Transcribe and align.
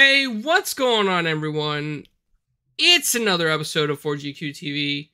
Hey, 0.00 0.26
what's 0.26 0.72
going 0.72 1.08
on, 1.08 1.26
everyone? 1.26 2.06
It's 2.78 3.14
another 3.14 3.50
episode 3.50 3.90
of 3.90 4.00
4GQ 4.00 4.48
TV, 4.52 5.10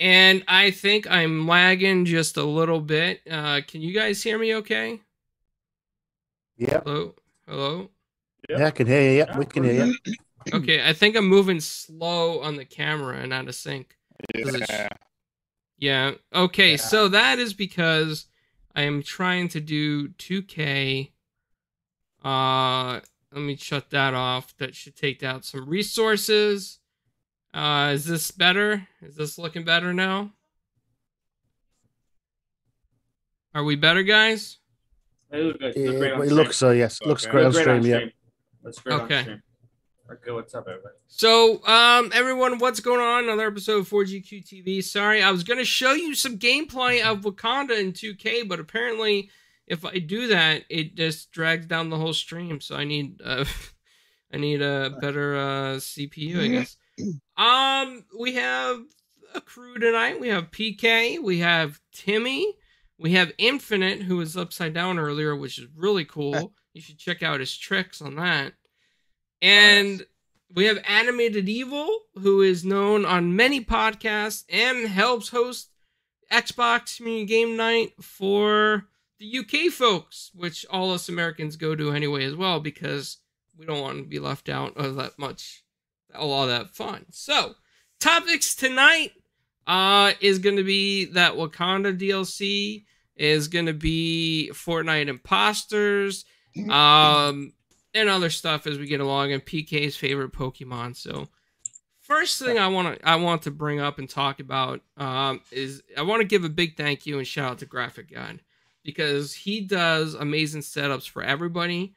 and 0.00 0.42
I 0.48 0.72
think 0.72 1.08
I'm 1.08 1.46
lagging 1.46 2.04
just 2.04 2.36
a 2.36 2.42
little 2.42 2.80
bit. 2.80 3.20
Uh, 3.30 3.60
can 3.64 3.80
you 3.80 3.94
guys 3.94 4.24
hear 4.24 4.36
me 4.36 4.56
okay? 4.56 5.00
Yeah. 6.56 6.80
Hello? 6.84 7.14
Hello? 7.46 7.90
Yep. 8.48 8.58
Yeah, 8.58 8.66
I 8.66 8.70
can 8.72 8.86
hear 8.88 9.02
you. 9.02 9.16
Yep, 9.18 9.36
we 9.36 9.44
can 9.46 9.62
hear 9.62 9.86
you. 9.86 9.94
Okay, 10.52 10.84
I 10.84 10.92
think 10.94 11.14
I'm 11.14 11.28
moving 11.28 11.60
slow 11.60 12.40
on 12.40 12.56
the 12.56 12.64
camera 12.64 13.18
and 13.18 13.32
out 13.32 13.46
of 13.46 13.54
sync. 13.54 13.96
Does 14.34 14.56
sh- 14.56 14.68
Yeah. 14.68 14.88
Yeah. 15.78 16.10
Okay, 16.34 16.70
Yeah. 16.72 16.76
so 16.78 17.06
that 17.06 17.38
is 17.38 17.54
because 17.54 18.26
I 18.74 18.82
am 18.82 19.00
trying 19.04 19.46
to 19.50 19.60
do 19.60 20.08
2K. 20.08 21.12
Uh 22.24 22.98
let 23.34 23.42
me 23.42 23.56
shut 23.56 23.90
that 23.90 24.14
off. 24.14 24.56
That 24.58 24.74
should 24.74 24.96
take 24.96 25.22
out 25.22 25.44
some 25.44 25.68
resources. 25.68 26.78
Uh 27.52 27.90
is 27.94 28.04
this 28.06 28.30
better? 28.30 28.86
Is 29.02 29.16
this 29.16 29.38
looking 29.38 29.64
better 29.64 29.92
now? 29.92 30.32
Are 33.54 33.64
we 33.64 33.76
better, 33.76 34.02
guys? 34.02 34.58
It 35.30 35.38
looks 35.44 35.58
good. 35.58 35.76
It, 35.76 35.86
Look 35.90 35.98
great 35.98 36.12
on 36.12 36.22
it 36.22 36.32
looks 36.32 36.56
so. 36.56 36.70
Yes, 36.70 37.00
looks 37.02 37.24
Okay. 37.24 37.30
great 37.32 37.44
on 37.46 37.52
Look 37.52 37.64
great 37.64 37.80
stream. 37.82 37.86
Yeah. 37.90 37.96
stream. 37.98 38.12
Looks 38.62 38.78
great 38.80 38.94
Okay. 38.94 39.16
on 39.18 39.22
stream. 39.24 39.42
Okay, 40.12 40.30
what's 40.32 40.54
up, 40.54 40.66
everybody? 40.68 40.94
So, 41.08 41.64
um, 41.66 42.10
everyone, 42.14 42.58
what's 42.58 42.80
going 42.80 43.00
on? 43.00 43.24
Another 43.24 43.46
episode 43.46 43.78
of 43.78 43.88
4GQ 43.88 44.42
TV. 44.42 44.82
Sorry, 44.84 45.22
I 45.22 45.30
was 45.30 45.44
gonna 45.44 45.64
show 45.64 45.92
you 45.92 46.14
some 46.14 46.38
gameplay 46.38 47.02
of 47.02 47.22
Wakanda 47.22 47.78
in 47.78 47.92
2K, 47.92 48.42
but 48.46 48.60
apparently, 48.60 49.30
if 49.66 49.84
I 49.84 49.98
do 49.98 50.28
that, 50.28 50.64
it 50.68 50.94
just 50.94 51.32
drags 51.32 51.66
down 51.66 51.90
the 51.90 51.98
whole 51.98 52.12
stream. 52.12 52.60
So 52.60 52.76
I 52.76 52.84
need, 52.84 53.20
uh, 53.24 53.44
I 54.32 54.36
need 54.36 54.62
a 54.62 54.96
better 55.00 55.36
uh 55.36 55.76
CPU, 55.76 56.40
I 56.40 56.48
guess. 56.48 56.76
Um, 57.36 58.04
we 58.18 58.34
have 58.34 58.80
a 59.34 59.40
crew 59.40 59.78
tonight. 59.78 60.20
We 60.20 60.28
have 60.28 60.50
PK, 60.50 61.22
we 61.22 61.38
have 61.40 61.80
Timmy, 61.92 62.54
we 62.98 63.12
have 63.12 63.32
Infinite, 63.38 64.02
who 64.02 64.16
was 64.18 64.36
upside 64.36 64.74
down 64.74 64.98
earlier, 64.98 65.34
which 65.34 65.58
is 65.58 65.66
really 65.76 66.04
cool. 66.04 66.52
you 66.72 66.80
should 66.80 66.98
check 66.98 67.22
out 67.22 67.40
his 67.40 67.56
tricks 67.56 68.00
on 68.00 68.16
that. 68.16 68.54
And 69.42 70.04
we 70.54 70.66
have 70.66 70.78
Animated 70.88 71.48
Evil, 71.48 72.00
who 72.14 72.42
is 72.42 72.64
known 72.64 73.04
on 73.04 73.36
many 73.36 73.64
podcasts 73.64 74.44
and 74.48 74.88
helps 74.88 75.28
host 75.28 75.70
Xbox 76.32 76.96
Community 76.96 77.26
Game 77.26 77.56
Night 77.56 77.92
for 78.00 78.86
the 79.24 79.38
UK 79.38 79.72
folks, 79.72 80.30
which 80.34 80.66
all 80.70 80.92
us 80.92 81.08
Americans 81.08 81.56
go 81.56 81.74
to 81.74 81.92
anyway 81.92 82.24
as 82.24 82.34
well, 82.34 82.60
because 82.60 83.18
we 83.56 83.66
don't 83.66 83.80
want 83.80 83.98
to 83.98 84.04
be 84.04 84.18
left 84.18 84.48
out 84.48 84.76
of 84.76 84.96
that 84.96 85.18
much, 85.18 85.64
a 86.14 86.24
lot 86.24 86.44
of 86.44 86.48
that 86.50 86.74
fun. 86.74 87.06
So, 87.10 87.54
topics 88.00 88.54
tonight 88.54 89.12
uh, 89.66 90.12
is 90.20 90.38
going 90.38 90.56
to 90.56 90.64
be 90.64 91.06
that 91.06 91.34
Wakanda 91.34 91.98
DLC, 91.98 92.84
is 93.16 93.48
going 93.48 93.66
to 93.66 93.72
be 93.72 94.50
Fortnite 94.52 95.08
Imposters, 95.08 96.24
um, 96.70 97.52
and 97.94 98.08
other 98.08 98.30
stuff 98.30 98.66
as 98.66 98.78
we 98.78 98.86
get 98.86 99.00
along, 99.00 99.32
and 99.32 99.44
PK's 99.44 99.96
favorite 99.96 100.32
Pokemon. 100.32 100.96
So, 100.96 101.28
first 102.00 102.38
thing 102.38 102.58
I 102.58 102.68
want 102.68 102.98
to 102.98 103.08
I 103.08 103.16
want 103.16 103.42
to 103.42 103.50
bring 103.50 103.80
up 103.80 103.98
and 103.98 104.10
talk 104.10 104.40
about 104.40 104.82
um, 104.96 105.40
is 105.50 105.82
I 105.96 106.02
want 106.02 106.20
to 106.20 106.26
give 106.26 106.44
a 106.44 106.50
big 106.50 106.76
thank 106.76 107.06
you 107.06 107.18
and 107.18 107.26
shout 107.26 107.52
out 107.52 107.58
to 107.60 107.66
Graphic 107.66 108.12
God 108.12 108.40
because 108.84 109.34
he 109.34 109.60
does 109.60 110.14
amazing 110.14 110.60
setups 110.60 111.08
for 111.08 111.22
everybody, 111.22 111.94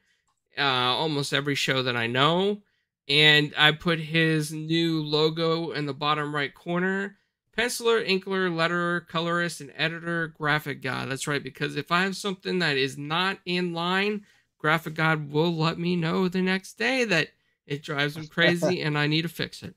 uh, 0.57 0.61
almost 0.61 1.33
every 1.33 1.55
show 1.55 1.83
that 1.83 1.95
I 1.95 2.07
know, 2.07 2.61
and 3.07 3.53
I 3.57 3.73
put 3.73 3.99
his 3.99 4.52
new 4.52 5.03
logo 5.03 5.71
in 5.71 5.85
the 5.85 5.93
bottom 5.93 6.33
right 6.33 6.53
corner. 6.53 7.17
Penciler, 7.58 8.08
inker, 8.08 8.52
letterer, 8.52 9.08
colorist, 9.08 9.61
and 9.61 9.73
editor, 9.76 10.27
graphic 10.27 10.81
god. 10.81 11.09
That's 11.09 11.27
right, 11.27 11.43
because 11.43 11.76
if 11.76 11.92
I 11.92 12.03
have 12.03 12.15
something 12.15 12.59
that 12.59 12.77
is 12.77 12.97
not 12.97 13.39
in 13.45 13.73
line, 13.73 14.26
graphic 14.59 14.93
god 14.93 15.31
will 15.31 15.55
let 15.55 15.77
me 15.80 15.95
know 15.95 16.27
the 16.27 16.42
next 16.42 16.73
day 16.77 17.03
that 17.05 17.30
it 17.65 17.83
drives 17.83 18.15
him 18.15 18.27
crazy 18.30 18.81
and 18.81 18.97
I 18.97 19.08
need 19.08 19.23
to 19.23 19.30
fix 19.30 19.64
it. 19.64 19.76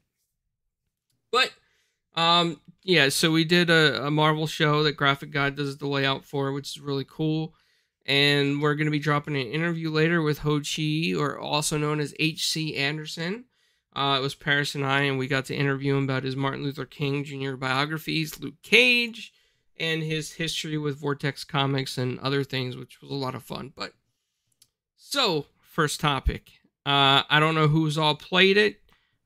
But 1.33 1.53
um 2.17 2.61
yeah, 2.83 3.11
so 3.11 3.31
we 3.31 3.45
did 3.45 3.69
a, 3.69 4.07
a 4.07 4.11
Marvel 4.11 4.47
show 4.47 4.83
that 4.83 4.93
graphic 4.93 5.31
god 5.31 5.57
does 5.57 5.77
the 5.77 5.87
layout 5.87 6.25
for, 6.25 6.53
which 6.53 6.71
is 6.71 6.81
really 6.81 7.07
cool. 7.09 7.55
And 8.07 8.61
we're 8.63 8.75
gonna 8.75 8.91
be 8.91 8.99
dropping 8.99 9.37
an 9.37 9.47
interview 9.47 9.91
later 9.91 10.23
with 10.23 10.39
Ho 10.39 10.61
Che, 10.61 11.15
or 11.15 11.39
also 11.39 11.77
known 11.77 12.01
as 12.01 12.15
H.C. 12.19 12.77
Anderson. 12.77 13.45
Uh, 13.95 14.17
it 14.19 14.23
was 14.23 14.35
Paris 14.35 14.75
and 14.75 14.85
I, 14.85 15.03
and 15.03 15.19
we 15.19 15.27
got 15.27 15.45
to 15.47 15.55
interview 15.55 15.97
him 15.97 16.05
about 16.05 16.23
his 16.23 16.37
Martin 16.37 16.63
Luther 16.63 16.85
King 16.85 17.25
Jr. 17.25 17.57
biographies, 17.57 18.41
Luke 18.41 18.63
Cage, 18.63 19.33
and 19.79 20.03
his 20.03 20.33
history 20.33 20.79
with 20.79 21.01
Vortex 21.01 21.43
Comics 21.45 21.99
and 21.99 22.19
other 22.21 22.45
things, 22.45 22.77
which 22.77 23.01
was 23.01 23.11
a 23.11 23.15
lot 23.15 23.35
of 23.35 23.43
fun. 23.43 23.73
But 23.75 23.93
so, 24.97 25.47
first 25.61 26.01
topic. 26.01 26.51
Uh, 26.87 27.23
I 27.29 27.41
don't 27.41 27.55
know 27.55 27.69
who's 27.69 27.99
all 27.99 28.15
played 28.15 28.57
it 28.57 28.81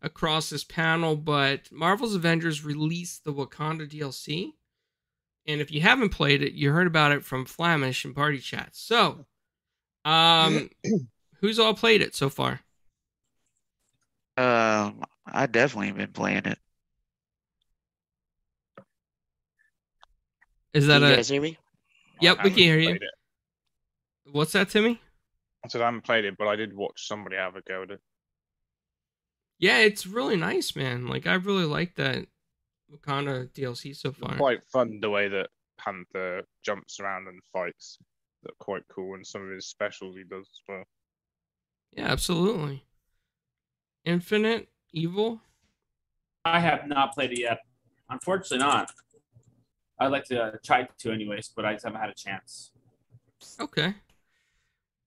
across 0.04 0.50
this 0.50 0.62
panel, 0.62 1.16
but 1.16 1.72
Marvel's 1.72 2.14
Avengers 2.14 2.64
released 2.64 3.24
the 3.24 3.32
Wakanda 3.32 3.88
DLC. 3.88 4.52
And 5.46 5.60
if 5.60 5.72
you 5.72 5.80
haven't 5.80 6.10
played 6.10 6.42
it, 6.42 6.52
you 6.52 6.70
heard 6.70 6.86
about 6.86 7.12
it 7.12 7.24
from 7.24 7.46
Flamish 7.46 8.04
and 8.04 8.14
Party 8.14 8.38
Chat. 8.38 8.70
So, 8.72 9.26
um, 10.04 10.70
who's 11.40 11.58
all 11.58 11.74
played 11.74 12.02
it 12.02 12.14
so 12.14 12.28
far? 12.28 12.60
Um, 14.36 15.04
I 15.26 15.46
definitely 15.46 15.88
have 15.88 15.96
been 15.96 16.12
playing 16.12 16.44
it. 16.46 16.58
Is 20.72 20.84
Can 20.84 21.00
that 21.00 21.06
you 21.06 21.12
a? 21.12 21.16
guys 21.16 21.28
hear 21.28 21.40
me? 21.40 21.56
Yep, 22.20 22.44
we 22.44 22.50
can 22.50 22.58
hear 22.58 22.78
you. 22.78 22.94
it. 22.94 23.02
What's 24.32 24.52
that, 24.52 24.70
Timmy? 24.70 25.00
I 25.64 25.68
said 25.68 25.80
I 25.80 25.86
haven't 25.86 26.04
played 26.04 26.24
it, 26.24 26.36
but 26.36 26.48
I 26.48 26.56
did 26.56 26.74
watch 26.74 27.06
somebody 27.06 27.36
have 27.36 27.56
a 27.56 27.62
go 27.62 27.84
at 27.84 27.90
it. 27.92 28.00
Yeah, 29.58 29.78
it's 29.78 30.06
really 30.06 30.36
nice, 30.36 30.74
man. 30.76 31.06
Like 31.06 31.26
I 31.26 31.34
really 31.34 31.64
like 31.64 31.94
that 31.96 32.26
Wakanda 32.92 33.48
DLC 33.50 33.96
so 33.96 34.12
far. 34.12 34.36
Quite 34.36 34.64
fun 34.64 34.98
the 35.00 35.10
way 35.10 35.28
that 35.28 35.48
Panther 35.78 36.42
jumps 36.64 37.00
around 37.00 37.28
and 37.28 37.40
fights. 37.52 37.98
Look 38.44 38.58
quite 38.58 38.82
cool, 38.88 39.14
and 39.14 39.26
some 39.26 39.42
of 39.42 39.50
his 39.50 39.66
specials 39.66 40.16
he 40.16 40.24
does 40.24 40.40
as 40.46 40.60
well. 40.68 40.84
Yeah, 41.92 42.10
absolutely. 42.10 42.84
Infinite 44.04 44.68
Evil. 44.92 45.40
I 46.44 46.60
have 46.60 46.86
not 46.86 47.14
played 47.14 47.32
it 47.32 47.40
yet. 47.40 47.58
Unfortunately, 48.10 48.58
not. 48.58 48.92
I'd 49.98 50.08
like 50.08 50.24
to 50.24 50.40
uh, 50.40 50.50
try 50.64 50.86
to, 50.98 51.12
anyways, 51.12 51.52
but 51.56 51.64
I 51.64 51.72
just 51.72 51.84
haven't 51.84 52.00
had 52.00 52.10
a 52.10 52.14
chance. 52.14 52.70
Okay. 53.60 53.94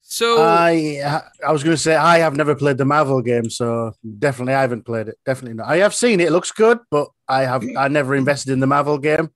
So 0.09 0.41
I 0.41 1.21
I 1.45 1.51
was 1.51 1.65
going 1.65 1.75
to 1.75 1.81
say 1.81 1.93
I 1.93 2.19
have 2.19 2.33
never 2.33 2.55
played 2.55 2.77
the 2.77 2.85
Marvel 2.85 3.21
game, 3.21 3.49
so 3.49 3.91
definitely 4.19 4.53
I 4.53 4.61
haven't 4.61 4.85
played 4.85 5.09
it. 5.09 5.17
Definitely 5.25 5.55
not. 5.55 5.67
I 5.67 5.77
have 5.77 5.93
seen 5.93 6.21
it; 6.21 6.27
it 6.27 6.31
looks 6.31 6.51
good, 6.53 6.79
but 6.89 7.09
I 7.27 7.41
have 7.41 7.65
I 7.77 7.89
never 7.89 8.15
invested 8.15 8.53
in 8.53 8.61
the 8.61 8.67
Marvel 8.67 8.97
game, 8.99 9.31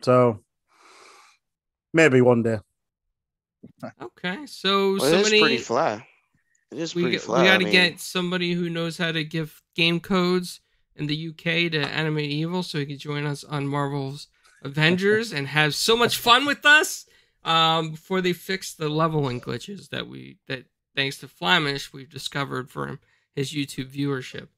so 0.00 0.38
maybe 1.92 2.20
one 2.20 2.44
day. 2.44 2.60
okay, 4.00 4.46
so 4.46 4.92
Well, 4.92 5.04
it 5.06 5.06
is 5.06 5.12
somebody 5.12 5.40
pretty 5.40 5.58
fly. 5.58 6.06
It 6.70 6.78
is 6.78 6.94
we 6.94 7.02
pretty 7.02 7.16
g- 7.16 7.22
fly. 7.22 7.42
we 7.42 7.48
got 7.48 7.58
to 7.58 7.64
mean, 7.64 7.72
get 7.72 7.98
somebody 7.98 8.52
who 8.52 8.70
knows 8.70 8.98
how 8.98 9.10
to 9.10 9.24
give 9.24 9.60
game 9.74 9.98
codes 9.98 10.60
in 10.94 11.08
the 11.08 11.28
UK 11.30 11.72
to 11.72 11.80
Animate 11.80 12.30
Evil, 12.30 12.62
so 12.62 12.78
he 12.78 12.86
can 12.86 12.96
join 12.96 13.26
us 13.26 13.42
on 13.42 13.66
Marvel's 13.66 14.28
Avengers 14.62 15.32
and 15.32 15.48
have 15.48 15.74
so 15.74 15.96
much 15.96 16.16
fun 16.16 16.46
with 16.46 16.64
us. 16.64 17.06
Um, 17.44 17.90
before 17.90 18.20
they 18.20 18.32
fix 18.32 18.72
the 18.72 18.88
leveling 18.88 19.40
glitches 19.40 19.88
that 19.90 20.06
we 20.06 20.38
that 20.46 20.64
thanks 20.94 21.18
to 21.18 21.26
Flamish 21.26 21.92
we've 21.92 22.10
discovered 22.10 22.70
for 22.70 22.86
him 22.86 23.00
his 23.34 23.52
YouTube 23.52 23.90
viewership. 23.90 24.48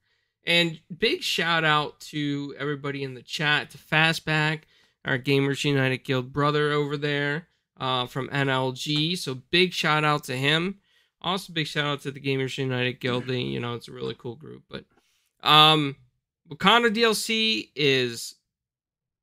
And 0.46 0.80
big 0.96 1.22
shout 1.22 1.64
out 1.64 2.00
to 2.00 2.54
everybody 2.58 3.02
in 3.02 3.14
the 3.14 3.22
chat, 3.22 3.70
to 3.70 3.78
Fastback, 3.78 4.62
our 5.04 5.18
Gamers 5.18 5.64
United 5.64 6.04
Guild 6.04 6.32
brother 6.32 6.70
over 6.72 6.96
there 6.96 7.48
uh, 7.78 8.06
from 8.06 8.28
NLG. 8.28 9.16
So 9.16 9.34
big 9.34 9.72
shout 9.72 10.04
out 10.04 10.24
to 10.24 10.36
him. 10.36 10.80
Also, 11.22 11.52
big 11.52 11.66
shout 11.66 11.86
out 11.86 12.02
to 12.02 12.10
the 12.10 12.20
Gamers 12.20 12.58
United 12.58 13.00
Guild. 13.00 13.26
They, 13.26 13.40
you 13.40 13.58
know, 13.58 13.74
it's 13.74 13.88
a 13.88 13.92
really 13.92 14.14
cool 14.18 14.34
group. 14.34 14.64
But 14.68 14.84
um, 15.42 15.96
Wakanda 16.50 16.94
DLC 16.94 17.70
is 17.74 18.34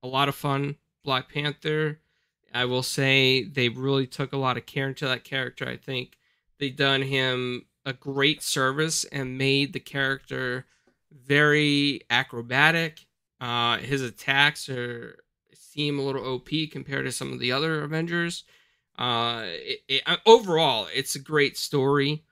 a 0.02 0.08
lot 0.08 0.28
of 0.28 0.36
fun. 0.36 0.78
Black 1.04 1.32
Panther, 1.32 2.00
I 2.54 2.66
will 2.66 2.84
say 2.84 3.44
they 3.44 3.70
really 3.70 4.08
took 4.08 4.34
a 4.34 4.38
lot 4.38 4.58
of 4.58 4.66
care 4.66 4.88
into 4.88 5.08
that 5.08 5.24
character. 5.24 5.68
I 5.68 5.78
think 5.78 6.18
they 6.60 6.70
done 6.70 7.02
him 7.04 7.66
a 7.86 7.94
great 7.94 8.44
service 8.44 9.04
and 9.06 9.38
made 9.38 9.74
the 9.74 9.80
character 9.80 10.66
very 11.12 12.02
acrobatic. 12.10 13.06
Uh, 13.40 13.78
his 13.80 14.02
attacks 14.02 14.70
are 14.70 15.18
seem 15.54 16.00
a 16.00 16.02
little 16.04 16.26
OP 16.26 16.50
compared 16.72 17.06
to 17.06 17.12
some 17.12 17.32
of 17.34 17.40
the 17.40 17.52
other 17.52 17.84
Avengers. 17.84 18.44
Uh, 18.98 19.44
it, 19.46 19.80
it, 19.88 20.04
uh, 20.06 20.18
overall, 20.26 20.88
it's 20.94 21.16
a 21.16 21.20
great 21.20 21.58
story. 21.58 22.24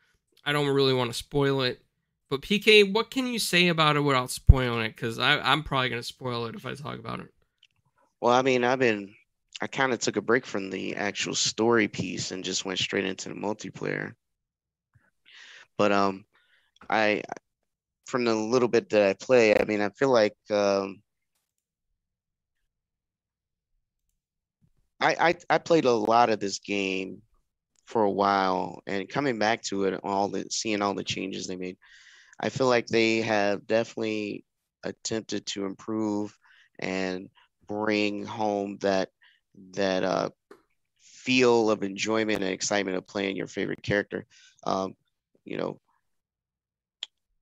I 0.46 0.52
don't 0.54 0.68
really 0.68 0.94
want 0.94 1.10
to 1.12 1.18
spoil 1.18 1.62
it, 1.62 1.82
But 2.30 2.42
PK, 2.42 2.92
what 2.94 3.12
can 3.12 3.28
you 3.28 3.40
say 3.40 3.68
about 3.68 3.96
it 3.96 4.02
without 4.02 4.32
spoiling 4.32 4.82
it? 4.86 4.96
Because 4.96 5.20
I'm 5.20 5.64
probably 5.64 5.90
gonna 5.90 6.04
spoil 6.04 6.46
it 6.46 6.56
if 6.56 6.66
I 6.66 6.76
talk 6.76 7.00
about 7.00 7.20
it. 7.22 7.34
Well, 8.22 8.34
I 8.34 8.42
mean, 8.42 8.64
I've 8.64 8.80
been, 8.80 9.14
I 9.62 9.68
kind 9.68 9.92
of 9.92 10.00
took 10.00 10.16
a 10.16 10.22
break 10.22 10.46
from 10.46 10.70
the 10.70 10.96
actual 10.96 11.36
story 11.36 11.88
piece 11.88 12.32
and 12.32 12.44
just 12.44 12.66
went 12.66 12.80
straight 12.80 13.06
into 13.06 13.30
the 13.30 13.36
multiplayer. 13.36 14.14
But 15.78 15.92
um, 15.92 16.26
I, 16.90 17.24
from 18.06 18.26
the 18.26 18.36
little 18.36 18.68
bit 18.68 18.90
that 18.90 19.10
I 19.10 19.14
play, 19.14 19.56
I 19.56 19.66
mean, 19.66 19.82
I 19.82 19.90
feel 19.90 20.10
like 20.10 20.36
um, 20.50 21.02
I, 25.00 25.16
I 25.30 25.36
I 25.50 25.58
played 25.58 25.86
a 25.86 25.92
lot 25.92 26.30
of 26.30 26.40
this 26.40 26.60
game 26.60 27.22
for 27.86 28.04
a 28.04 28.12
while, 28.12 28.82
and 28.88 29.10
coming 29.10 29.40
back 29.40 29.64
to 29.64 29.86
it, 29.86 30.00
all 30.04 30.30
the 30.30 30.46
seeing 30.52 30.82
all 30.82 30.94
the 30.94 31.04
changes 31.04 31.48
they 31.48 31.56
made, 31.56 31.78
I 32.40 32.50
feel 32.50 32.68
like 32.68 32.88
they 32.88 33.22
have 33.22 33.68
definitely 33.68 34.46
attempted 34.84 35.46
to 35.48 35.66
improve 35.66 36.38
and 36.80 37.30
bring 37.68 38.26
home 38.26 38.78
that 38.82 39.10
that 39.74 40.04
uh, 40.04 40.30
feel 41.02 41.70
of 41.70 41.84
enjoyment 41.84 42.44
and 42.44 42.52
excitement 42.52 42.98
of 42.98 43.08
playing 43.08 43.36
your 43.36 43.48
favorite 43.48 43.84
character. 43.84 44.26
Um, 44.64 44.96
you 45.46 45.58
know, 45.58 45.80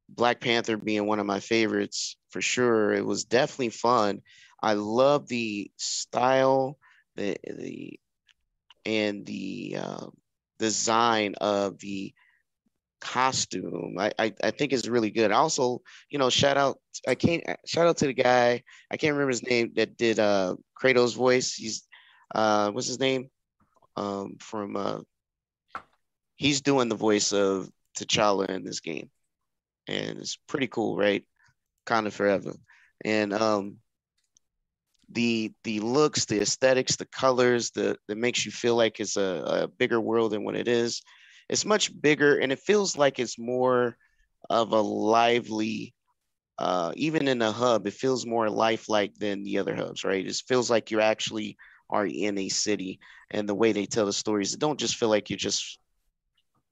Black 0.10 0.40
Panther 0.40 0.78
being 0.78 1.06
one 1.06 1.20
of 1.20 1.26
my 1.26 1.40
favorites 1.40 2.18
for 2.30 2.42
sure. 2.42 2.94
It 2.94 3.06
was 3.06 3.26
definitely 3.26 3.70
fun. 3.70 4.22
I 4.62 4.74
love 4.74 5.28
the 5.28 5.72
style, 5.78 6.78
the 7.16 7.38
the 7.46 8.00
and 8.86 9.26
the 9.26 9.78
uh, 9.80 10.08
design 10.60 11.36
of 11.42 11.78
the 11.80 12.14
costume. 13.00 13.96
I, 14.00 14.12
I, 14.18 14.34
I 14.44 14.52
think 14.52 14.74
is 14.74 14.90
really 14.90 15.12
good. 15.12 15.32
Also, 15.32 15.82
you 16.10 16.18
know, 16.18 16.30
shout 16.30 16.58
out 16.58 16.80
I 17.08 17.16
can't 17.16 17.44
shout 17.66 17.88
out 17.88 17.98
to 17.98 18.08
the 18.08 18.14
guy, 18.14 18.64
I 18.90 18.98
can't 18.98 19.14
remember 19.14 19.30
his 19.30 19.44
name 19.44 19.74
that 19.76 19.98
did 19.98 20.20
uh 20.20 20.56
Kratos 20.82 21.16
voice. 21.16 21.54
He's 21.54 21.87
uh 22.34 22.72
what's 22.72 22.88
his 22.88 23.00
name? 23.00 23.30
Um 23.96 24.38
from 24.40 24.76
uh 24.76 25.00
he's 26.36 26.62
doing 26.62 26.90
the 26.90 26.96
voice 26.96 27.34
of 27.34 27.70
T'Challa 27.98 28.50
in 28.50 28.64
this 28.64 28.80
game. 28.80 29.10
And 29.88 30.20
it's 30.20 30.38
pretty 30.48 30.68
cool, 30.68 30.98
right? 30.98 31.24
Kind 31.86 32.08
of 32.08 32.14
forever. 32.14 32.54
And 33.04 33.34
um 33.34 33.78
the 35.10 35.54
the 35.64 35.80
looks, 35.80 36.26
the 36.26 36.42
aesthetics, 36.42 36.98
the 36.98 37.06
colors, 37.06 37.72
the 37.72 37.98
that 38.08 38.18
makes 38.18 38.46
you 38.46 38.52
feel 38.52 38.76
like 38.76 39.00
it's 39.00 39.16
a, 39.18 39.64
a 39.64 39.68
bigger 39.68 40.02
world 40.02 40.32
than 40.32 40.44
what 40.44 40.56
it 40.56 40.68
is 40.68 41.02
it's 41.50 41.66
much 41.66 42.00
bigger 42.02 42.38
and 42.38 42.52
it 42.52 42.60
feels 42.60 42.98
like 42.98 43.20
it's 43.20 43.40
more 43.40 43.98
of 44.50 44.72
a 44.72 44.82
lively 44.82 45.94
uh, 46.60 46.92
even 46.96 47.28
in 47.28 47.40
the 47.40 47.52
hub 47.52 47.88
it 47.88 47.94
feels 47.94 48.26
more 48.26 48.50
lifelike 48.50 49.14
than 49.16 49.44
the 49.44 49.60
other 49.60 49.76
hubs 49.76 50.04
right 50.04 50.26
it 50.26 50.42
feels 50.48 50.70
like 50.70 50.92
you're 50.92 51.02
actually 51.02 51.58
are 51.90 52.06
in 52.06 52.38
a 52.38 52.50
city 52.50 53.00
and 53.32 53.48
the 53.48 53.56
way 53.56 53.72
they 53.72 53.86
tell 53.86 54.06
the 54.06 54.14
stories 54.14 54.54
it 54.54 54.60
don't 54.60 54.80
just 54.80 54.96
feel 54.96 55.10
like 55.10 55.30
you're 55.30 55.38
just 55.38 55.80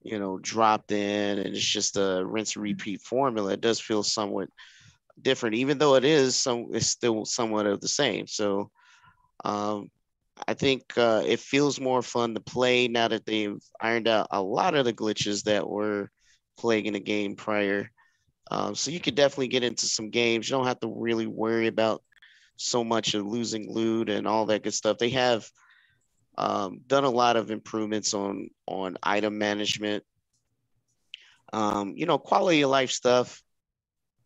you 0.02 0.20
know 0.20 0.38
dropped 0.40 0.92
in 0.92 1.40
and 1.40 1.56
it's 1.56 1.66
just 1.66 1.98
a 1.98 2.24
rinse 2.26 2.56
and 2.56 2.64
repeat 2.64 3.02
formula 3.02 3.54
it 3.54 3.62
does 3.62 3.80
feel 3.80 4.04
somewhat 4.04 4.50
different 5.22 5.56
even 5.56 5.78
though 5.78 5.96
it 5.96 6.04
is 6.04 6.36
some 6.36 6.68
it's 6.74 6.88
still 6.88 7.26
somewhat 7.26 7.66
of 7.66 7.80
the 7.82 7.88
same 7.88 8.28
so 8.28 8.70
um, 9.44 9.90
I 10.48 10.54
think 10.54 10.98
uh, 10.98 11.24
it 11.26 11.40
feels 11.40 11.80
more 11.80 12.02
fun 12.02 12.34
to 12.34 12.40
play 12.40 12.88
now 12.88 13.08
that 13.08 13.26
they've 13.26 13.62
ironed 13.80 14.08
out 14.08 14.28
a 14.32 14.42
lot 14.42 14.76
of 14.76 14.86
the 14.86 14.94
glitches 14.94 15.44
that 15.44 15.68
were 15.68 16.10
plaguing 16.58 16.94
the 16.94 17.00
game 17.00 17.36
prior. 17.36 17.90
Um, 18.52 18.76
so 18.76 18.92
you 18.92 19.00
could 19.00 19.16
definitely 19.16 19.48
get 19.48 19.64
into 19.64 19.86
some 19.88 20.10
games. 20.10 20.50
You 20.50 20.58
don't 20.58 20.68
have 20.68 20.80
to 20.82 20.94
really 20.94 21.28
worry 21.28 21.68
about 21.68 22.04
so 22.58 22.84
much 22.84 23.14
of 23.14 23.26
losing 23.26 23.72
loot 23.72 24.10
and 24.10 24.28
all 24.28 24.46
that 24.48 24.64
good 24.64 24.74
stuff. 24.74 24.98
They 24.98 25.10
have 25.10 25.50
um, 26.38 26.82
done 26.88 27.04
a 27.04 27.10
lot 27.10 27.38
of 27.38 27.52
improvements 27.52 28.14
on 28.14 28.50
on 28.68 28.98
item 29.04 29.38
management. 29.38 30.04
Um, 31.54 31.94
you 31.96 32.06
know, 32.06 32.18
quality 32.18 32.62
of 32.62 32.70
life 32.70 32.92
stuff 32.92 33.42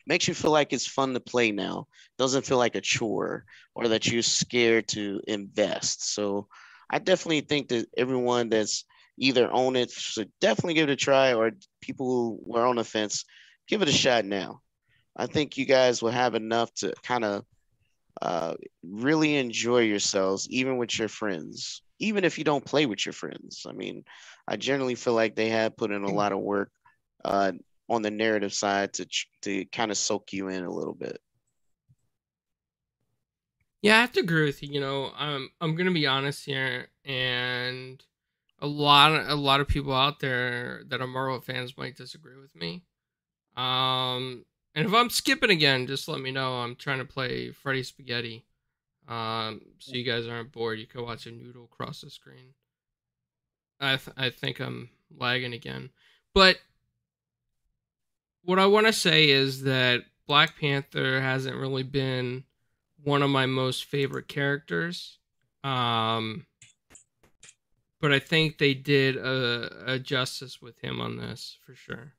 makes 0.08 0.28
you 0.28 0.34
feel 0.34 0.52
like 0.52 0.74
it's 0.74 0.88
fun 0.88 1.14
to 1.14 1.20
play 1.20 1.52
now. 1.52 1.88
Doesn't 2.18 2.46
feel 2.46 2.58
like 2.58 2.76
a 2.76 2.82
chore 2.82 3.46
or 3.76 3.90
that 3.90 4.08
you're 4.08 4.24
scared 4.24 4.88
to 4.90 5.22
invest. 5.28 6.14
So 6.14 6.48
I 6.90 6.98
definitely 6.98 7.42
think 7.42 7.68
that 7.70 7.88
everyone 7.96 8.50
that's 8.50 8.86
either 9.20 9.52
own 9.52 9.76
it 9.76 9.92
should 9.92 10.32
definitely 10.42 10.74
give 10.74 10.90
it 10.90 10.94
a 10.94 10.96
try, 10.96 11.34
or 11.34 11.52
people 11.82 12.08
who 12.08 12.40
were 12.42 12.66
on 12.66 12.78
the 12.78 12.84
fence, 12.84 13.26
give 13.68 13.82
it 13.82 13.90
a 13.90 13.92
shot 13.92 14.26
now. 14.26 14.62
I 15.16 15.28
think 15.28 15.58
you 15.58 15.66
guys 15.66 16.02
will 16.02 16.12
have 16.12 16.34
enough 16.34 16.74
to 16.76 16.94
kind 17.04 17.26
of 17.26 17.46
uh, 18.22 18.56
really 18.84 19.36
enjoy 19.38 19.80
yourselves, 19.80 20.48
even 20.50 20.78
with 20.78 20.98
your 20.98 21.08
friends, 21.08 21.82
even 22.00 22.24
if 22.24 22.38
you 22.38 22.44
don't 22.44 22.66
play 22.66 22.86
with 22.86 23.06
your 23.06 23.14
friends. 23.14 23.66
I 23.68 23.74
mean, 23.74 24.04
I 24.48 24.58
generally 24.58 24.96
feel 24.96 25.14
like 25.14 25.36
they 25.36 25.50
have 25.50 25.78
put 25.78 25.92
in 25.92 26.04
a 26.04 26.12
lot 26.12 26.32
of 26.32 26.40
work 26.40 26.72
uh, 27.24 27.54
on 27.90 28.02
the 28.02 28.12
narrative 28.12 28.54
side 28.54 28.94
to 28.94 29.08
to 29.44 29.66
kind 29.66 29.92
of 29.92 29.98
soak 29.98 30.34
you 30.34 30.50
in 30.50 30.64
a 30.64 30.72
little 30.72 30.94
bit. 30.94 31.20
Yeah, 33.82 33.98
I 33.98 34.02
have 34.02 34.12
to 34.14 34.20
agree 34.20 34.46
with 34.46 34.62
you. 34.62 34.70
You 34.74 34.82
know, 34.82 35.12
I'm 35.18 35.50
I'm 35.62 35.76
gonna 35.76 35.92
be 35.92 36.08
honest 36.08 36.46
here, 36.46 36.90
and 37.06 38.04
a 38.60 38.68
lot 38.68 39.14
of, 39.14 39.30
a 39.30 39.36
lot 39.36 39.62
of 39.62 39.68
people 39.68 39.94
out 39.94 40.20
there 40.20 40.84
that 40.88 41.02
are 41.02 41.08
Marvel 41.08 41.40
fans 41.40 41.78
might 41.78 41.96
disagree 41.96 42.40
with 42.40 42.54
me. 42.56 42.84
Um, 43.56 44.46
and 44.80 44.88
if 44.88 44.94
I'm 44.94 45.10
skipping 45.10 45.50
again, 45.50 45.88
just 45.88 46.08
let 46.08 46.22
me 46.22 46.32
know. 46.32 46.54
I'm 46.54 46.78
trying 46.78 47.00
to 47.00 47.06
play 47.06 47.52
Freddy 47.52 47.84
Spaghetti. 47.84 48.46
Um, 49.10 49.60
so 49.78 49.94
you 49.94 50.06
guys 50.06 50.26
aren't 50.26 50.54
bored. 50.54 50.80
You 50.80 50.88
can 50.88 51.04
watch 51.04 51.26
a 51.26 51.32
noodle 51.32 51.68
cross 51.68 52.00
the 52.00 52.10
screen. 52.10 52.54
I 53.82 53.98
th- 53.98 54.16
I 54.16 54.30
think 54.30 54.62
I'm 54.62 54.90
lagging 55.18 55.52
again, 55.52 55.90
but 56.34 56.60
what 58.46 58.58
I 58.58 58.68
want 58.68 58.88
to 58.88 58.94
say 58.94 59.30
is 59.30 59.64
that 59.64 60.04
Black 60.28 60.58
Panther 60.58 61.20
hasn't 61.20 61.58
really 61.58 61.84
been 61.84 62.46
one 63.04 63.22
of 63.22 63.30
my 63.30 63.48
most 63.48 63.84
favorite 63.84 64.30
characters. 64.30 65.18
Um, 65.62 66.46
but 68.00 68.14
I 68.14 68.20
think 68.20 68.58
they 68.58 68.76
did 68.76 69.18
a, 69.18 69.94
a 69.94 70.00
justice 70.00 70.62
with 70.62 70.80
him 70.80 71.02
on 71.02 71.18
this 71.18 71.58
for 71.66 71.76
sure. 71.76 72.14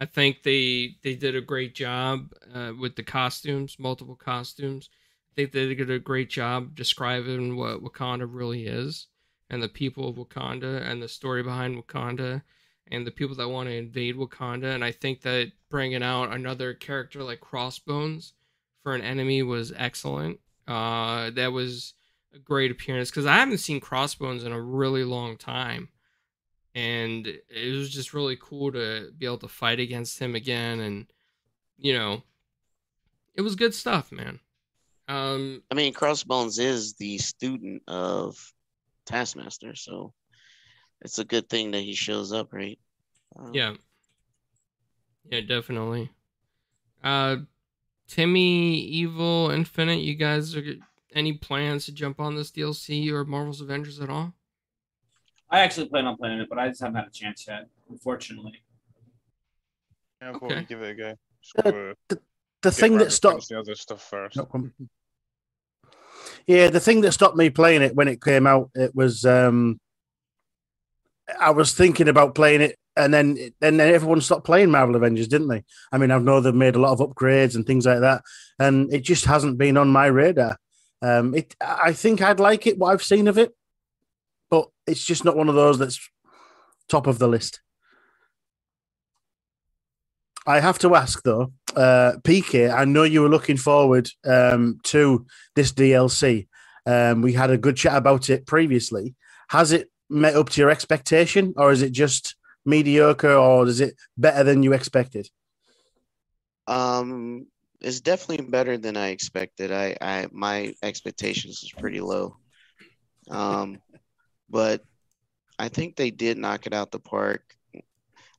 I 0.00 0.06
think 0.06 0.42
they 0.42 0.96
they 1.02 1.14
did 1.14 1.34
a 1.34 1.40
great 1.40 1.74
job 1.74 2.32
uh, 2.54 2.72
with 2.78 2.96
the 2.96 3.02
costumes, 3.02 3.76
multiple 3.78 4.16
costumes. 4.16 4.90
I 5.32 5.34
think 5.34 5.52
they 5.52 5.74
did 5.74 5.90
a 5.90 5.98
great 5.98 6.30
job 6.30 6.74
describing 6.74 7.56
what 7.56 7.82
Wakanda 7.82 8.26
really 8.28 8.66
is 8.66 9.08
and 9.50 9.62
the 9.62 9.68
people 9.68 10.08
of 10.08 10.16
Wakanda 10.16 10.82
and 10.88 11.02
the 11.02 11.08
story 11.08 11.42
behind 11.42 11.82
Wakanda 11.82 12.42
and 12.90 13.06
the 13.06 13.10
people 13.10 13.36
that 13.36 13.48
want 13.48 13.68
to 13.68 13.74
invade 13.74 14.16
Wakanda. 14.16 14.74
And 14.74 14.84
I 14.84 14.92
think 14.92 15.22
that 15.22 15.52
bringing 15.68 16.02
out 16.02 16.32
another 16.32 16.74
character 16.74 17.22
like 17.22 17.40
Crossbones 17.40 18.34
for 18.82 18.94
an 18.94 19.02
enemy 19.02 19.42
was 19.42 19.72
excellent. 19.76 20.40
Uh, 20.66 21.30
that 21.30 21.52
was 21.52 21.94
a 22.34 22.38
great 22.38 22.70
appearance 22.70 23.10
because 23.10 23.26
I 23.26 23.36
haven't 23.36 23.58
seen 23.58 23.80
Crossbones 23.80 24.44
in 24.44 24.52
a 24.52 24.60
really 24.60 25.04
long 25.04 25.36
time. 25.36 25.88
And 26.74 27.26
it 27.26 27.76
was 27.76 27.90
just 27.90 28.14
really 28.14 28.36
cool 28.40 28.72
to 28.72 29.10
be 29.16 29.26
able 29.26 29.38
to 29.38 29.48
fight 29.48 29.80
against 29.80 30.18
him 30.18 30.34
again. 30.34 30.80
And, 30.80 31.06
you 31.76 31.94
know, 31.94 32.22
it 33.34 33.42
was 33.42 33.56
good 33.56 33.74
stuff, 33.74 34.12
man. 34.12 34.40
Um, 35.08 35.62
I 35.70 35.74
mean, 35.74 35.94
Crossbones 35.94 36.58
is 36.58 36.94
the 36.94 37.18
student 37.18 37.82
of 37.88 38.36
Taskmaster, 39.06 39.74
so 39.74 40.12
it's 41.00 41.18
a 41.18 41.24
good 41.24 41.48
thing 41.48 41.70
that 41.70 41.80
he 41.80 41.94
shows 41.94 42.32
up, 42.32 42.52
right? 42.52 42.78
Um, 43.36 43.54
yeah. 43.54 43.74
Yeah, 45.30 45.40
definitely. 45.40 46.10
Uh, 47.02 47.36
Timmy, 48.06 48.80
Evil, 48.80 49.50
Infinite, 49.50 50.00
you 50.00 50.14
guys 50.14 50.56
are 50.56 50.64
any 51.14 51.32
plans 51.34 51.86
to 51.86 51.92
jump 51.92 52.20
on 52.20 52.34
this 52.34 52.50
DLC 52.50 53.10
or 53.10 53.24
Marvel's 53.24 53.60
Avengers 53.60 54.00
at 54.00 54.10
all? 54.10 54.34
I 55.50 55.60
actually 55.60 55.88
plan 55.88 56.06
on 56.06 56.16
playing 56.16 56.40
it, 56.40 56.48
but 56.48 56.58
I 56.58 56.68
just 56.68 56.80
haven't 56.80 56.96
had 56.96 57.06
a 57.06 57.10
chance 57.10 57.46
yet, 57.48 57.66
unfortunately. 57.88 58.62
Yeah, 60.20 60.32
Okay. 60.32 60.56
we'd 60.56 60.68
give 60.68 60.82
it 60.82 60.90
a 60.90 60.94
go. 60.94 61.10
Uh, 61.58 61.62
gotta 61.62 61.96
The, 62.08 62.20
the 62.62 62.70
thing 62.72 62.98
that 62.98 63.04
to 63.06 63.10
stopped 63.10 63.48
the 63.48 63.58
other 63.58 63.74
stuff 63.74 64.02
first. 64.02 64.36
No. 64.36 64.70
Yeah, 66.46 66.68
the 66.70 66.80
thing 66.80 67.00
that 67.02 67.12
stopped 67.12 67.36
me 67.36 67.50
playing 67.50 67.82
it 67.82 67.94
when 67.94 68.08
it 68.08 68.22
came 68.22 68.46
out, 68.46 68.70
it 68.74 68.94
was 68.94 69.24
um 69.24 69.80
I 71.38 71.50
was 71.50 71.72
thinking 71.74 72.08
about 72.08 72.34
playing 72.34 72.62
it, 72.62 72.76
and 72.96 73.12
then 73.14 73.36
and 73.62 73.78
then 73.78 73.94
everyone 73.94 74.20
stopped 74.20 74.44
playing 74.44 74.70
Marvel 74.70 74.96
Avengers, 74.96 75.28
didn't 75.28 75.48
they? 75.48 75.62
I 75.92 75.98
mean, 75.98 76.10
I 76.10 76.18
know 76.18 76.40
they've 76.40 76.54
made 76.54 76.74
a 76.74 76.80
lot 76.80 76.98
of 76.98 77.00
upgrades 77.00 77.54
and 77.54 77.66
things 77.66 77.86
like 77.86 78.00
that, 78.00 78.22
and 78.58 78.92
it 78.92 79.00
just 79.00 79.24
hasn't 79.26 79.58
been 79.58 79.76
on 79.76 79.88
my 79.88 80.06
radar. 80.06 80.56
Um, 81.00 81.34
it, 81.34 81.54
I 81.60 81.92
think 81.92 82.22
I'd 82.22 82.40
like 82.40 82.66
it 82.66 82.78
what 82.78 82.92
I've 82.92 83.02
seen 83.04 83.28
of 83.28 83.38
it, 83.38 83.54
but 84.50 84.68
it's 84.86 85.04
just 85.04 85.24
not 85.24 85.36
one 85.36 85.48
of 85.48 85.54
those 85.54 85.78
that's 85.78 86.00
top 86.88 87.06
of 87.06 87.18
the 87.18 87.28
list. 87.28 87.60
I 90.46 90.60
have 90.60 90.78
to 90.78 90.94
ask 90.94 91.22
though, 91.22 91.52
uh, 91.76 92.12
PK, 92.22 92.72
I 92.72 92.86
know 92.86 93.02
you 93.02 93.20
were 93.20 93.28
looking 93.28 93.58
forward 93.58 94.08
um, 94.24 94.80
to 94.84 95.26
this 95.54 95.72
DLC. 95.72 96.48
Um, 96.86 97.20
we 97.20 97.34
had 97.34 97.50
a 97.50 97.58
good 97.58 97.76
chat 97.76 97.96
about 97.96 98.30
it 98.30 98.46
previously. 98.46 99.14
Has 99.50 99.72
it 99.72 99.90
met 100.08 100.36
up 100.36 100.48
to 100.50 100.60
your 100.60 100.70
expectation, 100.70 101.52
or 101.56 101.70
is 101.70 101.82
it 101.82 101.92
just 101.92 102.34
mediocre, 102.64 103.34
or 103.34 103.66
is 103.66 103.80
it 103.80 103.94
better 104.16 104.42
than 104.42 104.62
you 104.62 104.72
expected? 104.72 105.28
Um, 106.66 107.46
it's 107.80 108.00
definitely 108.00 108.46
better 108.46 108.78
than 108.78 108.96
I 108.96 109.08
expected. 109.08 109.70
I, 109.70 109.96
I 110.00 110.28
my 110.32 110.74
expectations 110.82 111.60
was 111.62 111.72
pretty 111.72 112.00
low. 112.00 112.38
Um, 113.30 113.78
but 114.48 114.82
I 115.58 115.68
think 115.68 115.96
they 115.96 116.10
did 116.10 116.38
knock 116.38 116.66
it 116.66 116.72
out 116.72 116.90
the 116.90 117.00
park. 117.00 117.42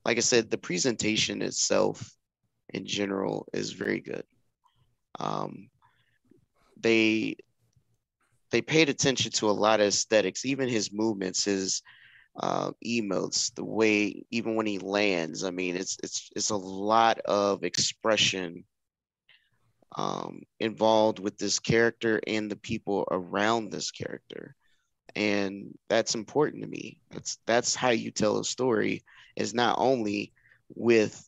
Like 0.04 0.16
I 0.16 0.20
said, 0.20 0.50
the 0.50 0.58
presentation 0.58 1.42
itself 1.42 2.16
in 2.70 2.86
general 2.86 3.46
is 3.52 3.72
very 3.72 4.00
good. 4.00 4.24
Um, 5.18 5.68
they 6.80 7.36
they 8.50 8.62
paid 8.62 8.88
attention 8.88 9.30
to 9.32 9.50
a 9.50 9.52
lot 9.52 9.80
of 9.80 9.86
aesthetics, 9.86 10.44
even 10.44 10.68
his 10.68 10.92
movements, 10.92 11.44
his 11.44 11.82
uh, 12.38 12.72
emotes, 12.84 13.54
the 13.54 13.64
way 13.64 14.24
even 14.30 14.54
when 14.56 14.66
he 14.66 14.78
lands. 14.78 15.44
I 15.44 15.50
mean, 15.50 15.76
it's 15.76 15.98
it's 16.02 16.30
it's 16.34 16.50
a 16.50 16.56
lot 16.56 17.18
of 17.20 17.64
expression 17.64 18.64
um, 19.96 20.42
involved 20.58 21.18
with 21.18 21.36
this 21.38 21.58
character 21.58 22.20
and 22.26 22.50
the 22.50 22.56
people 22.56 23.06
around 23.10 23.70
this 23.70 23.90
character, 23.90 24.54
and 25.16 25.76
that's 25.88 26.14
important 26.14 26.62
to 26.62 26.68
me. 26.68 27.00
That's 27.10 27.38
that's 27.46 27.74
how 27.74 27.90
you 27.90 28.10
tell 28.10 28.38
a 28.38 28.44
story. 28.44 29.04
Is 29.36 29.54
not 29.54 29.76
only 29.78 30.32
with 30.74 31.26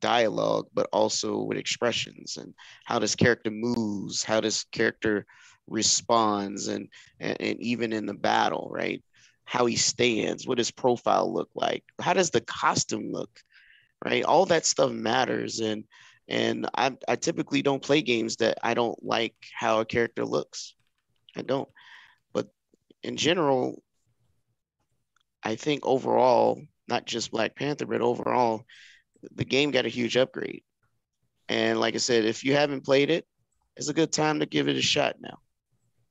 dialogue, 0.00 0.66
but 0.74 0.88
also 0.92 1.42
with 1.42 1.58
expressions 1.58 2.36
and 2.36 2.54
how 2.84 2.98
this 2.98 3.14
character 3.14 3.50
moves, 3.50 4.22
how 4.22 4.40
this 4.40 4.64
character 4.64 5.26
responds, 5.66 6.68
and 6.68 6.88
and, 7.20 7.36
and 7.40 7.60
even 7.60 7.92
in 7.92 8.06
the 8.06 8.14
battle, 8.14 8.68
right? 8.70 9.02
How 9.44 9.66
he 9.66 9.76
stands, 9.76 10.46
what 10.46 10.58
his 10.58 10.70
profile 10.70 11.32
look 11.32 11.50
like, 11.54 11.84
how 12.00 12.12
does 12.12 12.30
the 12.30 12.40
costume 12.40 13.12
look, 13.12 13.30
right? 14.04 14.24
All 14.24 14.46
that 14.46 14.66
stuff 14.66 14.90
matters, 14.92 15.60
and 15.60 15.84
and 16.28 16.68
I 16.76 16.96
I 17.08 17.16
typically 17.16 17.62
don't 17.62 17.82
play 17.82 18.02
games 18.02 18.36
that 18.36 18.58
I 18.62 18.74
don't 18.74 19.02
like 19.04 19.34
how 19.54 19.80
a 19.80 19.84
character 19.84 20.24
looks. 20.24 20.74
I 21.36 21.42
don't, 21.42 21.68
in 23.06 23.16
general, 23.16 23.80
I 25.40 25.54
think 25.54 25.86
overall, 25.86 26.60
not 26.88 27.06
just 27.06 27.30
Black 27.30 27.54
Panther, 27.54 27.86
but 27.86 28.00
overall, 28.00 28.64
the 29.34 29.44
game 29.44 29.70
got 29.70 29.86
a 29.86 29.90
huge 29.90 30.16
upgrade. 30.16 30.64
And 31.48 31.78
like 31.78 31.94
I 31.94 31.98
said, 31.98 32.24
if 32.24 32.42
you 32.42 32.54
haven't 32.54 32.84
played 32.84 33.10
it, 33.10 33.24
it's 33.76 33.88
a 33.88 33.94
good 33.94 34.12
time 34.12 34.40
to 34.40 34.46
give 34.46 34.66
it 34.66 34.76
a 34.76 34.82
shot 34.82 35.16
now. 35.20 35.38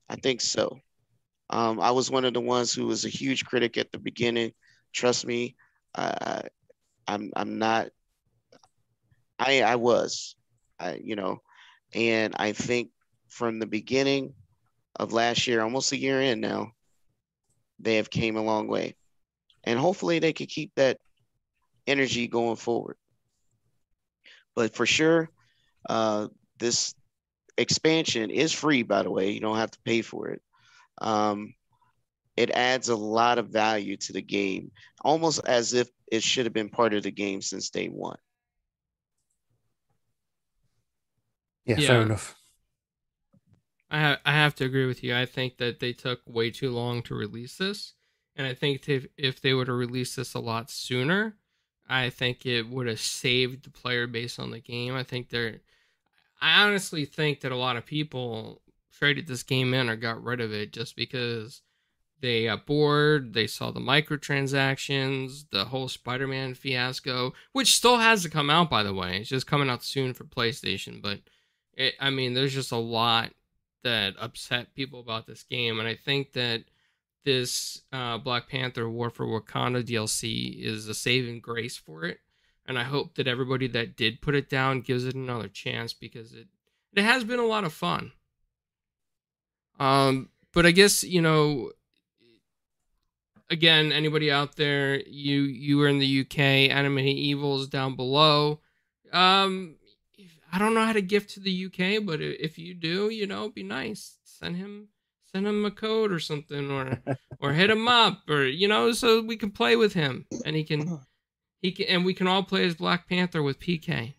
I 0.07 0.15
think 0.15 0.39
so. 0.39 0.79
Um, 1.49 1.81
I 1.81 1.91
was 1.91 2.09
one 2.09 2.23
of 2.23 2.33
the 2.33 2.39
ones 2.39 2.73
who 2.73 2.87
was 2.87 3.03
a 3.03 3.09
huge 3.09 3.43
critic 3.43 3.77
at 3.77 3.91
the 3.91 3.99
beginning. 3.99 4.53
Trust 4.93 5.27
me, 5.27 5.55
uh, 5.95 6.43
I'm 7.07 7.31
I'm 7.35 7.59
not. 7.59 7.89
I 9.37 9.63
I 9.63 9.75
was, 9.75 10.35
I 10.79 11.01
you 11.03 11.17
know, 11.17 11.41
and 11.93 12.33
I 12.39 12.53
think 12.53 12.91
from 13.27 13.59
the 13.59 13.67
beginning 13.67 14.33
of 14.95 15.11
last 15.11 15.45
year, 15.45 15.61
almost 15.61 15.91
a 15.91 15.97
year 15.97 16.21
in 16.21 16.39
now, 16.39 16.71
they 17.79 17.95
have 17.97 18.09
came 18.09 18.37
a 18.37 18.41
long 18.41 18.67
way, 18.67 18.95
and 19.63 19.79
hopefully 19.79 20.19
they 20.19 20.33
could 20.33 20.49
keep 20.49 20.71
that 20.75 20.97
energy 21.87 22.27
going 22.27 22.55
forward. 22.55 22.97
But 24.55 24.75
for 24.75 24.85
sure, 24.85 25.29
uh, 25.89 26.27
this 26.57 26.95
expansion 27.57 28.29
is 28.29 28.53
free, 28.53 28.83
by 28.83 29.03
the 29.03 29.11
way. 29.11 29.31
You 29.31 29.39
don't 29.39 29.57
have 29.57 29.71
to 29.71 29.79
pay 29.83 30.01
for 30.01 30.29
it. 30.29 30.41
Um, 30.99 31.53
it 32.37 32.51
adds 32.51 32.89
a 32.89 32.95
lot 32.95 33.37
of 33.37 33.49
value 33.49 33.97
to 33.97 34.13
the 34.13 34.21
game, 34.21 34.71
almost 35.01 35.41
as 35.45 35.73
if 35.73 35.89
it 36.11 36.23
should 36.23 36.45
have 36.45 36.53
been 36.53 36.69
part 36.69 36.93
of 36.93 37.03
the 37.03 37.11
game 37.11 37.41
since 37.41 37.69
day 37.69 37.87
one. 37.87 38.17
Yeah, 41.65 41.77
Yeah. 41.79 41.87
fair 41.87 42.01
enough. 42.01 42.35
I 43.89 43.99
ha- 44.01 44.19
I 44.25 44.33
have 44.33 44.55
to 44.55 44.65
agree 44.65 44.85
with 44.85 45.03
you. 45.03 45.15
I 45.15 45.25
think 45.25 45.57
that 45.57 45.79
they 45.79 45.93
took 45.93 46.21
way 46.25 46.49
too 46.49 46.71
long 46.71 47.01
to 47.03 47.15
release 47.15 47.57
this, 47.57 47.93
and 48.35 48.47
I 48.47 48.53
think 48.53 48.87
if 48.89 49.07
if 49.17 49.41
they 49.41 49.53
were 49.53 49.65
to 49.65 49.73
release 49.73 50.15
this 50.15 50.33
a 50.33 50.39
lot 50.39 50.69
sooner, 50.69 51.37
I 51.87 52.09
think 52.09 52.45
it 52.45 52.67
would 52.67 52.87
have 52.87 52.99
saved 52.99 53.63
the 53.63 53.69
player 53.69 54.07
base 54.07 54.39
on 54.39 54.51
the 54.51 54.59
game. 54.59 54.95
I 54.95 55.03
think 55.03 55.29
they're. 55.29 55.61
I 56.41 56.63
honestly 56.63 57.05
think 57.05 57.41
that 57.41 57.51
a 57.51 57.57
lot 57.57 57.77
of 57.77 57.85
people 57.85 58.61
traded 58.91 59.27
this 59.27 59.43
game 59.43 59.73
in 59.73 59.89
or 59.89 59.95
got 59.95 60.23
rid 60.23 60.41
of 60.41 60.53
it 60.53 60.73
just 60.73 60.95
because 60.95 61.61
they 62.21 62.45
got 62.45 62.65
bored. 62.65 63.33
They 63.33 63.47
saw 63.47 63.71
the 63.71 63.79
microtransactions, 63.79 65.45
the 65.51 65.65
whole 65.65 65.87
Spider-Man 65.87 66.55
fiasco, 66.55 67.33
which 67.51 67.75
still 67.75 67.97
has 67.97 68.23
to 68.23 68.29
come 68.29 68.49
out 68.49 68.69
by 68.69 68.83
the 68.83 68.93
way. 68.93 69.17
It's 69.17 69.29
just 69.29 69.47
coming 69.47 69.69
out 69.69 69.83
soon 69.83 70.13
for 70.13 70.23
PlayStation, 70.23 71.01
but 71.01 71.19
it, 71.73 71.93
I 71.99 72.09
mean, 72.09 72.33
there's 72.33 72.53
just 72.53 72.71
a 72.71 72.77
lot 72.77 73.31
that 73.85 74.15
upset 74.19 74.75
people 74.75 74.99
about 74.99 75.27
this 75.27 75.43
game, 75.43 75.79
and 75.79 75.87
I 75.87 75.95
think 75.95 76.33
that 76.33 76.65
this 77.23 77.81
uh, 77.93 78.17
Black 78.17 78.49
Panther 78.49 78.89
War 78.89 79.09
for 79.09 79.25
Wakanda 79.25 79.83
DLC 79.83 80.61
is 80.61 80.87
a 80.87 80.93
saving 80.93 81.39
grace 81.39 81.77
for 81.77 82.03
it, 82.03 82.19
and 82.65 82.77
I 82.77 82.83
hope 82.83 83.15
that 83.15 83.27
everybody 83.27 83.67
that 83.69 83.95
did 83.95 84.21
put 84.21 84.35
it 84.35 84.49
down 84.49 84.81
gives 84.81 85.05
it 85.05 85.15
another 85.15 85.47
chance 85.47 85.93
because 85.93 86.33
it 86.33 86.47
it 86.93 87.03
has 87.03 87.23
been 87.23 87.39
a 87.39 87.45
lot 87.45 87.63
of 87.63 87.73
fun. 87.73 88.11
Um, 89.79 90.29
but 90.51 90.65
I 90.65 90.71
guess 90.71 91.03
you 91.03 91.21
know, 91.21 91.71
again, 93.49 93.91
anybody 93.91 94.31
out 94.31 94.55
there, 94.55 94.99
you 95.07 95.41
you 95.41 95.77
were 95.77 95.87
in 95.87 95.99
the 95.99 96.21
UK, 96.21 96.39
Animated 96.39 97.17
Evils 97.17 97.67
down 97.67 97.95
below. 97.95 98.61
Um, 99.13 99.77
I 100.55 100.57
don't 100.57 100.73
know 100.73 100.85
how 100.85 100.93
to 100.93 101.01
gift 101.01 101.31
to 101.31 101.41
the 101.41 101.65
UK, 101.65 102.05
but 102.05 102.21
if 102.21 102.57
you 102.57 102.73
do, 102.73 103.09
you 103.09 103.27
know, 103.27 103.49
be 103.49 103.61
nice. 103.61 104.15
Send 104.23 104.55
him 104.55 104.87
send 105.25 105.45
him 105.45 105.65
a 105.65 105.71
code 105.71 106.13
or 106.13 106.19
something, 106.19 106.71
or 106.71 107.01
or 107.41 107.51
hit 107.51 107.69
him 107.69 107.89
up, 107.89 108.21
or 108.29 108.45
you 108.45 108.69
know, 108.69 108.93
so 108.93 109.21
we 109.21 109.35
can 109.35 109.51
play 109.51 109.75
with 109.75 109.91
him, 109.91 110.25
and 110.45 110.55
he 110.55 110.63
can 110.63 111.01
he 111.61 111.73
can, 111.73 111.87
and 111.87 112.05
we 112.05 112.13
can 112.13 112.27
all 112.27 112.41
play 112.41 112.65
as 112.65 112.73
Black 112.73 113.09
Panther 113.09 113.43
with 113.43 113.59
PK. 113.59 114.13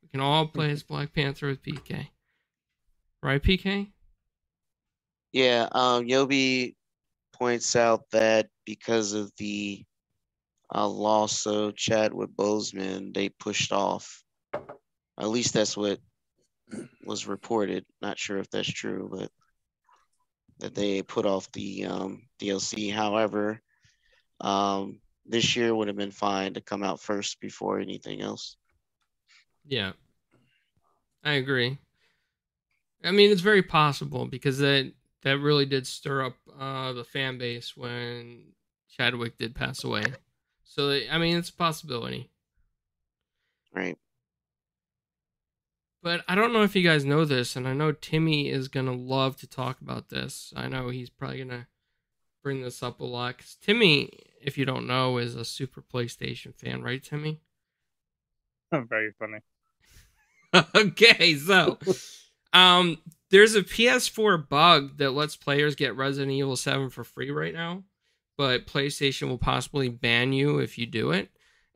We 0.00 0.08
can 0.08 0.20
all 0.20 0.46
play 0.46 0.70
as 0.70 0.84
Black 0.84 1.12
Panther 1.12 1.48
with 1.48 1.60
PK. 1.60 2.06
Right, 3.20 3.42
PK? 3.42 3.88
Yeah, 5.32 5.68
um, 5.72 6.06
Yobi 6.06 6.76
points 7.32 7.74
out 7.74 8.04
that 8.12 8.48
because 8.64 9.12
of 9.12 9.32
the 9.38 9.84
uh, 10.72 10.86
loss 10.86 11.46
of 11.46 11.74
Chadwick 11.74 12.30
Boseman, 12.36 13.12
they 13.12 13.28
pushed 13.28 13.72
off. 13.72 14.22
At 15.20 15.28
least 15.28 15.54
that's 15.54 15.76
what 15.76 16.00
was 17.04 17.26
reported. 17.26 17.84
Not 18.00 18.18
sure 18.18 18.38
if 18.38 18.50
that's 18.50 18.72
true, 18.72 19.08
but 19.12 19.30
that 20.60 20.74
they 20.74 21.02
put 21.02 21.26
off 21.26 21.50
the 21.52 21.86
um, 21.86 22.22
DLC. 22.40 22.92
However, 22.92 23.60
um, 24.40 25.00
this 25.26 25.56
year 25.56 25.74
would 25.74 25.88
have 25.88 25.96
been 25.96 26.10
fine 26.10 26.54
to 26.54 26.60
come 26.60 26.82
out 26.82 27.00
first 27.00 27.40
before 27.40 27.80
anything 27.80 28.20
else. 28.20 28.56
Yeah, 29.66 29.92
I 31.22 31.32
agree. 31.32 31.78
I 33.04 33.10
mean, 33.10 33.30
it's 33.30 33.40
very 33.40 33.62
possible 33.62 34.26
because 34.26 34.58
that 34.58 34.92
that 35.22 35.38
really 35.38 35.66
did 35.66 35.86
stir 35.86 36.24
up 36.24 36.36
uh, 36.58 36.92
the 36.92 37.04
fan 37.04 37.38
base 37.38 37.76
when 37.76 38.52
Chadwick 38.88 39.36
did 39.38 39.54
pass 39.54 39.84
away. 39.84 40.04
So 40.64 40.98
I 41.10 41.18
mean, 41.18 41.36
it's 41.36 41.50
a 41.50 41.54
possibility. 41.54 42.30
Right. 43.74 43.98
But 46.02 46.24
I 46.26 46.34
don't 46.34 46.52
know 46.52 46.62
if 46.62 46.74
you 46.74 46.82
guys 46.82 47.04
know 47.04 47.24
this, 47.24 47.56
and 47.56 47.68
I 47.68 47.74
know 47.74 47.92
Timmy 47.92 48.48
is 48.48 48.68
gonna 48.68 48.94
love 48.94 49.36
to 49.38 49.46
talk 49.46 49.80
about 49.80 50.08
this. 50.08 50.52
I 50.56 50.68
know 50.68 50.88
he's 50.88 51.10
probably 51.10 51.38
gonna 51.38 51.66
bring 52.42 52.62
this 52.62 52.82
up 52.82 53.00
a 53.00 53.04
lot. 53.04 53.38
Cause 53.38 53.56
Timmy, 53.60 54.10
if 54.40 54.56
you 54.56 54.64
don't 54.64 54.86
know, 54.86 55.18
is 55.18 55.34
a 55.34 55.44
super 55.44 55.82
PlayStation 55.82 56.54
fan, 56.54 56.82
right, 56.82 57.02
Timmy? 57.02 57.40
Very 58.72 59.12
funny. 59.18 59.40
okay, 60.74 61.34
so 61.36 61.78
um 62.52 62.98
there's 63.30 63.54
a 63.54 63.62
PS4 63.62 64.48
bug 64.48 64.96
that 64.98 65.12
lets 65.12 65.36
players 65.36 65.76
get 65.76 65.96
Resident 65.96 66.32
Evil 66.32 66.56
7 66.56 66.90
for 66.90 67.04
free 67.04 67.30
right 67.30 67.54
now, 67.54 67.84
but 68.36 68.66
PlayStation 68.66 69.28
will 69.28 69.38
possibly 69.38 69.88
ban 69.88 70.32
you 70.32 70.58
if 70.58 70.78
you 70.78 70.86
do 70.86 71.12
it. 71.12 71.30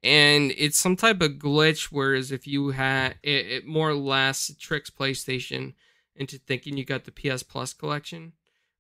And 0.04 0.52
it's 0.58 0.78
some 0.78 0.96
type 0.96 1.23
of 1.23 1.32
glitch, 1.32 1.84
whereas 1.84 2.30
if 2.30 2.46
you 2.46 2.70
had 2.70 3.16
it, 3.23 3.46
it 3.46 3.66
more 3.66 3.88
or 3.88 3.94
less 3.94 4.52
tricks 4.61 4.90
PlayStation 4.90 5.73
into 6.14 6.38
thinking 6.38 6.76
you 6.76 6.84
got 6.84 7.04
the 7.04 7.11
PS 7.11 7.42
Plus 7.42 7.73
collection 7.73 8.34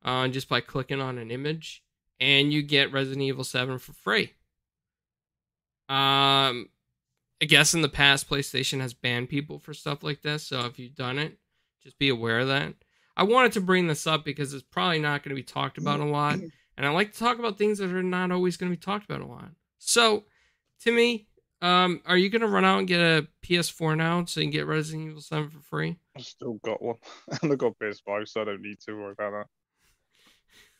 uh, 0.04 0.28
just 0.28 0.50
by 0.50 0.60
clicking 0.60 1.00
on 1.00 1.16
an 1.16 1.30
image, 1.30 1.82
and 2.20 2.52
you 2.52 2.62
get 2.62 2.92
Resident 2.92 3.22
Evil 3.22 3.42
7 3.42 3.78
for 3.78 3.94
free. 3.94 4.34
Um, 5.88 6.68
I 7.40 7.46
guess 7.46 7.72
in 7.72 7.80
the 7.80 7.88
past, 7.88 8.28
PlayStation 8.28 8.80
has 8.80 8.92
banned 8.92 9.30
people 9.30 9.58
for 9.58 9.72
stuff 9.72 10.02
like 10.02 10.20
this. 10.20 10.46
So 10.46 10.60
if 10.66 10.78
you've 10.78 10.94
done 10.94 11.18
it, 11.18 11.38
just 11.82 11.98
be 11.98 12.10
aware 12.10 12.40
of 12.40 12.48
that. 12.48 12.74
I 13.16 13.22
wanted 13.22 13.52
to 13.52 13.60
bring 13.60 13.86
this 13.86 14.06
up 14.06 14.24
because 14.24 14.52
it's 14.52 14.62
probably 14.62 14.98
not 14.98 15.22
going 15.22 15.30
to 15.30 15.40
be 15.40 15.42
talked 15.42 15.78
about 15.78 16.00
a 16.00 16.04
lot. 16.04 16.38
And 16.76 16.86
I 16.86 16.90
like 16.90 17.12
to 17.12 17.18
talk 17.18 17.38
about 17.38 17.56
things 17.56 17.78
that 17.78 17.92
are 17.92 18.02
not 18.02 18.30
always 18.30 18.56
going 18.56 18.70
to 18.70 18.76
be 18.76 18.80
talked 18.80 19.04
about 19.04 19.20
a 19.20 19.26
lot. 19.26 19.50
So, 19.78 20.24
Timmy, 20.84 21.26
um, 21.62 22.02
are 22.04 22.18
you 22.18 22.28
going 22.28 22.42
to 22.42 22.48
run 22.48 22.64
out 22.64 22.78
and 22.78 22.86
get 22.86 23.00
a 23.00 23.26
PS4 23.42 23.96
now 23.96 24.22
so 24.26 24.40
you 24.40 24.46
can 24.46 24.52
get 24.52 24.66
Resident 24.66 25.08
Evil 25.08 25.22
7 25.22 25.48
for 25.48 25.60
free? 25.60 25.96
I've 26.14 26.24
still 26.24 26.54
got 26.62 26.82
one. 26.82 26.96
and 27.42 27.50
I've 27.52 27.58
got 27.58 27.78
PS5, 27.78 28.28
so 28.28 28.42
I 28.42 28.44
don't 28.44 28.60
need 28.60 28.78
to 28.80 28.92
worry 28.92 29.12
about 29.12 29.46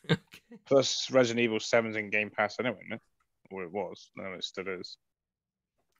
that. 0.07 0.11
okay. 0.11 0.59
Plus, 0.65 1.09
Resident 1.09 1.43
Evil 1.43 1.57
7's 1.57 1.95
in 1.95 2.11
Game 2.11 2.29
Pass 2.29 2.59
anyway, 2.59 2.83
no? 2.87 2.97
Or 3.49 3.63
it 3.63 3.71
was. 3.71 4.11
No, 4.15 4.33
it 4.33 4.43
still 4.43 4.67
is. 4.67 4.97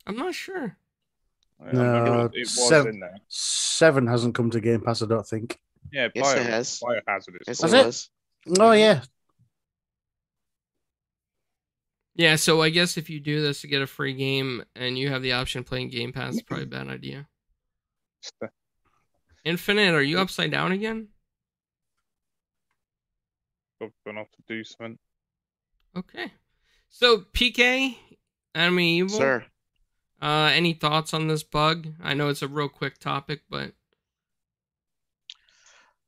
I'm 0.05 0.17
not 0.17 0.35
sure. 0.35 0.77
I 1.65 1.71
No, 1.71 2.25
it, 2.25 2.31
it 2.35 2.39
was 2.41 2.69
seven- 2.69 2.95
in 2.95 2.99
there. 2.99 3.17
Seven 3.27 4.05
hasn't 4.05 4.35
come 4.35 4.51
to 4.51 4.61
Game 4.61 4.81
Pass, 4.81 5.01
I 5.01 5.07
don't 5.07 5.27
think. 5.27 5.59
Yeah, 5.91 6.09
Yes, 6.13 6.33
it 6.33 6.45
has. 6.45 6.79
Biohazard 6.79 7.41
is. 7.41 7.47
Yes, 7.47 7.61
Has 7.61 7.73
it 7.73 7.87
it? 8.51 8.59
Oh 8.59 8.73
yeah, 8.73 9.01
Yeah, 12.15 12.37
so 12.37 12.61
I 12.61 12.69
guess 12.69 12.97
if 12.97 13.09
you 13.09 13.19
do 13.19 13.41
this 13.41 13.61
to 13.61 13.67
get 13.67 13.81
a 13.81 13.87
free 13.87 14.13
game 14.13 14.63
and 14.75 14.97
you 14.97 15.09
have 15.09 15.21
the 15.21 15.33
option 15.33 15.59
of 15.59 15.65
playing 15.65 15.89
Game 15.89 16.13
Pass, 16.13 16.35
it's 16.35 16.43
probably 16.43 16.63
a 16.63 16.67
bad 16.67 16.87
idea. 16.87 17.27
Infinite, 19.43 19.93
are 19.93 20.01
you 20.01 20.19
upside 20.19 20.51
down 20.51 20.71
again? 20.71 21.09
I've 23.83 23.91
gone 24.05 24.17
off 24.17 24.31
to 24.31 24.43
do 24.47 24.63
something. 24.63 24.97
Okay. 25.95 26.31
So 26.89 27.19
PK, 27.33 27.95
Enemy 28.55 28.97
Evil. 28.99 29.17
Sir. 29.17 29.45
Uh, 30.21 30.49
any 30.53 30.73
thoughts 30.73 31.13
on 31.13 31.27
this 31.27 31.43
bug? 31.43 31.87
I 32.01 32.13
know 32.13 32.29
it's 32.29 32.41
a 32.41 32.47
real 32.47 32.69
quick 32.69 32.97
topic, 32.97 33.41
but 33.49 33.73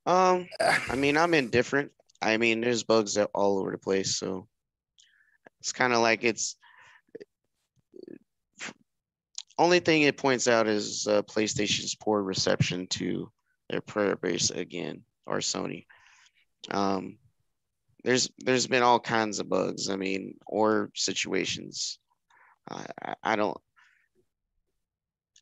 Um, 0.05 0.47
I 0.61 0.95
mean, 0.95 1.17
I'm 1.17 1.33
indifferent. 1.33 1.91
I 2.21 2.37
mean, 2.37 2.61
there's 2.61 2.83
bugs 2.83 3.17
all 3.17 3.59
over 3.59 3.71
the 3.71 3.77
place, 3.77 4.15
so 4.15 4.47
it's 5.67 5.73
kind 5.73 5.91
of 5.91 5.99
like 5.99 6.23
it's. 6.23 6.55
Only 9.57 9.81
thing 9.81 10.03
it 10.03 10.15
points 10.15 10.47
out 10.47 10.65
is 10.65 11.05
uh, 11.07 11.23
PlayStation's 11.23 11.93
poor 11.93 12.21
reception 12.21 12.87
to 12.91 13.29
their 13.69 13.81
player 13.81 14.15
base 14.15 14.49
again, 14.49 15.03
or 15.25 15.39
Sony. 15.39 15.85
Um, 16.71 17.17
there's 18.05 18.29
there's 18.37 18.65
been 18.67 18.81
all 18.81 19.01
kinds 19.01 19.39
of 19.39 19.49
bugs. 19.49 19.89
I 19.89 19.97
mean, 19.97 20.35
or 20.45 20.89
situations. 20.95 21.99
I 22.69 22.85
I, 23.01 23.15
I 23.23 23.35
don't. 23.35 23.57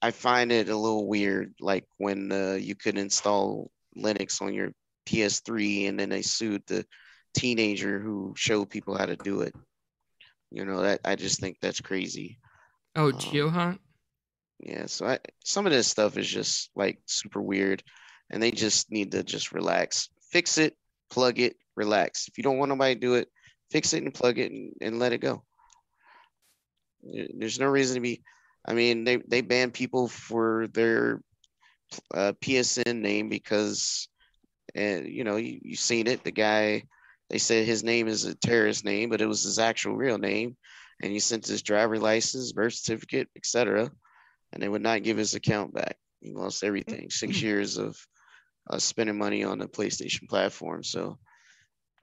I 0.01 0.09
find 0.09 0.51
it 0.51 0.69
a 0.69 0.77
little 0.77 1.07
weird, 1.07 1.53
like 1.59 1.85
when 1.97 2.31
uh, 2.31 2.57
you 2.59 2.73
could 2.73 2.97
install 2.97 3.69
Linux 3.95 4.41
on 4.41 4.55
your 4.55 4.71
PS3 5.07 5.87
and 5.87 5.99
then 5.99 6.09
they 6.09 6.23
sued 6.23 6.63
the 6.65 6.83
teenager 7.35 7.99
who 7.99 8.33
showed 8.35 8.71
people 8.71 8.97
how 8.97 9.05
to 9.05 9.15
do 9.15 9.41
it. 9.41 9.53
You 10.55 10.63
know 10.63 10.83
that 10.83 11.01
I 11.03 11.15
just 11.15 11.41
think 11.41 11.57
that's 11.59 11.81
crazy. 11.81 12.39
oh, 12.95 13.07
Um, 13.07 13.11
GeoHot. 13.11 13.77
Yeah, 14.61 14.85
so 14.85 15.05
I, 15.05 15.19
some 15.43 15.65
of 15.65 15.73
this 15.73 15.85
stuff 15.85 16.17
is 16.17 16.29
just 16.29 16.71
like 16.77 16.99
super 17.05 17.41
weird, 17.41 17.83
and 18.29 18.41
they 18.41 18.51
just 18.51 18.89
need 18.89 19.11
to 19.11 19.21
just 19.21 19.51
relax, 19.51 20.07
fix 20.31 20.57
it, 20.57 20.77
plug 21.09 21.39
it, 21.39 21.57
relax. 21.75 22.29
If 22.29 22.37
you 22.37 22.43
don't 22.45 22.57
want 22.57 22.69
nobody 22.69 22.95
to 22.95 22.99
do 23.01 23.15
it, 23.15 23.27
fix 23.69 23.91
it 23.91 24.03
and 24.03 24.13
plug 24.13 24.39
it 24.39 24.53
and, 24.53 24.71
and 24.79 24.97
let 24.97 25.11
it 25.11 25.17
go. 25.19 25.43
There's 27.03 27.59
no 27.59 27.67
reason 27.67 27.95
to 27.95 28.01
be. 28.01 28.21
I 28.65 28.73
mean, 28.73 29.03
they 29.03 29.17
they 29.17 29.41
ban 29.41 29.71
people 29.71 30.07
for 30.07 30.67
their 30.67 31.21
uh, 32.13 32.31
PSN 32.41 33.01
name 33.01 33.27
because, 33.27 34.07
and 34.73 35.05
you 35.05 35.25
know, 35.25 35.35
you 35.35 35.59
you've 35.61 35.79
seen 35.79 36.07
it. 36.07 36.23
The 36.23 36.31
guy, 36.31 36.83
they 37.29 37.37
said 37.37 37.65
his 37.65 37.83
name 37.83 38.07
is 38.07 38.25
a 38.25 38.35
terrorist 38.35 38.85
name, 38.85 39.09
but 39.09 39.21
it 39.21 39.27
was 39.27 39.43
his 39.43 39.59
actual 39.59 39.95
real 39.95 40.17
name, 40.17 40.55
and 41.01 41.11
he 41.11 41.19
sent 41.19 41.47
his 41.47 41.61
driver 41.61 41.97
license, 41.97 42.51
birth 42.51 42.73
certificate, 42.73 43.29
etc 43.35 43.91
and 44.55 44.63
they 44.63 44.69
would 44.69 44.81
not 44.81 45.03
give 45.03 45.17
his 45.17 45.35
account 45.35 45.73
back. 45.73 45.97
He 46.21 46.33
lost 46.33 46.63
everything. 46.63 47.09
Six 47.09 47.41
years 47.41 47.77
of 47.77 47.97
uh, 48.69 48.79
spending 48.79 49.17
money 49.17 49.43
on 49.43 49.59
the 49.59 49.67
PlayStation 49.67 50.27
platform. 50.27 50.81
So 50.81 51.19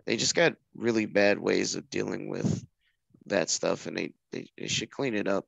they 0.04 0.16
just 0.16 0.34
got 0.34 0.54
really 0.76 1.06
bad 1.06 1.38
ways 1.38 1.74
of 1.74 1.88
dealing 1.90 2.28
with 2.28 2.64
that 3.26 3.50
stuff, 3.50 3.86
and 3.86 3.96
they 3.96 4.12
they, 4.32 4.48
they 4.58 4.68
should 4.68 4.90
clean 4.90 5.14
it 5.14 5.26
up 5.26 5.46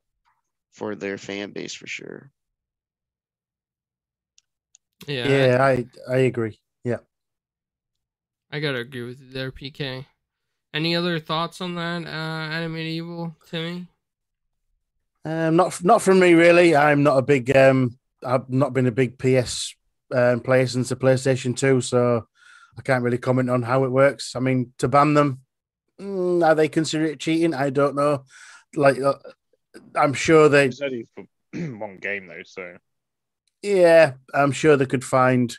for 0.73 0.95
their 0.95 1.17
fan 1.17 1.51
base 1.51 1.73
for 1.73 1.87
sure. 1.87 2.31
Yeah, 5.07 5.27
yeah, 5.27 5.57
I 5.63 5.85
I 6.09 6.17
agree. 6.17 6.59
I, 8.55 8.57
I 8.57 8.59
gotta 8.61 8.79
agree 8.79 9.03
with 9.03 9.19
you 9.19 9.31
there, 9.31 9.51
PK. 9.51 10.05
Any 10.73 10.95
other 10.95 11.19
thoughts 11.19 11.59
on 11.59 11.75
that, 11.75 12.05
uh, 12.05 12.53
Animated 12.53 12.93
Evil, 12.93 13.35
Timmy? 13.49 13.87
Um, 15.25 15.57
not 15.57 15.83
not 15.83 16.01
from 16.01 16.19
me 16.19 16.35
really. 16.35 16.73
I'm 16.73 17.03
not 17.03 17.17
a 17.17 17.21
big 17.21 17.55
um. 17.55 17.99
I've 18.25 18.49
not 18.49 18.73
been 18.73 18.87
a 18.87 18.91
big 18.91 19.19
PS 19.19 19.75
um, 20.13 20.39
player 20.39 20.67
since 20.67 20.87
the 20.87 20.95
PlayStation 20.95 21.57
Two, 21.57 21.81
so 21.81 22.27
I 22.77 22.81
can't 22.81 23.03
really 23.03 23.17
comment 23.17 23.49
on 23.49 23.61
how 23.61 23.83
it 23.83 23.91
works. 23.91 24.37
I 24.37 24.39
mean, 24.39 24.71
to 24.77 24.87
ban 24.87 25.15
them, 25.15 25.41
mm, 25.99 26.45
are 26.45 26.55
they 26.55 26.69
consider 26.69 27.05
it 27.05 27.19
cheating? 27.19 27.53
I 27.53 27.71
don't 27.71 27.95
know. 27.95 28.23
Like, 28.73 29.01
uh, 29.01 29.15
I'm 29.95 30.13
sure 30.13 30.47
they. 30.47 30.67
It's 30.67 30.81
only 30.81 31.05
for 31.13 31.25
one 31.77 31.97
game 31.97 32.27
though, 32.27 32.43
so 32.45 32.77
Yeah, 33.61 34.13
I'm 34.33 34.53
sure 34.53 34.77
they 34.77 34.85
could 34.85 35.03
find 35.03 35.57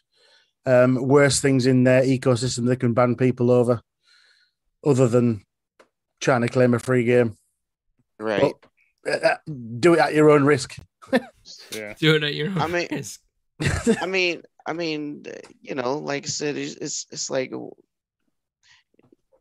um, 0.66 0.96
worse 0.96 1.40
things 1.40 1.66
in 1.66 1.84
their 1.84 2.02
ecosystem 2.02 2.66
that 2.66 2.80
can 2.80 2.92
ban 2.92 3.14
people 3.14 3.50
over, 3.50 3.80
other 4.84 5.08
than 5.08 5.42
trying 6.20 6.42
to 6.42 6.48
claim 6.48 6.74
a 6.74 6.78
free 6.78 7.04
game. 7.04 7.36
Right. 8.18 8.42
Well, 8.42 8.60
uh, 9.08 9.26
uh, 9.26 9.36
do 9.78 9.94
it 9.94 10.00
at 10.00 10.14
your 10.14 10.30
own 10.30 10.44
risk. 10.44 10.76
yeah. 11.70 11.94
Do 11.98 12.16
it 12.16 12.24
at 12.24 12.34
your 12.34 12.48
own 12.48 12.58
I 12.58 12.66
mean- 12.66 12.88
risk. 12.90 13.20
I 14.02 14.06
mean, 14.06 14.42
I 14.66 14.72
mean, 14.72 15.24
you 15.62 15.74
know, 15.74 15.98
like 15.98 16.24
I 16.24 16.28
said, 16.28 16.56
it's 16.56 16.74
it's, 16.74 17.06
it's 17.10 17.30
like 17.30 17.52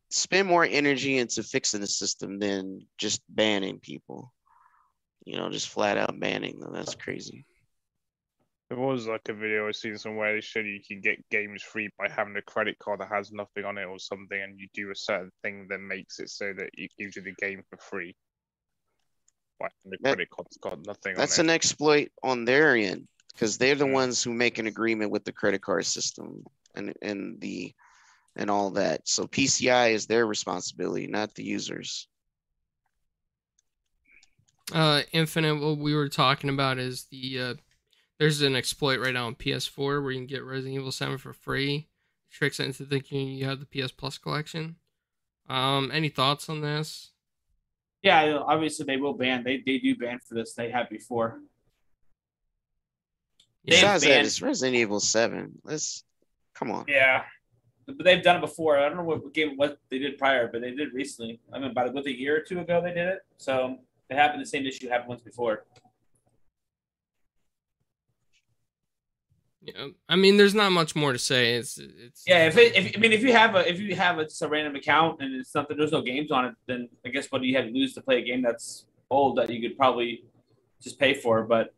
spend 0.10 0.48
more 0.48 0.64
energy 0.64 1.18
into 1.18 1.44
fixing 1.44 1.82
the 1.82 1.88
system 1.88 2.40
than 2.40 2.86
just 2.98 3.22
banning 3.28 3.80
people. 3.80 4.32
You 5.26 5.38
know, 5.38 5.50
just 5.50 5.70
flat 5.70 5.98
out 5.98 6.20
banning 6.20 6.60
them. 6.60 6.72
That's 6.74 6.96
crazy. 6.96 7.46
There 8.76 8.84
was 8.84 9.08
like 9.08 9.30
a 9.30 9.34
video 9.34 9.70
I 9.70 9.72
seen 9.72 9.98
somewhere 9.98 10.34
they 10.34 10.42
showed 10.42 10.66
you 10.66 10.82
can 10.86 11.00
get 11.00 11.30
games 11.30 11.64
free 11.64 11.90
by 11.98 12.10
having 12.10 12.36
a 12.36 12.42
credit 12.42 12.78
card 12.78 13.00
that 13.00 13.08
has 13.08 13.32
nothing 13.32 13.64
on 13.64 13.78
it 13.78 13.86
or 13.86 13.98
something, 13.98 14.38
and 14.42 14.60
you 14.60 14.68
do 14.74 14.92
a 14.92 14.96
certain 14.96 15.32
thing 15.42 15.68
that 15.70 15.80
makes 15.80 16.20
it 16.20 16.30
so 16.30 16.52
that 16.52 16.70
it 16.74 16.92
gives 17.00 17.16
you 17.16 17.22
the 17.22 17.34
game 17.36 17.64
for 17.70 17.78
free. 17.78 18.14
But 19.62 19.72
the 19.86 19.98
That- 20.02 20.16
credit 20.16 20.30
card's 20.30 20.58
got 20.58 20.86
nothing 20.86 21.16
That's 21.16 21.40
on 21.40 21.46
an 21.46 21.52
it. 21.52 21.54
exploit 21.54 22.12
on 22.22 22.44
their 22.44 22.76
end 22.76 23.08
because 23.32 23.58
they're 23.58 23.76
the 23.76 23.86
Mhm. 23.86 23.94
ones 23.94 24.22
who 24.22 24.34
make 24.34 24.58
an 24.58 24.68
agreement 24.68 25.10
with 25.10 25.24
the 25.24 25.32
credit 25.32 25.62
card 25.62 25.86
system 25.86 26.44
and 26.76 26.94
and 27.02 27.40
the 27.40 27.74
and 28.36 28.50
all 28.50 28.72
that. 28.72 29.08
So 29.08 29.26
PCI 29.26 29.94
is 29.94 30.06
their 30.06 30.28
responsibility, 30.28 31.08
not 31.08 31.34
the 31.34 31.46
users. 31.46 32.10
Uh, 34.74 35.04
Infinite. 35.14 35.62
What 35.62 35.78
we 35.78 35.96
were 35.96 36.10
talking 36.10 36.50
about 36.50 36.78
is 36.78 37.06
the 37.06 37.40
uh, 37.40 37.54
there's 38.20 38.42
an 38.42 38.56
exploit 38.56 39.00
right 39.00 39.14
now 39.14 39.28
on 39.28 39.36
PS4 39.36 40.02
where 40.02 40.12
you 40.12 40.20
can 40.20 40.28
get 40.28 40.44
Resident 40.44 40.76
Evil 40.76 40.92
7 40.92 41.18
for 41.18 41.34
free. 41.34 41.88
Tricks 42.32 42.60
into 42.60 42.86
thinking 42.86 43.30
you 43.30 43.46
have 43.46 43.60
the 43.60 43.66
PS 43.66 43.92
Plus 43.92 44.18
collection. 44.18 44.76
Um, 45.50 45.90
any 45.94 46.10
thoughts 46.10 46.50
on 46.50 46.62
this? 46.62 47.12
Yeah, 48.02 48.40
obviously 48.46 48.86
they 48.86 48.98
will 48.98 49.14
ban. 49.14 49.44
They 49.44 49.64
they 49.66 49.78
do 49.80 49.96
ban 49.96 50.20
for 50.20 50.36
this. 50.36 50.54
They 50.54 50.70
have 50.70 50.90
before. 50.90 51.40
They 53.66 53.72
Besides 53.72 54.04
that, 54.04 54.10
banned- 54.10 54.28
it's 54.28 54.42
Resident 54.42 54.76
Evil 54.76 55.00
Seven. 55.00 55.54
Let's 55.64 56.04
come 56.54 56.72
on. 56.72 56.86
Yeah, 56.88 57.24
but 57.88 58.04
they've 58.04 58.22
done 58.22 58.38
it 58.38 58.42
before. 58.42 58.78
I 58.78 58.88
don't 58.90 58.98
know 58.98 59.04
what 59.04 59.34
game 59.34 59.56
what 59.58 59.80
they 59.90 59.98
did 59.98 60.18
prior, 60.18 60.48
but 60.52 60.62
they 60.62 60.72
did 60.72 60.94
recently. 60.94 61.40
I 61.54 61.60
mean, 61.60 61.72
about 61.72 61.94
with 61.94 62.06
a 62.06 62.16
year 62.16 62.38
or 62.38 62.42
two 62.42 62.60
ago 62.60 62.82
they 62.82 62.94
did 62.94 63.08
it. 63.08 63.20
So 63.38 63.78
it 64.10 64.16
happened. 64.16 64.42
The 64.42 64.46
same 64.48 64.66
issue 64.68 64.88
happened 64.90 65.10
once 65.10 65.22
before. 65.22 65.66
Yeah, 69.66 69.88
I 70.08 70.16
mean, 70.16 70.38
there's 70.38 70.54
not 70.54 70.72
much 70.72 70.96
more 70.96 71.12
to 71.12 71.18
say. 71.18 71.56
It's 71.56 71.80
it's 71.80 72.24
Yeah, 72.28 72.46
if, 72.46 72.56
it, 72.58 72.76
if 72.76 72.96
I 72.96 73.00
mean 73.00 73.14
if 73.14 73.24
you 73.24 73.34
have 73.34 73.56
a 73.56 73.68
if 73.68 73.80
you 73.80 73.96
have 73.96 74.20
a, 74.20 74.26
just 74.26 74.42
a 74.42 74.48
random 74.48 74.76
account 74.76 75.22
and 75.22 75.34
it's 75.34 75.52
something 75.52 75.76
there's 75.76 75.92
no 75.92 76.02
games 76.02 76.32
on 76.32 76.46
it, 76.46 76.56
then 76.68 76.88
I 77.06 77.10
guess 77.10 77.32
what 77.32 77.42
do 77.42 77.48
you 77.48 77.56
have 77.58 77.66
to 77.66 77.72
lose 77.72 77.94
to 77.96 78.02
play 78.02 78.20
a 78.20 78.22
game 78.22 78.44
that's 78.44 78.86
old 79.10 79.38
that 79.38 79.50
you 79.50 79.68
could 79.68 79.76
probably 79.76 80.24
just 80.82 81.00
pay 81.00 81.16
for? 81.16 81.44
But 81.44 81.74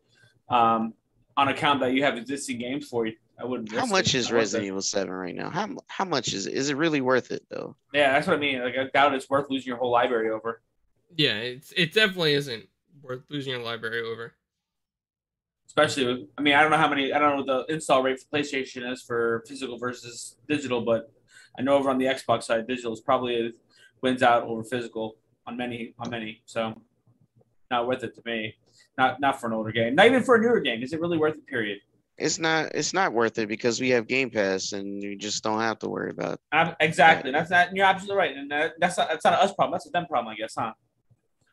um, 0.49 0.93
on 1.37 1.47
account 1.47 1.79
that 1.79 1.93
you 1.93 2.03
have 2.03 2.17
existing 2.17 2.59
games 2.59 2.89
for, 2.89 3.05
you 3.05 3.13
I 3.39 3.45
wouldn't. 3.45 3.71
How 3.71 3.85
much 3.85 4.15
it. 4.15 4.19
is 4.19 4.29
Not 4.29 4.37
Resident. 4.37 4.67
Evil 4.67 4.81
Seven 4.81 5.13
right 5.13 5.35
now? 5.35 5.49
How 5.49 5.69
how 5.87 6.05
much 6.05 6.33
is 6.33 6.47
it? 6.47 6.53
Is 6.53 6.69
it 6.69 6.77
really 6.77 7.01
worth 7.01 7.31
it 7.31 7.45
though? 7.49 7.75
Yeah, 7.93 8.13
that's 8.13 8.27
what 8.27 8.35
I 8.35 8.39
mean. 8.39 8.61
Like 8.61 8.75
I 8.77 8.87
doubt 8.93 9.13
it's 9.13 9.29
worth 9.29 9.49
losing 9.49 9.67
your 9.67 9.77
whole 9.77 9.91
library 9.91 10.29
over. 10.29 10.61
yeah, 11.15 11.35
it's 11.35 11.71
it 11.75 11.93
definitely 11.93 12.33
isn't 12.33 12.67
worth 13.01 13.21
losing 13.29 13.53
your 13.53 13.61
library 13.61 14.01
over. 14.01 14.33
Especially. 15.77 16.05
With, 16.05 16.27
I 16.37 16.41
mean, 16.41 16.53
I 16.55 16.61
don't 16.61 16.71
know 16.71 16.77
how 16.77 16.89
many. 16.89 17.13
I 17.13 17.19
don't 17.19 17.31
know 17.31 17.43
what 17.43 17.67
the 17.67 17.73
install 17.73 18.03
rate 18.03 18.19
for 18.19 18.37
PlayStation 18.37 18.91
is 18.91 19.01
for 19.03 19.43
physical 19.47 19.77
versus 19.77 20.37
digital, 20.47 20.81
but 20.81 21.11
I 21.57 21.61
know 21.61 21.75
over 21.75 21.89
on 21.89 21.97
the 21.97 22.05
Xbox 22.05 22.43
side, 22.43 22.67
digital 22.67 22.93
is 22.93 23.01
probably 23.01 23.53
wins 24.01 24.23
out 24.23 24.43
over 24.43 24.63
physical 24.63 25.17
on 25.45 25.57
many 25.57 25.93
on 25.99 26.09
many. 26.09 26.41
So 26.45 26.81
not 27.69 27.87
worth 27.87 28.03
it 28.03 28.15
to 28.15 28.21
me. 28.25 28.55
Not 28.97 29.19
not 29.19 29.39
for 29.39 29.47
an 29.47 29.53
older 29.53 29.71
game. 29.71 29.95
Not 29.95 30.07
even 30.07 30.23
for 30.23 30.35
a 30.35 30.41
newer 30.41 30.59
game. 30.59 30.81
Is 30.81 30.93
it 30.93 30.99
really 30.99 31.17
worth 31.17 31.35
it? 31.35 31.45
Period. 31.47 31.79
It's 32.17 32.39
not. 32.39 32.71
It's 32.73 32.93
not 32.93 33.13
worth 33.13 33.37
it 33.37 33.47
because 33.47 33.79
we 33.79 33.89
have 33.89 34.07
Game 34.07 34.31
Pass, 34.31 34.71
and 34.71 35.03
you 35.03 35.15
just 35.15 35.43
don't 35.43 35.59
have 35.59 35.77
to 35.79 35.89
worry 35.89 36.09
about. 36.09 36.39
Ab- 36.51 36.75
exactly. 36.79 37.31
That's 37.31 37.51
not. 37.51 37.75
You're 37.75 37.85
absolutely 37.85 38.17
right, 38.17 38.35
and 38.35 38.49
that, 38.49 38.73
that's 38.79 38.97
not. 38.97 39.09
That's 39.09 39.23
not 39.23 39.33
a 39.33 39.43
us 39.43 39.53
problem. 39.53 39.73
That's 39.73 39.85
a 39.85 39.91
them 39.91 40.07
problem, 40.07 40.33
I 40.33 40.35
guess, 40.35 40.55
huh? 40.57 40.73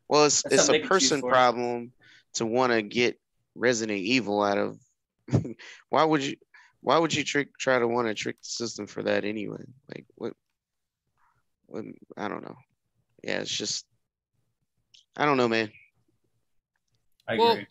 Well, 0.08 0.24
it's 0.24 0.42
That's 0.42 0.54
it's 0.54 0.68
a 0.70 0.72
they 0.72 0.78
can 0.78 0.88
choose 0.88 1.10
person 1.10 1.20
problem 1.20 1.92
to 2.34 2.46
want 2.46 2.72
to 2.72 2.80
get 2.80 3.18
Resident 3.54 3.98
Evil 3.98 4.42
out 4.42 4.58
of. 4.58 4.78
why 5.88 6.04
would 6.04 6.22
you? 6.22 6.36
Why 6.80 6.98
would 6.98 7.14
you 7.14 7.24
trick 7.24 7.56
try 7.58 7.78
to 7.78 7.88
want 7.88 8.08
to 8.08 8.14
trick 8.14 8.40
the 8.42 8.48
system 8.48 8.86
for 8.86 9.02
that 9.04 9.24
anyway? 9.24 9.64
Like 9.88 10.06
what? 10.16 10.34
What? 11.66 11.84
I 12.16 12.28
don't 12.28 12.42
know. 12.42 12.56
Yeah, 13.22 13.40
it's 13.40 13.50
just. 13.50 13.86
I 15.16 15.24
don't 15.24 15.36
know, 15.36 15.48
man. 15.48 15.70
I 17.28 17.34
Well, 17.36 17.52
agree. 17.52 17.66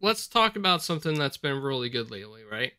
let's 0.00 0.28
talk 0.28 0.56
about 0.56 0.82
something 0.82 1.18
that's 1.18 1.36
been 1.36 1.60
really 1.60 1.88
good 1.88 2.10
lately, 2.10 2.44
right? 2.44 2.72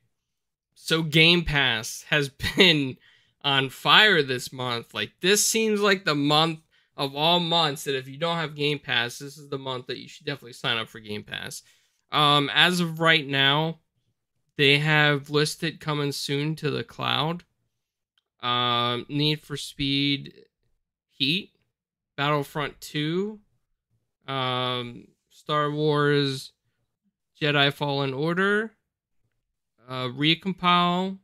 So 0.76 1.04
Game 1.04 1.44
Pass 1.44 2.06
has 2.10 2.30
been 2.56 2.98
on 3.44 3.70
fire 3.70 4.22
this 4.22 4.54
month. 4.54 4.94
Like 4.94 5.12
this 5.22 5.46
seems 5.46 5.82
like 5.82 6.06
the 6.06 6.16
month 6.16 6.60
of 6.96 7.16
all 7.16 7.40
months 7.40 7.84
that 7.86 7.98
if 7.98 8.08
you 8.08 8.18
don't 8.18 8.38
have 8.38 8.56
Game 8.56 8.80
Pass, 8.80 9.20
this 9.20 9.38
is 9.38 9.50
the 9.50 9.58
month 9.58 9.88
that 9.88 9.98
you 9.98 10.08
should 10.08 10.26
definitely 10.26 10.54
sign 10.54 10.78
up 10.78 10.90
for 10.90 11.00
Game 11.00 11.24
Pass. 11.24 11.64
Um, 12.14 12.50
as 12.54 12.80
of 12.80 13.00
right 13.00 13.28
now, 13.28 13.80
they 14.56 14.78
have 14.78 15.32
listed 15.32 15.80
coming 15.80 16.12
soon 16.12 16.56
to 16.58 16.70
the 16.70 16.84
cloud. 16.84 17.44
Um, 18.42 19.08
Need 19.10 19.42
for 19.42 19.58
Speed 19.58 20.46
Heat, 21.10 21.54
Battlefront 22.16 22.80
2, 22.82 23.40
um, 24.28 25.08
Star 25.30 25.72
Wars 25.72 26.52
Jedi 27.42 27.74
Fallen 27.74 28.14
Order, 28.14 28.74
uh, 29.90 30.10
Recompile, 30.10 31.18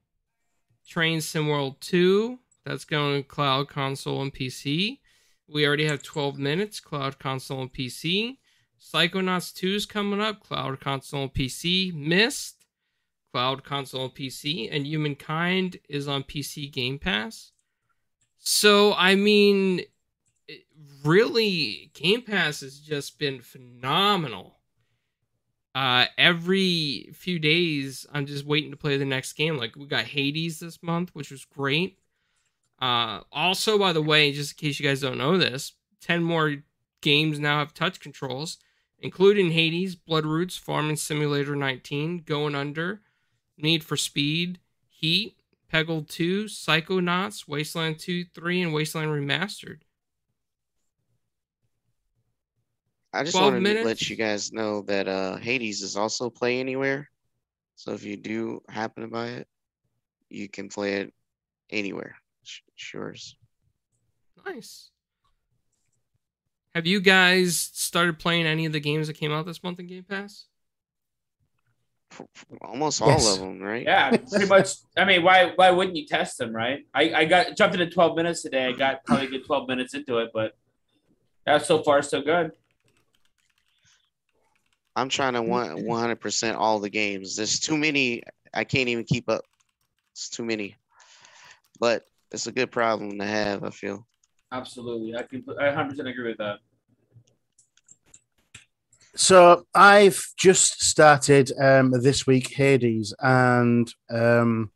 Train 0.88 1.21
Sim 1.21 1.47
World 1.47 1.80
2. 1.82 2.39
That's 2.65 2.86
going 2.86 3.21
to 3.21 3.28
cloud, 3.28 3.69
console, 3.69 4.21
and 4.21 4.34
PC. 4.34 4.99
We 5.47 5.67
already 5.67 5.86
have 5.86 6.02
12 6.02 6.39
minutes, 6.39 6.80
cloud, 6.80 7.19
console, 7.19 7.62
and 7.62 7.71
PC. 7.71 8.38
Psychonauts 8.79 9.53
2 9.53 9.67
is 9.75 9.85
coming 9.85 10.21
up, 10.21 10.41
cloud, 10.41 10.79
console, 10.79 11.23
and 11.23 11.33
PC. 11.33 11.93
Myst, 11.93 12.65
cloud, 13.33 13.63
console, 13.63 14.05
and 14.05 14.15
PC. 14.15 14.69
And 14.71 14.87
Humankind 14.87 15.77
is 15.89 16.07
on 16.07 16.23
PC 16.23 16.71
Game 16.71 16.97
Pass. 16.97 17.51
So, 18.37 18.93
I 18.93 19.15
mean, 19.15 19.81
really, 21.03 21.91
Game 21.93 22.21
Pass 22.21 22.61
has 22.61 22.79
just 22.79 23.19
been 23.19 23.41
phenomenal 23.41 24.59
uh 25.75 26.05
every 26.17 27.09
few 27.13 27.37
days 27.37 28.05
i'm 28.11 28.25
just 28.25 28.45
waiting 28.45 28.71
to 28.71 28.77
play 28.77 28.97
the 28.97 29.05
next 29.05 29.33
game 29.33 29.55
like 29.55 29.75
we 29.75 29.85
got 29.85 30.05
hades 30.05 30.59
this 30.59 30.81
month 30.81 31.09
which 31.13 31.29
was 31.29 31.45
great 31.45 31.99
uh 32.81 33.19
also 33.31 33.77
by 33.77 33.93
the 33.93 34.01
way 34.01 34.31
just 34.31 34.53
in 34.53 34.67
case 34.67 34.79
you 34.79 34.85
guys 34.85 35.01
don't 35.01 35.17
know 35.17 35.37
this 35.37 35.73
10 36.01 36.23
more 36.23 36.55
games 37.01 37.39
now 37.39 37.59
have 37.59 37.73
touch 37.73 37.99
controls 37.99 38.57
including 38.99 39.51
hades 39.51 39.95
blood 39.95 40.25
roots 40.25 40.57
farming 40.57 40.95
simulator 40.95 41.55
19 41.55 42.23
going 42.25 42.55
under 42.55 43.01
need 43.57 43.83
for 43.83 43.97
speed 43.97 44.59
heat 44.88 45.35
peggle 45.71 46.07
2 46.07 46.45
psychonauts 46.45 47.47
wasteland 47.47 47.99
2 47.99 48.25
3 48.33 48.62
and 48.63 48.73
wasteland 48.73 49.09
remastered 49.09 49.79
I 53.12 53.23
just 53.23 53.35
12 53.35 53.53
wanted 53.53 53.73
to 53.75 53.83
let 53.83 54.09
you 54.09 54.15
guys 54.15 54.51
know 54.51 54.81
that 54.83 55.07
uh 55.07 55.38
Hades 55.38 55.81
is 55.81 55.95
also 55.95 56.29
play 56.29 56.59
anywhere. 56.59 57.09
So 57.75 57.93
if 57.93 58.03
you 58.03 58.17
do 58.17 58.62
happen 58.69 59.03
to 59.03 59.09
buy 59.09 59.27
it, 59.29 59.47
you 60.29 60.47
can 60.47 60.69
play 60.69 60.95
it 60.95 61.13
anywhere. 61.69 62.15
Sures. 62.77 63.33
Nice. 64.45 64.91
Have 66.75 66.86
you 66.86 67.01
guys 67.01 67.58
started 67.73 68.19
playing 68.19 68.45
any 68.45 68.65
of 68.65 68.71
the 68.73 68.79
games 68.79 69.08
that 69.08 69.15
came 69.15 69.32
out 69.32 69.45
this 69.45 69.63
month 69.63 69.79
in 69.79 69.88
Game 69.88 70.03
Pass? 70.03 70.45
F- 72.12 72.21
f- 72.36 72.45
Almost 72.62 73.01
Yes. 73.01 73.25
all 73.25 73.34
of 73.34 73.39
them, 73.39 73.60
right? 73.62 73.84
Yeah, 73.84 74.17
pretty 74.29 74.45
much. 74.45 74.69
I 74.97 75.05
mean, 75.05 75.23
why 75.23 75.51
why 75.55 75.71
wouldn't 75.71 75.95
you 75.97 76.05
test 76.05 76.38
them, 76.38 76.55
right? 76.55 76.79
I, 76.93 77.13
I 77.13 77.25
got 77.25 77.55
jumped 77.58 77.75
into 77.79 77.89
12 77.89 78.15
minutes 78.15 78.41
today. 78.43 78.65
I 78.67 78.71
got 78.73 79.03
probably 79.03 79.27
a 79.27 79.29
good 79.29 79.45
12 79.45 79.67
minutes 79.67 79.93
into 79.93 80.19
it, 80.19 80.29
but 80.34 80.55
that's 81.45 81.67
so 81.67 81.82
far 81.82 82.01
so 82.01 82.21
good. 82.21 82.51
I'm 84.95 85.10
trying 85.10 85.34
to 85.34 85.41
want 85.41 85.79
100% 85.79 86.55
all 86.55 86.79
the 86.79 86.89
games. 86.89 87.36
There's 87.36 87.60
too 87.60 87.77
many. 87.77 88.23
I 88.53 88.63
can't 88.63 88.89
even 88.89 89.05
keep 89.05 89.29
up. 89.29 89.45
It's 90.12 90.29
too 90.29 90.43
many. 90.43 90.75
But 91.79 92.05
it's 92.32 92.47
a 92.47 92.51
good 92.51 92.69
problem 92.71 93.17
to 93.19 93.25
have, 93.25 93.63
I 93.63 93.69
feel. 93.69 94.05
Absolutely, 94.51 95.15
I 95.15 95.23
can. 95.23 95.43
I 95.59 95.67
100 95.67 95.89
percent 95.89 96.07
agree 96.07 96.29
with 96.29 96.38
that. 96.38 96.59
So 99.15 99.65
I've 99.75 100.23
just 100.38 100.81
started 100.81 101.51
um, 101.59 101.91
this 101.91 102.25
week 102.25 102.53
Hades, 102.53 103.13
and 103.19 103.91
um, 104.09 104.71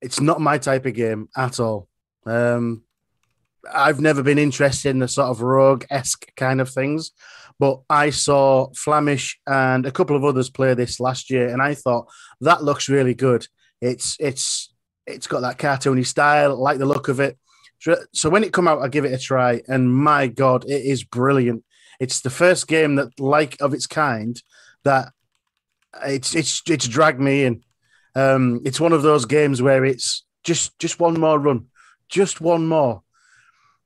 it's 0.00 0.20
not 0.20 0.40
my 0.40 0.58
type 0.58 0.86
of 0.86 0.94
game 0.94 1.28
at 1.36 1.60
all. 1.60 1.88
Um, 2.24 2.84
I've 3.72 4.00
never 4.00 4.22
been 4.22 4.38
interested 4.38 4.90
in 4.90 5.00
the 5.00 5.08
sort 5.08 5.28
of 5.28 5.42
rogue 5.42 5.84
esque 5.90 6.34
kind 6.36 6.60
of 6.60 6.70
things, 6.70 7.10
but 7.58 7.80
I 7.90 8.10
saw 8.10 8.68
Flamish 8.70 9.34
and 9.46 9.84
a 9.86 9.92
couple 9.92 10.16
of 10.16 10.24
others 10.24 10.50
play 10.50 10.74
this 10.74 11.00
last 11.00 11.28
year, 11.30 11.48
and 11.48 11.60
I 11.60 11.74
thought 11.74 12.08
that 12.40 12.62
looks 12.62 12.88
really 12.88 13.14
good. 13.14 13.46
It's 13.80 14.16
it's 14.20 14.72
it's 15.06 15.26
got 15.26 15.40
that 15.40 15.58
cartoony 15.58 16.06
style, 16.06 16.56
like 16.56 16.78
the 16.78 16.86
look 16.86 17.08
of 17.08 17.20
it. 17.20 17.38
So- 17.80 18.30
when 18.30 18.44
it 18.44 18.52
come 18.52 18.68
out, 18.68 18.82
I 18.82 18.88
give 18.88 19.04
it 19.04 19.12
a 19.12 19.18
try, 19.18 19.62
and 19.68 19.94
my 19.94 20.26
god, 20.26 20.64
it 20.64 20.84
is 20.84 21.04
brilliant. 21.04 21.64
It's 22.00 22.20
the 22.20 22.30
first 22.30 22.68
game 22.68 22.96
that, 22.96 23.18
like 23.18 23.56
of 23.60 23.74
its 23.74 23.86
kind, 23.86 24.40
that 24.84 25.12
it's 26.04 26.34
it's 26.34 26.62
it's 26.68 26.86
dragged 26.88 27.20
me 27.20 27.44
in. 27.44 27.62
Um, 28.14 28.60
it's 28.64 28.80
one 28.80 28.92
of 28.92 29.02
those 29.02 29.24
games 29.24 29.62
where 29.62 29.84
it's 29.84 30.24
just 30.44 30.78
just 30.78 31.00
one 31.00 31.18
more 31.20 31.38
run, 31.38 31.66
just 32.08 32.40
one 32.40 32.66
more. 32.66 33.02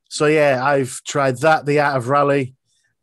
So 0.09 0.27
yeah, 0.27 0.63
I've 0.63 1.01
tried 1.05 1.39
that, 1.39 1.65
the 1.65 1.81
Art 1.81 1.97
of 1.97 2.09
Rally. 2.09 2.55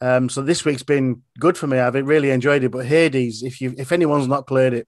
Um, 0.01 0.29
so 0.29 0.41
this 0.41 0.63
week's 0.63 0.83
been 0.83 1.23
good 1.39 1.57
for 1.57 1.67
me. 1.67 1.79
I've 1.79 1.95
really 1.95 2.29
enjoyed 2.29 2.63
it. 2.63 2.69
But 2.69 2.85
Hades, 2.85 3.43
if 3.43 3.61
you 3.61 3.73
if 3.77 3.91
anyone's 3.91 4.27
not 4.27 4.47
played 4.47 4.73
it, 4.73 4.87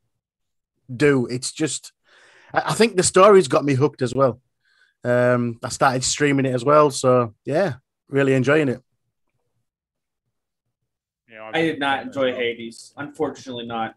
do. 0.95 1.25
It's 1.25 1.51
just, 1.51 1.91
I 2.53 2.73
think 2.73 2.95
the 2.95 3.03
story's 3.03 3.47
got 3.47 3.65
me 3.65 3.73
hooked 3.73 4.01
as 4.01 4.13
well. 4.13 4.39
Um, 5.03 5.59
I 5.63 5.69
started 5.69 6.03
streaming 6.03 6.45
it 6.45 6.53
as 6.53 6.63
well, 6.63 6.91
so 6.91 7.33
yeah, 7.45 7.75
really 8.07 8.33
enjoying 8.33 8.69
it. 8.69 8.81
Yeah, 11.29 11.43
I've 11.45 11.53
did 11.53 11.79
not 11.79 11.95
playing 11.95 12.07
it 12.07 12.09
as 12.09 12.15
enjoy. 12.15 12.35
Hades. 12.35 12.93
Unfortunately, 12.97 13.65
not. 13.65 13.95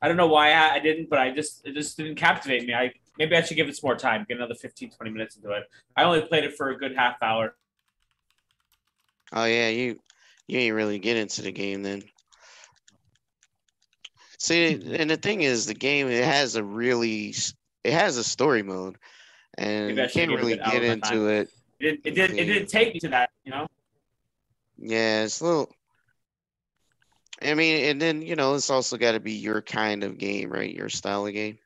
I 0.00 0.08
don't 0.08 0.16
know 0.16 0.28
why 0.28 0.52
I, 0.52 0.74
I 0.74 0.78
didn't, 0.78 1.08
but 1.10 1.18
I 1.18 1.30
just 1.30 1.66
it 1.66 1.74
just 1.74 1.96
didn't 1.96 2.16
captivate 2.16 2.66
me. 2.66 2.74
I 2.74 2.92
maybe 3.18 3.36
I 3.36 3.42
should 3.42 3.56
give 3.56 3.68
it 3.68 3.76
some 3.76 3.88
more 3.88 3.96
time, 3.96 4.24
get 4.28 4.36
another 4.36 4.54
15, 4.54 4.90
20 4.90 5.10
minutes 5.10 5.36
into 5.36 5.50
it. 5.50 5.64
I 5.96 6.04
only 6.04 6.20
played 6.22 6.44
it 6.44 6.56
for 6.56 6.70
a 6.70 6.78
good 6.78 6.94
half 6.94 7.16
hour. 7.22 7.56
Oh 9.32 9.44
yeah, 9.44 9.68
you 9.68 9.98
you 10.46 10.58
ain't 10.58 10.74
really 10.74 10.98
get 10.98 11.16
into 11.16 11.42
the 11.42 11.52
game 11.52 11.82
then. 11.82 12.02
See, 14.38 14.72
and 14.96 15.10
the 15.10 15.16
thing 15.16 15.42
is, 15.42 15.66
the 15.66 15.74
game 15.74 16.08
it 16.08 16.24
has 16.24 16.54
a 16.54 16.62
really 16.62 17.34
it 17.84 17.92
has 17.92 18.16
a 18.16 18.24
story 18.24 18.62
mode, 18.62 18.96
and 19.58 20.00
I 20.00 20.04
you 20.04 20.08
can't 20.08 20.30
give 20.30 20.30
it 20.30 20.42
a 20.42 20.46
really 20.46 20.56
get 20.56 20.82
into 20.82 21.08
time. 21.08 21.28
it. 21.28 21.50
It, 21.80 22.00
it 22.04 22.14
did 22.14 22.30
it 22.30 22.44
didn't 22.44 22.68
take 22.68 22.94
me 22.94 23.00
to 23.00 23.08
that, 23.08 23.30
you 23.44 23.50
know. 23.50 23.66
Yeah, 24.78 25.24
it's 25.24 25.40
a 25.40 25.44
little. 25.44 25.72
I 27.42 27.54
mean, 27.54 27.84
and 27.84 28.00
then 28.02 28.22
you 28.22 28.36
know, 28.36 28.54
it's 28.54 28.70
also 28.70 28.96
got 28.96 29.12
to 29.12 29.20
be 29.20 29.32
your 29.32 29.62
kind 29.62 30.02
of 30.04 30.18
game, 30.18 30.50
right? 30.50 30.74
Your 30.74 30.88
style 30.88 31.26
of 31.26 31.32
game. 31.32 31.58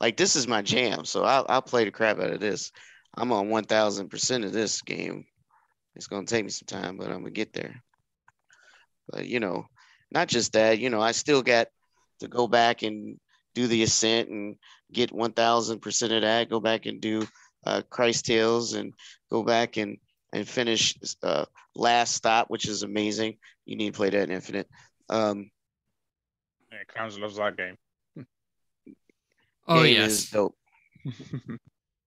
Like 0.00 0.16
this 0.16 0.36
is 0.36 0.48
my 0.48 0.62
jam, 0.62 1.04
so 1.04 1.24
I'll 1.24 1.46
I'll 1.48 1.62
play 1.62 1.84
the 1.84 1.90
crap 1.90 2.18
out 2.18 2.30
of 2.30 2.40
this. 2.40 2.72
I'm 3.16 3.32
on 3.32 3.48
one 3.48 3.64
thousand 3.64 4.08
percent 4.08 4.44
of 4.44 4.52
this 4.52 4.82
game. 4.82 5.24
It's 5.94 6.08
gonna 6.08 6.26
take 6.26 6.44
me 6.44 6.50
some 6.50 6.66
time, 6.66 6.96
but 6.96 7.08
I'm 7.08 7.20
gonna 7.20 7.30
get 7.30 7.52
there. 7.52 7.82
But 9.08 9.26
you 9.26 9.40
know, 9.40 9.66
not 10.10 10.28
just 10.28 10.52
that. 10.54 10.78
You 10.78 10.90
know, 10.90 11.00
I 11.00 11.12
still 11.12 11.42
got 11.42 11.68
to 12.20 12.28
go 12.28 12.48
back 12.48 12.82
and 12.82 13.18
do 13.54 13.66
the 13.66 13.82
ascent 13.82 14.28
and 14.28 14.56
get 14.94 15.12
one 15.12 15.32
thousand 15.32 15.80
percent 15.80 16.12
of 16.12 16.22
that. 16.22 16.48
Go 16.48 16.60
back 16.60 16.86
and 16.86 17.00
do 17.00 17.26
uh, 17.66 17.82
Cris 17.90 18.22
Tales 18.22 18.74
and 18.74 18.94
go 19.30 19.42
back 19.42 19.76
and 19.76 19.98
and 20.32 20.48
finish 20.48 20.96
uh, 21.22 21.44
Last 21.76 22.14
Stop, 22.14 22.50
which 22.50 22.66
is 22.66 22.82
amazing. 22.82 23.38
You 23.66 23.76
need 23.76 23.92
to 23.92 23.96
play 23.96 24.10
that 24.10 24.28
in 24.28 24.34
Infinite. 24.34 24.68
Um, 25.08 25.50
Yeah, 26.72 26.78
Clowns 26.88 27.18
loves 27.18 27.36
that 27.36 27.56
game. 27.56 27.76
Oh 29.66 29.82
game 29.82 29.96
yes. 29.96 30.10
is 30.12 30.30
dope. 30.30 30.56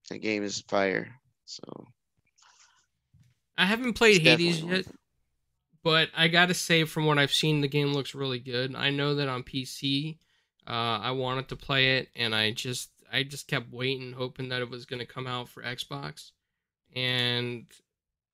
The 0.10 0.20
game 0.20 0.44
is 0.44 0.62
fire. 0.70 1.10
So 1.46 1.64
I 3.58 3.66
haven't 3.66 3.94
played 3.94 4.18
It's 4.18 4.26
Hades 4.26 4.62
yet, 4.62 4.86
but 5.84 6.10
I 6.16 6.28
gotta 6.28 6.54
say, 6.54 6.84
from 6.86 7.06
what 7.06 7.18
I've 7.18 7.34
seen, 7.34 7.62
the 7.62 7.68
game 7.68 7.94
looks 7.94 8.16
really 8.16 8.40
good. 8.40 8.76
I 8.76 8.90
know 8.90 9.16
that 9.16 9.28
on 9.28 9.44
PC, 9.44 10.18
uh, 10.68 11.00
I 11.02 11.12
wanted 11.12 11.48
to 11.50 11.56
play 11.56 11.98
it, 11.98 12.10
and 12.16 12.36
I 12.36 12.52
just, 12.52 12.90
I 13.12 13.24
just 13.24 13.48
kept 13.48 13.72
waiting, 13.72 14.12
hoping 14.12 14.50
that 14.50 14.62
it 14.62 14.70
was 14.70 14.86
gonna 14.86 15.06
come 15.06 15.28
out 15.28 15.50
for 15.50 15.64
Xbox, 15.64 16.32
and 16.96 17.66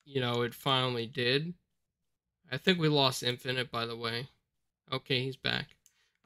you 0.05 0.19
know, 0.19 0.41
it 0.41 0.53
finally 0.53 1.05
did. 1.05 1.53
I 2.51 2.57
think 2.57 2.79
we 2.79 2.89
lost 2.89 3.23
Infinite, 3.23 3.71
by 3.71 3.85
the 3.85 3.95
way. 3.95 4.27
Okay, 4.91 5.23
he's 5.23 5.37
back. 5.37 5.75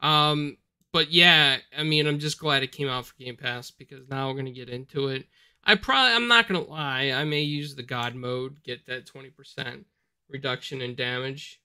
Um, 0.02 0.58
but 0.92 1.12
yeah, 1.12 1.58
I 1.78 1.84
mean, 1.84 2.08
I'm 2.08 2.20
just 2.20 2.40
glad 2.40 2.64
it 2.64 2.72
came 2.72 2.88
out 2.88 3.06
for 3.06 3.16
Game 3.16 3.36
Pass 3.36 3.72
because 3.72 4.08
now 4.10 4.30
we're 4.30 4.38
gonna 4.38 4.52
get 4.52 4.70
into 4.70 5.10
it. 5.10 5.28
I 5.64 5.76
probably 5.76 6.16
I'm 6.16 6.28
not 6.28 6.48
gonna 6.48 6.64
lie, 6.64 7.12
I 7.12 7.26
may 7.26 7.42
use 7.42 7.76
the 7.76 7.84
God 7.84 8.16
mode, 8.16 8.64
get 8.64 8.86
that 8.88 9.06
twenty 9.06 9.30
percent 9.30 9.86
reduction 10.30 10.82
in 10.82 10.96
damage. 10.96 11.62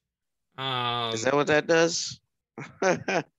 Um, 0.59 1.14
is 1.14 1.22
that 1.24 1.35
what 1.35 1.46
that 1.46 1.66
does? 1.66 2.20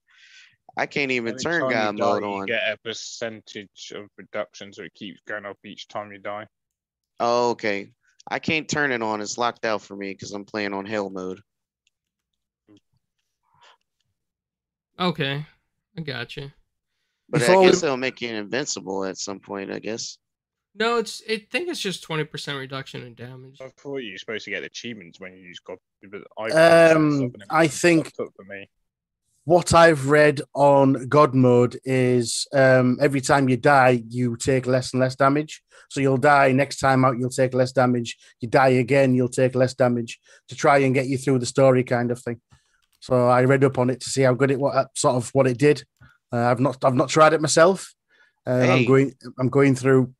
I 0.76 0.86
can't 0.86 1.12
even 1.12 1.34
Every 1.34 1.42
turn 1.42 1.60
time 1.62 1.70
you 1.70 1.76
God 1.76 1.96
die, 1.96 2.20
mode 2.20 2.40
you 2.40 2.46
get 2.46 2.72
a 2.72 2.76
percentage 2.78 3.92
of 3.94 4.08
reduction, 4.16 4.72
so 4.72 4.82
it 4.82 4.94
keeps 4.94 5.20
going 5.26 5.46
up 5.46 5.58
each 5.64 5.86
time 5.88 6.10
you 6.12 6.18
die. 6.18 6.46
Oh, 7.20 7.50
okay. 7.50 7.90
I 8.28 8.38
can't 8.38 8.68
turn 8.68 8.90
it 8.90 9.02
on. 9.02 9.20
It's 9.20 9.38
locked 9.38 9.64
out 9.64 9.82
for 9.82 9.94
me 9.96 10.12
because 10.12 10.32
I'm 10.32 10.44
playing 10.44 10.72
on 10.72 10.86
hell 10.86 11.10
mode. 11.10 11.40
okay, 14.98 15.46
I 15.96 16.00
got 16.00 16.36
you. 16.36 16.50
But 17.28 17.40
Before 17.40 17.56
I 17.56 17.64
we- 17.64 17.70
guess 17.70 17.80
they'll 17.80 17.96
make 17.96 18.20
you 18.20 18.30
invincible 18.30 19.04
at 19.04 19.16
some 19.18 19.40
point. 19.40 19.70
I 19.72 19.78
guess. 19.78 20.18
No, 20.74 20.98
it's 20.98 21.22
I 21.30 21.38
think 21.38 21.68
it's 21.68 21.80
just 21.80 22.02
twenty 22.02 22.24
percent 22.24 22.58
reduction 22.58 23.02
in 23.04 23.14
damage. 23.14 23.60
I 23.60 23.68
thought 23.68 23.98
you 23.98 24.12
were 24.12 24.18
supposed 24.18 24.44
to 24.46 24.50
get 24.50 24.64
achievements 24.64 25.20
when 25.20 25.32
you 25.34 25.38
use 25.40 25.60
God. 25.60 25.78
But 26.02 26.22
I 26.36 26.48
Um, 26.48 27.10
set 27.10 27.20
something 27.20 27.42
and 27.42 27.50
I 27.50 27.68
think 27.68 28.16
popped 28.16 28.34
for 28.36 28.44
me. 28.44 28.68
What 29.44 29.74
I've 29.74 30.08
read 30.08 30.40
on 30.54 31.06
God 31.08 31.34
mode 31.34 31.78
is 31.84 32.46
um, 32.54 32.98
every 33.00 33.20
time 33.20 33.48
you 33.48 33.56
die, 33.58 34.02
you 34.08 34.36
take 34.36 34.66
less 34.66 34.92
and 34.92 35.00
less 35.00 35.16
damage. 35.16 35.62
So 35.90 36.00
you'll 36.00 36.16
die 36.16 36.52
next 36.52 36.78
time 36.78 37.04
out, 37.04 37.18
you'll 37.18 37.28
take 37.30 37.52
less 37.52 37.72
damage. 37.72 38.16
You 38.40 38.48
die 38.48 38.68
again, 38.68 39.14
you'll 39.14 39.28
take 39.28 39.54
less 39.54 39.74
damage 39.74 40.18
to 40.48 40.56
try 40.56 40.78
and 40.78 40.94
get 40.94 41.06
you 41.06 41.18
through 41.18 41.40
the 41.40 41.46
story, 41.46 41.84
kind 41.84 42.10
of 42.10 42.20
thing. 42.20 42.40
So 43.00 43.28
I 43.28 43.44
read 43.44 43.64
up 43.64 43.78
on 43.78 43.90
it 43.90 44.00
to 44.00 44.08
see 44.08 44.22
how 44.22 44.32
good 44.32 44.50
it 44.50 44.58
what 44.58 44.88
sort 44.96 45.16
of 45.16 45.28
what 45.34 45.46
it 45.46 45.58
did. 45.58 45.84
Uh, 46.32 46.50
I've 46.50 46.60
not 46.60 46.82
I've 46.82 46.94
not 46.94 47.10
tried 47.10 47.34
it 47.34 47.42
myself. 47.42 47.92
Uh, 48.46 48.60
Hey. 48.60 48.72
I'm 48.72 48.86
going 48.86 49.14
I'm 49.38 49.50
going 49.50 49.74
through 49.74 50.14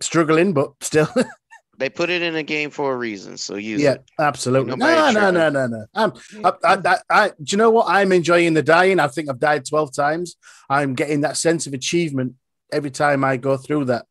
struggling, 0.00 0.54
but 0.54 0.72
still, 0.80 1.08
They 1.78 1.90
put 1.90 2.08
it 2.08 2.22
in 2.22 2.34
a 2.36 2.42
game 2.42 2.70
for 2.70 2.92
a 2.92 2.96
reason, 2.96 3.36
so 3.36 3.56
use 3.56 3.80
it. 3.80 3.84
yeah, 3.84 3.92
it. 3.92 4.04
absolutely. 4.18 4.76
Nobody 4.76 5.14
No, 5.14 5.30
no, 5.30 5.50
no, 5.50 5.66
no, 5.66 5.86
no. 5.94 6.12
I, 6.44 6.52
I, 6.64 6.78
I, 6.84 6.98
I, 7.10 7.28
do 7.28 7.34
you 7.48 7.58
know 7.58 7.70
what? 7.70 7.86
I'm 7.88 8.12
enjoying 8.12 8.54
the 8.54 8.62
dying. 8.62 8.98
I 8.98 9.08
think 9.08 9.28
I've 9.28 9.38
died 9.38 9.66
12 9.66 9.94
times. 9.94 10.36
I'm 10.70 10.94
getting 10.94 11.20
that 11.20 11.36
sense 11.36 11.66
of 11.66 11.74
achievement 11.74 12.34
every 12.72 12.90
time 12.90 13.24
I 13.24 13.36
go 13.36 13.56
through 13.56 13.86
that. 13.86 14.06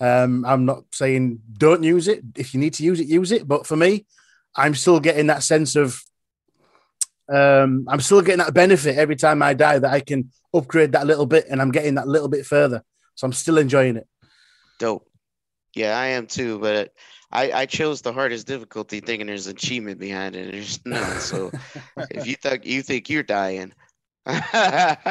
Um, 0.00 0.44
I'm 0.46 0.64
not 0.64 0.84
saying 0.92 1.40
don't 1.52 1.82
use 1.82 2.08
it. 2.08 2.22
If 2.34 2.54
you 2.54 2.60
need 2.60 2.74
to 2.74 2.82
use 2.82 2.98
it, 2.98 3.06
use 3.06 3.30
it. 3.30 3.46
But 3.46 3.66
for 3.66 3.76
me, 3.76 4.06
I'm 4.56 4.74
still 4.74 4.98
getting 4.98 5.26
that 5.26 5.42
sense 5.42 5.76
of, 5.76 6.02
um, 7.32 7.86
I'm 7.88 8.00
still 8.00 8.22
getting 8.22 8.38
that 8.38 8.54
benefit 8.54 8.96
every 8.96 9.16
time 9.16 9.42
I 9.42 9.54
die 9.54 9.78
that 9.78 9.92
I 9.92 10.00
can 10.00 10.30
upgrade 10.54 10.92
that 10.92 11.06
little 11.06 11.26
bit 11.26 11.46
and 11.48 11.60
I'm 11.60 11.70
getting 11.70 11.94
that 11.96 12.08
little 12.08 12.28
bit 12.28 12.46
further. 12.46 12.82
So 13.14 13.26
I'm 13.26 13.32
still 13.32 13.58
enjoying 13.58 13.96
it. 13.96 14.08
Dope. 14.78 15.06
Yeah, 15.74 15.98
I 15.98 16.06
am 16.08 16.26
too, 16.26 16.58
but 16.58 16.92
I, 17.30 17.50
I 17.52 17.66
chose 17.66 18.02
the 18.02 18.12
hardest 18.12 18.46
difficulty 18.46 19.00
thinking 19.00 19.26
there's 19.26 19.46
achievement 19.46 19.98
behind 19.98 20.36
it. 20.36 20.52
There's 20.52 20.78
none. 20.86 21.18
So 21.18 21.50
if 22.10 22.26
you 22.26 22.34
think 22.36 22.66
you 22.66 22.82
think 22.82 23.08
you're 23.10 23.22
dying. 23.22 23.72
yeah. 24.26 25.02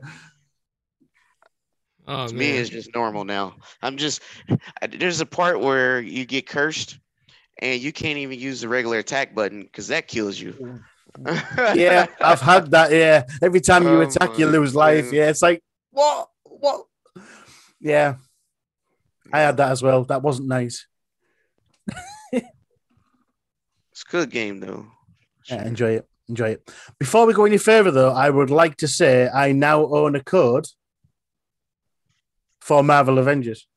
Oh 2.06 2.28
To 2.28 2.34
man, 2.34 2.36
me, 2.36 2.58
it's 2.58 2.68
just 2.70 2.94
normal 2.94 3.24
now. 3.24 3.54
I'm 3.82 3.96
just 3.96 4.22
there's 4.90 5.20
a 5.20 5.26
part 5.26 5.60
where 5.60 6.00
you 6.00 6.24
get 6.26 6.46
cursed 6.46 6.98
and 7.60 7.80
you 7.80 7.92
can't 7.92 8.18
even 8.18 8.38
use 8.38 8.60
the 8.62 8.68
regular 8.68 8.98
attack 8.98 9.34
button 9.34 9.62
because 9.62 9.88
that 9.88 10.06
kills 10.08 10.38
you. 10.38 10.54
yeah, 11.74 12.06
I've 12.20 12.40
had 12.40 12.70
that. 12.72 12.90
Yeah, 12.92 13.24
every 13.42 13.60
time 13.60 13.84
you 13.86 13.96
Oh 13.96 14.00
attack, 14.00 14.38
you 14.38 14.46
lose 14.46 14.74
life. 14.74 15.04
goodness. 15.04 15.12
Yeah, 15.12 15.28
it's 15.30 15.42
like 15.42 15.62
what, 15.92 16.28
what? 16.44 16.86
Yeah, 17.80 18.16
I 19.32 19.40
had 19.40 19.56
that 19.56 19.70
as 19.72 19.82
well. 19.82 20.04
That 20.04 20.22
wasn't 20.22 20.48
nice. 20.48 20.86
It's 22.32 24.02
a 24.08 24.10
good 24.10 24.30
game 24.30 24.58
though. 24.60 24.86
Yeah, 25.48 25.64
enjoy 25.66 25.92
it, 25.96 26.08
enjoy 26.28 26.50
it. 26.50 26.68
Before 26.98 27.26
we 27.26 27.32
go 27.32 27.44
any 27.44 27.58
further, 27.58 27.90
though, 27.92 28.10
I 28.12 28.28
would 28.28 28.50
like 28.50 28.76
to 28.78 28.88
say 28.88 29.28
I 29.28 29.52
now 29.52 29.86
own 29.86 30.16
a 30.16 30.22
code 30.22 30.66
for 32.60 32.82
Marvel 32.82 33.18
Avengers. 33.18 33.68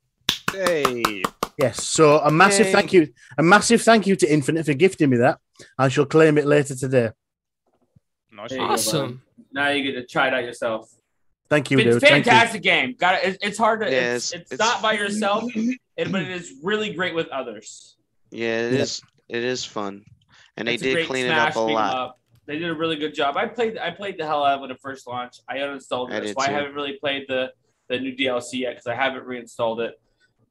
Hey, 0.52 1.22
Yes, 1.60 1.84
so 1.88 2.20
a 2.20 2.32
massive 2.32 2.68
Yay. 2.68 2.72
thank 2.72 2.94
you, 2.94 3.08
a 3.38 3.44
massive 3.44 3.82
thank 3.82 4.06
you 4.08 4.16
to 4.16 4.32
Infinite 4.32 4.66
for 4.66 4.74
gifting 4.76 5.10
me 5.10 5.18
that. 5.18 5.40
I 5.78 5.88
shall 5.90 6.06
claim 6.06 6.38
it 6.38 6.46
later 6.46 6.76
today. 6.76 7.10
nice. 8.32 8.50
There 8.50 8.60
go, 8.60 8.66
awesome. 8.66 9.22
Now 9.52 9.70
you 9.70 9.84
get 9.84 10.00
to 10.00 10.06
try 10.06 10.28
it 10.28 10.34
out 10.36 10.44
yourself. 10.44 10.90
Thank 11.50 11.72
you, 11.72 11.80
it's 11.80 11.86
dude. 11.86 12.02
Thank 12.02 12.26
you. 12.26 12.32
fantastic 12.32 12.62
game. 12.62 12.96
Got 12.98 13.24
it. 13.24 13.38
It's 13.42 13.58
hard 13.58 13.80
to. 13.82 13.86
Yeah, 13.90 14.16
it's, 14.16 14.34
it's- 14.34 14.42
it's, 14.44 14.52
it's- 14.54 14.60
not 14.74 14.82
by 14.82 14.94
yourself, 14.94 15.44
but 15.54 16.22
it 16.22 16.30
is 16.32 16.54
really 16.64 16.94
great 16.94 17.16
with 17.16 17.28
others. 17.30 17.96
Yeah, 18.32 18.68
it 18.68 18.74
Yeah. 18.74 18.80
is. 18.80 19.02
It 19.30 19.44
is 19.44 19.64
fun, 19.66 20.04
and 20.58 20.68
they 20.68 20.74
It's 20.76 20.84
a 20.84 20.94
did 20.96 21.08
clean 21.08 21.26
it 21.26 21.32
up 21.32 21.56
a 21.56 21.60
lot. 21.60 21.96
up. 21.96 22.20
They 22.46 22.58
did 22.60 22.70
a 22.70 22.74
really 22.74 22.96
good 22.96 23.14
job. 23.14 23.36
I 23.38 23.46
played. 23.46 23.78
I 23.78 23.92
played 23.92 24.18
the 24.18 24.26
hell 24.26 24.44
out 24.46 24.60
of 24.60 24.70
it 24.70 24.74
at 24.74 24.80
first 24.82 25.06
launch. 25.08 25.38
I 25.50 25.58
uninstalled 25.58 26.12
I 26.12 26.18
it, 26.18 26.22
did 26.22 26.30
so 26.38 26.42
I 26.42 26.50
haven't 26.50 26.74
really 26.76 26.94
played 26.94 27.26
the 27.28 27.52
the 27.90 28.00
new 28.00 28.16
DLC 28.16 28.60
yet 28.60 28.72
because 28.72 28.88
I 28.88 28.96
haven't 28.96 29.26
reinstalled 29.26 29.80
it. 29.82 30.00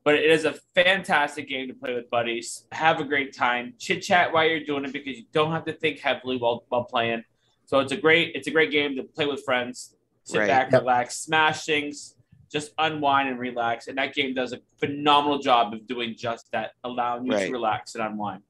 But 0.05 0.15
it 0.15 0.31
is 0.31 0.45
a 0.45 0.55
fantastic 0.75 1.49
game 1.49 1.67
to 1.69 1.75
play 1.75 1.93
with 1.95 2.09
buddies. 2.11 2.65
Have 2.71 3.01
a 3.01 3.05
great 3.05 3.35
time. 3.35 3.75
Chit 3.79 4.03
chat 4.03 4.33
while 4.33 4.47
you're 4.47 4.61
doing 4.61 4.85
it 4.85 4.93
because 4.93 5.17
you 5.19 5.25
don't 5.33 5.51
have 5.53 5.65
to 5.65 5.73
think 5.73 5.99
heavily 6.01 6.37
while 6.37 6.65
while 6.69 6.85
playing. 6.85 7.25
So 7.65 7.81
it's 7.81 7.93
a 7.93 7.97
great 7.97 8.33
it's 8.37 8.47
a 8.47 8.51
great 8.53 8.71
game 8.71 8.95
to 8.97 9.03
play 9.03 9.27
with 9.27 9.43
friends. 9.45 9.96
Sit 10.27 10.41
Right. 10.41 10.49
back, 10.49 10.73
Yep. 10.73 10.81
relax, 10.83 11.17
smash 11.19 11.65
things, 11.65 12.17
just 12.51 12.73
unwind 12.79 13.29
and 13.29 13.39
relax. 13.39 13.87
And 13.87 13.97
that 13.99 14.13
game 14.13 14.35
does 14.35 14.53
a 14.53 14.61
phenomenal 14.79 15.39
job 15.39 15.73
of 15.73 15.87
doing 15.87 16.17
just 16.17 16.51
that, 16.51 16.73
allowing 16.83 17.27
you 17.27 17.33
Right. 17.33 17.47
to 17.47 17.53
relax 17.53 17.95
and 17.95 18.03
unwind. 18.05 18.43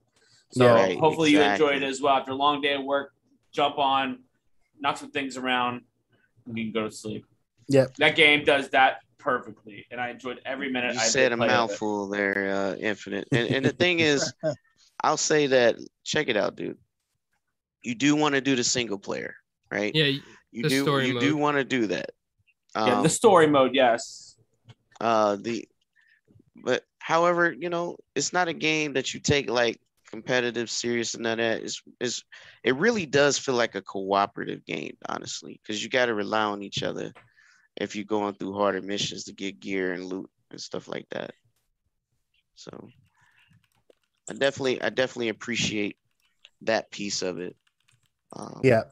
So 0.53 0.65
Yeah, 0.65 0.73
right, 0.73 0.99
hopefully 0.99 1.33
you 1.33 1.43
enjoy 1.43 1.75
it 1.77 1.83
as 1.83 2.01
well. 2.01 2.17
After 2.17 2.33
a 2.33 2.35
long 2.35 2.63
day 2.63 2.75
of 2.75 2.85
work, 2.85 3.13
jump 3.53 3.79
on, 3.79 4.21
knock 4.81 4.97
some 4.97 5.11
things 5.11 5.37
around, 5.37 5.83
and 6.47 6.57
you 6.57 6.65
can 6.65 6.73
go 6.73 6.85
to 6.89 6.91
sleep. 6.91 7.27
Yep. 7.69 7.97
That 7.97 8.17
game 8.17 8.45
does 8.45 8.71
that 8.71 9.03
perfectly, 9.19 9.87
and 9.91 10.01
I 10.01 10.09
enjoyed 10.11 10.41
every 10.47 10.71
minute. 10.71 10.95
You 10.95 11.01
I 11.01 11.05
said 11.05 11.33
a 11.33 11.37
play 11.37 11.47
of 11.49 11.53
it. 11.53 11.55
mouthful 11.55 12.09
there, 12.09 12.51
uh, 12.55 12.75
Infinite. 12.77 13.29
And, 13.33 13.49
and 13.51 13.65
the 13.67 13.73
thing 13.73 14.01
is, 14.01 14.33
I'll 15.05 15.17
say 15.19 15.47
that 15.49 15.77
check 16.05 16.29
it 16.29 16.39
out, 16.39 16.57
dude. 16.57 16.79
You 17.83 17.95
do 17.95 18.17
want 18.17 18.35
to 18.35 18.41
do 18.41 18.57
the 18.57 18.65
single 18.65 18.99
player, 18.99 19.35
right? 19.71 19.95
Yeah, 19.95 20.19
you 20.57 20.63
the 20.63 20.71
do. 20.71 20.83
story 20.83 21.09
You 21.09 21.21
do 21.21 21.37
want 21.37 21.59
to 21.59 21.65
do 21.65 21.87
that. 21.89 22.11
Yeah, 22.75 22.95
Um, 22.95 23.03
the 23.03 23.11
story 23.11 23.47
mode, 23.47 23.75
yes. 23.75 24.37
uh, 25.01 25.37
the, 25.37 25.69
but 26.55 26.83
however, 26.99 27.53
you 27.53 27.69
know, 27.69 27.97
it's 28.15 28.33
not 28.33 28.49
a 28.49 28.55
game 28.55 28.95
that 28.95 29.13
you 29.13 29.21
take 29.21 29.51
like 29.51 29.79
competitive, 30.11 30.71
serious, 30.71 31.15
and 31.15 31.25
none 31.25 31.39
of 31.41 31.47
that. 31.47 31.63
It's, 31.63 31.83
it's, 32.01 32.25
it 32.65 32.75
really 32.77 33.05
does 33.05 33.39
feel 33.39 33.55
like 33.55 33.75
a 33.75 33.83
cooperative 33.83 34.65
game, 34.65 34.97
honestly, 35.09 35.61
because 35.63 35.83
you 35.83 35.91
got 35.91 36.07
to 36.07 36.15
rely 36.15 36.43
on 36.43 36.63
each 36.63 36.83
other 36.83 37.13
if 37.77 37.95
you're 37.95 38.07
going 38.07 38.35
through 38.35 38.55
harder 38.55 38.81
missions 38.81 39.25
to 39.25 39.35
get 39.35 39.61
gear 39.61 39.93
and 39.93 40.07
loot 40.07 40.31
and 40.51 40.61
stuff 40.61 40.89
like 40.89 41.07
that. 41.11 41.33
So, 42.55 42.89
I 44.31 44.33
definitely, 44.33 44.81
I 44.81 44.89
definitely 44.89 45.29
appreciate 45.29 45.99
that 46.63 46.91
piece 46.91 47.21
of 47.21 47.39
it. 47.39 47.55
Um, 48.33 48.61
Yeah, 48.65 48.85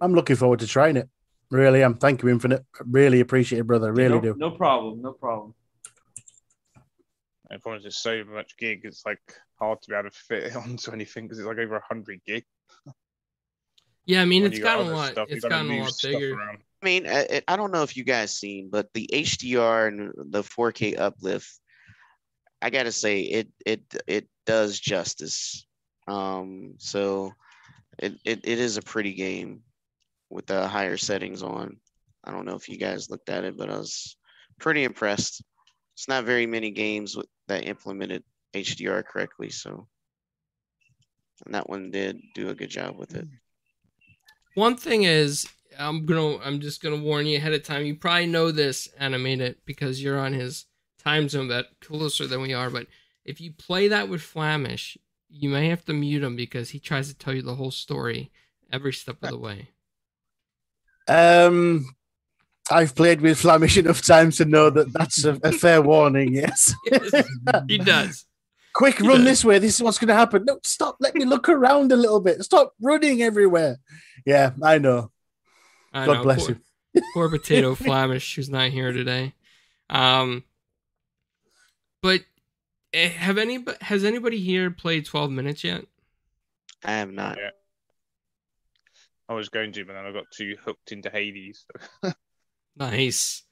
I'm 0.00 0.14
looking 0.14 0.36
forward 0.36 0.60
to 0.60 0.66
trying 0.66 0.96
it. 0.96 1.08
Really 1.50 1.82
am. 1.82 1.94
Thank 1.94 2.22
you, 2.22 2.28
Infinite. 2.28 2.64
Really 2.84 3.20
appreciate 3.20 3.58
it, 3.60 3.66
brother. 3.66 3.92
Really 3.92 4.16
no, 4.16 4.20
do. 4.20 4.34
No 4.38 4.50
problem. 4.52 5.02
No 5.02 5.12
problem. 5.12 5.54
And 7.50 7.60
there's 7.64 7.96
so 7.96 8.22
much 8.24 8.56
gig, 8.56 8.82
it's 8.84 9.04
like 9.04 9.20
hard 9.58 9.82
to 9.82 9.90
be 9.90 9.96
able 9.96 10.10
to 10.10 10.16
fit 10.16 10.44
it 10.44 10.56
onto 10.56 10.92
anything 10.92 11.24
because 11.24 11.38
it's 11.38 11.48
like 11.48 11.58
over 11.58 11.82
hundred 11.86 12.20
gig. 12.24 12.44
yeah. 14.06 14.22
I 14.22 14.24
mean, 14.24 14.42
When 14.44 14.52
it's 14.52 14.58
you 14.58 14.64
got 14.64 14.78
a 14.78 14.84
lot. 14.84 15.12
stuff, 15.12 15.28
you 15.28 15.36
It's 15.36 15.44
gotta 15.44 15.64
gotten 15.66 15.72
a 15.72 15.82
lot 15.82 15.92
stuff 15.92 16.12
bigger. 16.12 16.40
I 16.40 16.84
mean, 16.84 17.06
I, 17.08 17.42
I 17.48 17.56
don't 17.56 17.72
know 17.72 17.82
if 17.82 17.96
you 17.96 18.04
guys 18.04 18.32
seen, 18.38 18.70
but 18.70 18.88
the 18.94 19.08
HDR 19.12 19.88
and 19.88 20.32
the 20.32 20.42
4K 20.42 20.98
uplift, 20.98 21.50
I 22.62 22.70
gotta 22.70 22.92
say 22.92 23.22
it 23.22 23.48
it 23.66 23.82
it 24.06 24.28
does 24.46 24.78
justice. 24.78 25.66
Um, 26.06 26.74
so 26.78 27.32
it, 27.98 28.14
it, 28.24 28.40
it 28.44 28.58
is 28.58 28.76
a 28.76 28.82
pretty 28.82 29.14
game 29.14 29.62
with 30.30 30.46
the 30.46 30.66
higher 30.66 30.96
settings 30.96 31.42
on. 31.42 31.76
I 32.24 32.30
don't 32.30 32.46
know 32.46 32.54
if 32.54 32.68
you 32.68 32.78
guys 32.78 33.10
looked 33.10 33.28
at 33.28 33.44
it, 33.44 33.56
but 33.56 33.70
I 33.70 33.76
was 33.76 34.16
pretty 34.58 34.84
impressed. 34.84 35.42
It's 35.94 36.08
not 36.08 36.24
very 36.24 36.46
many 36.46 36.70
games 36.70 37.16
with, 37.16 37.26
that 37.48 37.66
implemented 37.66 38.22
HDR 38.54 39.04
correctly, 39.04 39.50
so 39.50 39.86
and 41.44 41.54
that 41.54 41.68
one 41.68 41.90
did 41.90 42.20
do 42.34 42.50
a 42.50 42.54
good 42.54 42.70
job 42.70 42.98
with 42.98 43.14
it. 43.14 43.26
One 44.54 44.76
thing 44.76 45.04
is, 45.04 45.48
I'm 45.78 46.04
gonna, 46.04 46.38
I'm 46.38 46.60
just 46.60 46.82
gonna 46.82 46.96
warn 46.96 47.26
you 47.26 47.38
ahead 47.38 47.52
of 47.52 47.62
time. 47.62 47.84
You 47.84 47.94
probably 47.94 48.26
know 48.26 48.50
this 48.50 48.88
animated 48.98 49.56
because 49.64 50.02
you're 50.02 50.18
on 50.18 50.32
his 50.32 50.66
time 51.02 51.28
zone, 51.28 51.48
that 51.48 51.66
closer 51.80 52.26
than 52.26 52.42
we 52.42 52.52
are. 52.52 52.68
But 52.68 52.86
if 53.24 53.40
you 53.40 53.52
play 53.52 53.88
that 53.88 54.08
with 54.08 54.20
Flamish, 54.20 54.96
you 55.28 55.48
may 55.48 55.68
have 55.68 55.84
to 55.86 55.92
mute 55.92 56.22
him 56.22 56.36
because 56.36 56.70
he 56.70 56.78
tries 56.78 57.08
to 57.08 57.14
tell 57.14 57.34
you 57.34 57.42
the 57.42 57.54
whole 57.54 57.70
story 57.70 58.30
every 58.72 58.92
step 58.92 59.22
of 59.22 59.30
the 59.30 59.38
way. 59.38 59.68
Um, 61.10 61.86
I've 62.70 62.94
played 62.94 63.20
with 63.20 63.42
Flamish 63.42 63.76
enough 63.76 64.00
times 64.02 64.36
to 64.36 64.44
know 64.44 64.70
that 64.70 64.92
that's 64.92 65.24
a, 65.24 65.38
a 65.42 65.50
fair 65.50 65.82
warning. 65.82 66.34
Yes. 66.34 66.72
Yes, 66.90 67.24
he 67.68 67.78
does. 67.78 68.26
Quick, 68.72 69.00
run 69.00 69.24
this 69.24 69.44
way. 69.44 69.58
This 69.58 69.74
is 69.74 69.82
what's 69.82 69.98
going 69.98 70.08
to 70.08 70.14
happen. 70.14 70.44
No, 70.44 70.60
stop. 70.62 70.96
Let 71.00 71.16
me 71.16 71.24
look 71.24 71.48
around 71.48 71.90
a 71.90 71.96
little 71.96 72.20
bit. 72.20 72.42
Stop 72.44 72.72
running 72.80 73.22
everywhere. 73.22 73.78
Yeah, 74.24 74.52
I 74.62 74.78
know. 74.78 75.10
I 75.92 76.06
God 76.06 76.18
know, 76.18 76.22
bless 76.22 76.46
poor, 76.46 76.60
you. 76.94 77.02
poor 77.12 77.28
potato 77.28 77.74
Flamish, 77.74 78.36
who's 78.36 78.48
not 78.48 78.70
here 78.70 78.92
today. 78.92 79.34
Um, 79.88 80.44
but 82.00 82.20
eh, 82.94 83.08
have 83.08 83.38
any 83.38 83.64
has 83.80 84.04
anybody 84.04 84.38
here 84.38 84.70
played 84.70 85.04
12 85.04 85.32
minutes 85.32 85.64
yet? 85.64 85.84
I 86.84 86.92
have 86.92 87.12
not. 87.12 87.38
Yeah. 87.38 87.50
I 89.30 89.34
was 89.34 89.48
going 89.48 89.72
to, 89.72 89.84
but 89.84 89.92
then 89.92 90.04
I 90.04 90.12
got 90.12 90.24
too 90.32 90.56
hooked 90.64 90.90
into 90.92 91.08
Hades. 91.08 91.64
Nice. 92.76 93.42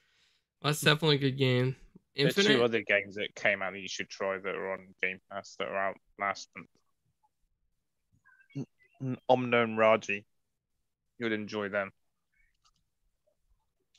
That's 0.63 0.81
definitely 0.81 1.17
a 1.17 1.21
good 1.21 1.37
game. 1.37 1.77
There's 2.17 2.35
two 2.35 2.41
Infinite. 2.43 2.63
other 2.63 2.83
games 2.83 3.17
that 3.17 3.35
came 3.35 3.63
out 3.63 3.73
that 3.73 3.81
you 3.81 3.89
should 3.89 4.09
try 4.09 4.39
that 4.39 4.55
are 4.55 4.73
on 4.73 4.95
Game 5.03 5.19
Pass 5.31 5.57
that 5.59 5.69
are 5.69 5.77
out 5.77 5.97
last 6.19 6.49
month. 6.57 6.69
Unknown 9.29 9.77
Omno 9.77 9.77
Raji. 9.77 10.25
You'd 11.19 11.33
enjoy 11.33 11.69
them. 11.69 11.91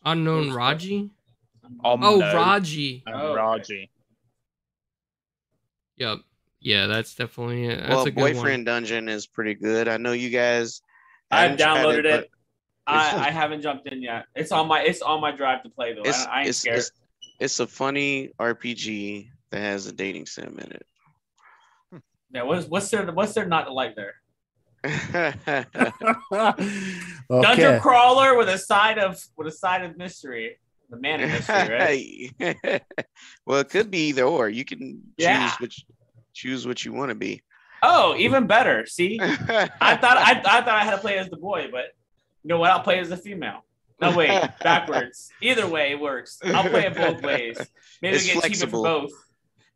Unknown 0.04 0.46
Who's? 0.46 0.54
Raji. 0.54 1.12
Omno 1.86 2.00
Oh, 2.02 2.20
Raji. 2.20 3.04
Oh, 3.06 3.12
okay. 3.12 3.36
Raji. 3.36 3.92
Yep. 5.98 6.18
Yeah, 6.62 6.88
that's 6.88 7.14
definitely 7.14 7.66
it. 7.68 7.78
That's 7.82 7.90
well, 7.90 8.08
a 8.08 8.12
good 8.12 8.34
Boyfriend 8.34 8.66
Dungeon 8.66 9.10
is 9.10 9.28
pretty 9.28 9.54
good. 9.54 9.88
I 9.88 9.98
know 9.98 10.14
you 10.14 10.30
guys. 10.30 10.82
I've 11.32 11.60
haven't 11.60 11.66
downloaded 11.66 12.06
it. 12.06 12.30
but 12.86 12.94
I, 12.94 13.28
I 13.28 13.30
haven't 13.30 13.62
jumped 13.62 13.88
in 13.88 14.02
yet. 14.02 14.26
It's 14.36 14.52
on 14.52 14.68
my 14.68 14.82
it's 14.82 15.02
on 15.02 15.22
my 15.22 15.32
drive 15.32 15.64
to 15.64 15.70
play 15.70 15.94
though. 15.94 16.02
It's, 16.04 16.26
I, 16.26 16.30
I 16.32 16.40
ain't 16.40 16.50
it's, 16.50 16.58
scared. 16.60 16.78
it's, 16.80 16.92
it's 17.40 17.60
a 17.60 17.68
funny 17.68 18.32
RPG 18.40 19.30
that 19.52 19.60
has 19.60 19.86
a 19.88 19.92
dating 19.92 20.26
sim 20.26 20.58
in 20.60 20.72
it. 20.72 20.86
Hmm. 21.92 21.98
yeah, 22.34 22.44
what's 22.44 22.68
what's 22.68 22.90
there 22.90 23.06
what's 23.12 23.34
there 23.34 23.46
not 23.46 23.66
to 23.66 23.74
like 23.74 23.96
there? 23.96 24.16
Dungeon 27.30 27.80
crawler 27.82 28.38
with 28.38 28.50
a 28.50 28.58
side 28.58 28.98
of 28.98 29.22
with 29.38 29.48
a 29.48 29.52
side 29.52 29.84
of 29.84 29.98
mystery. 29.98 30.58
The 30.90 30.98
man 30.98 31.22
of 31.22 31.30
mystery, 31.30 32.32
right? 32.40 32.82
well, 33.46 33.60
it 33.60 33.70
could 33.70 33.92
be 33.92 34.08
either 34.08 34.24
or. 34.24 34.50
You 34.50 34.66
can 34.66 35.04
Yeah. 35.18 35.50
choose 35.50 35.60
which 35.60 35.86
choose 36.34 36.66
what 36.66 36.84
you 36.84 36.94
want 36.94 37.10
to 37.10 37.16
be. 37.16 37.42
Oh, 37.82 38.16
even 38.18 38.48
better. 38.48 38.86
See, 38.86 39.20
I 39.22 39.96
thought 39.96 40.18
I, 40.18 40.32
I 40.40 40.62
thought 40.62 40.68
I 40.70 40.84
had 40.84 40.92
to 40.92 40.98
play 40.98 41.18
as 41.18 41.30
the 41.30 41.38
boy, 41.38 41.70
but 41.72 41.86
you 42.44 42.50
know 42.50 42.58
what? 42.58 42.72
I'll 42.72 42.82
play 42.82 43.00
as 43.00 43.10
the 43.10 43.18
female. 43.18 43.66
No 44.02 44.16
wait, 44.16 44.30
backwards. 44.64 45.30
Either 45.42 45.68
way 45.68 45.92
it 45.92 46.00
works. 46.00 46.40
I'll 46.44 46.70
play 46.70 46.86
it 46.86 46.96
both 46.96 47.22
ways. 47.22 47.58
Maybe 48.02 48.16
It's 48.16 48.26
get 48.26 48.34
cheaper 48.36 48.42
flexible. 48.48 48.84
for 48.84 49.02
both. 49.02 49.12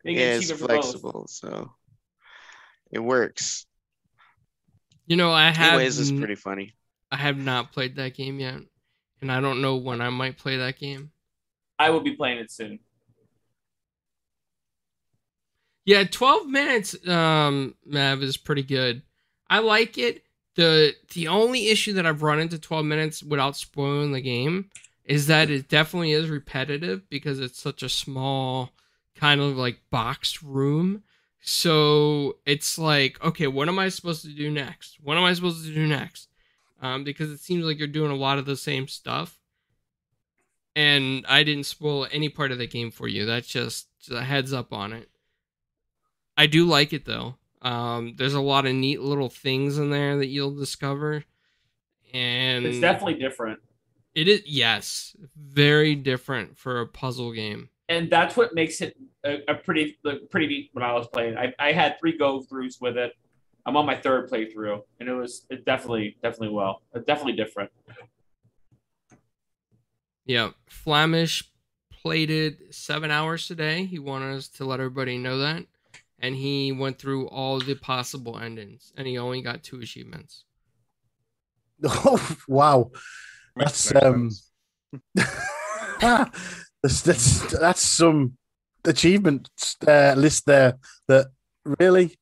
Maybe 0.04 0.20
yeah, 0.20 0.26
get 0.28 0.38
it's 0.38 0.48
cheaper 0.48 0.60
for 0.60 0.68
both. 0.68 0.82
flexible, 0.84 1.26
so 1.28 1.72
it 2.92 3.00
works. 3.00 3.66
You 5.08 5.18
know, 5.18 5.32
I 5.32 5.52
have 5.52 5.74
Anyways, 5.74 6.00
it's 6.00 6.12
pretty 6.12 6.36
funny. 6.36 6.74
I 7.12 7.18
have 7.18 7.38
not 7.38 7.74
played 7.74 7.98
that 7.98 8.16
game 8.16 8.40
yet, 8.40 8.60
and 9.22 9.32
I 9.32 9.42
don't 9.42 9.62
know 9.62 9.76
when 9.76 10.00
I 10.02 10.10
might 10.10 10.38
play 10.38 10.58
that 10.58 10.80
game. 10.80 11.12
I 11.78 11.90
will 11.90 12.00
be 12.00 12.16
playing 12.16 12.40
it 12.40 12.50
soon. 12.52 12.80
Yeah, 15.86 16.04
12 16.04 16.48
minutes 16.48 17.08
um 17.08 17.76
Mav 17.86 18.22
is 18.24 18.38
pretty 18.38 18.64
good. 18.64 19.02
I 19.50 19.60
like 19.60 19.98
it. 19.98 20.24
The 20.56 20.94
the 21.14 21.28
only 21.28 21.70
issue 21.70 21.94
that 21.94 22.06
I've 22.06 22.24
run 22.24 22.40
into 22.40 22.60
12 22.60 22.86
minutes 22.86 23.24
without 23.24 23.58
spoiling 23.58 24.12
the 24.12 24.22
game 24.22 24.70
is 25.06 25.28
that 25.28 25.50
it 25.50 25.68
definitely 25.68 26.12
is 26.12 26.30
repetitive 26.30 27.10
because 27.10 27.40
it's 27.40 27.60
such 27.60 27.84
a 27.84 27.90
small 27.90 28.72
kind 29.16 29.42
of 29.42 29.58
like 29.58 29.80
boxed 29.90 30.42
room. 30.42 31.04
So 31.42 32.38
it's 32.46 32.78
like, 32.78 33.22
okay, 33.24 33.48
what 33.48 33.68
am 33.68 33.78
I 33.78 33.90
supposed 33.90 34.22
to 34.24 34.30
do 34.30 34.50
next? 34.50 34.98
What 35.04 35.18
am 35.18 35.26
I 35.26 35.34
supposed 35.34 35.66
to 35.66 35.74
do 35.74 35.86
next? 35.86 36.30
Um, 36.82 37.04
because 37.04 37.32
it 37.32 37.40
seems 37.40 37.66
like 37.66 37.80
you're 37.80 37.88
doing 37.88 38.12
a 38.12 38.16
lot 38.16 38.38
of 38.38 38.46
the 38.46 38.56
same 38.56 38.88
stuff. 38.88 39.40
And 40.76 41.26
I 41.28 41.44
didn't 41.44 41.66
spoil 41.66 42.08
any 42.12 42.30
part 42.30 42.52
of 42.52 42.58
the 42.58 42.68
game 42.68 42.92
for 42.92 43.08
you. 43.08 43.26
That's 43.26 43.48
just 43.48 43.88
a 44.10 44.24
heads 44.24 44.54
up 44.54 44.74
on 44.74 44.94
it. 44.94 45.10
I 46.38 46.48
do 46.48 46.66
like 46.66 46.94
it 46.94 47.06
though. 47.06 47.36
Um, 47.62 48.16
there's 48.18 48.34
a 48.34 48.42
lot 48.42 48.66
of 48.66 48.74
neat 48.74 49.00
little 49.02 49.30
things 49.30 49.78
in 49.78 49.90
there 49.90 50.18
that 50.18 50.28
you'll 50.28 50.56
discover, 50.56 51.24
and 52.14 52.66
It's 52.66 52.80
definitely 52.80 53.16
different. 53.16 53.60
it 54.14 54.28
is 54.28 54.44
yes, 54.46 55.16
very 55.38 55.96
different 55.96 56.58
for 56.58 56.82
a 56.82 56.88
puzzle 56.88 57.32
game. 57.32 57.70
and 57.88 58.10
that's 58.10 58.36
what 58.36 58.54
makes 58.54 58.82
it 58.82 58.98
a, 59.24 59.40
a 59.48 59.56
pretty 59.56 59.98
like, 60.04 60.30
pretty 60.30 60.48
neat 60.48 60.70
when 60.74 60.84
I 60.84 60.92
was 60.94 61.08
playing. 61.08 61.38
I, 61.38 61.54
I 61.60 61.72
had 61.72 61.98
three 62.00 62.18
go 62.18 62.42
throughs 62.42 62.82
with 62.82 62.98
it. 62.98 63.14
I'm 63.66 63.78
on 63.78 63.86
my 63.86 63.96
third 63.96 64.30
playthrough, 64.30 64.82
and 65.00 65.08
it 65.08 65.14
was 65.14 65.46
it 65.50 65.64
definitely 65.64 66.18
definitely 66.22 66.50
well, 66.54 66.82
It's 66.94 67.06
definitely 67.06 67.34
different. 67.34 67.72
Yeah, 70.26 70.52
Flamish 70.70 71.46
played 71.92 72.30
it 72.30 72.74
seven 72.74 73.12
hours 73.12 73.48
today. 73.48 73.86
He 73.86 74.00
wanted 74.00 74.36
us 74.36 74.48
to 74.50 74.66
let 74.66 74.80
everybody 74.80 75.18
know 75.18 75.38
that, 75.40 75.66
and 76.24 76.34
he 76.36 76.72
went 76.72 76.98
through 76.98 77.28
all 77.28 77.60
the 77.60 77.76
possible 77.76 78.40
endings, 78.40 78.94
and 78.96 79.06
he 79.06 79.18
only 79.18 79.42
got 79.42 79.62
two 79.62 79.80
achievements. 79.80 80.46
Oh, 81.86 82.38
wow. 82.48 82.92
Makes 83.58 83.90
That's 83.90 84.06
um 84.06 84.30
that's, 86.02 87.02
that's 87.02 87.60
that's 87.60 87.82
some 87.82 88.38
achievement 88.86 89.50
uh, 89.86 90.14
list 90.16 90.46
there 90.46 90.76
that 91.10 91.28
really 91.80 92.18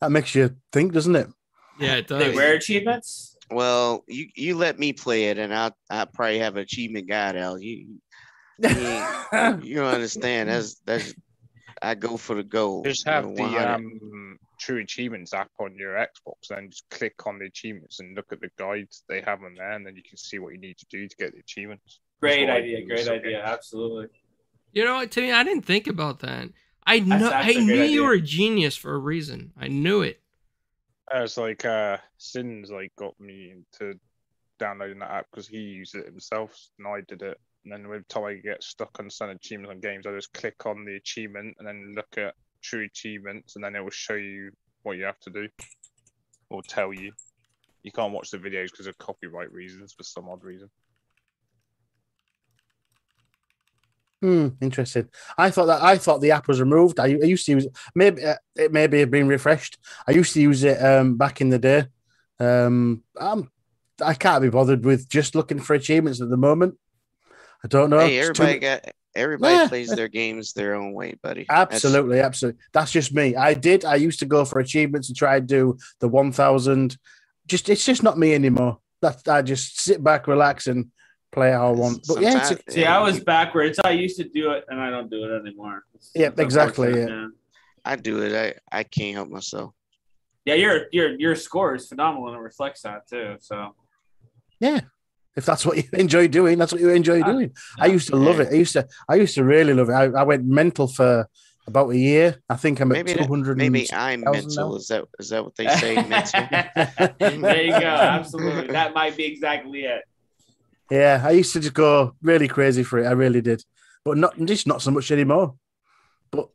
that 0.00 0.10
makes 0.10 0.34
you 0.34 0.56
think, 0.72 0.92
doesn't 0.94 1.14
it? 1.14 1.28
Yeah, 1.78 1.96
it 1.96 2.08
They 2.08 2.28
does. 2.28 2.36
rare 2.36 2.54
achievements. 2.54 3.36
Well, 3.50 4.02
you 4.08 4.28
you 4.34 4.56
let 4.56 4.78
me 4.78 4.94
play 4.94 5.24
it, 5.24 5.36
and 5.36 5.52
I'll 5.54 5.76
I 5.90 6.06
probably 6.06 6.38
have 6.38 6.56
an 6.56 6.62
achievement 6.62 7.06
guide. 7.06 7.36
Al, 7.36 7.60
you 7.60 7.98
you 8.58 9.04
don't 9.32 9.94
understand. 9.94 10.48
That's 10.48 10.76
that's 10.86 11.12
I 11.82 11.94
go 11.94 12.16
for 12.16 12.36
the 12.36 12.42
goal. 12.44 12.84
Just 12.84 13.06
you 13.06 13.12
have 13.12 13.26
know, 13.26 13.34
the 13.34 13.74
um, 13.74 14.38
True 14.60 14.80
Achievements 14.80 15.34
app 15.34 15.50
on 15.58 15.76
your 15.76 15.94
Xbox, 15.94 16.56
and 16.56 16.70
just 16.70 16.88
click 16.90 17.26
on 17.26 17.38
the 17.38 17.46
achievements 17.46 17.98
and 18.00 18.16
look 18.16 18.26
at 18.32 18.40
the 18.40 18.50
guides 18.56 19.04
they 19.08 19.20
have 19.20 19.42
on 19.42 19.54
there, 19.54 19.72
and 19.72 19.84
then 19.84 19.96
you 19.96 20.02
can 20.02 20.16
see 20.16 20.38
what 20.38 20.52
you 20.52 20.60
need 20.60 20.78
to 20.78 20.86
do 20.90 21.08
to 21.08 21.16
get 21.16 21.32
the 21.32 21.40
achievements. 21.40 22.00
Great 22.20 22.48
idea. 22.48 22.86
Great 22.86 23.04
so- 23.06 23.14
idea. 23.14 23.42
Absolutely. 23.44 24.06
You 24.72 24.84
know 24.84 24.94
what, 24.94 25.14
me, 25.16 25.32
I 25.32 25.42
didn't 25.42 25.66
think 25.66 25.86
about 25.86 26.20
that. 26.20 26.48
I 26.86 27.00
know. 27.00 27.18
That's 27.18 27.46
I 27.46 27.60
knew 27.60 27.66
great 27.66 27.90
you 27.90 28.00
idea. 28.00 28.02
were 28.02 28.12
a 28.14 28.20
genius 28.20 28.76
for 28.76 28.94
a 28.94 28.98
reason. 28.98 29.52
I 29.58 29.68
knew 29.68 30.02
it. 30.02 30.20
Uh, 31.14 31.22
It's 31.24 31.36
like 31.36 31.64
uh, 31.64 31.98
Sins 32.16 32.70
like 32.70 32.92
got 32.96 33.18
me 33.20 33.52
into 33.52 33.98
downloading 34.58 35.00
that 35.00 35.10
app 35.10 35.26
because 35.30 35.46
he 35.46 35.58
used 35.58 35.94
it 35.94 36.06
himself, 36.06 36.56
and 36.78 36.86
I 36.88 37.00
did 37.06 37.22
it. 37.22 37.38
And 37.64 37.72
then 37.72 37.84
every 37.84 38.02
time 38.04 38.24
I 38.24 38.34
get 38.34 38.62
stuck 38.62 38.98
on 38.98 39.08
some 39.08 39.30
achievements 39.30 39.70
on 39.70 39.80
games, 39.80 40.06
I 40.06 40.12
just 40.12 40.32
click 40.32 40.66
on 40.66 40.84
the 40.84 40.96
achievement 40.96 41.56
and 41.58 41.68
then 41.68 41.94
look 41.94 42.18
at 42.18 42.34
true 42.62 42.84
achievements, 42.84 43.56
and 43.56 43.64
then 43.64 43.76
it 43.76 43.82
will 43.82 43.90
show 43.90 44.14
you 44.14 44.50
what 44.82 44.96
you 44.96 45.04
have 45.04 45.20
to 45.20 45.30
do, 45.30 45.48
or 46.50 46.62
tell 46.62 46.92
you. 46.92 47.12
You 47.82 47.92
can't 47.92 48.12
watch 48.12 48.30
the 48.30 48.38
videos 48.38 48.70
because 48.70 48.86
of 48.86 48.96
copyright 48.98 49.52
reasons 49.52 49.92
for 49.92 50.04
some 50.04 50.28
odd 50.28 50.44
reason. 50.44 50.70
Hmm, 54.22 54.48
interesting. 54.60 55.08
I 55.36 55.50
thought 55.50 55.66
that 55.66 55.82
I 55.82 55.98
thought 55.98 56.20
the 56.20 56.30
app 56.30 56.46
was 56.46 56.60
removed. 56.60 57.00
I, 57.00 57.06
I 57.06 57.24
used 57.24 57.44
to 57.46 57.52
use. 57.52 57.66
Maybe 57.92 58.24
uh, 58.24 58.36
it 58.54 58.72
maybe 58.72 59.00
have 59.00 59.10
been 59.10 59.26
refreshed. 59.26 59.78
I 60.06 60.12
used 60.12 60.32
to 60.34 60.40
use 60.40 60.62
it 60.62 60.80
um, 60.80 61.16
back 61.16 61.40
in 61.40 61.50
the 61.50 61.58
day. 61.58 61.86
Um, 62.38 63.02
I'm, 63.20 63.50
I 64.00 64.14
can't 64.14 64.42
be 64.42 64.48
bothered 64.48 64.84
with 64.84 65.08
just 65.08 65.34
looking 65.34 65.58
for 65.58 65.74
achievements 65.74 66.20
at 66.20 66.30
the 66.30 66.36
moment. 66.36 66.76
I 67.64 67.68
don't 67.68 67.90
know. 67.90 67.98
Hey, 68.00 68.18
It's 68.18 68.36
too- 68.38 68.42
everybody 68.44 68.58
got 68.58 68.94
everybody 69.14 69.54
Yeah. 69.54 69.68
plays 69.68 69.90
their 69.94 70.08
games 70.08 70.52
their 70.54 70.74
own 70.74 70.92
way, 70.94 71.14
buddy. 71.22 71.44
That's- 71.48 71.74
Absolutely, 71.84 72.20
absolutely. 72.20 72.60
That's 72.72 72.90
just 72.90 73.12
me. 73.14 73.36
I 73.36 73.54
did. 73.54 73.84
I 73.84 73.96
used 73.96 74.18
to 74.20 74.26
go 74.26 74.44
for 74.44 74.58
achievements 74.58 75.08
and 75.08 75.16
try 75.16 75.36
and 75.36 75.46
do 75.46 75.76
the 76.00 76.08
1000 76.08 76.96
just 77.46 77.68
it's 77.68 77.84
just 77.84 78.02
not 78.02 78.18
me 78.18 78.34
anymore. 78.34 78.78
That 79.02 79.26
I 79.28 79.42
just 79.42 79.80
sit 79.80 80.02
back, 80.02 80.26
relax, 80.28 80.66
and 80.66 80.90
play 81.32 81.50
how 81.52 81.68
I 81.68 81.72
want. 81.72 82.04
But 82.06 82.20
yeah, 82.20 82.36
it's, 82.38 82.48
Sometimes- 82.48 82.74
See, 82.74 82.84
I 82.84 83.00
was 83.02 83.20
backwards. 83.20 83.78
I 83.84 83.90
used 83.90 84.16
to 84.18 84.24
do 84.24 84.52
it, 84.52 84.64
and 84.68 84.80
I 84.80 84.90
don't 84.90 85.10
do 85.10 85.24
it 85.24 85.40
anymore. 85.40 85.84
It's- 85.94 86.10
Yep, 86.14 86.32
it's 86.34 86.40
exactly, 86.40 86.98
yeah. 87.00 87.06
man. 87.06 87.32
I 87.84 87.96
do 87.96 88.22
it. 88.22 88.32
I, 88.72 88.78
I 88.78 88.82
can't 88.84 89.14
help 89.14 89.28
myself. 89.28 89.74
Yeah, 90.44 90.54
your 90.54 90.86
your 90.92 91.10
your 91.20 91.34
score 91.36 91.74
is 91.74 91.88
phenomenal 91.88 92.28
and 92.28 92.36
it 92.36 92.40
reflects 92.40 92.82
that 92.82 93.06
too. 93.08 93.36
So 93.40 93.74
if 95.36 95.44
that's 95.46 95.64
what 95.64 95.76
you 95.76 95.84
enjoy 95.94 96.28
doing, 96.28 96.58
that's 96.58 96.72
what 96.72 96.80
you 96.80 96.90
enjoy 96.90 97.20
Ah, 97.22 97.32
doing. 97.32 97.52
I 97.78 97.86
used 97.86 98.08
to 98.08 98.16
love 98.16 98.36
yeah. 98.38 98.44
it. 98.46 98.52
I 98.52 98.56
used 98.56 98.72
to 98.74 98.86
I 99.08 99.14
used 99.16 99.34
to 99.36 99.44
really 99.44 99.72
love 99.74 99.88
it. 99.88 99.92
I, 99.94 100.04
I 100.04 100.22
went 100.24 100.44
mental 100.44 100.88
for 100.88 101.28
about 101.66 101.90
a 101.90 101.96
year. 101.96 102.36
I 102.50 102.56
think 102.56 102.80
I'm 102.80 102.90
at 102.92 102.98
Maybe 102.98 103.12
two 103.12 103.18
that- 103.20 103.28
hundred. 103.28 103.56
Maybe 103.56 103.86
I'm 103.92 104.20
mental. 104.22 104.70
now. 104.70 104.74
Is 104.76 104.88
that 104.88 105.04
is 105.18 105.28
that 105.30 105.44
what 105.44 105.56
they 105.56 105.68
say? 105.68 105.94
mental. 105.94 106.46
there 107.40 107.62
you 107.62 107.70
go. 107.70 107.86
Absolutely, 107.86 108.72
that 108.72 108.94
might 108.94 109.16
be 109.16 109.24
exactly 109.24 109.84
it. 109.84 110.02
Yeah, 110.90 111.22
I 111.24 111.30
used 111.30 111.52
to 111.54 111.60
just 111.60 111.72
go 111.74 112.14
really 112.22 112.48
crazy 112.48 112.82
for 112.82 112.98
it. 112.98 113.06
I 113.06 113.12
really 113.12 113.40
did, 113.40 113.64
but 114.04 114.18
not 114.18 114.38
just 114.44 114.66
not 114.66 114.82
so 114.82 114.90
much 114.90 115.10
anymore. 115.10 115.54
But 116.30 116.48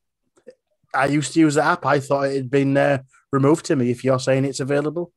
I 0.93 1.05
used 1.07 1.33
to 1.33 1.39
use 1.39 1.55
the 1.55 1.63
app. 1.63 1.85
I 1.85 1.99
thought 1.99 2.23
it 2.29 2.35
had 2.35 2.51
been 2.51 2.77
uh, 2.77 2.99
removed 3.31 3.65
to 3.67 3.75
me. 3.75 3.89
If 3.89 4.03
you're 4.03 4.19
saying 4.19 4.45
it's 4.45 4.59
available, 4.59 5.11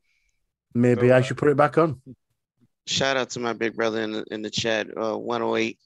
maybe 0.73 1.13
Oh, 1.13 1.17
I 1.17 1.21
should 1.21 1.37
put 1.37 1.51
it 1.51 1.57
back 1.59 1.77
on. 1.77 2.01
Shout 2.87 3.17
out 3.17 3.31
to 3.31 3.41
my 3.41 3.53
big 3.53 3.75
brother 3.75 4.01
in 4.03 4.13
the 4.13 4.25
in 4.31 4.43
the 4.43 4.51
chat. 4.51 4.89
Uh, 4.97 5.17
108 5.17 5.79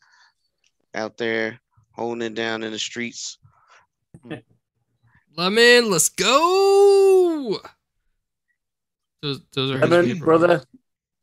out 0.94 1.16
there 1.16 1.60
holding 1.92 2.22
it 2.22 2.34
down 2.34 2.62
in 2.62 2.72
the 2.72 2.78
streets. 2.78 3.38
Lemon, 5.36 5.90
let's 5.90 6.08
go. 6.08 7.58
Those, 9.22 9.40
those 9.52 9.70
are 9.72 9.86
Lemon, 9.86 10.18
brother, 10.18 10.62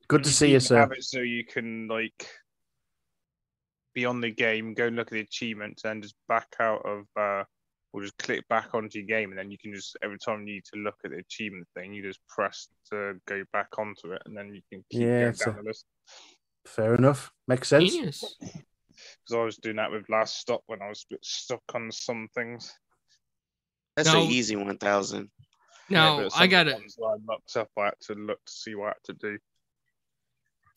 good 0.08 0.24
to 0.24 0.30
You 0.30 0.34
see 0.34 0.52
you, 0.52 0.60
sir. 0.60 0.78
Have 0.78 0.92
it 0.92 1.04
so 1.04 1.20
you 1.20 1.46
can 1.46 1.88
like 1.88 2.28
be 3.94 4.06
on 4.06 4.22
the 4.22 4.32
game, 4.32 4.74
go 4.74 4.88
and 4.88 4.96
look 4.96 5.08
at 5.08 5.14
the 5.14 5.20
achievements, 5.20 5.86
and 5.86 6.04
just 6.04 6.16
back 6.28 6.48
out 6.60 6.86
of, 6.86 7.06
uh, 7.16 7.44
or 7.94 8.02
just 8.02 8.18
click 8.18 8.48
back 8.48 8.74
onto 8.74 9.00
your 9.00 9.08
game, 9.08 9.30
and 9.32 9.38
then 9.40 9.52
you 9.52 9.58
can 9.58 9.74
just 9.74 9.98
every 10.02 10.18
time 10.18 10.40
you 10.48 10.54
need 10.56 10.66
to 10.74 10.80
look 10.80 10.96
at 11.04 11.12
the 11.12 11.18
achievement 11.18 11.68
thing, 11.76 11.94
you 11.94 12.02
just 12.04 12.20
press 12.28 12.68
to 12.92 13.16
go 13.28 13.44
back 13.52 13.68
onto 13.78 14.14
it, 14.14 14.22
and 14.26 14.36
then 14.38 14.54
you 14.56 14.62
can 14.72 14.84
keep 14.92 15.02
Yeah, 15.02 15.22
going 15.24 15.34
down 15.34 15.54
a- 15.56 15.58
the 15.64 15.68
list. 15.70 15.86
Fair 16.66 16.96
enough. 16.96 17.32
Makes 17.48 17.68
sense. 17.70 17.92
Because 18.40 18.64
I 19.34 19.44
was 19.44 19.58
doing 19.58 19.78
that 19.78 19.92
with 19.92 20.08
last 20.10 20.38
stop 20.40 20.62
when 20.68 20.82
I 20.82 20.90
was 20.90 21.06
a 21.10 21.14
bit 21.16 21.26
stuck 21.26 21.64
on 21.74 21.92
some 21.92 22.28
things. 22.36 22.72
That's 23.96 24.08
Now- 24.14 24.22
an 24.22 24.28
easy 24.30 24.56
1000. 24.56 25.30
No, 25.90 26.22
Yeah, 26.22 26.30
I 26.36 26.48
got 26.48 26.68
it. 26.68 26.76
ones 26.76 26.96
I 27.04 27.16
mucked 27.26 27.58
up. 27.58 27.70
I 27.78 27.86
had 27.86 27.94
to 28.04 28.14
look 28.14 28.40
to 28.46 28.52
see 28.54 28.76
what 28.76 28.86
I 28.86 28.90
had 28.90 29.04
to 29.06 29.14
do. 29.14 29.38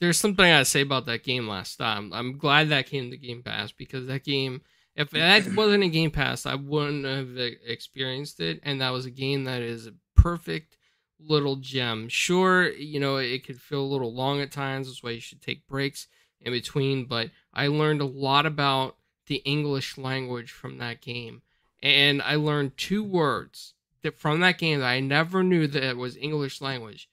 There's 0.00 0.18
something 0.18 0.44
I 0.44 0.50
gotta 0.50 0.64
say 0.64 0.80
about 0.80 1.06
that 1.06 1.22
game 1.22 1.46
last 1.46 1.76
time. 1.76 2.12
I'm 2.12 2.36
glad 2.36 2.70
that 2.70 2.86
came 2.86 3.10
to 3.10 3.16
Game 3.16 3.42
Pass 3.44 3.70
because 3.70 4.06
that 4.08 4.24
game, 4.24 4.60
if 4.96 5.10
that 5.10 5.54
wasn't 5.54 5.84
a 5.84 5.88
Game 5.88 6.10
Pass, 6.10 6.46
I 6.46 6.54
wouldn't 6.54 7.04
have 7.04 7.36
experienced 7.66 8.40
it. 8.40 8.60
And 8.62 8.80
that 8.80 8.90
was 8.90 9.06
a 9.06 9.10
game 9.10 9.44
that 9.44 9.62
is 9.62 9.86
a 9.86 9.94
perfect 10.16 10.76
little 11.18 11.56
gem. 11.56 12.08
Sure, 12.08 12.70
you 12.70 13.00
know 13.00 13.16
it 13.16 13.46
could 13.46 13.60
feel 13.60 13.80
a 13.80 13.92
little 13.92 14.12
long 14.12 14.40
at 14.40 14.52
times. 14.52 14.86
That's 14.88 15.02
why 15.02 15.10
you 15.10 15.20
should 15.20 15.42
take 15.42 15.66
breaks 15.66 16.06
in 16.40 16.52
between. 16.52 17.06
But 17.06 17.30
I 17.52 17.66
learned 17.68 18.00
a 18.00 18.06
lot 18.06 18.46
about 18.46 18.96
the 19.26 19.36
English 19.36 19.96
language 19.96 20.50
from 20.50 20.78
that 20.78 21.00
game, 21.00 21.42
and 21.82 22.22
I 22.22 22.36
learned 22.36 22.76
two 22.76 23.02
words 23.02 23.74
that 24.02 24.18
from 24.18 24.40
that 24.40 24.58
game 24.58 24.80
that 24.80 24.86
I 24.86 25.00
never 25.00 25.42
knew 25.42 25.66
that 25.66 25.82
it 25.82 25.96
was 25.96 26.16
English 26.16 26.60
language. 26.60 27.08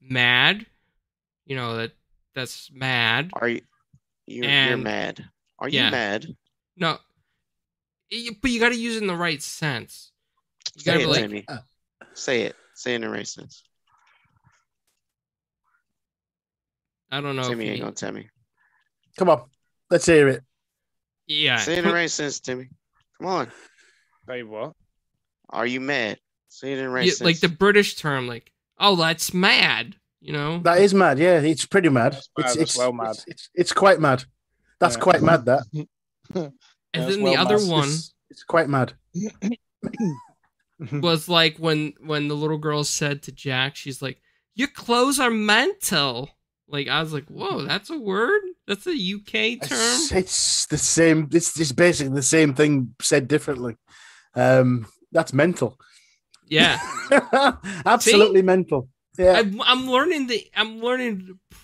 Mad 0.00 0.66
you 1.50 1.56
know 1.56 1.76
that 1.78 1.92
that's 2.32 2.70
mad. 2.72 3.30
Are 3.34 3.48
you 3.48 3.60
you're, 4.26 4.44
you're 4.44 4.76
mad? 4.76 5.24
Are 5.58 5.68
yeah. 5.68 5.86
you 5.86 5.90
mad? 5.90 6.36
No, 6.80 6.98
but 8.42 8.50
you 8.50 8.58
got 8.58 8.70
to 8.70 8.76
use 8.76 8.96
it 8.96 9.02
in 9.02 9.06
the 9.06 9.14
right 9.16 9.40
sense. 9.42 10.10
You 10.74 10.82
Say 10.82 10.92
gotta 10.92 11.04
it, 11.04 11.08
like, 11.08 11.20
Timmy. 11.20 11.44
uh, 11.48 11.58
Say 12.14 12.42
it. 12.42 12.56
Say 12.74 12.92
it 12.92 12.96
in 12.96 13.00
the 13.02 13.10
right 13.10 13.26
sense. 13.28 13.62
I 17.10 17.20
don't 17.20 17.36
know. 17.36 17.42
Timmy 17.48 17.64
you 17.66 17.70
ain't 17.72 17.78
need- 17.80 17.84
gonna 17.84 17.92
tell 17.94 18.12
me. 18.12 18.28
Come 19.18 19.28
on, 19.28 19.42
let's 19.90 20.06
hear 20.06 20.28
it. 20.28 20.42
yeah, 21.26 21.56
Say 21.58 21.74
it 21.74 21.78
in 21.80 21.84
the 21.84 21.92
right 21.92 22.10
sense, 22.10 22.40
Timmy. 22.40 22.68
Come 23.18 23.26
on. 23.26 23.50
Say 24.28 24.42
what? 24.44 24.74
Are 25.50 25.66
you 25.66 25.80
mad? 25.80 26.18
Say 26.48 26.72
it 26.72 26.78
in 26.78 26.84
the 26.84 26.90
right 26.90 27.04
yeah, 27.04 27.10
sense. 27.12 27.20
like 27.22 27.40
the 27.40 27.48
British 27.48 27.96
term, 27.96 28.26
like, 28.28 28.52
oh, 28.78 28.96
that's 28.96 29.34
mad. 29.34 29.96
You 30.20 30.32
know, 30.34 30.58
That 30.60 30.78
is 30.80 30.94
mad. 30.94 31.18
Yeah, 31.18 31.40
it's 31.40 31.66
pretty 31.66 31.88
mad. 31.88 32.12
That's 32.12 32.28
mad, 32.38 32.44
It's 32.46 32.54
that's 32.56 32.70
it's, 32.70 32.78
well 32.78 32.92
mad. 32.92 33.10
It's, 33.10 33.24
it's, 33.26 33.50
it's 33.54 33.72
quite 33.72 34.00
mad. 34.00 34.24
That's 34.78 34.96
Yeah. 34.96 35.00
quite 35.02 35.22
mad. 35.22 35.44
That 35.46 35.62
and 36.94 37.04
that's 37.04 37.14
then 37.14 37.24
well 37.24 37.34
the 37.34 37.40
other 37.40 37.58
mad. 37.58 37.68
one 37.68 37.88
It's, 37.88 38.14
it's 38.30 38.42
quite 38.44 38.68
mad. 38.68 38.94
was 40.92 41.28
like 41.28 41.56
when 41.58 41.94
when 42.00 42.28
the 42.28 42.36
little 42.36 42.58
girl 42.58 42.84
said 42.84 43.22
to 43.24 43.32
Jack, 43.32 43.76
she's 43.76 44.00
like, 44.00 44.20
"Your 44.54 44.68
clothes 44.68 45.20
are 45.20 45.30
mental." 45.30 46.30
Like 46.68 46.88
I 46.88 47.02
was 47.02 47.12
like, 47.12 47.26
"Whoa, 47.26 47.62
that's 47.62 47.90
a 47.90 47.98
word? 47.98 48.40
That's 48.66 48.86
a 48.86 48.92
UK 48.92 49.60
term." 49.60 49.78
It's, 49.80 50.12
it's 50.12 50.66
the 50.66 50.78
same. 50.78 51.28
It's 51.32 51.54
just 51.54 51.76
basically 51.76 52.14
the 52.14 52.22
same 52.22 52.54
thing 52.54 52.94
said 53.00 53.28
differently. 53.28 53.76
Um, 54.34 54.86
that's 55.12 55.32
mental. 55.32 55.78
Yeah, 56.46 56.78
Absolutely 57.86 58.42
mental. 58.42 58.88
Yeah. 59.18 59.34
I'm, 59.34 59.60
I'm 59.62 59.90
learning 59.90 60.26
the 60.28 60.46
I'm 60.56 60.80
learning 60.80 61.26
the 61.26 61.56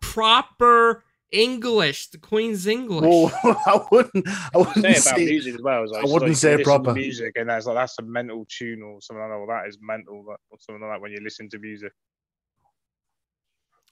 proper 0.00 1.04
English, 1.36 2.08
the 2.10 2.18
Queen's 2.18 2.66
English. 2.66 3.02
Well, 3.08 3.32
I 3.66 3.80
wouldn't. 3.90 4.26
I 4.28 4.32
say 4.32 4.58
wouldn't 4.58 4.78
about 4.86 4.96
say. 5.02 5.24
music 5.24 5.54
as 5.56 5.62
well. 5.62 5.90
Like, 5.90 6.02
I 6.04 6.06
wouldn't 6.06 6.30
like, 6.30 6.36
say 6.36 6.50
you 6.52 6.56
listen 6.58 6.72
to 6.72 6.80
proper. 6.82 6.92
music, 6.94 7.32
and 7.36 7.48
that's 7.50 7.66
like 7.66 7.76
that's 7.76 7.98
a 7.98 8.02
mental 8.02 8.46
tune 8.48 8.82
or 8.82 9.00
something 9.02 9.20
like 9.20 9.30
that. 9.30 9.36
Or 9.36 9.46
that 9.48 9.68
is 9.68 9.78
mental, 9.80 10.24
that- 10.28 10.38
or 10.50 10.58
something 10.58 10.82
like 10.82 10.92
that 10.96 11.00
when 11.00 11.12
you 11.12 11.20
listen 11.22 11.48
to 11.50 11.58
music. 11.58 11.92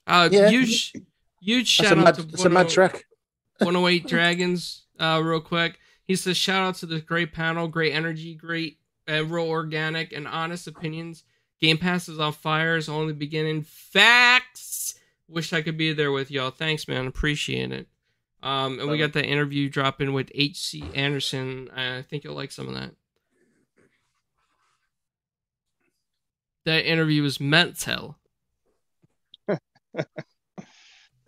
Uh, 0.07 0.29
Yeah. 0.31 0.49
huge, 0.49 0.93
huge 1.41 1.77
That's 1.77 1.89
shout 1.89 1.97
a 1.97 2.01
out 2.01 2.03
mad. 2.05 2.15
to 2.15 2.23
That's 2.23 2.45
a 2.45 2.49
mad 2.49 2.67
10- 2.67 2.71
track. 2.73 3.05
108 3.59 4.07
Dragons, 4.07 4.83
uh, 4.99 5.21
real 5.23 5.41
quick. 5.41 5.79
He 6.07 6.15
says, 6.15 6.37
shout 6.37 6.61
out 6.67 6.75
to 6.75 6.85
this 6.85 7.01
great 7.01 7.33
panel, 7.33 7.67
great 7.67 7.93
energy, 7.93 8.35
great, 8.35 8.77
uh, 9.09 9.25
real 9.25 9.47
organic 9.49 10.11
and 10.13 10.27
honest 10.27 10.67
opinions. 10.67 11.23
Game 11.61 11.77
Pass 11.77 12.07
is 12.09 12.19
on 12.19 12.33
fire, 12.33 12.77
it's 12.77 12.89
only 12.89 13.13
beginning. 13.13 13.63
Facts! 13.63 14.64
Wish 15.27 15.53
I 15.53 15.61
could 15.61 15.77
be 15.77 15.93
there 15.93 16.11
with 16.11 16.29
y'all. 16.29 16.51
Thanks, 16.51 16.87
man. 16.87 17.07
Appreciate 17.07 17.71
it. 17.71 17.87
Um, 18.43 18.79
and 18.79 18.89
we 18.89 18.97
got 18.97 19.13
that 19.13 19.25
interview 19.25 19.69
dropping 19.69 20.13
with 20.13 20.31
H.C. 20.35 20.83
Anderson. 20.93 21.69
I 21.75 22.03
think 22.03 22.23
you'll 22.23 22.35
like 22.35 22.51
some 22.51 22.67
of 22.67 22.75
that. 22.75 22.91
That 26.65 26.85
interview 26.85 27.23
was 27.23 27.39
mental. 27.39 28.17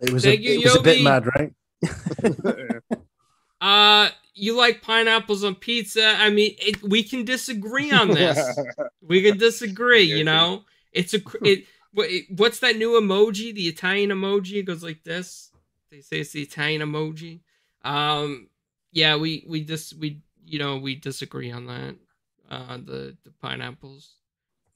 It 0.00 0.12
was. 0.12 0.22
Thank 0.22 0.40
a, 0.40 0.42
you, 0.44 0.60
it 0.60 0.64
was 0.64 0.76
a 0.76 0.82
bit 0.82 1.02
mad, 1.02 1.26
right? 1.26 1.52
Uh, 3.60 4.08
you 4.34 4.56
like 4.56 4.82
pineapples 4.82 5.42
on 5.42 5.56
pizza? 5.56 6.14
I 6.16 6.30
mean, 6.30 6.54
it, 6.60 6.80
we 6.80 7.02
can 7.02 7.24
disagree 7.24 7.90
on 7.90 8.08
this. 8.08 8.38
we 9.02 9.20
can 9.20 9.36
disagree. 9.36 10.04
You 10.04 10.22
know, 10.22 10.62
it's 10.92 11.12
a 11.12 11.18
it, 11.42 11.64
what- 11.92 12.10
What's 12.36 12.60
that 12.60 12.76
new 12.76 13.00
emoji? 13.00 13.54
The 13.54 13.68
Italian 13.68 14.10
emoji 14.10 14.54
it 14.54 14.64
goes 14.64 14.82
like 14.82 15.02
this. 15.04 15.50
They 15.90 16.00
say 16.00 16.20
it's 16.20 16.32
the 16.32 16.42
Italian 16.42 16.82
emoji. 16.82 17.40
Um, 17.84 18.48
yeah, 18.92 19.16
we 19.16 19.44
we 19.48 19.62
just 19.62 19.94
we 19.98 20.20
you 20.44 20.58
know 20.58 20.76
we 20.76 20.94
disagree 20.94 21.50
on 21.50 21.66
that. 21.66 21.96
Uh, 22.50 22.76
the 22.78 23.16
the 23.24 23.30
pineapples. 23.42 24.14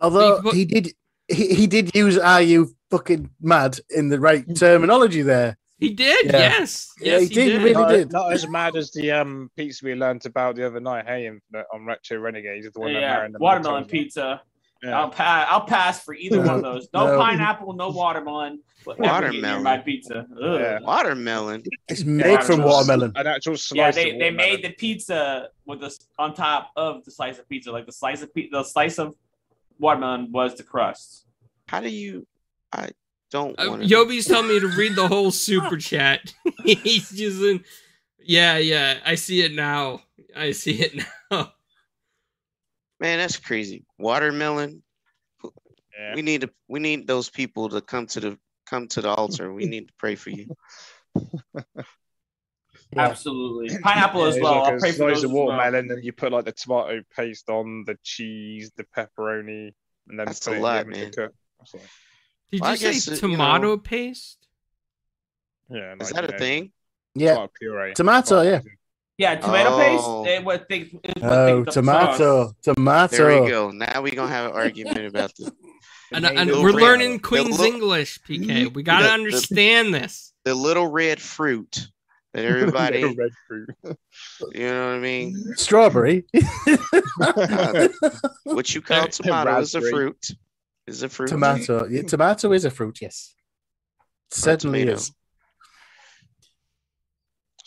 Although 0.00 0.42
But- 0.42 0.54
he 0.54 0.64
did, 0.64 0.92
he, 1.28 1.54
he 1.54 1.66
did 1.66 1.94
use 1.94 2.18
"Are 2.18 2.42
you 2.42 2.74
fucking 2.90 3.30
mad?" 3.40 3.78
in 3.90 4.08
the 4.08 4.18
right 4.20 4.44
terminology 4.56 5.22
there. 5.22 5.56
He 5.78 5.90
did. 5.90 6.26
Yeah. 6.26 6.38
Yes. 6.38 6.92
Yeah, 7.00 7.18
Yes, 7.18 7.28
he 7.28 7.34
did, 7.34 7.58
really 7.62 7.72
not, 7.72 7.88
did. 7.88 8.12
not 8.12 8.32
as 8.32 8.46
mad 8.48 8.76
as 8.76 8.92
the 8.92 9.10
um 9.10 9.50
pizza 9.56 9.84
we 9.84 9.94
learned 9.94 10.24
about 10.26 10.54
the 10.56 10.64
other 10.66 10.78
night. 10.80 11.06
Hey, 11.06 11.26
Infinite 11.26 11.66
on 11.74 11.84
Retro 11.86 12.18
Renegades, 12.20 12.70
the 12.72 12.78
one 12.80 12.92
that 12.92 13.00
yeah, 13.00 13.14
Marin 13.14 13.34
and 13.34 13.40
watermelon 13.40 13.84
pizza. 13.86 14.42
Yeah. 14.82 14.98
I'll 14.98 15.10
pass. 15.10 15.46
I'll 15.48 15.64
pass 15.64 16.02
for 16.02 16.12
either 16.14 16.38
one 16.40 16.48
of 16.56 16.62
those. 16.68 16.88
No, 16.92 17.06
No. 17.06 17.18
pineapple, 17.18 17.72
no 17.74 17.90
watermelon. 17.90 18.60
Whatever 18.84 19.26
you 19.32 19.40
get 19.40 19.42
near 19.42 19.50
Watermelon. 19.52 19.62
my 19.62 19.78
pizza. 19.78 20.26
Yeah. 20.40 20.80
Watermelon. 20.80 21.62
It's 21.88 22.02
made 22.02 22.42
from 22.42 22.62
watermelon. 22.64 23.12
An 23.14 23.26
actual 23.28 23.56
slice. 23.56 23.76
Yeah, 23.76 23.88
of 23.90 23.94
they, 23.94 24.18
they 24.18 24.30
made 24.32 24.64
the 24.64 24.70
pizza 24.70 25.50
with 25.66 25.80
this 25.80 26.00
on 26.18 26.34
top 26.34 26.72
of 26.76 27.04
the 27.04 27.12
slice 27.12 27.38
of 27.38 27.48
pizza. 27.48 27.70
Like 27.70 27.86
the 27.86 27.92
slice 27.92 28.22
of 28.22 28.34
pizza, 28.34 28.56
the 28.58 28.64
slice 28.64 28.98
of 28.98 29.14
watermelon 29.78 30.32
was 30.32 30.56
the 30.56 30.64
crust. 30.64 31.26
How 31.68 31.80
do 31.80 31.88
you? 31.88 32.26
I 32.72 32.88
don't 33.30 33.54
Uh, 33.60 33.66
want 33.70 33.82
Yobi's 33.84 34.26
telling 34.26 34.48
me 34.48 34.58
to 34.58 34.68
read 34.68 34.96
the 34.96 35.06
whole 35.06 35.30
super 35.30 35.76
chat. 35.76 36.34
He's 36.64 37.12
using. 37.12 37.62
Yeah, 38.18 38.58
yeah. 38.58 38.98
I 39.06 39.14
see 39.14 39.42
it 39.42 39.52
now. 39.52 40.00
I 40.36 40.50
see 40.52 40.82
it 40.82 41.04
now. 41.30 41.52
Man, 43.02 43.18
that's 43.18 43.36
crazy. 43.36 43.84
Watermelon. 43.98 44.82
Yeah. 45.44 46.14
We 46.14 46.22
need 46.22 46.40
to 46.42 46.50
we 46.68 46.80
need 46.80 47.06
those 47.06 47.28
people 47.28 47.68
to 47.70 47.80
come 47.82 48.06
to 48.08 48.20
the 48.20 48.38
come 48.66 48.86
to 48.88 49.00
the 49.02 49.10
altar. 49.10 49.52
We 49.52 49.66
need 49.66 49.88
to 49.88 49.94
pray 49.98 50.14
for 50.14 50.30
you. 50.30 50.46
Yeah. 52.94 53.08
Absolutely. 53.08 53.78
Pineapple 53.78 54.24
as 54.24 54.38
well. 54.38 54.60
Like 54.60 54.72
I'll 54.74 54.78
pray 54.78 54.90
for 54.90 54.96
slice 54.96 55.14
those 55.14 55.24
of 55.24 55.30
as 55.30 55.34
well. 55.34 55.46
watermelon, 55.46 55.90
and 55.90 56.04
you 56.04 56.12
put 56.12 56.30
like 56.30 56.44
the 56.44 56.52
tomato 56.52 57.00
paste 57.16 57.48
on, 57.48 57.84
the 57.86 57.96
cheese, 58.02 58.70
the 58.76 58.84
pepperoni, 58.94 59.72
and 60.08 60.18
then 60.18 60.26
That's 60.26 60.40
put 60.46 60.58
a 60.58 60.60
lot, 60.60 60.86
the 60.86 60.92
to 60.92 61.00
man. 61.00 61.10
cook. 61.12 61.32
Like- 61.72 61.82
Did 62.50 62.60
Well, 62.60 62.68
I 62.68 62.72
you 62.72 62.76
say 62.76 62.92
guess 62.92 63.08
it- 63.08 63.22
you 63.22 63.28
know- 63.28 63.34
tomato 63.36 63.76
paste? 63.78 64.46
yeah, 65.70 65.94
Is 65.94 66.12
like, 66.12 66.12
that 66.16 66.24
a 66.28 66.32
know, 66.32 66.38
thing? 66.38 66.72
Yeah. 67.14 67.32
tomato 67.34 67.52
puree. 67.58 67.94
Tomato, 67.94 68.42
yeah. 68.42 68.60
Yeah, 69.18 69.36
tomato 69.36 69.70
Oh. 69.72 70.24
paste. 70.24 70.34
It, 70.38 70.44
what 70.44 70.68
they, 70.68 70.78
it's 71.04 71.22
what 71.22 71.32
Oh, 71.32 71.64
they- 71.64 71.70
tomato, 71.70 72.16
sauce. 72.46 72.54
tomato. 72.62 73.16
There 73.16 73.42
we 73.42 73.48
go. 73.48 73.70
Now 73.70 74.02
we're 74.02 74.14
gonna 74.14 74.28
have 74.32 74.46
an 74.50 74.56
argument 74.56 75.06
about 75.06 75.32
this. 75.38 75.50
And, 76.12 76.26
and 76.26 76.50
we're 76.50 76.72
red- 76.72 76.82
learning 76.82 77.12
the 77.14 77.18
Queen's 77.20 77.58
little- 77.58 77.66
English, 77.74 78.18
PK. 78.28 78.72
We 78.72 78.82
got 78.82 78.98
to 78.98 79.02
The- 79.04 79.08
the- 79.08 79.14
understand 79.14 79.94
this. 79.94 80.32
The 80.44 80.54
little 80.54 80.86
red 80.88 81.20
fruit 81.20 81.86
that 82.34 82.44
everybody, 82.44 83.04
red 83.16 83.30
fruit. 83.46 83.68
you 83.84 84.60
know 84.66 84.86
what 84.88 84.94
I 84.96 84.98
mean? 84.98 85.36
Strawberry. 85.56 86.24
What 88.44 88.74
you 88.74 88.82
call 88.82 89.08
tomato 89.08 89.58
is 89.60 89.74
a 89.74 89.80
fruit. 89.80 90.26
Is 90.86 91.02
a 91.02 91.08
fruit. 91.08 91.28
tomato. 91.28 91.86
Yeah, 91.86 92.02
tomato 92.02 92.52
is 92.52 92.64
a 92.64 92.70
fruit, 92.70 92.98
yes. 93.00 93.34
Certainly 94.30 94.80
tomato. 94.80 94.96
is. 94.98 95.12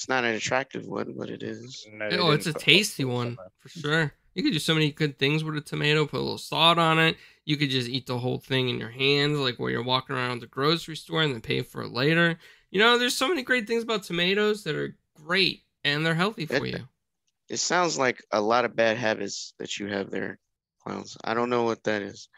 It's 0.06 0.10
not 0.12 0.24
an 0.24 0.36
attractive 0.36 0.86
one, 0.86 1.16
but 1.18 1.32
it 1.32 1.42
is. 1.42 1.88
No, 1.92 2.08
Oh, 2.12 2.30
it's 2.30 2.46
a 2.46 2.54
tasty 2.54 3.04
one 3.04 3.40
on 3.40 3.48
for 3.58 3.70
sure. 3.70 4.14
You 4.36 4.44
could 4.44 4.54
do 4.54 4.60
so 4.60 4.76
many 4.76 4.92
good 4.92 5.18
things 5.18 5.44
with 5.44 5.58
a 5.58 5.62
tomato. 5.62 6.06
Put 6.06 6.18
a 6.18 6.22
little 6.22 6.38
salt 6.38 6.78
on 6.78 7.00
it. 7.00 7.18
You 7.44 7.58
could 7.58 7.72
just 7.72 7.90
eat 7.90 8.06
the 8.06 8.20
whole 8.20 8.38
thing 8.38 8.70
in 8.70 8.78
your 8.78 8.92
hands, 8.92 9.40
like 9.40 9.58
while 9.58 9.72
you're 9.72 9.82
walking 9.82 10.16
around 10.16 10.42
the 10.42 10.46
grocery 10.48 10.96
store, 10.96 11.24
and 11.24 11.34
then 11.34 11.42
pay 11.42 11.64
for 11.64 11.82
it 11.82 11.92
later. 11.92 12.38
You 12.70 12.80
know, 12.80 13.00
there's 13.00 13.18
so 13.18 13.28
many 13.28 13.42
great 13.42 13.66
things 13.66 13.82
about 13.82 14.04
tomatoes 14.04 14.64
that 14.66 14.76
are 14.76 14.96
great 15.16 15.64
and 15.84 16.06
they're 16.06 16.14
healthy 16.14 16.46
for 16.46 16.64
It- 16.68 16.74
you. 16.74 16.88
It 17.50 17.58
sounds 17.58 17.98
like 17.98 18.24
a 18.32 18.40
lot 18.42 18.64
of 18.64 18.76
bad 18.76 18.98
habits 18.98 19.56
that 19.58 19.80
you 19.80 19.88
have 19.88 20.12
there, 20.12 20.38
clowns. 20.84 21.18
I 21.24 21.34
don't 21.34 21.50
know 21.50 21.64
what 21.64 21.84
that 21.86 22.04
is. 22.04 22.30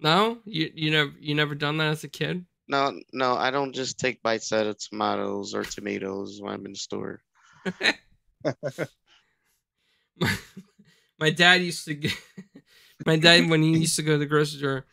No, 0.00 0.40
you 0.44 0.68
you 0.74 0.90
never 0.90 1.12
you 1.20 1.36
never 1.36 1.54
done 1.54 1.76
that 1.76 1.90
as 1.92 2.02
a 2.02 2.08
kid. 2.08 2.44
No, 2.68 2.98
no, 3.12 3.34
I 3.34 3.50
don't 3.50 3.74
just 3.74 3.98
take 3.98 4.22
bites 4.22 4.52
out 4.52 4.66
of 4.66 4.78
tomatoes 4.78 5.54
or 5.54 5.64
tomatoes 5.64 6.40
when 6.40 6.54
I'm 6.54 6.64
in 6.66 6.72
the 6.72 6.78
store. 6.78 7.20
my, 10.18 10.30
my 11.18 11.30
dad 11.30 11.62
used 11.62 11.84
to 11.86 11.94
get 11.94 12.12
my 13.06 13.16
dad 13.16 13.48
when 13.48 13.62
he 13.62 13.70
used 13.78 13.96
to 13.96 14.02
go 14.02 14.12
to 14.12 14.18
the 14.18 14.26
grocery 14.26 14.58
store 14.58 14.84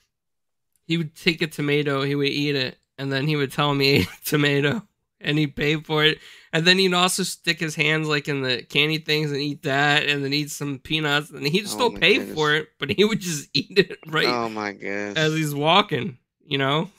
he 0.87 0.97
would 0.97 1.15
take 1.15 1.41
a 1.41 1.47
tomato 1.47 2.01
he 2.03 2.15
would 2.15 2.27
eat 2.29 2.55
it 2.55 2.77
and 2.97 3.11
then 3.11 3.27
he 3.27 3.35
would 3.35 3.51
tell 3.51 3.73
me 3.73 3.99
he 3.99 4.03
a 4.03 4.07
tomato 4.25 4.81
and 5.19 5.37
he'd 5.37 5.55
pay 5.55 5.75
for 5.75 6.03
it 6.03 6.17
and 6.53 6.65
then 6.65 6.77
he'd 6.77 6.93
also 6.93 7.23
stick 7.23 7.59
his 7.59 7.75
hands 7.75 8.07
like 8.07 8.27
in 8.27 8.41
the 8.41 8.63
candy 8.63 8.97
things 8.97 9.31
and 9.31 9.39
eat 9.41 9.63
that 9.63 10.07
and 10.07 10.23
then 10.23 10.33
eat 10.33 10.49
some 10.51 10.79
peanuts 10.79 11.29
and 11.29 11.45
he'd 11.47 11.65
Oh 11.65 11.69
still 11.69 11.91
pay 11.91 12.17
goodness. 12.17 12.33
for 12.35 12.55
it 12.55 12.69
but 12.79 12.89
he 12.89 13.03
would 13.05 13.19
just 13.19 13.49
eat 13.53 13.77
it 13.77 13.97
right 14.07 14.27
Oh 14.27 14.49
my 14.49 14.71
gosh. 14.73 15.13
as 15.17 15.33
he's 15.33 15.53
walking 15.55 16.17
you 16.45 16.57
know 16.57 16.89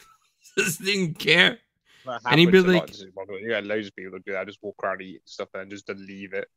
just 0.59 0.83
didn't 0.85 1.15
care 1.19 1.59
That 2.07 2.21
And 2.27 2.41
he'd 2.41 2.47
be 2.53 2.59
happens 2.59 2.75
a 2.75 2.77
lot 2.79 3.17
like- 3.19 3.29
in 3.39 3.45
you 3.45 3.49
got 3.51 3.65
loads 3.65 3.87
of 3.89 3.97
people 3.97 4.13
that 4.13 4.25
do 4.25 4.33
that, 4.33 4.47
just 4.47 4.63
walk 4.63 4.77
around 4.83 5.01
eating 5.03 5.21
stuff 5.25 5.49
and 5.55 5.71
just 5.71 5.89
leave 5.89 6.33
it. 6.35 6.49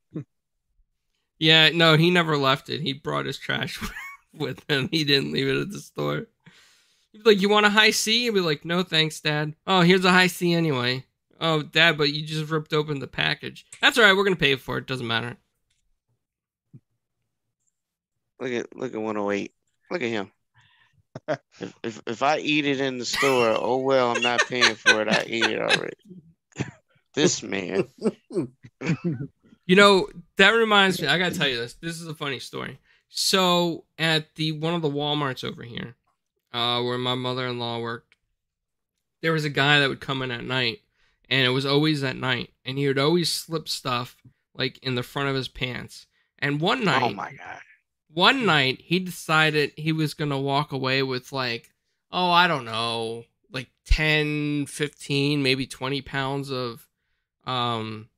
yeah 1.40 1.70
no 1.70 1.96
he 1.98 2.10
never 2.12 2.38
left 2.38 2.70
it 2.70 2.82
he 2.82 2.94
brought 2.94 3.26
his 3.26 3.38
trash 3.38 3.80
with 4.34 4.64
him 4.70 4.90
he 4.92 5.04
didn't 5.04 5.32
leave 5.32 5.48
it 5.48 5.60
at 5.62 5.70
the 5.72 5.80
store 5.80 6.28
He'd 7.12 7.24
be 7.24 7.30
like, 7.30 7.42
"You 7.42 7.48
want 7.48 7.66
a 7.66 7.70
high 7.70 7.92
C?" 7.92 8.24
He'd 8.26 8.32
be 8.32 8.42
like, 8.42 8.66
"No, 8.66 8.84
thanks, 8.84 9.22
Dad." 9.22 9.56
Oh, 9.66 9.80
here's 9.80 10.04
a 10.04 10.12
high 10.12 10.28
C 10.28 10.54
anyway. 10.54 11.06
Oh, 11.40 11.62
Dad, 11.62 11.98
but 11.98 12.12
you 12.12 12.26
just 12.26 12.52
ripped 12.52 12.74
open 12.74 13.00
the 13.00 13.08
package. 13.08 13.66
That's 13.80 13.98
all 13.98 14.04
right. 14.04 14.12
We're 14.12 14.26
gonna 14.26 14.36
pay 14.36 14.56
for 14.58 14.80
it. 14.80 14.86
Doesn't 14.86 15.08
matter. 15.08 15.38
Look 18.38 18.52
at 18.52 18.76
look 18.76 18.94
at 18.94 19.00
108. 19.02 19.54
Look 19.92 20.02
at 20.02 20.10
him. 20.10 20.30
If, 21.60 21.74
if 21.84 22.02
if 22.08 22.24
I 22.24 22.40
eat 22.40 22.66
it 22.66 22.80
in 22.80 22.98
the 22.98 23.06
store, 23.06 23.56
oh 23.58 23.78
well, 23.78 24.16
I'm 24.16 24.22
not 24.22 24.46
paying 24.48 24.76
for 24.76 25.02
it. 25.02 25.08
I 25.10 25.24
ate 25.26 25.46
it 25.46 25.62
already. 25.62 25.98
this 27.14 27.42
man. 27.44 27.88
You 29.68 29.76
know 29.76 30.08
that 30.38 30.52
reminds 30.52 31.02
me. 31.02 31.08
I 31.08 31.18
gotta 31.18 31.36
tell 31.36 31.48
you 31.48 31.58
this. 31.58 31.74
This 31.74 32.00
is 32.00 32.08
a 32.08 32.14
funny 32.14 32.38
story. 32.40 32.78
So 33.10 33.86
at 33.98 34.36
the 34.36 34.52
one 34.52 34.76
of 34.76 34.84
the 34.84 34.90
WalMarts 34.92 35.44
over 35.44 35.64
here, 35.64 35.96
uh, 36.54 36.82
where 36.84 36.98
my 37.00 37.16
mother-in-law 37.16 37.80
worked, 37.80 38.16
there 39.22 39.34
was 39.34 39.44
a 39.46 39.50
guy 39.50 39.80
that 39.80 39.90
would 39.90 40.02
come 40.02 40.22
in 40.22 40.30
at 40.30 40.44
night, 40.44 40.82
and 41.30 41.46
it 41.48 41.50
was 41.50 41.66
always 41.66 42.04
at 42.04 42.16
night, 42.16 42.52
and 42.64 42.78
he 42.78 42.88
would 42.88 43.00
always 43.00 43.32
slip 43.32 43.68
stuff 43.68 44.16
like 44.54 44.78
in 44.84 44.94
the 44.94 45.02
front 45.04 45.30
of 45.30 45.36
his 45.36 45.48
pants. 45.48 46.06
And 46.38 46.62
one 46.62 46.84
night, 46.84 47.02
Oh 47.02 47.10
my 47.10 47.32
god. 47.32 47.62
One 48.16 48.46
night 48.46 48.82
he 48.84 48.98
decided 48.98 49.72
he 49.76 49.92
was 49.92 50.14
going 50.16 50.32
to 50.32 50.38
walk 50.38 50.72
away 50.72 51.04
with 51.04 51.32
like 51.32 51.70
oh 52.12 52.32
i 52.32 52.48
don't 52.48 52.66
know 52.66 53.24
like 53.52 53.70
10 53.86 54.66
15 54.66 55.44
maybe 55.44 55.68
20 55.68 56.02
pounds 56.02 56.50
of 56.52 56.88
um 57.46 58.10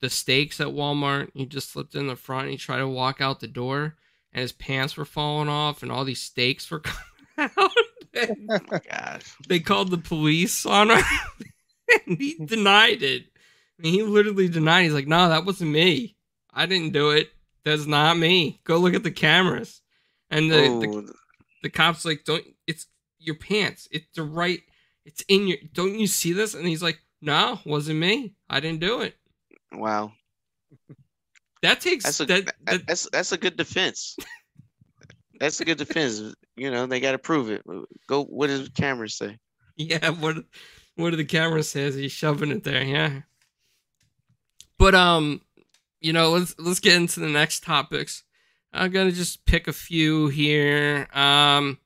the 0.00 0.10
steaks 0.10 0.60
at 0.60 0.68
walmart. 0.68 1.30
He 1.34 1.44
just 1.44 1.70
slipped 1.72 1.94
in 1.94 2.06
the 2.06 2.16
front 2.16 2.42
and 2.44 2.52
he 2.52 2.56
tried 2.56 2.78
to 2.78 2.88
walk 2.88 3.20
out 3.20 3.40
the 3.40 3.48
door 3.48 3.96
and 4.32 4.42
his 4.42 4.52
pants 4.52 4.96
were 4.96 5.04
falling 5.04 5.48
off 5.48 5.82
and 5.82 5.90
all 5.90 6.04
these 6.04 6.22
steaks 6.22 6.70
were 6.70 6.80
coming 7.36 7.50
out. 7.56 7.70
And 8.14 8.48
Oh 8.72 8.78
gosh. 8.88 9.34
they 9.48 9.60
called 9.60 9.90
the 9.90 9.98
police 9.98 10.64
on 10.66 10.90
him. 10.90 11.02
And 12.06 12.18
he 12.18 12.34
denied 12.34 13.02
it. 13.02 13.24
I 13.78 13.82
mean, 13.82 13.94
he 13.94 14.02
literally 14.02 14.46
denied. 14.48 14.82
He's 14.84 14.92
like 14.92 15.08
no 15.08 15.30
that 15.30 15.44
wasn't 15.46 15.70
me. 15.70 16.16
I 16.52 16.66
didn't 16.66 16.92
do 16.92 17.10
it 17.10 17.30
that's 17.64 17.86
not 17.86 18.16
me 18.16 18.60
go 18.64 18.76
look 18.78 18.94
at 18.94 19.02
the 19.02 19.10
cameras 19.10 19.80
and 20.30 20.50
the, 20.50 20.56
the 20.56 20.88
Oh, 20.88 21.12
the 21.62 21.70
cops 21.70 22.04
like 22.04 22.24
don't 22.24 22.44
it's 22.66 22.86
your 23.18 23.34
pants 23.36 23.88
it's 23.90 24.06
the 24.14 24.22
right 24.22 24.60
it's 25.04 25.22
in 25.28 25.48
your 25.48 25.58
don't 25.72 25.98
you 25.98 26.06
see 26.06 26.32
this 26.32 26.54
and 26.54 26.66
he's 26.66 26.82
like 26.82 26.98
no 27.20 27.58
wasn't 27.66 27.98
me 27.98 28.34
i 28.48 28.60
didn't 28.60 28.80
do 28.80 29.00
it 29.00 29.16
wow. 29.72 30.12
that 31.62 31.80
takes 31.80 32.04
That's 32.04 32.20
a 32.20 32.26
that- 32.26 32.52
that 32.66 32.86
that's 32.86 33.08
that's 33.10 33.32
a 33.32 33.36
good 33.38 33.56
defense. 33.56 34.16
That's 35.40 35.60
a 35.60 35.64
good 35.64 35.78
defense. 35.78 36.34
You 36.56 36.70
know, 36.72 36.86
they 36.86 36.98
got 36.98 37.12
to 37.12 37.18
prove 37.18 37.48
it. 37.50 37.62
Go. 38.08 38.24
What 38.24 38.48
does 38.48 38.64
the 38.64 38.70
camera 38.70 39.08
say? 39.08 39.38
yeah 39.76 40.10
what 40.10 40.36
what 40.96 41.10
do 41.10 41.16
the 41.16 41.24
camera 41.24 41.62
says 41.62 41.94
he's 41.94 42.10
shoving 42.10 42.50
it 42.50 42.64
there 42.64 42.82
yeah 42.82 43.20
but 44.78 44.92
um 44.96 45.40
you 46.00 46.12
know 46.12 46.30
let's 46.30 46.54
let's 46.58 46.80
get 46.80 46.96
into 46.96 47.20
the 47.20 47.28
next 47.28 47.62
topics 47.62 48.24
i'm 48.72 48.90
gonna 48.90 49.12
just 49.12 49.44
pick 49.44 49.68
a 49.68 49.72
few 49.72 50.28
here 50.28 51.08
um 51.12 51.78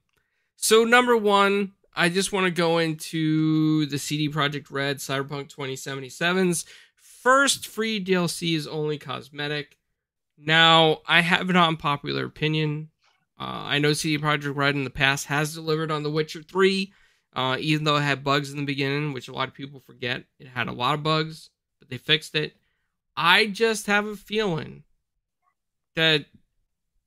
so 0.57 0.85
number 0.85 1.17
one 1.17 1.73
i 1.95 2.09
just 2.09 2.33
want 2.33 2.45
to 2.45 2.51
go 2.51 2.79
into 2.79 3.87
the 3.87 3.99
CD 3.99 4.29
Projekt 4.29 4.71
Red 4.71 4.99
cyberpunk 4.99 5.55
2077's 5.55 6.65
first 6.97 7.67
free 7.67 8.03
dlc 8.03 8.57
is 8.57 8.67
only 8.67 8.99
cosmetic 8.99 9.79
now 10.39 10.99
i 11.07 11.21
have 11.21 11.49
an 11.51 11.57
unpopular 11.57 12.25
opinion 12.25 12.91
uh, 13.41 13.65
i 13.67 13.79
know 13.79 13.93
CD 13.93 14.23
Projekt 14.23 14.57
Red 14.57 14.75
in 14.75 14.85
the 14.85 14.91
past 14.91 15.27
has 15.27 15.55
delivered 15.55 15.91
on 15.91 16.03
the 16.03 16.11
witcher 16.11 16.43
3 16.43 16.93
uh, 17.35 17.57
even 17.59 17.85
though 17.85 17.97
it 17.97 18.03
had 18.03 18.25
bugs 18.25 18.51
in 18.51 18.59
the 18.59 18.65
beginning, 18.65 19.13
which 19.13 19.29
a 19.29 19.33
lot 19.33 19.49
of 19.49 19.55
people 19.55 19.81
forget. 19.81 20.25
It 20.39 20.49
had 20.49 20.69
a 20.69 20.73
lot 20.73 20.95
of 20.95 21.03
bugs, 21.03 21.51
but 21.79 21.89
they 21.89 21.97
fixed 21.97 22.35
it. 22.35 22.57
I 23.17 23.47
just 23.47 23.87
have 23.87 24.07
a 24.07 24.17
feeling 24.17 24.85
that 25.97 26.27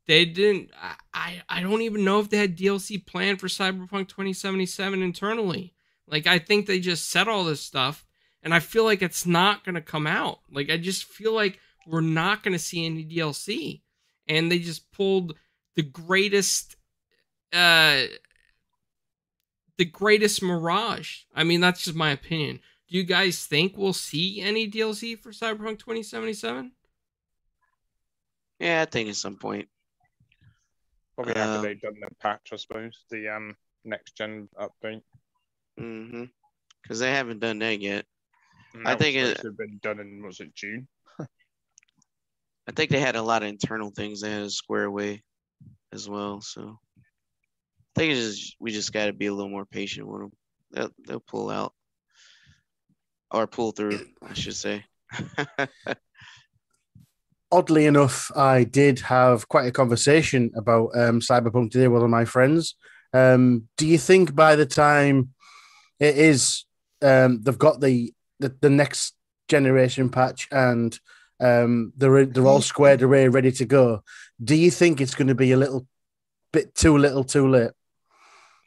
they 0.08 0.26
didn't. 0.26 0.70
I, 1.14 1.42
I, 1.50 1.62
don't 1.62 1.82
even 1.82 2.04
know 2.04 2.20
if 2.20 2.30
they 2.30 2.38
had 2.38 2.58
DLC 2.58 3.04
planned 3.04 3.40
for 3.40 3.48
Cyberpunk 3.48 4.08
2077 4.10 5.02
internally. 5.02 5.74
Like, 6.08 6.28
I 6.28 6.38
think 6.38 6.66
they 6.66 6.80
just 6.80 7.10
said 7.10 7.28
all 7.28 7.44
this 7.44 7.62
stuff, 7.62 8.06
and 8.44 8.54
I 8.54 8.60
feel 8.60 8.84
like 8.84 9.02
it's 9.02 9.26
not 9.26 9.66
going 9.66 9.76
to 9.76 9.82
come 9.82 10.06
out. 10.06 10.40
Like, 10.52 10.70
I 10.70 10.78
just 10.78 11.06
feel 11.06 11.34
like 11.34 11.60
we're 11.88 12.02
not 12.02 12.44
going 12.44 12.54
to 12.54 12.60
see 12.60 12.86
any 12.86 13.04
DLC. 13.04 13.82
And 14.28 14.52
they 14.52 14.60
just 14.60 14.92
pulled 14.92 15.36
the 15.76 15.84
greatest. 15.84 16.76
Uh, 17.54 18.04
the 19.78 19.86
greatest 19.86 20.42
mirage. 20.42 21.24
I 21.34 21.44
mean, 21.44 21.62
that's 21.62 21.84
just 21.84 21.98
my 21.98 22.12
opinion. 22.12 22.60
Do 22.90 22.98
you 22.98 23.04
guys 23.04 23.46
think 23.46 23.76
we'll 23.78 23.94
see 23.94 24.42
any 24.42 24.70
DLC 24.70 25.18
for 25.18 25.32
Cyberpunk 25.32 25.80
2077? 25.80 26.72
Yeah, 28.60 28.82
I 28.84 28.86
think 28.86 29.10
at 29.10 29.16
some 29.16 29.38
point. 29.38 29.68
Probably 31.16 31.34
Uh, 31.36 31.40
after 31.40 31.62
they've 31.68 31.82
done 31.82 31.96
the 32.00 32.14
patch, 32.22 32.50
I 32.54 32.58
suppose. 32.58 33.06
The 33.10 33.30
um 33.30 33.56
next 33.84 34.16
gen 34.16 34.50
update. 34.60 35.02
Mm-hmm. 35.80 36.26
Because 36.82 37.00
they 37.00 37.12
haven't 37.12 37.40
done 37.40 37.60
that 37.60 37.82
yet. 37.82 38.06
And 38.74 38.88
I 38.88 38.96
think 38.96 39.18
it- 39.18 39.38
supposed 39.38 39.42
to 39.42 39.48
have 39.48 39.58
been 39.58 39.80
done 39.82 40.00
in 40.00 40.24
was 40.24 40.40
it 40.40 40.54
June? 40.54 40.88
I 41.20 42.72
think 42.76 42.92
they 42.92 43.00
had 43.00 43.16
a 43.16 43.22
lot 43.22 43.42
of 43.44 43.50
internal 43.50 43.90
things 43.92 44.22
they 44.22 44.32
had 44.32 44.44
to 44.44 44.50
square 44.50 44.84
away 44.84 45.24
as 45.92 46.08
well. 46.08 46.42
So 46.42 46.78
I 46.98 48.00
think 48.00 48.14
it's 48.14 48.38
just 48.40 48.56
we 48.60 48.72
just 48.72 48.94
got 48.94 49.08
to 49.08 49.14
be 49.14 49.26
a 49.28 49.34
little 49.34 49.50
more 49.50 49.66
patient 49.66 50.08
with 50.08 50.22
them. 50.22 50.32
They'll 50.72 50.90
they'll 51.08 51.20
pull 51.22 51.50
out 51.50 51.74
or 53.32 53.48
pull 53.48 53.72
through, 53.72 54.00
I 54.22 54.34
should 54.34 54.56
say. 54.56 54.86
Oddly 57.52 57.86
enough, 57.86 58.32
I 58.36 58.64
did 58.64 59.00
have 59.00 59.48
quite 59.48 59.68
a 59.68 59.72
conversation 59.72 60.52
about 60.56 60.90
um, 60.96 61.20
Cyberpunk 61.22 61.72
today 61.72 61.88
with 61.88 62.02
one 62.02 62.06
of 62.06 62.10
my 62.10 62.26
friends. 62.26 62.76
Um, 63.14 63.70
do 63.78 63.88
you 63.88 63.98
think 63.98 64.36
by 64.36 64.56
the 64.56 64.66
time 64.66 65.30
it 66.00 66.18
is, 66.18 66.66
um, 67.02 67.42
they've 67.44 67.58
got 67.58 67.80
the, 67.80 68.14
the 68.40 68.54
the 68.60 68.70
next 68.70 69.16
generation 69.48 70.10
patch 70.10 70.50
and 70.52 71.00
um, 71.40 71.94
they're 71.96 72.26
they're 72.26 72.48
all 72.48 72.62
squared 72.62 73.02
away, 73.02 73.30
ready 73.30 73.52
to 73.54 73.66
go? 73.66 74.04
Do 74.44 74.56
you 74.56 74.72
think 74.72 75.00
it's 75.00 75.16
going 75.16 75.30
to 75.30 75.36
be 75.36 75.52
a 75.54 75.58
little 75.58 75.88
bit 76.52 76.76
too 76.76 76.98
little, 76.98 77.24
too 77.24 77.48
late? 77.48 77.72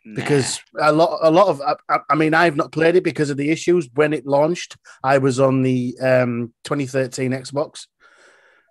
Because 0.05 0.61
a 0.81 0.93
lot 0.93 1.19
a 1.23 1.31
lot 1.31 1.49
of 1.49 1.61
I, 1.89 1.99
I, 2.09 2.15
mean 2.15 2.35
I've 2.35 2.57
not 2.57 2.73
played 2.73 2.97
it 2.97 3.05
because 3.05 3.31
of 3.31 3.37
the 3.37 3.51
issues. 3.51 3.89
When 3.95 4.13
it 4.13 4.27
launched 4.27 4.77
I 5.03 5.19
was 5.19 5.41
on 5.41 5.63
the 5.63 5.97
um 6.01 6.53
2013 6.65 7.33
Xbox. 7.33 7.87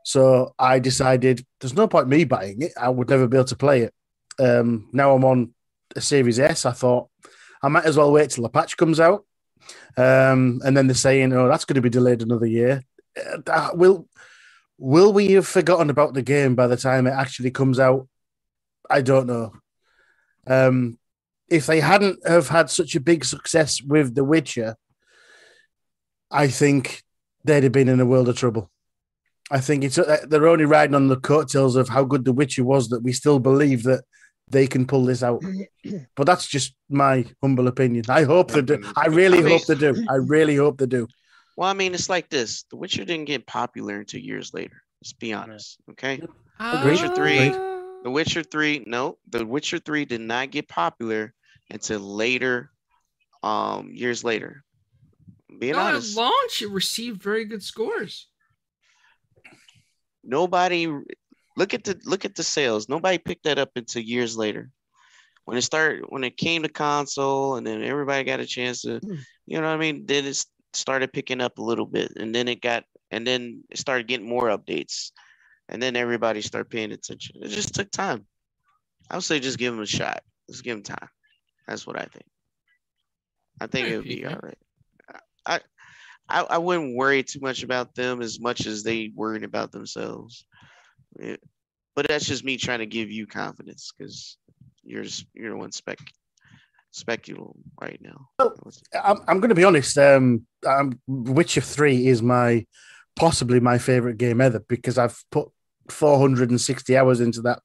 So 0.03 0.53
I 0.57 0.80
decided 0.80 1.45
there's 1.59 1.75
no 1.75 1.88
point 1.88 2.07
me 2.07 2.23
buying 2.23 2.61
it. 2.61 2.71
I 2.80 2.89
would 2.89 3.09
never 3.09 3.28
be 3.28 3.38
able 3.38 3.45
to 3.45 3.55
play 3.55 3.82
it. 3.82 3.93
Um 4.39 4.89
now 4.93 5.13
I'm 5.13 5.25
on 5.25 5.53
a 5.95 6.01
Series 6.01 6.39
S 6.39 6.65
I 6.65 6.71
thought 6.71 7.09
I 7.61 7.67
might 7.67 7.86
as 7.86 7.97
well 7.97 8.11
wait 8.11 8.32
till 8.32 8.43
the 8.43 8.49
patch 8.49 8.78
comes 8.78 8.99
out. 8.99 9.25
Um 9.95 10.61
and 10.63 10.75
then 10.75 10.88
they're 10.88 10.95
saying 10.95 11.34
oh 11.34 11.47
that's 11.47 11.65
going 11.65 11.75
to 11.75 11.82
be 11.82 11.89
delayed 11.89 12.21
another 12.21 12.47
year. 12.47 12.84
Uh, 13.47 13.71
will 13.73 14.07
will 14.78 15.11
we 15.11 15.32
have 15.34 15.47
forgotten 15.47 15.89
about 15.89 16.13
the 16.13 16.21
game 16.21 16.55
by 16.55 16.67
the 16.67 16.78
time 16.78 17.07
it 17.07 17.11
actually 17.11 17.51
comes 17.51 17.80
out? 17.80 18.07
I 18.89 19.01
don't 19.01 19.28
know. 19.28 19.53
Um 20.47 20.97
if 21.49 21.65
they 21.65 21.79
hadn't 21.79 22.25
have 22.27 22.49
had 22.49 22.69
such 22.69 22.95
a 22.95 22.99
big 22.99 23.25
success 23.25 23.81
with 23.81 24.15
The 24.15 24.23
Witcher, 24.23 24.75
I 26.29 26.47
think 26.47 27.03
they'd 27.43 27.63
have 27.63 27.71
been 27.71 27.89
in 27.89 27.99
a 27.99 28.05
world 28.05 28.29
of 28.29 28.37
trouble. 28.37 28.69
I 29.49 29.61
think 29.61 29.83
it's 29.83 29.97
uh, 29.97 30.25
they're 30.27 30.47
only 30.47 30.65
riding 30.65 30.95
on 30.95 31.07
the 31.07 31.19
coattails 31.19 31.77
of 31.77 31.87
how 31.87 32.03
good 32.03 32.25
The 32.25 32.33
Witcher 32.33 32.65
was 32.65 32.89
that 32.89 33.01
we 33.01 33.13
still 33.13 33.39
believe 33.39 33.83
that 33.83 34.03
they 34.49 34.67
can 34.67 34.85
pull 34.85 35.05
this 35.05 35.23
out. 35.23 35.41
but 36.15 36.25
that's 36.25 36.47
just 36.47 36.75
my 36.89 37.25
humble 37.41 37.67
opinion. 37.67 38.05
I 38.09 38.23
hope 38.23 38.51
they 38.51 38.61
do. 38.61 38.81
I 38.95 39.07
really 39.07 39.41
hope 39.41 39.65
they 39.65 39.75
do. 39.75 40.05
I 40.09 40.15
really 40.15 40.55
hope 40.57 40.77
they 40.77 40.85
do. 40.85 41.07
Well, 41.55 41.69
I 41.69 41.73
mean, 41.73 41.93
it's 41.93 42.09
like 42.09 42.29
this: 42.29 42.63
The 42.69 42.75
Witcher 42.75 43.05
didn't 43.05 43.25
get 43.25 43.47
popular 43.47 43.99
until 43.99 44.19
years 44.19 44.53
later. 44.53 44.81
Let's 45.01 45.13
be 45.13 45.31
honest, 45.33 45.77
okay? 45.91 46.21
Uh, 46.59 46.81
Witcher 46.83 47.15
three, 47.15 47.51
The 48.07 48.11
Witcher 48.11 48.41
three, 48.41 48.85
no, 48.87 49.17
The 49.31 49.45
Witcher 49.45 49.79
three 49.79 50.05
did 50.05 50.21
not 50.21 50.49
get 50.49 50.69
popular 50.69 51.33
until 51.69 51.99
later, 51.99 52.71
um, 53.43 53.91
years 53.91 54.23
later. 54.23 54.63
Being 55.59 55.73
no, 55.73 55.79
honest, 55.79 56.17
at 56.17 56.21
launch 56.21 56.61
it 56.61 56.69
received 56.69 57.21
very 57.21 57.43
good 57.43 57.61
scores. 57.61 58.29
Nobody 60.23 60.87
look 61.57 61.73
at 61.73 61.83
the 61.83 61.99
look 62.05 62.23
at 62.23 62.33
the 62.33 62.43
sales. 62.43 62.87
Nobody 62.87 63.17
picked 63.17 63.43
that 63.43 63.59
up 63.59 63.71
until 63.75 64.01
years 64.01 64.37
later. 64.37 64.69
When 65.43 65.57
it 65.57 65.63
started, 65.63 66.05
when 66.07 66.23
it 66.23 66.37
came 66.37 66.63
to 66.63 66.69
console, 66.69 67.57
and 67.57 67.67
then 67.67 67.83
everybody 67.83 68.23
got 68.23 68.39
a 68.39 68.45
chance 68.45 68.83
to, 68.83 69.01
you 69.45 69.59
know 69.59 69.67
what 69.67 69.75
I 69.75 69.77
mean. 69.77 70.05
Then 70.05 70.23
it 70.23 70.45
started 70.71 71.11
picking 71.11 71.41
up 71.41 71.57
a 71.57 71.61
little 71.61 71.85
bit, 71.85 72.13
and 72.15 72.33
then 72.33 72.47
it 72.47 72.61
got, 72.61 72.85
and 73.11 73.27
then 73.27 73.65
it 73.69 73.79
started 73.79 74.07
getting 74.07 74.29
more 74.29 74.47
updates, 74.47 75.11
and 75.70 75.82
then 75.82 75.95
everybody 75.95 76.41
start 76.41 76.70
paying 76.70 76.91
attention. 76.91 77.38
It 77.41 77.49
just 77.49 77.76
took 77.76 77.91
time. 77.91 78.26
I 79.09 79.15
would 79.15 79.24
say 79.24 79.39
just 79.39 79.57
give 79.57 79.74
them 79.74 79.82
a 79.82 79.88
shot. 79.88 80.22
Let's 80.47 80.61
give 80.61 80.76
them 80.76 80.84
time. 80.84 81.09
That's 81.68 81.86
what 81.86 81.97
I 81.97 82.05
think. 82.05 82.26
I 83.59 83.68
think 83.68 83.88
it 83.88 83.97
would 83.97 84.05
be 84.05 84.26
all 84.26 84.39
right. 84.41 84.57
I, 85.45 85.59
I 86.30 86.41
I 86.43 86.57
wouldn't 86.57 86.95
worry 86.95 87.24
too 87.24 87.39
much 87.41 87.63
about 87.63 87.95
them 87.95 88.22
as 88.22 88.39
much 88.39 88.65
as 88.65 88.84
they 88.84 89.11
worried 89.13 89.43
about 89.43 89.72
themselves. 89.72 90.45
It, 91.20 91.41
but 91.95 92.07
that's 92.07 92.26
just 92.26 92.45
me 92.45 92.57
trying 92.57 92.80
to 92.80 92.86
give 92.86 93.09
you 93.09 93.26
confidence 93.26 93.91
because 93.97 94.38
you're 94.84 95.03
just, 95.03 95.26
you're 95.34 95.49
the 95.49 95.57
one 95.57 95.72
spec 95.72 95.97
speculum 96.91 97.53
right 97.82 97.99
now. 98.01 98.28
Well, 98.39 98.55
I'm, 99.03 99.18
I'm 99.28 99.39
going 99.39 99.49
to 99.49 99.55
be 99.55 99.63
honest. 99.63 99.97
Um, 99.97 100.45
um, 100.65 100.99
Witcher 101.07 101.61
Three 101.61 102.07
is 102.07 102.22
my 102.22 102.65
possibly 103.15 103.59
my 103.59 103.80
favorite 103.80 104.18
game 104.18 104.41
ever 104.41 104.59
because 104.59 104.97
I've 104.97 105.18
put 105.32 105.49
460 105.91 106.97
hours 106.97 107.19
into 107.19 107.41
that 107.41 107.59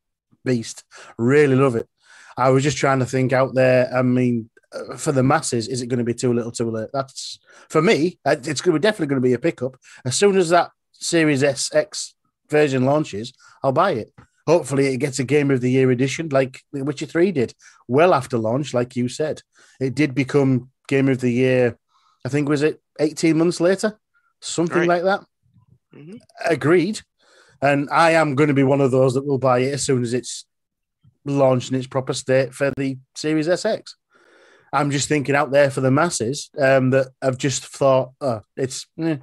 beast. 0.45 0.85
Really 1.19 1.57
love 1.57 1.77
it. 1.77 1.89
I 2.37 2.51
was 2.51 2.63
just 2.63 2.79
trying 2.79 3.01
to 3.01 3.07
think 3.07 3.33
out 3.33 3.55
there. 3.55 3.93
I 3.95 4.03
mean, 4.03 4.49
uh, 4.73 4.97
for 4.97 5.13
the 5.13 5.23
masses, 5.23 5.69
is 5.69 5.83
it 5.83 5.89
going 5.89 5.99
to 5.99 6.05
be 6.05 6.15
too 6.15 6.33
little, 6.33 6.53
too 6.53 6.71
late? 6.71 6.89
That's 6.93 7.39
for 7.69 7.83
me. 7.83 8.19
It's 8.25 8.61
going 8.61 8.75
to 8.75 8.81
be 8.81 8.83
definitely 8.83 9.09
going 9.09 9.23
to 9.23 9.29
be 9.29 9.35
a 9.35 9.39
pickup 9.39 9.77
as 10.05 10.17
soon 10.17 10.37
as 10.37 10.49
that 10.51 10.71
Series 10.93 11.43
S 11.43 11.75
X 11.75 12.15
version 12.49 12.85
launches. 12.85 13.33
I'll 13.63 13.73
buy 13.73 13.93
it. 13.93 14.13
Hopefully, 14.47 14.87
it 14.89 14.99
gets 14.99 15.19
a 15.19 15.25
Game 15.25 15.51
of 15.51 15.61
the 15.61 15.71
Year 15.71 15.91
edition 15.91 16.29
like 16.31 16.61
Witcher 16.73 17.07
Three 17.07 17.33
did. 17.33 17.55
Well 17.87 18.15
after 18.15 18.39
launch, 18.39 18.75
like 18.75 18.97
you 18.97 19.09
said, 19.09 19.43
it 19.81 19.95
did 19.95 20.15
become 20.15 20.71
Game 20.89 21.09
of 21.09 21.21
the 21.21 21.31
Year. 21.31 21.79
I 22.25 22.29
think 22.29 22.49
was 22.49 22.63
it 22.63 22.81
eighteen 22.99 23.39
months 23.39 23.61
later, 23.61 23.99
something 24.41 24.79
right. 24.79 24.89
like 24.89 25.03
that. 25.05 25.21
Mm-hmm. 25.95 26.17
Agreed. 26.45 27.01
And 27.63 27.89
I 27.91 28.11
am 28.13 28.35
going 28.35 28.49
to 28.49 28.55
be 28.55 28.65
one 28.65 28.81
of 28.81 28.91
those 28.91 29.15
that 29.15 29.25
will 29.25 29.39
buy 29.39 29.61
it 29.61 29.75
as 29.75 29.85
soon 29.85 30.03
as 30.03 30.13
it's 30.13 30.45
launched 31.25 31.71
in 31.71 31.77
its 31.77 31.87
proper 31.87 32.13
state 32.13 32.53
for 32.53 32.73
the 32.77 32.99
Series 33.15 33.47
SX. 33.47 33.95
I'm 34.73 34.91
just 34.91 35.09
thinking 35.09 35.37
out 35.37 35.53
there 35.53 35.71
for 35.71 35.81
the 35.81 35.91
masses 35.91 36.51
um, 36.59 36.91
that 36.91 37.09
have 37.23 37.39
just 37.39 37.65
thought, 37.67 38.13
oh, 38.21 38.41
it's 38.57 38.87
eh, 38.99 39.19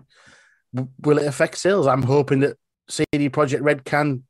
will 1.02 1.18
it 1.18 1.28
affect 1.28 1.58
sales? 1.58 1.88
I'm 1.88 2.04
hoping 2.04 2.40
that 2.42 2.58
CD 2.88 3.30
Projekt 3.30 3.62
Red 3.62 3.84
can 3.84 4.24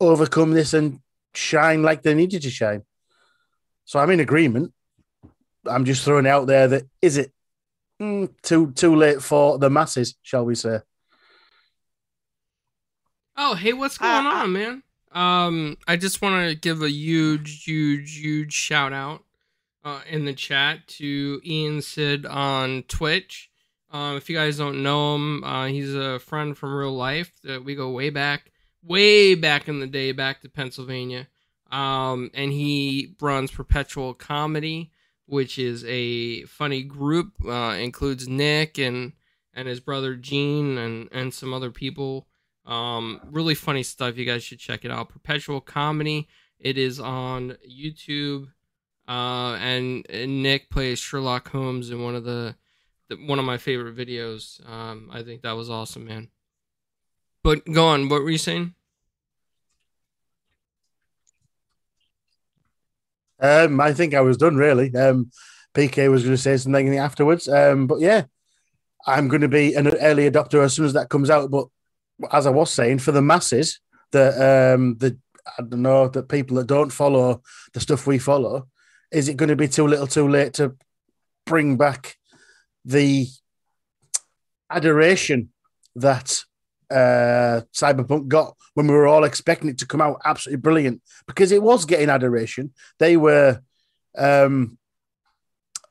overcome 0.00 0.50
this 0.50 0.74
and 0.74 1.00
shine 1.32 1.82
like 1.82 2.02
they 2.02 2.14
needed 2.14 2.42
to 2.42 2.50
shine. 2.50 2.82
So 3.84 3.98
I'm 3.98 4.10
in 4.10 4.20
agreement. 4.20 4.72
I'm 5.66 5.84
just 5.84 6.04
throwing 6.04 6.26
out 6.26 6.46
there 6.46 6.68
that 6.68 6.84
is 7.00 7.16
it 7.16 7.32
mm, 8.02 8.28
too 8.42 8.72
too 8.72 8.94
late 8.96 9.22
for 9.22 9.58
the 9.58 9.70
masses, 9.70 10.16
shall 10.22 10.44
we 10.44 10.54
say? 10.54 10.80
Oh, 13.36 13.54
hey, 13.54 13.72
what's 13.72 13.98
going 13.98 14.26
uh, 14.26 14.30
on, 14.30 14.52
man? 14.52 14.82
Um, 15.10 15.76
I 15.88 15.96
just 15.96 16.22
want 16.22 16.48
to 16.48 16.54
give 16.54 16.82
a 16.82 16.90
huge, 16.90 17.64
huge, 17.64 18.18
huge 18.18 18.52
shout 18.52 18.92
out 18.92 19.24
uh, 19.84 20.00
in 20.08 20.24
the 20.24 20.32
chat 20.32 20.86
to 20.86 21.40
Ian 21.44 21.82
Sid 21.82 22.26
on 22.26 22.84
Twitch. 22.84 23.50
Um, 23.90 24.16
if 24.16 24.30
you 24.30 24.36
guys 24.36 24.56
don't 24.56 24.82
know 24.82 25.16
him, 25.16 25.42
uh, 25.44 25.66
he's 25.66 25.94
a 25.94 26.18
friend 26.20 26.56
from 26.56 26.74
real 26.74 26.94
life. 26.94 27.32
Uh, 27.48 27.60
we 27.60 27.74
go 27.74 27.90
way 27.90 28.10
back, 28.10 28.52
way 28.82 29.34
back 29.34 29.68
in 29.68 29.80
the 29.80 29.86
day, 29.86 30.12
back 30.12 30.40
to 30.42 30.48
Pennsylvania. 30.48 31.26
Um, 31.72 32.30
and 32.34 32.52
he 32.52 33.16
runs 33.20 33.50
Perpetual 33.50 34.14
Comedy, 34.14 34.92
which 35.26 35.58
is 35.58 35.84
a 35.88 36.44
funny 36.44 36.82
group. 36.82 37.32
Uh, 37.44 37.76
includes 37.80 38.28
Nick 38.28 38.78
and 38.78 39.12
and 39.52 39.68
his 39.68 39.80
brother 39.80 40.14
Gene 40.14 40.78
and 40.78 41.08
and 41.10 41.34
some 41.34 41.52
other 41.52 41.72
people. 41.72 42.28
Um, 42.66 43.20
really 43.30 43.54
funny 43.54 43.82
stuff. 43.82 44.16
You 44.16 44.24
guys 44.24 44.42
should 44.42 44.58
check 44.58 44.84
it 44.84 44.90
out. 44.90 45.10
Perpetual 45.10 45.60
Comedy. 45.60 46.28
It 46.58 46.78
is 46.78 46.98
on 46.98 47.56
YouTube. 47.68 48.48
Uh, 49.06 49.56
and, 49.56 50.06
and 50.08 50.42
Nick 50.42 50.70
plays 50.70 50.98
Sherlock 50.98 51.50
Holmes 51.50 51.90
in 51.90 52.02
one 52.02 52.14
of 52.14 52.24
the, 52.24 52.56
the 53.08 53.16
one 53.16 53.38
of 53.38 53.44
my 53.44 53.58
favorite 53.58 53.96
videos. 53.96 54.66
Um, 54.68 55.10
I 55.12 55.22
think 55.22 55.42
that 55.42 55.52
was 55.52 55.68
awesome, 55.68 56.06
man. 56.06 56.28
But 57.42 57.66
go 57.70 57.86
on. 57.86 58.08
What 58.08 58.22
were 58.22 58.30
you 58.30 58.38
saying? 58.38 58.74
Um, 63.40 63.78
I 63.78 63.92
think 63.92 64.14
I 64.14 64.22
was 64.22 64.38
done 64.38 64.56
really. 64.56 64.94
Um, 64.94 65.30
PK 65.74 66.10
was 66.10 66.22
going 66.22 66.34
to 66.34 66.40
say 66.40 66.56
something 66.56 66.96
afterwards. 66.96 67.46
Um, 67.46 67.86
but 67.86 68.00
yeah, 68.00 68.24
I'm 69.06 69.28
going 69.28 69.42
to 69.42 69.48
be 69.48 69.74
an 69.74 69.88
early 69.88 70.30
adopter 70.30 70.64
as 70.64 70.72
soon 70.72 70.86
as 70.86 70.94
that 70.94 71.10
comes 71.10 71.28
out. 71.28 71.50
But 71.50 71.66
as 72.30 72.46
I 72.46 72.50
was 72.50 72.70
saying, 72.70 72.98
for 72.98 73.12
the 73.12 73.22
masses, 73.22 73.80
that 74.12 74.74
um, 74.74 74.96
the 74.98 75.18
I 75.58 75.62
don't 75.62 75.82
know 75.82 76.08
that 76.08 76.28
people 76.28 76.56
that 76.56 76.66
don't 76.66 76.90
follow 76.90 77.42
the 77.72 77.80
stuff 77.80 78.06
we 78.06 78.18
follow, 78.18 78.68
is 79.12 79.28
it 79.28 79.36
going 79.36 79.50
to 79.50 79.56
be 79.56 79.68
too 79.68 79.86
little, 79.86 80.06
too 80.06 80.28
late 80.28 80.54
to 80.54 80.74
bring 81.44 81.76
back 81.76 82.16
the 82.84 83.26
adoration 84.70 85.50
that 85.96 86.42
uh, 86.90 87.60
Cyberpunk 87.72 88.28
got 88.28 88.56
when 88.74 88.86
we 88.86 88.94
were 88.94 89.06
all 89.06 89.24
expecting 89.24 89.68
it 89.68 89.78
to 89.78 89.86
come 89.86 90.00
out 90.00 90.20
absolutely 90.24 90.60
brilliant 90.60 91.02
because 91.26 91.52
it 91.52 91.62
was 91.62 91.84
getting 91.84 92.10
adoration. 92.10 92.72
They 92.98 93.16
were, 93.16 93.60
um, 94.16 94.78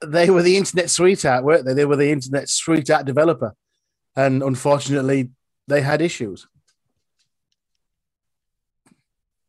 they 0.03 0.29
were 0.29 0.43
the 0.43 0.57
internet 0.57 0.89
sweetheart, 0.89 1.43
weren't 1.43 1.65
they? 1.65 1.73
They 1.73 1.85
were 1.85 1.95
the 1.95 2.11
internet 2.11 2.49
sweetheart 2.49 3.05
developer, 3.05 3.55
and 4.15 4.43
unfortunately, 4.43 5.29
they 5.67 5.81
had 5.81 6.01
issues. 6.01 6.47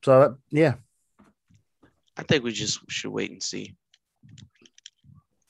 So 0.05 0.37
yeah. 0.51 0.75
I 2.17 2.23
think 2.23 2.45
we 2.45 2.53
just 2.53 2.81
should 2.89 3.11
wait 3.11 3.31
and 3.31 3.43
see. 3.43 3.75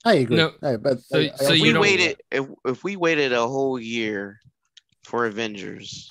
I 0.05 0.15
agree. 0.15 0.37
No, 0.37 0.53
Hey, 0.61 0.77
but 0.77 1.01
so- 1.01 1.19
I- 1.19 1.33
I 1.33 1.37
so 1.37 1.53
if 1.53 1.59
you 1.59 1.73
we 1.75 1.79
waited, 1.79 2.21
if 2.31 2.47
if 2.65 2.85
we 2.85 2.97
waited 2.97 3.33
a 3.33 3.47
whole 3.47 3.79
year 3.79 4.41
for 5.03 5.27
Avengers 5.27 6.11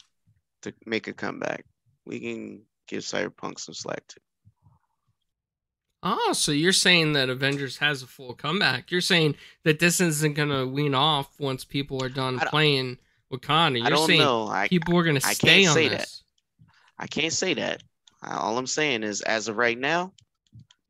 to 0.63 0.73
make 0.85 1.07
a 1.07 1.13
comeback, 1.13 1.65
we 2.05 2.19
can 2.19 2.61
give 2.87 3.03
Cyberpunk 3.03 3.59
some 3.59 3.73
slack 3.75 4.05
too. 4.07 4.19
Oh, 6.05 6.33
so 6.33 6.51
you're 6.51 6.73
saying 6.73 7.13
that 7.13 7.29
Avengers 7.29 7.77
has 7.77 8.03
a 8.03 8.07
full 8.07 8.33
comeback? 8.33 8.91
You're 8.91 8.99
saying 8.99 9.35
that 9.63 9.79
this 9.79 10.01
isn't 10.01 10.33
gonna 10.33 10.67
wean 10.67 10.93
off 10.93 11.39
once 11.39 11.63
people 11.63 12.03
are 12.03 12.09
done 12.09 12.39
I 12.39 12.45
playing 13.37 13.73
Wakanda? 13.73 13.77
You're 13.77 13.87
I 13.87 13.89
don't 13.89 14.07
saying 14.07 14.19
know. 14.19 14.47
I 14.47 14.67
people 14.67 14.97
are 14.97 15.03
gonna 15.03 15.19
I 15.23 15.33
stay 15.33 15.63
can't 15.63 15.69
on 15.69 15.73
say 15.73 15.89
this. 15.89 16.23
I 16.97 17.07
can't 17.07 17.33
say 17.33 17.53
that. 17.55 17.83
All 18.25 18.57
I'm 18.57 18.67
saying 18.67 19.03
is, 19.03 19.21
as 19.21 19.47
of 19.47 19.57
right 19.57 19.77
now, 19.77 20.13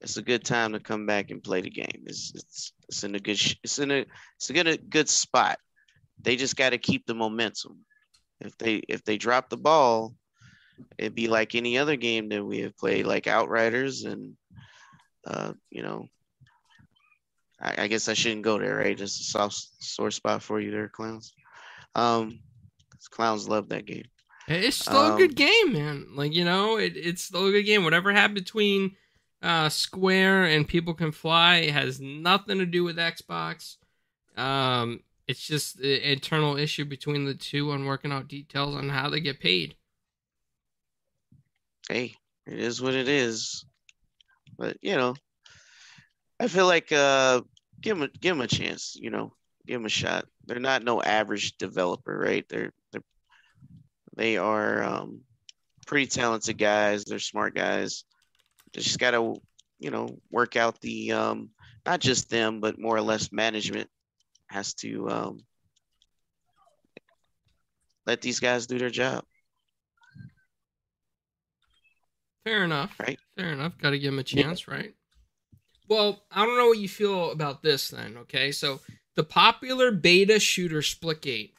it's 0.02 0.18
a 0.18 0.22
good 0.22 0.44
time 0.44 0.74
to 0.74 0.80
come 0.80 1.06
back 1.06 1.32
and 1.32 1.44
play 1.44 1.62
the 1.62 1.70
game. 1.70 2.04
It's 2.06 2.32
it's 2.36 2.74
it's 2.88 3.04
in 3.04 3.16
a 3.16 3.20
good 3.20 3.40
it's 3.64 3.80
in 3.80 3.92
a 3.92 4.06
it's 4.36 4.50
a 4.50 4.54
good 4.54 4.90
good 4.90 5.10
spot. 5.10 5.58
They 6.22 6.36
just 6.36 6.56
got 6.56 6.72
to 6.72 6.78
keep 6.78 7.06
the 7.06 7.16
momentum. 7.16 7.80
If 8.40 8.58
they 8.58 8.76
if 8.88 9.04
they 9.04 9.18
drop 9.18 9.50
the 9.50 9.58
ball, 9.58 10.14
it'd 10.98 11.16
be 11.16 11.28
like 11.28 11.56
any 11.56 11.78
other 11.78 11.96
game 11.96 12.30
that 12.30 12.44
we 12.44 12.60
have 12.60 12.78
played, 12.78 13.06
like 13.06 13.28
Outriders, 13.28 14.04
and 14.04 14.36
uh, 15.26 15.54
you 15.70 15.82
know, 15.82 16.08
I, 17.62 17.84
I 17.84 17.88
guess 17.88 18.10
I 18.10 18.14
shouldn't 18.14 18.44
go 18.44 18.60
there, 18.60 18.78
right? 18.78 18.98
Just 18.98 19.22
a 19.22 19.24
soft 19.24 19.56
sore 19.80 20.12
spot 20.12 20.44
for 20.44 20.60
you 20.60 20.72
there, 20.72 20.90
clowns. 20.90 21.34
Um, 21.96 22.40
clowns 23.12 23.48
love 23.48 23.70
that 23.70 23.86
game. 23.86 24.06
It's 24.48 24.78
still 24.78 25.08
a 25.08 25.12
Um, 25.12 25.18
good 25.18 25.36
game, 25.36 25.74
man. 25.74 26.08
Like 26.16 26.34
you 26.34 26.44
know, 26.46 26.78
it, 26.78 26.94
it's 26.98 27.24
still 27.24 27.48
a 27.48 27.52
good 27.52 27.64
game. 27.64 27.84
Whatever 27.84 28.12
happened 28.12 28.36
between 28.36 28.96
uh, 29.42 29.70
Square 29.70 30.46
and 30.46 30.68
People 30.68 30.94
Can 30.94 31.12
Fly 31.12 31.58
it 31.58 31.72
has 31.74 32.00
nothing 32.02 32.58
to 32.60 32.66
do 32.66 32.84
with 32.84 32.98
Xbox. 32.98 33.78
Um, 34.36 35.02
it's 35.28 35.46
just 35.46 35.80
an 35.80 35.86
internal 36.02 36.58
issue 36.58 36.86
between 36.86 37.26
the 37.26 37.34
two 37.36 37.72
on 37.72 37.86
working 37.86 38.12
out 38.12 38.28
details 38.28 38.76
on 38.76 38.90
how 38.90 39.10
they 39.10 39.22
get 39.22 39.40
paid. 39.40 39.76
hey, 41.90 42.16
it 42.46 42.60
is 42.60 42.82
what 42.82 42.94
it 42.94 43.08
is. 43.08 43.66
But 44.58 44.78
you 44.82 44.96
know, 44.96 45.16
I 46.40 46.48
feel 46.48 46.66
like 46.66 46.92
uh, 46.92 47.42
give 47.82 47.98
him 47.98 48.04
a, 48.04 48.08
give 48.20 48.36
him 48.36 48.42
a 48.42 48.48
chance. 48.48 48.96
You 48.96 49.10
know, 49.10 49.34
give 49.66 49.80
him 49.80 49.86
a 49.86 49.90
shot. 49.90 50.26
They're 50.46 50.60
not 50.60 50.84
no 50.84 51.02
average 51.02 51.58
developer, 51.58 52.18
right? 52.18 52.46
They're 52.50 52.72
they're 52.92 53.04
they 54.16 54.38
are 54.38 54.84
um, 54.84 55.22
pretty 55.88 56.08
talented 56.08 56.58
guys. 56.58 57.06
They're 57.06 57.20
smart 57.20 57.56
guys. 57.56 58.04
They 58.74 58.82
just 58.82 59.00
gotta 59.00 59.36
you 59.80 59.92
know 59.92 60.10
work 60.32 60.56
out 60.56 60.80
the 60.82 61.14
um, 61.14 61.50
not 61.86 62.00
just 62.00 62.30
them, 62.30 62.60
but 62.60 62.80
more 62.80 62.96
or 62.96 63.02
less 63.02 63.32
management 63.32 63.90
has 64.48 64.74
to 64.76 65.10
um, 65.10 65.40
let 68.06 68.22
these 68.22 68.40
guys 68.40 68.68
do 68.68 68.78
their 68.78 68.90
job. 68.90 69.24
Fair 72.44 72.64
enough. 72.66 72.94
Right. 73.00 73.20
Fair 73.38 73.54
enough. 73.54 73.78
Got 73.78 73.92
to 73.92 74.00
give 74.00 74.12
them 74.12 74.20
a 74.20 74.24
chance, 74.24 74.68
right? 74.68 74.94
Well, 75.88 76.24
I 76.32 76.46
don't 76.46 76.58
know 76.58 76.68
what 76.68 76.78
you 76.78 76.90
feel 76.90 77.32
about 77.32 77.64
this 77.64 77.90
then, 77.90 78.18
okay? 78.18 78.52
So, 78.52 78.82
the 79.16 79.24
popular 79.24 79.92
beta 79.92 80.40
shooter 80.40 80.82
Splitgate, 80.82 81.54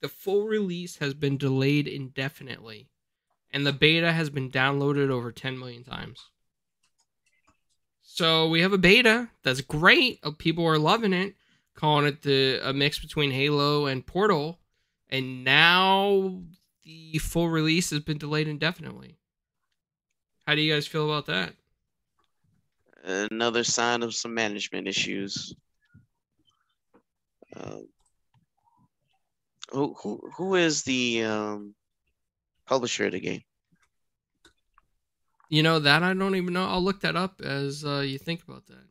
the 0.00 0.08
full 0.08 0.46
release 0.46 0.96
has 0.96 1.14
been 1.14 1.36
delayed 1.36 1.86
indefinitely, 1.86 2.88
and 3.52 3.66
the 3.66 3.72
beta 3.72 4.12
has 4.12 4.30
been 4.30 4.50
downloaded 4.50 5.10
over 5.10 5.30
10 5.32 5.58
million 5.58 5.84
times. 5.84 6.30
So, 8.02 8.48
we 8.48 8.60
have 8.60 8.72
a 8.72 8.78
beta 8.78 9.30
that's 9.44 9.60
great. 9.60 10.18
Uh, 10.22 10.32
People 10.36 10.66
are 10.66 10.78
loving 10.78 11.12
it, 11.12 11.36
calling 11.74 12.06
it 12.06 12.22
the 12.22 12.60
a 12.62 12.72
mix 12.72 12.98
between 12.98 13.30
Halo 13.30 13.86
and 13.86 14.04
Portal, 14.06 14.58
and 15.08 15.44
now 15.44 16.42
the 16.84 17.18
full 17.18 17.48
release 17.48 17.90
has 17.90 18.00
been 18.00 18.18
delayed 18.18 18.48
indefinitely. 18.48 19.16
How 20.46 20.54
do 20.54 20.60
you 20.60 20.74
guys 20.74 20.86
feel 20.86 21.04
about 21.04 21.26
that? 21.26 21.54
another 23.04 23.64
sign 23.64 24.02
of 24.02 24.14
some 24.14 24.34
management 24.34 24.86
issues. 24.86 25.54
Um, 27.56 27.88
who 29.70 29.94
who 30.02 30.30
who 30.36 30.54
is 30.54 30.82
the 30.82 31.24
um, 31.24 31.74
publisher 32.66 33.06
of 33.06 33.12
the 33.12 33.20
game? 33.20 33.42
You 35.48 35.62
know 35.62 35.80
that 35.80 36.02
I 36.02 36.14
don't 36.14 36.36
even 36.36 36.52
know. 36.52 36.66
I'll 36.66 36.82
look 36.82 37.00
that 37.00 37.16
up 37.16 37.40
as 37.40 37.84
uh, 37.84 38.00
you 38.00 38.18
think 38.18 38.42
about 38.46 38.66
that. 38.68 38.86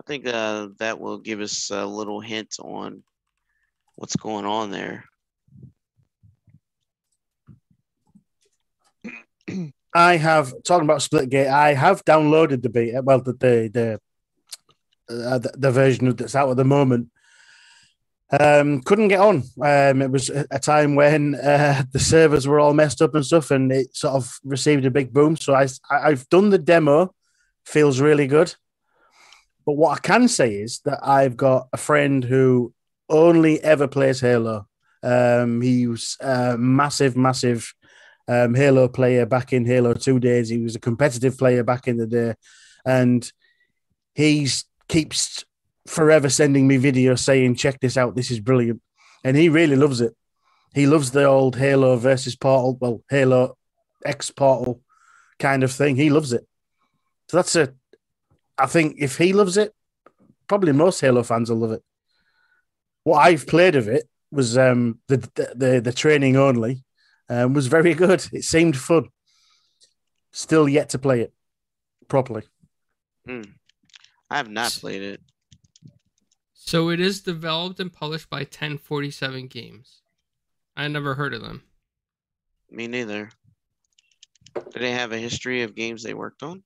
I 0.00 0.04
think 0.06 0.26
uh, 0.26 0.68
that 0.78 0.98
will 0.98 1.18
give 1.18 1.40
us 1.40 1.70
a 1.70 1.84
little 1.84 2.20
hint 2.20 2.56
on 2.62 3.02
what's 3.96 4.16
going 4.16 4.46
on 4.46 4.70
there. 4.70 5.04
I 9.94 10.16
have 10.16 10.52
talking 10.64 10.84
about 10.84 11.00
Splitgate. 11.00 11.50
I 11.50 11.74
have 11.74 12.04
downloaded 12.04 12.62
the 12.62 12.70
beta, 12.70 13.02
well, 13.02 13.20
the 13.20 13.32
the 13.32 13.70
the, 13.72 14.00
uh, 15.10 15.38
the, 15.38 15.52
the 15.56 15.70
version 15.70 16.14
that's 16.16 16.34
out 16.34 16.50
at 16.50 16.56
the 16.56 16.64
moment. 16.64 17.10
Um, 18.30 18.82
couldn't 18.82 19.08
get 19.08 19.20
on. 19.20 19.42
Um, 19.62 20.02
it 20.02 20.10
was 20.10 20.28
a 20.28 20.58
time 20.58 20.94
when 20.96 21.34
uh, 21.34 21.84
the 21.92 21.98
servers 21.98 22.46
were 22.46 22.60
all 22.60 22.74
messed 22.74 23.00
up 23.00 23.14
and 23.14 23.24
stuff, 23.24 23.50
and 23.50 23.72
it 23.72 23.96
sort 23.96 24.14
of 24.14 24.38
received 24.44 24.84
a 24.84 24.90
big 24.90 25.12
boom. 25.12 25.36
So 25.36 25.54
I 25.54 25.66
I've 25.90 26.28
done 26.28 26.50
the 26.50 26.58
demo. 26.58 27.14
Feels 27.64 28.00
really 28.00 28.26
good. 28.26 28.54
But 29.64 29.74
what 29.74 29.98
I 29.98 30.00
can 30.00 30.28
say 30.28 30.54
is 30.54 30.80
that 30.86 30.98
I've 31.02 31.36
got 31.36 31.68
a 31.72 31.76
friend 31.76 32.24
who 32.24 32.72
only 33.08 33.62
ever 33.62 33.86
plays 33.86 34.20
Halo. 34.20 34.66
Um, 35.02 35.60
he 35.60 35.86
was 35.86 36.16
a 36.20 36.56
massive, 36.56 37.16
massive 37.16 37.72
um, 38.26 38.54
Halo 38.54 38.88
player 38.88 39.26
back 39.26 39.52
in 39.52 39.66
Halo 39.66 39.94
2 39.94 40.20
days. 40.20 40.48
He 40.48 40.58
was 40.58 40.74
a 40.74 40.80
competitive 40.80 41.36
player 41.36 41.64
back 41.64 41.86
in 41.86 41.98
the 41.98 42.06
day. 42.06 42.34
And 42.84 43.30
he's 44.14 44.64
keeps 44.88 45.44
forever 45.86 46.28
sending 46.28 46.66
me 46.66 46.78
videos 46.78 47.20
saying, 47.20 47.54
check 47.54 47.80
this 47.80 47.96
out. 47.96 48.16
This 48.16 48.30
is 48.30 48.40
brilliant. 48.40 48.80
And 49.24 49.36
he 49.36 49.48
really 49.48 49.76
loves 49.76 50.00
it. 50.00 50.14
He 50.74 50.86
loves 50.86 51.10
the 51.10 51.24
old 51.24 51.56
Halo 51.56 51.96
versus 51.96 52.36
Portal, 52.36 52.76
well, 52.80 53.02
Halo 53.08 53.56
X 54.04 54.30
Portal 54.30 54.80
kind 55.38 55.64
of 55.64 55.72
thing. 55.72 55.96
He 55.96 56.10
loves 56.10 56.32
it. 56.32 56.46
So 57.28 57.38
that's 57.38 57.56
a, 57.56 57.72
I 58.56 58.66
think 58.66 58.96
if 58.98 59.18
he 59.18 59.32
loves 59.32 59.56
it, 59.56 59.72
probably 60.46 60.72
most 60.72 61.00
Halo 61.00 61.22
fans 61.22 61.50
will 61.50 61.58
love 61.58 61.72
it. 61.72 61.82
What 63.04 63.18
I've 63.18 63.46
played 63.46 63.76
of 63.76 63.88
it 63.88 64.08
was 64.30 64.58
um, 64.58 65.00
the, 65.08 65.16
the 65.54 65.80
the 65.80 65.92
training 65.92 66.36
only, 66.36 66.84
um, 67.30 67.54
was 67.54 67.66
very 67.66 67.94
good. 67.94 68.26
It 68.32 68.44
seemed 68.44 68.76
fun. 68.76 69.08
Still 70.32 70.68
yet 70.68 70.90
to 70.90 70.98
play 70.98 71.22
it 71.22 71.32
properly. 72.08 72.42
Hmm. 73.26 73.42
I 74.30 74.36
have 74.36 74.50
not 74.50 74.72
played 74.72 75.02
it. 75.02 75.20
So 76.52 76.90
it 76.90 77.00
is 77.00 77.22
developed 77.22 77.80
and 77.80 77.92
published 77.92 78.28
by 78.28 78.40
1047 78.40 79.46
Games. 79.46 80.02
I 80.76 80.86
never 80.88 81.14
heard 81.14 81.32
of 81.32 81.40
them. 81.40 81.62
Me 82.70 82.86
neither. 82.86 83.30
Do 84.54 84.80
they 84.80 84.92
have 84.92 85.12
a 85.12 85.18
history 85.18 85.62
of 85.62 85.74
games 85.74 86.02
they 86.02 86.14
worked 86.14 86.42
on? 86.42 86.62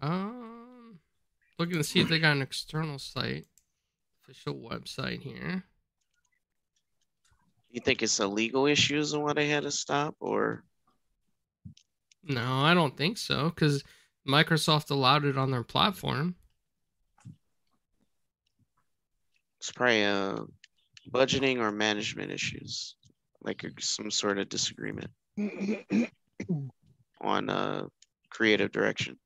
Um, 0.00 1.00
looking 1.58 1.76
to 1.76 1.84
see 1.84 2.00
if 2.00 2.08
they 2.08 2.18
got 2.18 2.36
an 2.36 2.42
external 2.42 2.98
site, 2.98 3.46
official 4.22 4.54
website 4.54 5.22
here. 5.22 5.64
You 7.70 7.80
think 7.80 8.02
it's 8.02 8.18
a 8.18 8.26
legal 8.26 8.66
issues 8.66 9.12
and 9.12 9.22
why 9.22 9.34
they 9.34 9.48
had 9.48 9.64
to 9.64 9.70
stop, 9.70 10.16
or 10.20 10.64
No, 12.24 12.62
I 12.62 12.74
don't 12.74 12.96
think 12.96 13.18
so, 13.18 13.50
because 13.50 13.84
Microsoft 14.26 14.90
allowed 14.90 15.24
it 15.24 15.36
on 15.36 15.50
their 15.50 15.64
platform. 15.64 16.36
it's 19.60 19.72
probably 19.72 20.04
uh, 20.04 20.36
budgeting 21.10 21.58
or 21.58 21.72
management 21.72 22.30
issues, 22.30 22.94
like 23.42 23.64
some 23.80 24.10
sort 24.10 24.38
of 24.38 24.48
disagreement 24.48 25.10
on 27.20 27.50
uh, 27.50 27.86
creative 28.30 28.70
direction. 28.72 29.18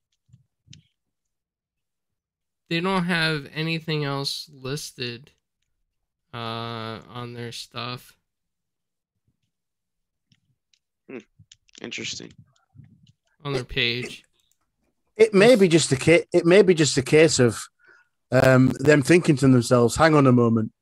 They 2.70 2.80
don't 2.80 3.04
have 3.04 3.48
anything 3.54 4.04
else 4.04 4.50
listed 4.52 5.32
uh, 6.32 7.00
on 7.08 7.34
their 7.34 7.52
stuff. 7.52 8.16
Interesting. 11.80 12.32
on 13.44 13.52
their 13.52 13.64
page. 13.64 14.24
It 15.16 15.34
may 15.34 15.56
be 15.56 15.68
just 15.68 15.92
a 15.92 15.96
case. 15.96 16.24
It 16.32 16.46
may 16.46 16.62
be 16.62 16.74
just 16.74 16.96
a 16.96 17.02
case 17.02 17.38
of 17.38 17.60
um, 18.30 18.68
them 18.78 19.02
thinking 19.02 19.36
to 19.36 19.48
themselves, 19.48 19.96
"Hang 19.96 20.14
on 20.14 20.26
a 20.26 20.32
moment, 20.32 20.72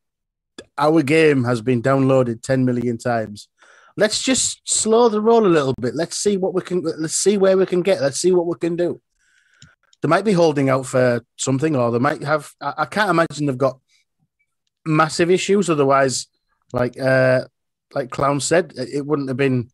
our 0.78 1.02
game 1.02 1.44
has 1.44 1.60
been 1.60 1.82
downloaded 1.82 2.42
10 2.42 2.64
million 2.64 2.98
times. 2.98 3.48
Let's 3.96 4.22
just 4.22 4.60
slow 4.64 5.08
the 5.08 5.20
roll 5.20 5.46
a 5.46 5.48
little 5.48 5.74
bit. 5.80 5.94
Let's 5.94 6.16
see 6.16 6.36
what 6.36 6.54
we 6.54 6.62
can. 6.62 6.82
Let's 6.82 7.16
see 7.16 7.36
where 7.36 7.56
we 7.56 7.66
can 7.66 7.82
get. 7.82 8.00
Let's 8.00 8.20
see 8.20 8.32
what 8.32 8.46
we 8.46 8.54
can 8.56 8.76
do. 8.76 9.00
They 10.00 10.08
might 10.08 10.24
be 10.24 10.32
holding 10.32 10.70
out 10.70 10.86
for 10.86 11.22
something, 11.36 11.76
or 11.76 11.90
they 11.90 11.98
might 11.98 12.22
have. 12.22 12.50
I, 12.60 12.74
I 12.78 12.84
can't 12.86 13.10
imagine 13.10 13.46
they've 13.46 13.58
got 13.58 13.78
massive 14.86 15.30
issues. 15.30 15.68
Otherwise, 15.68 16.28
like 16.72 16.98
uh, 16.98 17.44
like 17.94 18.10
Clown 18.10 18.40
said, 18.40 18.72
it 18.76 18.88
it 18.94 19.06
wouldn't 19.06 19.28
have 19.28 19.36
been 19.36 19.70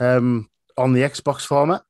um, 0.00 0.48
on 0.76 0.92
the 0.92 1.02
Xbox 1.02 1.44
format. 1.46 1.82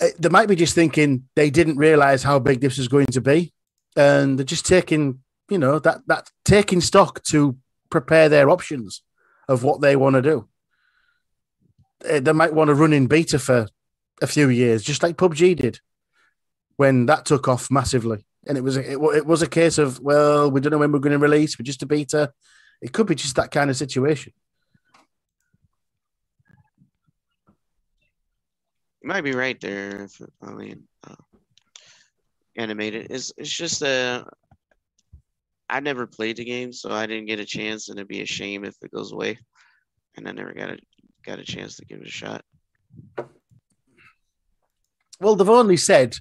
Uh, 0.00 0.08
They 0.18 0.28
might 0.28 0.48
be 0.48 0.56
just 0.56 0.74
thinking 0.74 1.28
they 1.36 1.50
didn't 1.50 1.76
realize 1.76 2.22
how 2.22 2.38
big 2.38 2.60
this 2.60 2.78
was 2.78 2.88
going 2.88 3.06
to 3.06 3.20
be, 3.20 3.52
and 3.96 4.38
they're 4.38 4.44
just 4.44 4.66
taking, 4.66 5.20
you 5.48 5.58
know, 5.58 5.78
that 5.78 6.02
that 6.06 6.30
taking 6.44 6.80
stock 6.80 7.22
to 7.24 7.56
prepare 7.90 8.28
their 8.28 8.50
options 8.50 9.02
of 9.48 9.62
what 9.62 9.80
they 9.80 9.96
want 9.96 10.14
to 10.14 10.22
do. 10.22 10.48
Uh, 12.08 12.20
They 12.20 12.32
might 12.32 12.54
want 12.54 12.68
to 12.68 12.74
run 12.74 12.92
in 12.92 13.06
beta 13.06 13.38
for 13.38 13.68
a 14.22 14.26
few 14.26 14.48
years, 14.48 14.82
just 14.82 15.02
like 15.02 15.16
PUBG 15.16 15.56
did 15.56 15.80
when 16.76 17.06
that 17.06 17.24
took 17.24 17.48
off 17.48 17.70
massively. 17.70 18.26
And 18.46 18.58
it 18.58 18.62
was 18.62 18.76
it, 18.76 18.98
it 18.98 19.26
was 19.26 19.42
a 19.42 19.48
case 19.48 19.78
of 19.78 20.00
well, 20.00 20.50
we 20.50 20.60
don't 20.60 20.70
know 20.72 20.78
when 20.78 20.92
we're 20.92 20.98
going 20.98 21.18
to 21.18 21.18
release. 21.18 21.58
We're 21.58 21.64
just 21.64 21.82
a 21.82 21.86
beta. 21.86 22.32
It 22.82 22.92
could 22.92 23.06
be 23.06 23.14
just 23.14 23.36
that 23.36 23.50
kind 23.50 23.70
of 23.70 23.76
situation. 23.76 24.32
You 29.04 29.08
might 29.08 29.20
be 29.20 29.34
right 29.34 29.60
there. 29.60 30.04
If, 30.04 30.18
I 30.40 30.50
mean, 30.52 30.84
uh, 31.06 31.14
animated. 32.56 33.08
It's 33.10 33.34
it's 33.36 33.50
just 33.50 33.82
uh, 33.82 34.24
I 35.68 35.80
never 35.80 36.06
played 36.06 36.38
the 36.38 36.44
game, 36.46 36.72
so 36.72 36.90
I 36.90 37.04
didn't 37.04 37.26
get 37.26 37.38
a 37.38 37.44
chance, 37.44 37.90
and 37.90 37.98
it'd 37.98 38.08
be 38.08 38.22
a 38.22 38.26
shame 38.26 38.64
if 38.64 38.76
it 38.80 38.90
goes 38.90 39.12
away. 39.12 39.38
And 40.16 40.26
I 40.26 40.32
never 40.32 40.54
got 40.54 40.70
a 40.70 40.78
got 41.22 41.38
a 41.38 41.44
chance 41.44 41.76
to 41.76 41.84
give 41.84 42.00
it 42.00 42.06
a 42.06 42.10
shot. 42.10 42.46
Well, 45.20 45.36
they've 45.36 45.50
only 45.50 45.76
said 45.76 46.16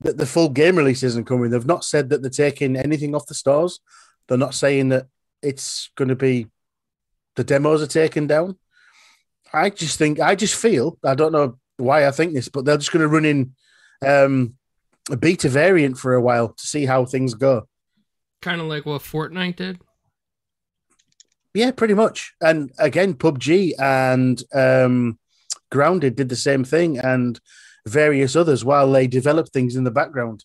that 0.00 0.18
the 0.18 0.26
full 0.26 0.50
game 0.50 0.76
release 0.76 1.02
isn't 1.02 1.24
coming. 1.24 1.48
They've 1.48 1.64
not 1.64 1.84
said 1.84 2.10
that 2.10 2.20
they're 2.20 2.30
taking 2.30 2.76
anything 2.76 3.14
off 3.14 3.28
the 3.28 3.34
stores. 3.34 3.80
They're 4.28 4.36
not 4.36 4.54
saying 4.54 4.90
that 4.90 5.06
it's 5.40 5.90
going 5.96 6.10
to 6.10 6.16
be 6.16 6.48
the 7.36 7.44
demos 7.44 7.82
are 7.82 7.86
taken 7.86 8.26
down. 8.26 8.58
I 9.54 9.70
just 9.70 9.98
think, 9.98 10.20
I 10.20 10.34
just 10.34 10.54
feel, 10.54 10.98
I 11.02 11.14
don't 11.14 11.32
know 11.32 11.58
why 11.80 12.06
I 12.06 12.10
think 12.10 12.34
this, 12.34 12.48
but 12.48 12.64
they're 12.64 12.76
just 12.76 12.92
going 12.92 13.02
to 13.02 13.08
run 13.08 13.24
in 13.24 13.54
um, 14.06 14.54
a 15.10 15.16
beta 15.16 15.48
variant 15.48 15.98
for 15.98 16.14
a 16.14 16.20
while 16.20 16.48
to 16.48 16.66
see 16.66 16.86
how 16.86 17.04
things 17.04 17.34
go. 17.34 17.66
Kind 18.42 18.60
of 18.60 18.66
like 18.66 18.86
what 18.86 19.02
Fortnite 19.02 19.56
did. 19.56 19.80
Yeah, 21.52 21.72
pretty 21.72 21.94
much. 21.94 22.32
And 22.40 22.70
again, 22.78 23.14
PUBG 23.14 23.74
and 23.78 24.42
um, 24.54 25.18
Grounded 25.70 26.16
did 26.16 26.28
the 26.28 26.36
same 26.36 26.64
thing, 26.64 26.98
and 26.98 27.40
various 27.86 28.36
others 28.36 28.64
while 28.64 28.90
they 28.90 29.06
develop 29.06 29.48
things 29.48 29.76
in 29.76 29.84
the 29.84 29.90
background 29.90 30.44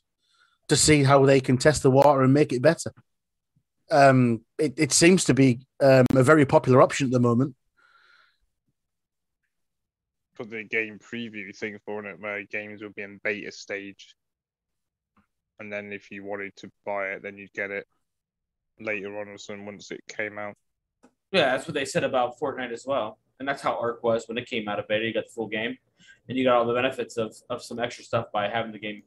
to 0.67 0.75
see 0.75 1.03
how 1.03 1.25
they 1.25 1.39
can 1.39 1.57
test 1.57 1.83
the 1.83 1.91
water 1.91 2.21
and 2.21 2.33
make 2.33 2.51
it 2.51 2.61
better. 2.61 2.91
Um, 3.91 4.41
it, 4.57 4.73
it 4.77 4.91
seems 4.91 5.25
to 5.25 5.33
be 5.33 5.59
um, 5.79 6.05
a 6.15 6.23
very 6.23 6.45
popular 6.45 6.81
option 6.81 7.07
at 7.07 7.11
the 7.11 7.19
moment. 7.19 7.55
Put 10.35 10.49
the 10.49 10.63
game 10.63 10.99
preview 10.99 11.55
thing 11.55 11.77
for 11.85 12.05
it 12.05 12.19
where 12.19 12.43
games 12.43 12.81
would 12.81 12.95
be 12.95 13.03
in 13.03 13.19
beta 13.23 13.51
stage. 13.51 14.15
And 15.59 15.71
then 15.71 15.93
if 15.93 16.11
you 16.11 16.23
wanted 16.23 16.55
to 16.57 16.71
buy 16.85 17.09
it, 17.11 17.23
then 17.23 17.37
you'd 17.37 17.53
get 17.53 17.71
it 17.71 17.87
later 18.79 19.17
on 19.19 19.29
or 19.29 19.37
something 19.37 19.65
once 19.65 19.91
it 19.91 20.01
came 20.07 20.37
out. 20.37 20.55
Yeah, 21.31 21.55
that's 21.55 21.67
what 21.67 21.73
they 21.73 21.85
said 21.85 22.03
about 22.03 22.39
Fortnite 22.39 22.71
as 22.71 22.85
well. 22.85 23.17
And 23.39 23.47
that's 23.47 23.61
how 23.61 23.77
ARK 23.79 24.03
was 24.03 24.27
when 24.27 24.37
it 24.37 24.47
came 24.47 24.67
out 24.67 24.79
of 24.79 24.87
beta. 24.87 25.05
You 25.05 25.13
got 25.13 25.25
the 25.25 25.31
full 25.31 25.47
game, 25.47 25.77
and 26.27 26.37
you 26.37 26.43
got 26.43 26.55
all 26.57 26.65
the 26.65 26.73
benefits 26.73 27.17
of, 27.17 27.35
of 27.49 27.61
some 27.61 27.79
extra 27.79 28.03
stuff 28.03 28.27
by 28.33 28.47
having 28.47 28.71
the 28.71 28.79
game 28.79 29.03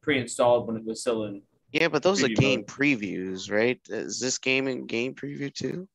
pre-installed 0.00 0.66
when 0.66 0.76
it 0.76 0.84
was 0.84 1.00
still 1.00 1.24
in. 1.24 1.42
Yeah, 1.72 1.88
but 1.88 2.02
those 2.02 2.22
are 2.22 2.28
game 2.28 2.60
mode. 2.60 2.68
previews, 2.68 3.50
right? 3.50 3.80
Is 3.88 4.20
this 4.20 4.38
game 4.38 4.68
in 4.68 4.86
game 4.86 5.14
preview 5.14 5.52
too? 5.52 5.88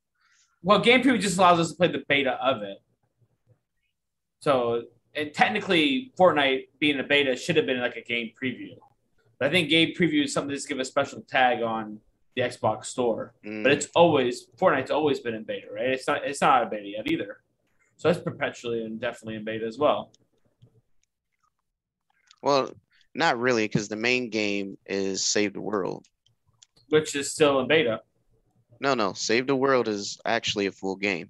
Well, 0.62 0.80
game 0.80 1.02
preview 1.02 1.20
just 1.20 1.38
allows 1.38 1.60
us 1.60 1.72
to 1.72 1.78
play 1.78 1.88
the 1.88 2.04
beta 2.08 2.34
of 2.34 2.62
it. 2.62 2.78
So, 4.42 4.84
and 5.16 5.34
technically, 5.34 6.12
Fortnite 6.20 6.68
being 6.80 7.00
a 7.00 7.04
beta 7.04 7.36
should 7.36 7.56
have 7.56 7.66
been 7.66 7.80
like 7.80 7.96
a 7.96 8.02
game 8.02 8.32
preview. 8.42 8.76
But 9.40 9.48
I 9.48 9.52
think 9.52 9.70
game 9.70 9.94
preview 9.98 10.24
is 10.26 10.34
something 10.34 10.50
that's 10.50 10.66
give 10.66 10.80
a 10.80 10.86
special 10.86 11.22
tag 11.22 11.62
on 11.64 12.00
the 12.36 12.42
Xbox 12.42 12.86
store. 12.86 13.34
Mm, 13.46 13.64
But 13.64 13.72
it's 13.72 13.88
always 13.96 14.48
Fortnite's 14.58 14.92
always 14.92 15.20
been 15.20 15.36
in 15.36 15.44
beta, 15.44 15.68
right? 15.74 15.88
It's 15.90 16.08
not 16.08 16.26
it's 16.26 16.42
not 16.42 16.64
a 16.64 16.66
beta 16.66 16.88
yet 16.88 17.10
either. 17.12 17.38
So 17.98 18.10
it's 18.10 18.20
perpetually 18.20 18.84
and 18.84 19.00
definitely 19.00 19.36
in 19.36 19.44
beta 19.46 19.66
as 19.66 19.78
well. 19.78 20.12
well, 22.42 22.72
not 23.14 23.38
really, 23.38 23.66
because 23.66 23.88
the 23.90 23.96
main 23.96 24.30
game 24.30 24.78
is 24.88 25.24
Save 25.26 25.54
the 25.54 25.62
World. 25.62 26.08
which 26.90 27.16
is 27.16 27.32
still 27.32 27.60
in 27.60 27.68
beta. 27.68 28.02
No, 28.80 28.96
no, 28.96 29.14
Save 29.14 29.46
the 29.48 29.56
World 29.56 29.88
is 29.88 30.20
actually 30.26 30.66
a 30.66 30.72
full 30.72 30.96
game. 30.96 31.30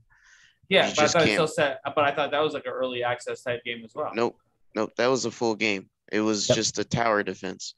Yeah, 0.69 0.87
You 0.87 0.93
but 0.95 1.03
I 1.03 1.07
thought 1.07 1.21
it 1.23 1.25
can't- 1.25 1.35
still 1.35 1.47
set. 1.47 1.81
But 1.83 1.99
I 2.05 2.11
thought 2.15 2.31
that 2.31 2.39
was 2.39 2.53
like 2.53 2.65
an 2.65 2.71
early 2.71 3.03
access 3.03 3.41
type 3.43 3.63
game 3.63 3.83
as 3.83 3.93
well. 3.93 4.11
Nope, 4.13 4.37
nope, 4.75 4.91
that 4.97 5.07
was 5.07 5.25
a 5.25 5.31
full 5.31 5.55
game. 5.55 5.89
It 6.11 6.21
was 6.21 6.47
Yep. 6.49 6.55
just 6.55 6.79
a 6.79 6.83
tower 6.83 7.23
defense, 7.23 7.73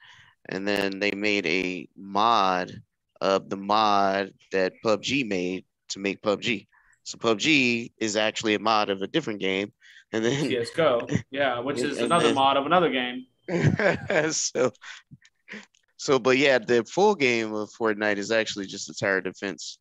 and 0.50 0.68
then 0.68 1.00
they 1.00 1.12
made 1.12 1.46
a 1.46 1.88
mod 1.96 2.72
of 3.22 3.50
the 3.50 3.58
mod 3.58 4.34
that 4.52 4.74
PUBG 4.84 5.24
made 5.28 5.66
to 5.90 6.00
make 6.00 6.22
PUBG. 6.22 6.68
So 7.04 7.18
PUBG 7.18 7.92
is 7.98 8.16
actually 8.16 8.54
a 8.56 8.60
mod 8.60 8.90
of 8.90 9.02
a 9.02 9.08
different 9.08 9.40
game, 9.40 9.72
and 10.12 10.24
then 10.24 10.32
CS:GO, 10.50 11.08
yeah, 11.32 11.60
which 11.60 11.80
is 11.80 11.98
And 11.98 12.08
another 12.08 12.28
then- 12.28 12.36
mod 12.36 12.58
of 12.58 12.66
another 12.66 12.90
game. 12.90 13.26
so 14.32 14.72
so 15.98 16.18
but 16.18 16.38
yeah 16.38 16.58
the 16.58 16.84
full 16.86 17.14
game 17.14 17.54
of 17.54 17.70
fortnite 17.72 18.18
is 18.18 18.32
actually 18.32 18.66
just 18.66 18.90
a 18.90 18.94
tower 18.94 19.20
defense 19.20 19.78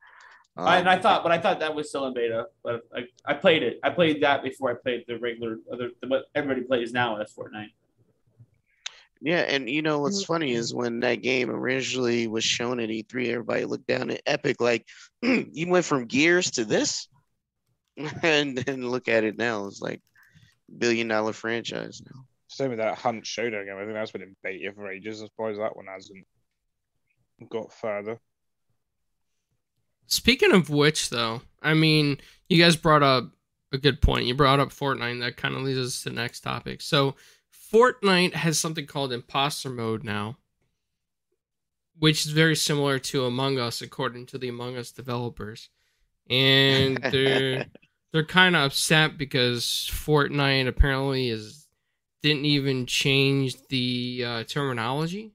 I, 0.57 0.79
and 0.79 0.89
I 0.89 0.97
Um, 0.97 1.03
thought, 1.03 1.23
but 1.23 1.33
I 1.33 1.39
thought 1.39 1.61
that 1.61 1.75
was 1.75 1.89
still 1.89 2.07
in 2.07 2.15
beta. 2.15 2.47
But 2.63 2.83
I, 2.95 3.07
I 3.25 3.35
played 3.35 3.63
it. 3.63 3.81
I 3.83 3.91
played 3.91 4.23
that 4.23 4.43
before 4.43 4.71
I 4.71 4.75
played 4.75 5.05
the 5.09 5.19
regular 5.19 5.59
other 5.73 5.91
what 6.07 6.25
everybody 6.35 6.63
plays 6.67 6.93
now 6.93 7.17
as 7.17 7.33
Fortnite. 7.35 7.71
yeah 9.25 9.41
and 9.43 9.69
you 9.71 9.83
know 9.83 10.01
what's 10.01 10.25
funny 10.25 10.51
Mm-hmm. 10.51 10.59
is 10.59 10.75
when 10.75 11.01
that 11.01 11.23
game 11.23 11.49
originally 11.51 12.27
was 12.27 12.43
shown 12.45 12.81
at 12.81 12.89
e3 12.91 13.29
everybody 13.29 13.65
looked 13.65 13.87
down 13.87 14.11
at 14.11 14.21
epic 14.27 14.61
like 14.61 14.87
you 15.23 15.69
went 15.69 15.85
from 15.85 16.07
gears 16.07 16.51
to 16.53 16.65
this 16.65 17.09
and 18.23 18.59
then 18.59 18.89
look 18.89 19.07
at 19.09 19.23
it 19.25 19.39
now 19.39 19.67
it's 19.67 19.81
like 19.81 20.01
billion 20.77 21.07
dollar 21.09 21.33
franchise 21.33 22.03
now 22.05 22.25
Same 22.49 22.71
with 22.71 22.79
that 22.81 22.99
Hunt 22.99 23.25
Showdown 23.27 23.65
game. 23.67 23.77
I 23.77 23.83
think 23.85 23.95
that's 23.95 24.11
been 24.13 24.23
in 24.23 24.37
beta 24.43 24.73
for 24.75 24.91
ages. 24.91 25.23
I 25.23 25.27
suppose 25.27 25.57
that 25.57 25.75
one 25.77 25.87
hasn't 25.87 26.27
got 27.49 27.73
further. 27.73 28.19
Speaking 30.07 30.53
of 30.53 30.71
which, 30.71 31.11
though, 31.11 31.43
I 31.63 31.75
mean, 31.75 32.19
you 32.49 32.63
guys 32.63 32.77
brought 32.77 33.03
up 33.03 33.31
a 33.73 33.79
good 33.79 34.03
point. 34.03 34.27
You 34.27 34.35
brought 34.35 34.61
up 34.61 34.71
Fortnite. 34.71 35.21
That 35.21 35.37
kind 35.37 35.55
of 35.55 35.63
leads 35.63 35.79
us 35.79 36.03
to 36.03 36.11
the 36.11 36.15
next 36.15 36.41
topic. 36.41 36.83
So, 36.83 37.17
Fortnite 37.73 38.35
has 38.35 38.61
something 38.61 38.87
called 38.87 39.13
imposter 39.13 39.71
mode 39.71 40.05
now, 40.05 40.37
which 41.99 42.27
is 42.27 42.33
very 42.33 42.55
similar 42.55 42.99
to 42.99 43.25
Among 43.25 43.59
Us, 43.59 43.81
according 43.81 44.27
to 44.27 44.39
the 44.39 44.49
Among 44.49 44.77
Us 44.77 44.91
developers. 44.91 45.71
And 46.29 46.99
they're 47.11 47.67
they're 48.13 48.27
kind 48.27 48.55
of 48.55 48.65
upset 48.65 49.17
because 49.17 49.65
Fortnite 49.91 50.69
apparently 50.69 51.31
is 51.31 51.67
didn't 52.23 52.45
even 52.45 52.87
change 52.87 53.57
the 53.69 54.25
uh, 54.25 54.45
terminology. 54.45 55.33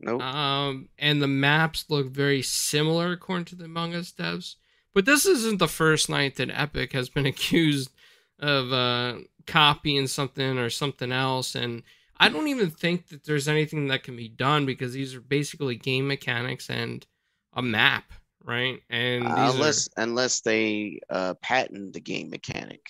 Nope 0.00 0.22
Um, 0.22 0.88
and 0.98 1.22
the 1.22 1.28
maps 1.28 1.84
look 1.88 2.08
very 2.08 2.42
similar 2.42 3.12
according 3.12 3.46
to 3.46 3.56
the 3.56 3.64
Among 3.64 3.94
Us 3.94 4.12
devs. 4.12 4.56
But 4.92 5.04
this 5.04 5.24
isn't 5.24 5.58
the 5.58 5.68
first 5.68 6.08
night 6.08 6.36
that 6.36 6.50
Epic 6.50 6.92
has 6.92 7.08
been 7.08 7.26
accused 7.34 7.90
of 8.38 8.72
uh, 8.72 9.18
copying 9.46 10.06
something 10.06 10.58
or 10.58 10.70
something 10.70 11.12
else. 11.12 11.54
And 11.54 11.82
I 12.18 12.28
don't 12.28 12.48
even 12.48 12.70
think 12.70 13.08
that 13.08 13.24
there's 13.24 13.48
anything 13.48 13.88
that 13.88 14.02
can 14.02 14.16
be 14.16 14.28
done 14.28 14.66
because 14.66 14.92
these 14.92 15.14
are 15.14 15.20
basically 15.20 15.76
game 15.76 16.08
mechanics 16.08 16.68
and 16.68 17.06
a 17.52 17.62
map, 17.62 18.12
right? 18.44 18.80
And 18.90 19.22
these 19.24 19.30
Uh, 19.30 19.52
unless 19.54 19.88
unless 19.96 20.40
they 20.40 21.00
uh 21.08 21.34
patent 21.42 21.92
the 21.92 22.00
game 22.00 22.30
mechanic 22.30 22.80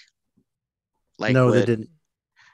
like 1.18 1.34
no, 1.34 1.50
they 1.50 1.64
didn't. 1.64 1.90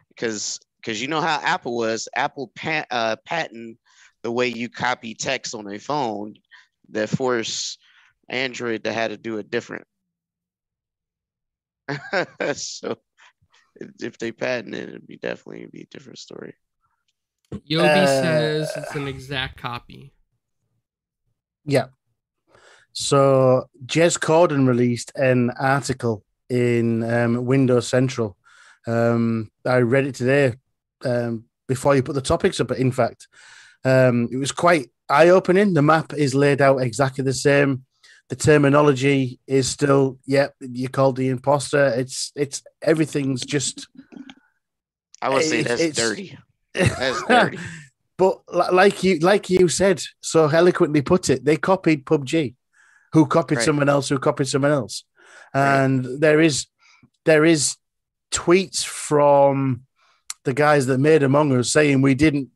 because 0.08 0.58
because 0.76 1.00
you 1.00 1.08
know 1.08 1.20
how 1.20 1.40
Apple 1.42 1.76
was. 1.76 2.08
Apple 2.14 2.52
pat, 2.54 2.86
uh, 2.90 3.16
patent 3.24 3.78
the 4.26 4.32
way 4.32 4.48
you 4.48 4.68
copy 4.68 5.14
text 5.14 5.54
on 5.54 5.72
a 5.72 5.78
phone 5.78 6.34
that 6.90 7.08
force 7.08 7.78
Android 8.28 8.82
to 8.82 8.92
have 8.92 9.12
to 9.12 9.16
do 9.16 9.38
it 9.38 9.48
different. 9.52 9.86
so 12.54 12.96
if- 13.76 14.02
if 14.02 14.18
they 14.18 14.32
patent 14.32 14.74
it, 14.74 14.88
it'd 14.88 15.06
be 15.06 15.16
definitely 15.16 15.68
be 15.70 15.82
a 15.82 15.86
different 15.86 16.18
story. 16.18 16.54
Yobi 17.70 18.02
Uh, 18.02 18.06
says 18.06 18.72
it's 18.76 18.96
an 18.96 19.06
exact 19.06 19.58
copy. 19.60 20.12
Yeah. 21.64 21.86
So 22.94 23.66
Jez 23.84 24.18
Corden 24.18 24.66
released 24.66 25.12
an 25.14 25.50
article 25.50 26.24
in 26.50 27.04
um, 27.04 27.44
Windows 27.44 27.86
Central. 27.86 28.36
Um, 28.88 29.52
I 29.64 29.78
read 29.82 30.06
it 30.06 30.16
today 30.16 30.54
um, 31.04 31.44
before 31.68 31.94
you 31.94 32.02
put 32.02 32.14
the 32.16 32.20
topics 32.22 32.58
up. 32.58 32.66
But 32.68 32.78
in 32.78 32.90
fact, 32.90 33.28
um, 33.86 34.28
it 34.32 34.36
was 34.36 34.52
quite 34.52 34.90
eye-opening. 35.08 35.74
The 35.74 35.82
map 35.82 36.12
is 36.14 36.34
laid 36.34 36.60
out 36.60 36.78
exactly 36.78 37.22
the 37.24 37.32
same. 37.32 37.84
The 38.28 38.36
terminology 38.36 39.38
is 39.46 39.68
still, 39.68 40.18
yep. 40.26 40.54
you 40.60 40.88
called 40.88 41.16
the 41.16 41.28
imposter. 41.28 41.86
It's 42.00 42.32
it's 42.34 42.62
everything's 42.82 43.42
just. 43.44 43.86
I 45.22 45.28
would 45.30 45.44
say 45.44 45.60
It- 45.60 45.68
that's 45.68 45.80
it's- 45.80 45.96
dirty. 45.96 46.36
That's 46.74 47.22
dirty. 47.24 47.58
But 48.18 48.40
like 48.52 49.02
you, 49.04 49.18
like 49.20 49.48
you 49.48 49.68
said, 49.68 50.02
so 50.20 50.48
eloquently 50.48 51.00
put 51.02 51.30
it, 51.30 51.44
they 51.44 51.56
copied 51.56 52.04
PUBG, 52.04 52.54
who 53.12 53.26
copied 53.26 53.56
Right. 53.58 53.64
someone 53.64 53.88
else, 53.88 54.08
who 54.10 54.18
copied 54.18 54.48
someone 54.48 54.72
else, 54.72 55.04
Right. 55.54 55.84
and 55.84 56.04
there 56.20 56.40
is, 56.40 56.66
there 57.24 57.44
is 57.46 57.76
tweets 58.30 58.84
from 58.84 59.82
the 60.44 60.52
guys 60.54 60.84
that 60.86 60.98
made 60.98 61.22
Among 61.22 61.52
Us 61.58 61.70
saying 61.72 62.02
we 62.02 62.14
didn't 62.14 62.48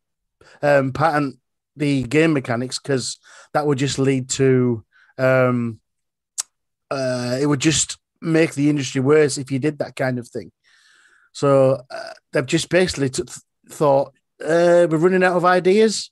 um, 0.62 0.92
patent 0.92 1.36
the 1.76 2.02
game 2.02 2.32
mechanics 2.32 2.78
because 2.78 3.18
that 3.54 3.66
would 3.66 3.78
just 3.78 3.98
lead 3.98 4.28
to, 4.28 4.84
um, 5.18 5.80
uh, 6.90 7.38
it 7.40 7.46
would 7.46 7.60
just 7.60 7.98
make 8.20 8.54
the 8.54 8.68
industry 8.68 9.00
worse 9.00 9.38
if 9.38 9.50
you 9.50 9.58
did 9.58 9.78
that 9.78 9.96
kind 9.96 10.18
of 10.18 10.28
thing. 10.28 10.52
So 11.32 11.80
uh, 11.90 12.12
they've 12.32 12.44
just 12.46 12.68
basically 12.68 13.08
t- 13.10 13.22
thought 13.68 14.12
uh, 14.44 14.86
we're 14.90 14.96
running 14.98 15.22
out 15.24 15.36
of 15.36 15.44
ideas. 15.44 16.10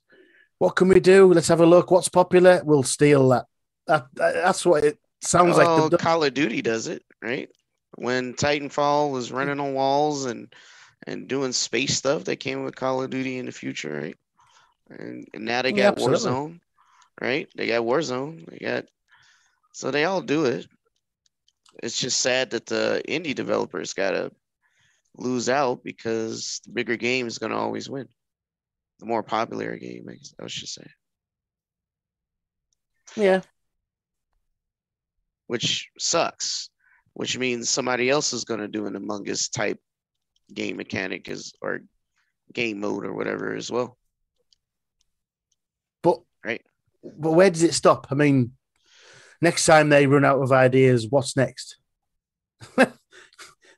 What 0.57 0.75
can 0.75 0.87
we 0.87 0.99
do? 0.99 1.31
Let's 1.33 1.49
have 1.49 1.61
a 1.61 1.65
look. 1.65 1.91
What's 1.91 2.09
popular? 2.09 2.61
We'll 2.63 2.83
steal 2.83 3.29
that. 3.29 3.45
That, 3.87 4.07
that- 4.15 4.33
that's 4.35 4.65
what 4.65 4.83
it 4.83 4.97
sounds 5.21 5.57
like. 5.57 5.67
Oh. 5.67 5.89
Call 5.89 6.23
of 6.23 6.33
Duty 6.33 6.61
does 6.61 6.87
it, 6.87 7.03
right? 7.21 7.49
When 7.95 8.33
Titanfall 8.33 9.11
was 9.11 9.31
running 9.31 9.59
on 9.59 9.73
walls 9.73 10.25
and 10.25 10.53
and 11.07 11.27
doing 11.27 11.53
space 11.53 11.95
stuff, 11.95 12.23
they 12.23 12.35
came 12.35 12.63
with 12.63 12.75
Call 12.75 13.01
of 13.01 13.09
Duty 13.09 13.37
in 13.37 13.45
the 13.45 13.51
future, 13.51 14.01
right? 14.01 14.17
And, 14.89 15.27
and 15.33 15.45
now 15.45 15.61
they 15.61 15.71
got 15.71 15.97
absolutely. 15.97 16.31
Warzone, 16.31 16.59
right? 17.21 17.47
They 17.55 17.67
got 17.67 17.83
Warzone. 17.83 18.49
They 18.49 18.57
got 18.57 18.85
so 19.73 19.91
they 19.91 20.05
all 20.05 20.21
do 20.21 20.45
it. 20.45 20.67
It's 21.81 21.99
just 21.99 22.19
sad 22.19 22.49
that 22.51 22.65
the 22.65 23.01
indie 23.07 23.35
developers 23.35 23.93
gotta 23.93 24.31
lose 25.15 25.49
out 25.49 25.83
because 25.83 26.61
the 26.65 26.71
bigger 26.71 26.95
game 26.95 27.27
is 27.27 27.37
gonna 27.37 27.57
always 27.57 27.89
win. 27.89 28.07
The 28.99 29.05
more 29.05 29.23
popular 29.23 29.71
a 29.71 29.79
game, 29.79 30.07
I 30.09 30.13
guess 30.13 30.33
I 30.41 30.47
should 30.47 30.67
say. 30.67 30.87
Yeah, 33.15 33.41
which 35.49 35.89
sucks, 35.97 36.69
which 37.13 37.35
means 37.39 37.71
somebody 37.71 38.07
else 38.07 38.33
is 38.33 38.45
going 38.45 38.59
to 38.59 38.67
do 38.67 38.85
an 38.85 38.95
Among 38.95 39.27
Us 39.27 39.49
type 39.49 39.79
game 40.53 40.77
mechanic 40.77 41.27
is 41.27 41.53
or 41.59 41.81
game 42.53 42.79
mode 42.79 43.03
or 43.03 43.13
whatever 43.13 43.55
as 43.55 43.71
well. 43.71 43.97
but 46.03 46.19
Right. 46.45 46.61
But 47.03 47.31
where 47.31 47.49
does 47.49 47.63
it 47.63 47.73
stop? 47.73 48.07
I 48.11 48.15
mean, 48.15 48.53
next 49.41 49.65
time 49.65 49.89
they 49.89 50.07
run 50.07 50.25
out 50.25 50.41
of 50.41 50.51
ideas, 50.51 51.07
what's 51.09 51.37
next? 51.37 51.77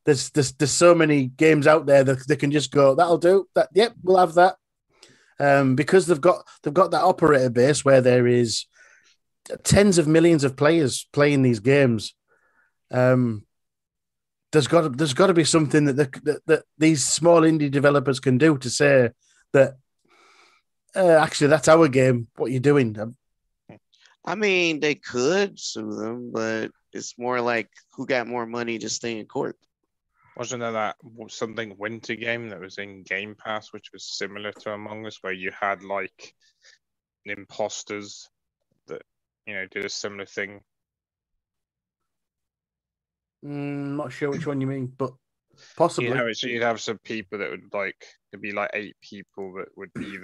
there's, 0.05 0.29
there's 0.31 0.53
there's 0.53 0.71
so 0.71 0.95
many 0.95 1.27
games 1.27 1.67
out 1.67 1.85
there 1.85 2.03
that 2.03 2.27
they 2.27 2.35
can 2.35 2.51
just 2.51 2.71
go. 2.71 2.95
That'll 2.95 3.17
do. 3.17 3.47
That 3.55 3.69
yep, 3.73 3.93
we'll 4.03 4.17
have 4.17 4.33
that. 4.35 4.55
Um, 5.39 5.75
because 5.75 6.05
they've 6.05 6.21
got 6.21 6.47
they've 6.63 6.73
got 6.73 6.91
that 6.91 7.03
operator 7.03 7.49
base 7.49 7.83
where 7.85 8.01
there 8.01 8.27
is 8.27 8.65
tens 9.63 9.97
of 9.97 10.07
millions 10.07 10.43
of 10.43 10.55
players 10.55 11.07
playing 11.13 11.41
these 11.41 11.59
games. 11.59 12.13
Um, 12.91 13.45
there's 14.51 14.67
got 14.67 14.81
to, 14.81 14.89
there's 14.89 15.13
got 15.13 15.27
to 15.27 15.33
be 15.33 15.45
something 15.45 15.85
that, 15.85 15.93
the, 15.93 16.19
that 16.23 16.45
that 16.45 16.63
these 16.77 17.05
small 17.05 17.41
indie 17.41 17.71
developers 17.71 18.19
can 18.19 18.37
do 18.37 18.57
to 18.57 18.69
say 18.69 19.11
that 19.53 19.75
uh, 20.95 21.17
actually 21.21 21.47
that's 21.47 21.67
our 21.67 21.87
game. 21.87 22.27
What 22.35 22.47
are 22.47 22.53
you 22.53 22.59
doing? 22.59 22.97
Um, 22.99 23.15
I 24.23 24.35
mean, 24.35 24.79
they 24.79 24.95
could 24.95 25.59
sue 25.59 25.93
them, 25.95 26.31
but 26.31 26.71
it's 26.93 27.17
more 27.17 27.41
like 27.41 27.69
who 27.93 28.05
got 28.05 28.27
more 28.27 28.45
money 28.45 28.77
to 28.79 28.89
stay 28.89 29.19
in 29.19 29.25
court. 29.25 29.57
Wasn't 30.37 30.61
there 30.61 30.71
that 30.71 30.95
w- 31.03 31.29
something 31.29 31.75
winter 31.77 32.15
game 32.15 32.49
that 32.49 32.59
was 32.59 32.77
in 32.77 33.03
Game 33.03 33.35
Pass, 33.35 33.73
which 33.73 33.91
was 33.91 34.05
similar 34.05 34.51
to 34.51 34.73
Among 34.73 35.05
Us, 35.05 35.17
where 35.21 35.33
you 35.33 35.51
had 35.59 35.83
like 35.83 36.33
imposters 37.25 38.29
that 38.87 39.01
you 39.45 39.53
know 39.53 39.65
did 39.67 39.85
a 39.85 39.89
similar 39.89 40.25
thing? 40.25 40.61
Mm, 43.43 43.97
not 43.97 44.11
sure 44.11 44.29
which 44.29 44.45
one 44.45 44.61
you 44.61 44.67
mean, 44.67 44.93
but 44.97 45.13
possibly. 45.75 46.09
You 46.09 46.15
know, 46.15 46.31
so 46.31 46.47
you'd 46.47 46.63
have 46.63 46.79
some 46.79 46.99
people 46.99 47.39
that 47.39 47.49
would 47.49 47.73
like 47.73 48.05
there'd 48.31 48.41
be 48.41 48.51
like 48.51 48.69
eight 48.73 48.95
people 49.01 49.53
that 49.57 49.69
would 49.75 49.91
be 49.93 50.17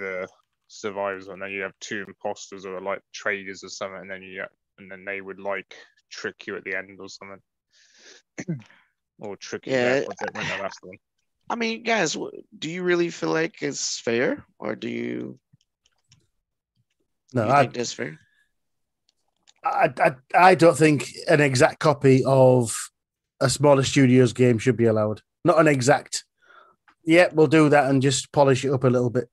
the 0.68 0.72
survivors, 0.72 1.28
and 1.28 1.40
then 1.40 1.50
you 1.50 1.62
have 1.62 1.72
two 1.80 2.04
imposters 2.06 2.66
or 2.66 2.80
like 2.80 3.02
traders 3.12 3.64
or 3.64 3.68
something, 3.68 4.00
and 4.00 4.10
then 4.10 4.22
you 4.22 4.44
and 4.78 4.90
then 4.90 5.04
they 5.04 5.20
would 5.20 5.40
like 5.40 5.74
trick 6.10 6.46
you 6.46 6.56
at 6.56 6.64
the 6.64 6.76
end 6.76 6.98
or 7.00 7.08
something, 7.08 7.40
or 9.18 9.36
trick 9.36 9.66
you. 9.66 9.72
Yeah, 9.72 10.00
Yeah, 10.00 10.06
no, 10.34 10.62
that's 10.62 10.82
one. 10.82 10.96
I 11.50 11.56
mean, 11.56 11.82
guys, 11.82 12.16
do 12.58 12.70
you 12.70 12.82
really 12.82 13.10
feel 13.10 13.30
like 13.30 13.62
it's 13.62 13.98
fair, 14.00 14.44
or 14.58 14.76
do 14.76 14.88
you, 14.88 15.38
no, 17.32 17.46
you 17.46 17.50
I, 17.50 17.60
think 17.62 17.74
that's 17.74 17.92
fair? 17.94 18.18
I, 19.64 19.92
I, 19.98 20.12
I 20.34 20.54
don't 20.54 20.76
think 20.76 21.08
an 21.28 21.40
exact 21.40 21.78
copy 21.78 22.22
of 22.24 22.76
a 23.40 23.48
smaller 23.48 23.82
studio's 23.82 24.32
game 24.32 24.58
should 24.58 24.76
be 24.76 24.84
allowed. 24.84 25.22
Not 25.44 25.58
an 25.58 25.68
exact. 25.68 26.24
Yeah, 27.04 27.28
we'll 27.32 27.46
do 27.46 27.70
that 27.70 27.88
and 27.88 28.02
just 28.02 28.30
polish 28.32 28.64
it 28.64 28.72
up 28.72 28.84
a 28.84 28.88
little 28.88 29.10
bit. 29.10 29.30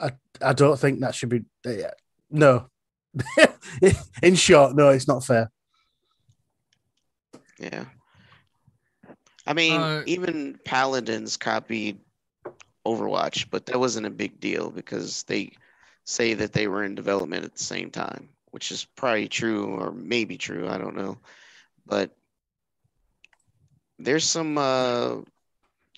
I, 0.00 0.12
I 0.40 0.52
don't 0.52 0.78
think 0.78 1.00
that 1.00 1.14
should 1.14 1.28
be. 1.28 1.42
Yeah, 1.64 1.92
no. 2.30 2.68
In 4.22 4.34
short, 4.34 4.74
no, 4.74 4.88
it's 4.90 5.08
not 5.08 5.24
fair. 5.24 5.50
Yeah. 7.58 7.84
I 9.46 9.52
mean, 9.52 9.80
Uh, 9.80 10.02
even 10.06 10.58
Paladins 10.64 11.36
copied 11.36 11.98
Overwatch, 12.86 13.50
but 13.50 13.66
that 13.66 13.78
wasn't 13.78 14.06
a 14.06 14.10
big 14.10 14.40
deal 14.40 14.70
because 14.70 15.24
they 15.24 15.52
say 16.04 16.34
that 16.34 16.52
they 16.52 16.66
were 16.68 16.84
in 16.84 16.94
development 16.94 17.44
at 17.44 17.54
the 17.54 17.64
same 17.64 17.90
time, 17.90 18.30
which 18.52 18.72
is 18.72 18.84
probably 18.96 19.28
true 19.28 19.66
or 19.66 19.92
maybe 19.92 20.38
true. 20.38 20.68
I 20.68 20.78
don't 20.78 20.96
know. 20.96 21.18
But 21.84 22.10
there's 23.98 24.24
some 24.24 24.56
uh, 24.56 25.16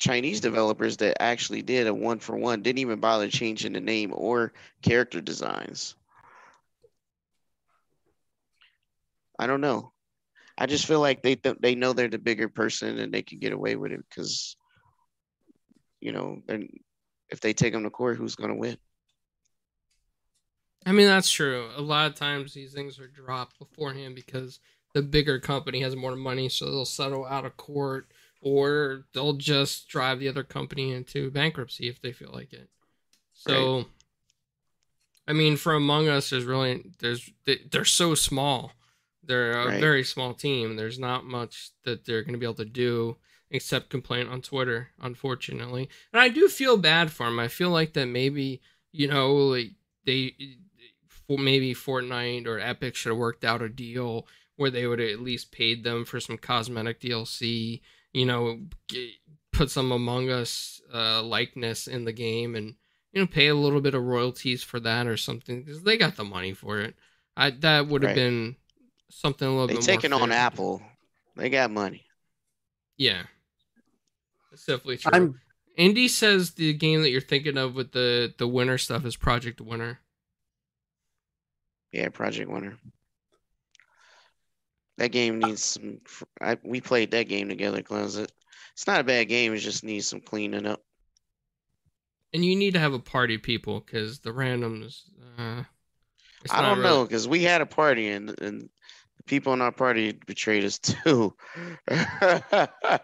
Chinese 0.03 0.41
developers 0.41 0.97
that 0.97 1.23
actually 1.23 1.63
did 1.63 1.87
a 1.87 1.95
one 1.95 2.19
for 2.19 2.37
one, 2.37 2.61
didn't 2.61 2.81
even 2.81 2.99
bother 2.99 3.29
changing 3.29 3.73
the 3.73 3.81
name 3.81 4.13
or 4.13 4.53
character 4.83 5.21
designs. 5.21 5.95
I 9.39 9.47
don't 9.47 9.61
know. 9.61 9.93
I 10.59 10.67
just 10.67 10.87
feel 10.87 10.99
like 10.99 11.23
they 11.23 11.37
th- 11.37 11.59
they 11.61 11.77
know 11.77 11.93
they're 11.93 12.09
the 12.09 12.19
bigger 12.19 12.49
person 12.49 12.99
and 12.99 13.15
they 13.15 13.23
can 13.23 13.39
get 13.39 13.53
away 13.53 13.77
with 13.77 13.93
it 13.93 14.05
because, 14.09 14.57
you 16.01 16.11
know, 16.11 16.43
and 16.49 16.69
if 17.31 17.39
they 17.39 17.53
take 17.53 17.73
them 17.73 17.85
to 17.85 17.91
court, 17.91 18.17
who's 18.17 18.35
gonna 18.35 18.57
win? 18.57 18.77
I 20.85 20.91
mean, 20.91 21.07
that's 21.07 21.31
true. 21.31 21.71
A 21.77 21.81
lot 21.81 22.11
of 22.11 22.17
times 22.17 22.55
these 22.55 22.73
things 22.73 22.99
are 22.99 23.07
dropped 23.07 23.57
beforehand 23.61 24.17
because 24.17 24.59
the 24.95 25.03
bigger 25.03 25.39
company 25.39 25.81
has 25.83 25.95
more 25.95 26.17
money, 26.17 26.49
so 26.49 26.65
they'll 26.65 26.85
settle 26.85 27.25
out 27.25 27.45
of 27.45 27.57
court 27.57 28.12
or 28.43 29.05
they'll 29.15 29.35
just 29.35 29.89
drive 29.89 30.19
the 30.19 30.29
other 30.29 30.43
company 30.43 30.93
into 30.93 31.31
bankruptcy 31.31 31.89
if 31.89 32.03
they 32.03 32.13
feel 32.13 32.31
like 32.33 32.53
it. 32.53 32.69
So, 33.33 33.87
I 35.27 35.33
mean, 35.33 35.57
for 35.57 35.73
Among 35.75 36.09
Us, 36.09 36.31
there's 36.31 36.45
really 36.45 36.93
there's 36.99 37.31
they- 37.45 37.63
they're 37.71 37.85
so 37.85 38.15
small. 38.15 38.73
They're 39.23 39.53
a 39.53 39.67
Right. 39.69 39.81
very 39.81 40.03
small 40.05 40.35
team. 40.35 40.75
There's 40.77 40.99
not 40.99 41.25
much 41.25 41.71
that 41.85 42.05
they're 42.05 42.23
going 42.23 42.33
to 42.35 42.39
be 42.39 42.45
able 42.47 42.55
to 42.57 42.65
do 42.65 43.17
except 43.51 43.91
complain 43.91 44.27
on 44.27 44.43
Twitter, 44.43 44.91
unfortunately. 45.01 45.89
And 46.13 46.21
I 46.21 46.29
do 46.29 46.49
feel 46.49 46.77
bad 46.77 47.13
for 47.13 47.27
them. 47.27 47.39
I 47.39 47.49
feel 47.49 47.71
like 47.71 47.93
that 47.93 48.07
maybe 48.07 48.61
you 48.91 49.07
know 49.09 49.35
like 49.35 49.71
they 50.05 50.35
maybe 51.29 51.73
Fortnite 51.75 52.47
or 52.47 52.59
Epic 52.59 52.95
should 52.97 53.11
have 53.11 53.19
worked 53.19 53.45
out 53.45 53.63
a 53.63 53.69
deal 53.69 54.27
where 54.57 54.71
they 54.71 54.87
would 54.87 54.99
have 54.99 55.09
at 55.09 55.21
least 55.21 55.51
paid 55.53 55.83
them 55.83 56.05
for 56.05 56.21
some 56.21 56.37
cosmetic 56.37 57.01
DLC. 57.01 57.81
You 58.13 58.27
know, 58.27 58.61
get, 58.89 59.11
put 59.53 59.71
some 59.71 59.93
Among 59.93 60.31
Us 60.31 60.81
uh, 60.93 61.23
likeness 61.23 61.87
in 61.87 62.05
the 62.05 62.13
game 62.13 62.55
and 62.55 62.75
you 63.13 63.21
know 63.21 63.27
pay 63.27 63.49
a 63.49 63.55
little 63.55 63.81
bit 63.81 63.95
of 63.95 64.03
royalties 64.05 64.63
for 64.63 64.81
that 64.81 65.07
or 65.07 65.17
something 65.17 65.63
because 65.63 65.83
they 65.83 65.97
got 65.97 66.17
the 66.17 66.25
money 66.25 66.53
for 66.55 66.81
it. 66.81 66.95
I 67.37 67.51
that 67.51 67.89
would 67.89 68.03
have 68.03 68.11
Right. 68.11 68.17
been 68.17 68.57
something 69.11 69.47
a 69.47 69.51
little 69.51 69.69
They 69.69 69.75
bit 69.75 69.83
taking 69.83 70.13
on. 70.13 70.33
Apple. 70.33 70.83
They 71.37 71.49
got 71.51 71.71
money. 71.71 72.05
Yeah, 72.97 73.25
that's 74.51 74.65
definitely 74.67 74.99
true. 74.99 75.11
I'm 75.15 75.41
Indy 75.77 76.09
says 76.09 76.53
the 76.53 76.75
game 76.75 77.03
that 77.03 77.11
you're 77.11 77.21
thinking 77.21 77.57
of 77.57 77.75
with 77.75 77.93
the 77.93 78.35
the 78.39 78.49
winner 78.49 78.79
stuff 78.79 79.05
is 79.05 79.17
Project 79.17 79.61
Winter. 79.61 80.01
Yeah, 81.93 82.09
Project 82.09 82.51
Winter. 82.51 82.79
That 84.99 85.11
game 85.11 85.39
needs 85.39 85.63
some. 85.63 86.01
I, 86.41 86.59
we 86.63 86.81
played 86.81 87.11
that 87.13 87.29
game 87.29 87.49
together, 87.49 87.83
Closet. 87.83 88.31
It's 88.75 88.87
not 88.87 89.01
a 89.01 89.05
bad 89.05 89.25
game. 89.29 89.55
It 89.55 89.59
just 89.59 89.85
needs 89.85 90.07
some 90.07 90.21
cleaning 90.21 90.67
up. 90.67 90.83
And 92.35 92.45
you 92.45 92.57
need 92.57 92.75
to 92.75 92.81
have 92.81 92.95
a 92.95 92.99
party, 92.99 93.39
people, 93.39 93.81
because 93.81 94.21
the 94.21 94.31
randoms. 94.31 95.03
Uh, 95.39 95.65
I 96.51 96.63
don't 96.63 96.79
really- 96.79 96.89
know 96.89 97.05
because 97.05 97.29
we 97.29 97.43
had 97.43 97.61
a 97.61 97.67
party 97.67 98.09
and 98.09 98.31
and 98.41 98.69
the 99.17 99.23
people 99.25 99.53
in 99.53 99.61
our 99.61 99.73
party 99.73 100.13
betrayed 100.27 100.65
us 100.65 100.79
too. 100.79 101.35
that 101.87 103.03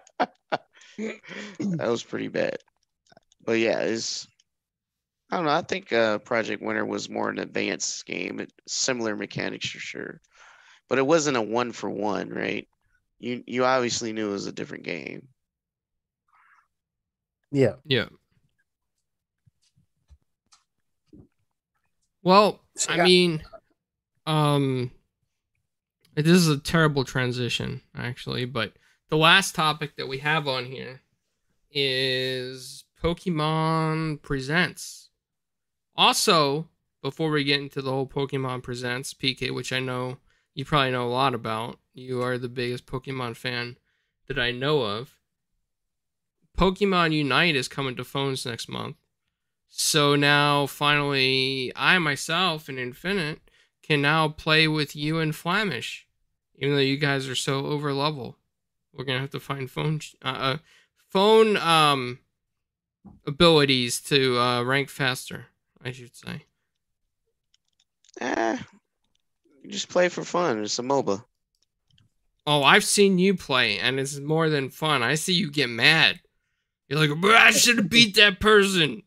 was 1.59 2.03
pretty 2.03 2.29
bad. 2.29 2.59
But 3.45 3.59
yeah, 3.59 3.81
it's 3.81 4.27
I 5.31 5.37
don't 5.37 5.45
know. 5.45 5.53
I 5.53 5.63
think 5.63 5.93
uh, 5.93 6.19
Project 6.19 6.63
Winter 6.63 6.85
was 6.85 7.11
more 7.11 7.29
an 7.29 7.39
advanced 7.39 8.07
game, 8.07 8.47
similar 8.67 9.15
mechanics 9.15 9.69
for 9.69 9.79
sure, 9.79 10.21
but 10.89 10.99
it 10.99 11.07
wasn't 11.07 11.37
a 11.37 11.43
one 11.43 11.73
for 11.73 11.91
one, 11.91 12.31
right? 12.31 12.69
You 13.19 13.43
you 13.47 13.65
obviously 13.65 14.13
knew 14.13 14.29
it 14.29 14.33
was 14.33 14.47
a 14.47 14.53
different 14.53 14.85
game. 14.85 15.29
Yeah. 17.51 17.75
Yeah. 17.85 18.07
Well, 22.23 22.61
So, 22.77 22.93
I 22.93 22.97
yeah. 22.97 23.05
mean, 23.05 23.43
um, 24.27 24.91
this 26.15 26.27
is 26.27 26.49
a 26.49 26.59
terrible 26.59 27.05
transition, 27.05 27.81
actually. 27.97 28.45
But 28.45 28.75
the 29.09 29.17
last 29.17 29.55
topic 29.55 29.97
that 29.97 30.09
we 30.09 30.19
have 30.19 30.47
on 30.47 30.67
here 30.67 31.01
is 31.71 32.85
Pokemon 33.03 34.21
Presents. 34.23 35.11
Also, 35.97 36.69
before 37.03 37.31
we 37.31 37.45
get 37.45 37.61
into 37.61 37.81
the 37.83 37.91
whole 37.91 38.07
Pokemon 38.07 38.63
Presents, 38.63 39.15
PK, 39.15 39.55
which 39.55 39.73
I 39.73 39.81
know 39.81 40.19
you 40.59 40.65
probably 40.65 40.91
know 40.91 41.07
a 41.07 41.09
lot 41.09 41.37
about, 41.37 41.79
you 41.95 42.21
are 42.21 42.37
the 42.37 42.49
biggest 42.49 42.85
Pokemon 42.85 43.37
fan 43.37 43.77
that 44.27 44.41
I 44.41 44.51
know 44.51 44.83
of. 44.83 45.17
Pokemon 46.59 47.13
Unite 47.13 47.55
is 47.55 47.69
coming 47.69 47.95
to 47.95 48.03
phones 48.03 48.45
next 48.45 48.69
month. 48.69 48.97
So 49.69 50.17
now, 50.17 50.67
finally, 50.67 51.71
I 51.77 51.99
myself 51.99 52.69
and 52.69 52.77
Infinite 52.77 53.39
can 53.85 54.03
now 54.03 54.31
play 54.31 54.67
with 54.67 54.97
you 54.97 55.21
and 55.21 55.33
Flamish, 55.33 56.07
even 56.57 56.75
though 56.75 56.81
you 56.81 56.97
guys 56.97 57.29
are 57.29 57.37
so 57.37 57.67
over 57.67 57.93
level. 57.93 58.37
We're 58.93 59.05
gonna 59.05 59.21
have 59.21 59.31
to 59.31 59.41
find 59.41 59.71
phone 59.71 60.01
uh, 60.25 60.27
uh 60.27 60.57
phone 61.09 61.57
um 61.57 62.19
abilities 63.25 64.01
to 64.01 64.41
uh, 64.41 64.65
rank 64.65 64.91
faster. 64.91 65.47
I 65.81 65.93
should 65.93 66.17
say. 66.17 66.47
Eh, 68.21 68.59
you 69.69 69.73
just 69.75 69.91
play 69.91 70.09
for 70.09 70.25
fun. 70.25 70.63
It's 70.63 70.79
a 70.79 70.83
MOBA. 70.83 71.23
Oh, 72.47 72.63
I've 72.63 72.85
seen 72.85 73.19
you 73.19 73.35
play, 73.37 73.79
and 73.79 74.01
it's 74.01 74.19
more 74.19 74.49
than 74.49 74.71
fun. 74.71 75.03
I 75.03 75.17
see 75.17 75.35
you 75.35 75.51
get 75.51 75.69
mad. 75.69 76.19
You're 76.89 76.99
like, 77.07 77.11
I 77.35 77.51
should 77.51 77.77
have 77.77 77.91
beat 77.91 78.17
that 78.17 78.41
person. 78.41 79.03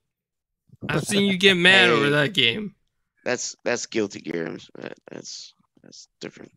I've 0.88 1.04
seen 1.04 1.26
you 1.26 1.38
get 1.40 1.56
mad 1.58 1.90
over 1.90 2.12
that 2.12 2.34
game. 2.36 2.76
that's 3.26 3.56
that's 3.64 3.88
guilty 3.88 4.20
gear. 4.22 4.56
That- 4.76 4.92
uh, 4.92 4.96
That's 5.12 5.56
that's 5.82 6.08
different. 6.20 6.52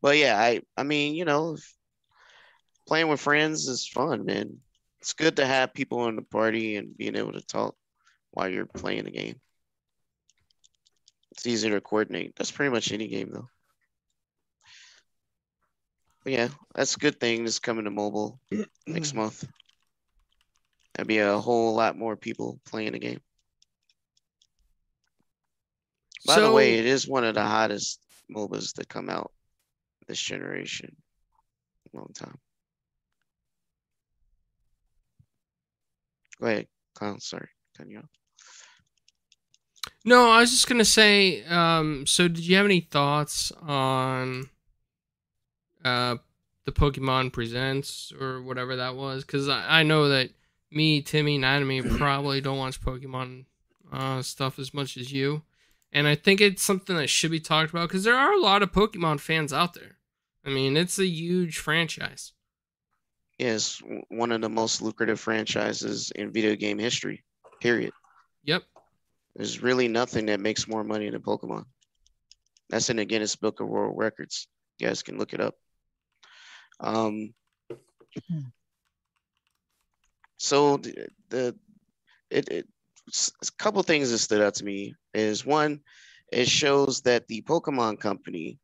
But 0.00 0.16
yeah, 0.16 0.38
I 0.40 0.62
I 0.78 0.82
mean, 0.82 1.14
you 1.14 1.26
know, 1.26 1.58
playing 2.88 3.08
with 3.08 3.20
friends 3.20 3.68
is 3.68 3.86
fun, 3.86 4.24
man. 4.24 4.58
It's 5.02 5.12
good 5.12 5.36
to 5.36 5.46
have 5.46 5.74
people 5.74 6.08
in 6.08 6.16
the 6.16 6.22
party 6.22 6.76
and 6.76 6.96
being 6.96 7.16
able 7.16 7.32
to 7.32 7.42
talk 7.42 7.74
while 8.30 8.48
you're 8.48 8.64
playing 8.66 9.04
the 9.04 9.10
game. 9.10 9.40
It's 11.32 11.46
easier 11.46 11.72
to 11.72 11.80
coordinate. 11.80 12.36
That's 12.36 12.50
pretty 12.50 12.70
much 12.70 12.92
any 12.92 13.08
game 13.08 13.30
though. 13.32 13.48
But 16.22 16.32
yeah, 16.34 16.48
that's 16.74 16.94
a 16.94 16.98
good 16.98 17.18
thing. 17.18 17.44
That's 17.44 17.58
coming 17.58 17.84
to 17.84 17.90
mobile 17.90 18.38
next 18.86 19.14
month. 19.14 19.44
There'll 20.94 21.06
be 21.06 21.18
a 21.18 21.38
whole 21.38 21.74
lot 21.74 21.96
more 21.96 22.16
people 22.16 22.60
playing 22.66 22.92
the 22.92 22.98
game. 22.98 23.20
By 26.26 26.40
the 26.40 26.52
way, 26.52 26.78
it 26.78 26.84
is 26.84 27.08
one 27.08 27.24
of 27.24 27.34
the 27.34 27.42
hottest 27.42 27.98
MOBAs 28.30 28.74
that 28.74 28.88
come 28.88 29.08
out 29.08 29.32
this 30.06 30.20
generation. 30.20 30.94
Long 31.94 32.10
time. 32.14 32.38
Go 36.40 36.46
ahead, 36.46 36.66
Kyle. 36.94 37.18
Sorry, 37.20 37.48
cutting 37.76 37.92
you 37.92 37.98
off. 37.98 38.21
No, 40.04 40.30
I 40.30 40.40
was 40.40 40.50
just 40.50 40.68
gonna 40.68 40.84
say. 40.84 41.44
Um, 41.44 42.06
so, 42.06 42.28
did 42.28 42.46
you 42.46 42.56
have 42.56 42.66
any 42.66 42.80
thoughts 42.80 43.52
on 43.62 44.50
uh, 45.84 46.16
the 46.64 46.72
Pokemon 46.72 47.32
Presents 47.32 48.12
or 48.20 48.42
whatever 48.42 48.76
that 48.76 48.96
was? 48.96 49.24
Because 49.24 49.48
I, 49.48 49.80
I 49.80 49.82
know 49.84 50.08
that 50.08 50.30
me, 50.70 51.02
Timmy, 51.02 51.36
and 51.36 51.44
Anime 51.44 51.96
probably 51.98 52.40
don't 52.40 52.58
watch 52.58 52.80
Pokemon 52.80 53.44
uh, 53.92 54.22
stuff 54.22 54.58
as 54.58 54.74
much 54.74 54.96
as 54.96 55.12
you, 55.12 55.42
and 55.92 56.08
I 56.08 56.16
think 56.16 56.40
it's 56.40 56.62
something 56.62 56.96
that 56.96 57.08
should 57.08 57.30
be 57.30 57.40
talked 57.40 57.70
about 57.70 57.88
because 57.88 58.04
there 58.04 58.16
are 58.16 58.32
a 58.32 58.40
lot 58.40 58.62
of 58.62 58.72
Pokemon 58.72 59.20
fans 59.20 59.52
out 59.52 59.74
there. 59.74 59.98
I 60.44 60.50
mean, 60.50 60.76
it's 60.76 60.98
a 60.98 61.06
huge 61.06 61.58
franchise. 61.58 62.32
Yes, 63.38 63.80
one 64.08 64.32
of 64.32 64.40
the 64.40 64.48
most 64.48 64.82
lucrative 64.82 65.20
franchises 65.20 66.10
in 66.14 66.32
video 66.32 66.56
game 66.56 66.78
history. 66.78 67.24
Period. 67.60 67.92
Yep. 68.44 68.64
There's 69.36 69.62
really 69.62 69.88
nothing 69.88 70.26
that 70.26 70.40
makes 70.40 70.68
more 70.68 70.84
money 70.84 71.08
than 71.08 71.22
Pokemon. 71.22 71.64
That's 72.70 72.90
in 72.90 72.96
the 72.96 73.04
Guinness 73.04 73.36
Book 73.36 73.60
of 73.60 73.68
World 73.68 73.94
Records. 73.96 74.48
You 74.78 74.88
guys 74.88 75.02
can 75.02 75.18
look 75.18 75.32
it 75.32 75.40
up. 75.40 75.54
Um, 76.80 77.32
so 80.36 80.76
the, 80.78 81.08
the 81.28 81.56
it, 82.30 82.48
it 82.48 82.68
a 83.08 83.50
couple 83.58 83.82
things 83.82 84.10
that 84.10 84.18
stood 84.18 84.40
out 84.40 84.54
to 84.54 84.64
me 84.64 84.94
is 85.14 85.44
one, 85.44 85.80
it 86.32 86.48
shows 86.48 87.00
that 87.02 87.28
the 87.28 87.42
Pokemon 87.42 88.00
company 88.00 88.58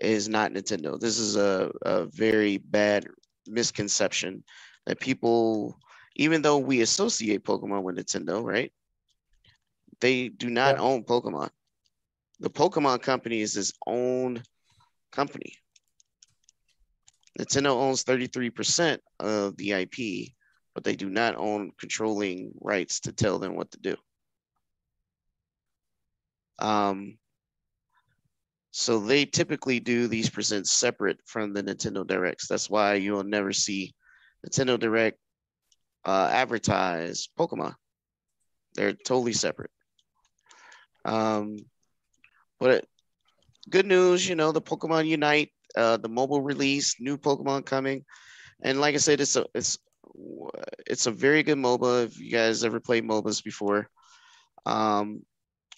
is 0.00 0.28
not 0.28 0.52
Nintendo. 0.52 0.98
This 0.98 1.18
is 1.18 1.36
a, 1.36 1.70
a 1.82 2.04
very 2.06 2.58
bad 2.58 3.06
misconception 3.46 4.44
that 4.86 5.00
people, 5.00 5.78
even 6.16 6.42
though 6.42 6.58
we 6.58 6.82
associate 6.82 7.44
Pokemon 7.44 7.82
with 7.82 7.96
Nintendo, 7.96 8.42
right? 8.42 8.72
They 10.04 10.28
do 10.28 10.50
not 10.50 10.76
Yeah. 10.76 10.82
own 10.82 11.02
Pokemon. 11.04 11.50
The 12.38 12.50
Pokemon 12.50 13.00
company 13.00 13.40
is 13.40 13.56
its 13.56 13.72
own 13.86 14.42
company. 15.10 15.56
Nintendo 17.38 17.68
owns 17.68 18.04
33% 18.04 19.00
of 19.18 19.56
the 19.56 19.72
IP, 19.72 20.36
but 20.74 20.84
they 20.84 20.94
do 20.94 21.08
not 21.08 21.36
own 21.36 21.72
controlling 21.78 22.52
rights 22.60 23.00
to 23.00 23.12
tell 23.12 23.38
them 23.38 23.54
what 23.56 23.70
to 23.70 23.78
do. 23.78 23.96
Um, 26.58 27.18
so 28.72 29.00
they 29.00 29.24
typically 29.24 29.80
do 29.80 30.06
these 30.06 30.28
presents 30.28 30.70
separate 30.70 31.20
from 31.24 31.54
the 31.54 31.62
Nintendo 31.62 32.06
Directs. 32.06 32.46
That's 32.46 32.68
why 32.68 32.96
you'll 32.96 33.24
never 33.24 33.54
see 33.54 33.94
Nintendo 34.46 34.78
Direct 34.78 35.18
uh, 36.04 36.28
advertise 36.30 37.26
Pokemon. 37.38 37.74
They're 38.74 38.92
totally 38.92 39.32
separate. 39.32 39.70
Um, 41.04 41.58
but 42.60 42.84
good 43.70 43.86
news, 43.86 44.28
you 44.28 44.34
know, 44.34 44.52
the 44.52 44.62
Pokemon 44.62 45.06
Unite, 45.06 45.50
uh, 45.76 45.96
the 45.96 46.08
mobile 46.08 46.40
release, 46.40 46.96
new 47.00 47.16
Pokemon 47.18 47.66
coming, 47.66 48.04
and 48.62 48.80
like 48.80 48.94
I 48.94 48.98
said, 48.98 49.20
it's 49.20 49.36
a 49.36 49.46
it's 49.54 49.78
it's 50.86 51.06
a 51.06 51.10
very 51.10 51.42
good 51.42 51.58
MOBA. 51.58 52.04
If 52.04 52.20
you 52.20 52.30
guys 52.30 52.64
ever 52.64 52.80
played 52.80 53.04
MOBAs 53.04 53.42
before, 53.42 53.88
um, 54.66 55.22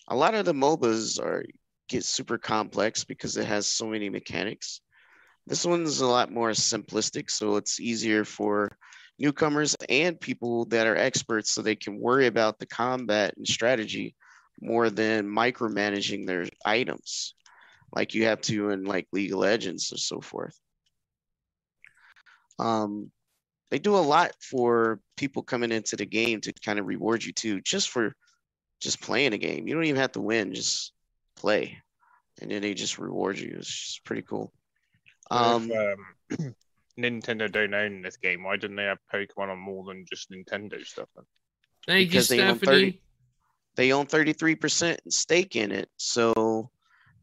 a 0.09 0.17
lot 0.17 0.35
of 0.35 0.45
the 0.45 0.53
MOBAs 0.53 1.21
are 1.21 1.45
get 1.89 2.05
super 2.05 2.37
complex 2.37 3.05
because 3.05 3.37
it 3.37 3.47
has 3.47 3.67
so 3.67 3.87
many 3.87 4.11
mechanics. 4.11 4.81
This 5.47 5.65
one's 5.65 6.01
a 6.01 6.07
lot 6.07 6.33
more 6.33 6.51
simplistic, 6.51 7.31
so 7.31 7.57
it's 7.57 7.81
easier 7.81 8.25
for 8.25 8.77
newcomers 9.19 9.77
and 9.89 10.21
people 10.21 10.67
that 10.67 10.87
are 10.87 10.97
experts 10.97 11.53
so 11.53 11.63
they 11.63 11.77
can 11.77 11.99
worry 11.99 12.27
about 12.27 12.59
the 12.59 12.67
combat 12.67 13.35
and 13.37 13.47
strategy 13.47 14.15
more 14.61 14.91
than 14.91 15.27
micromanaging 15.27 16.27
their 16.27 16.47
items 16.65 17.35
like 17.93 18.15
you 18.15 18.25
have 18.25 18.41
to 18.43 18.71
in 18.71 18.85
like 18.85 19.07
League 19.13 19.33
of 19.33 19.39
Legends 19.39 19.93
or 19.93 19.99
so 19.99 20.21
forth. 20.21 20.59
Um, 22.59 23.11
they 23.71 23.79
do 23.79 23.97
a 23.97 23.99
lot 23.99 24.33
for 24.41 25.01
people 25.17 25.43
coming 25.43 25.73
into 25.73 25.97
the 25.97 26.07
game 26.07 26.41
to 26.43 26.53
kind 26.65 26.79
of 26.79 26.87
reward 26.87 27.25
you 27.25 27.33
too, 27.33 27.61
just 27.61 27.91
for 27.91 28.15
just 28.81 29.01
playing 29.01 29.33
a 29.33 29.39
game. 29.39 29.67
You 29.67 29.75
don't 29.75 29.85
even 29.85 30.01
have 30.01 30.13
to 30.13 30.21
win, 30.21 30.55
just 30.55 30.93
play, 31.37 31.79
and 32.41 32.51
then 32.51 32.63
they 32.63 32.75
just 32.75 32.99
reward 32.99 33.39
you. 33.39 33.57
It's 33.59 33.69
just 33.69 34.05
pretty 34.05 34.23
cool. 34.23 34.53
Um, 35.31 35.71
if, 35.71 35.99
um, 36.39 36.55
Nintendo 36.99 37.51
don't 37.51 37.75
own 37.75 38.03
this 38.03 38.17
game, 38.17 38.45
why 38.45 38.57
didn't 38.57 38.77
they 38.77 38.85
have 38.85 38.99
Pokemon 39.13 39.51
on 39.51 39.59
more 39.59 39.85
than 39.85 40.05
just 40.09 40.31
Nintendo 40.31 40.85
stuff? 40.85 41.09
Then? 41.17 41.25
Thank 41.87 42.11
Because 42.11 42.31
you, 42.31 42.37
they 42.37 42.43
own 42.45 42.59
Stephanie. 42.59 43.01
30 43.77 43.83
they 43.83 43.93
own 43.93 44.07
33% 44.07 44.99
stake 45.09 45.57
in 45.57 45.73
it. 45.73 45.89
So 45.97 46.71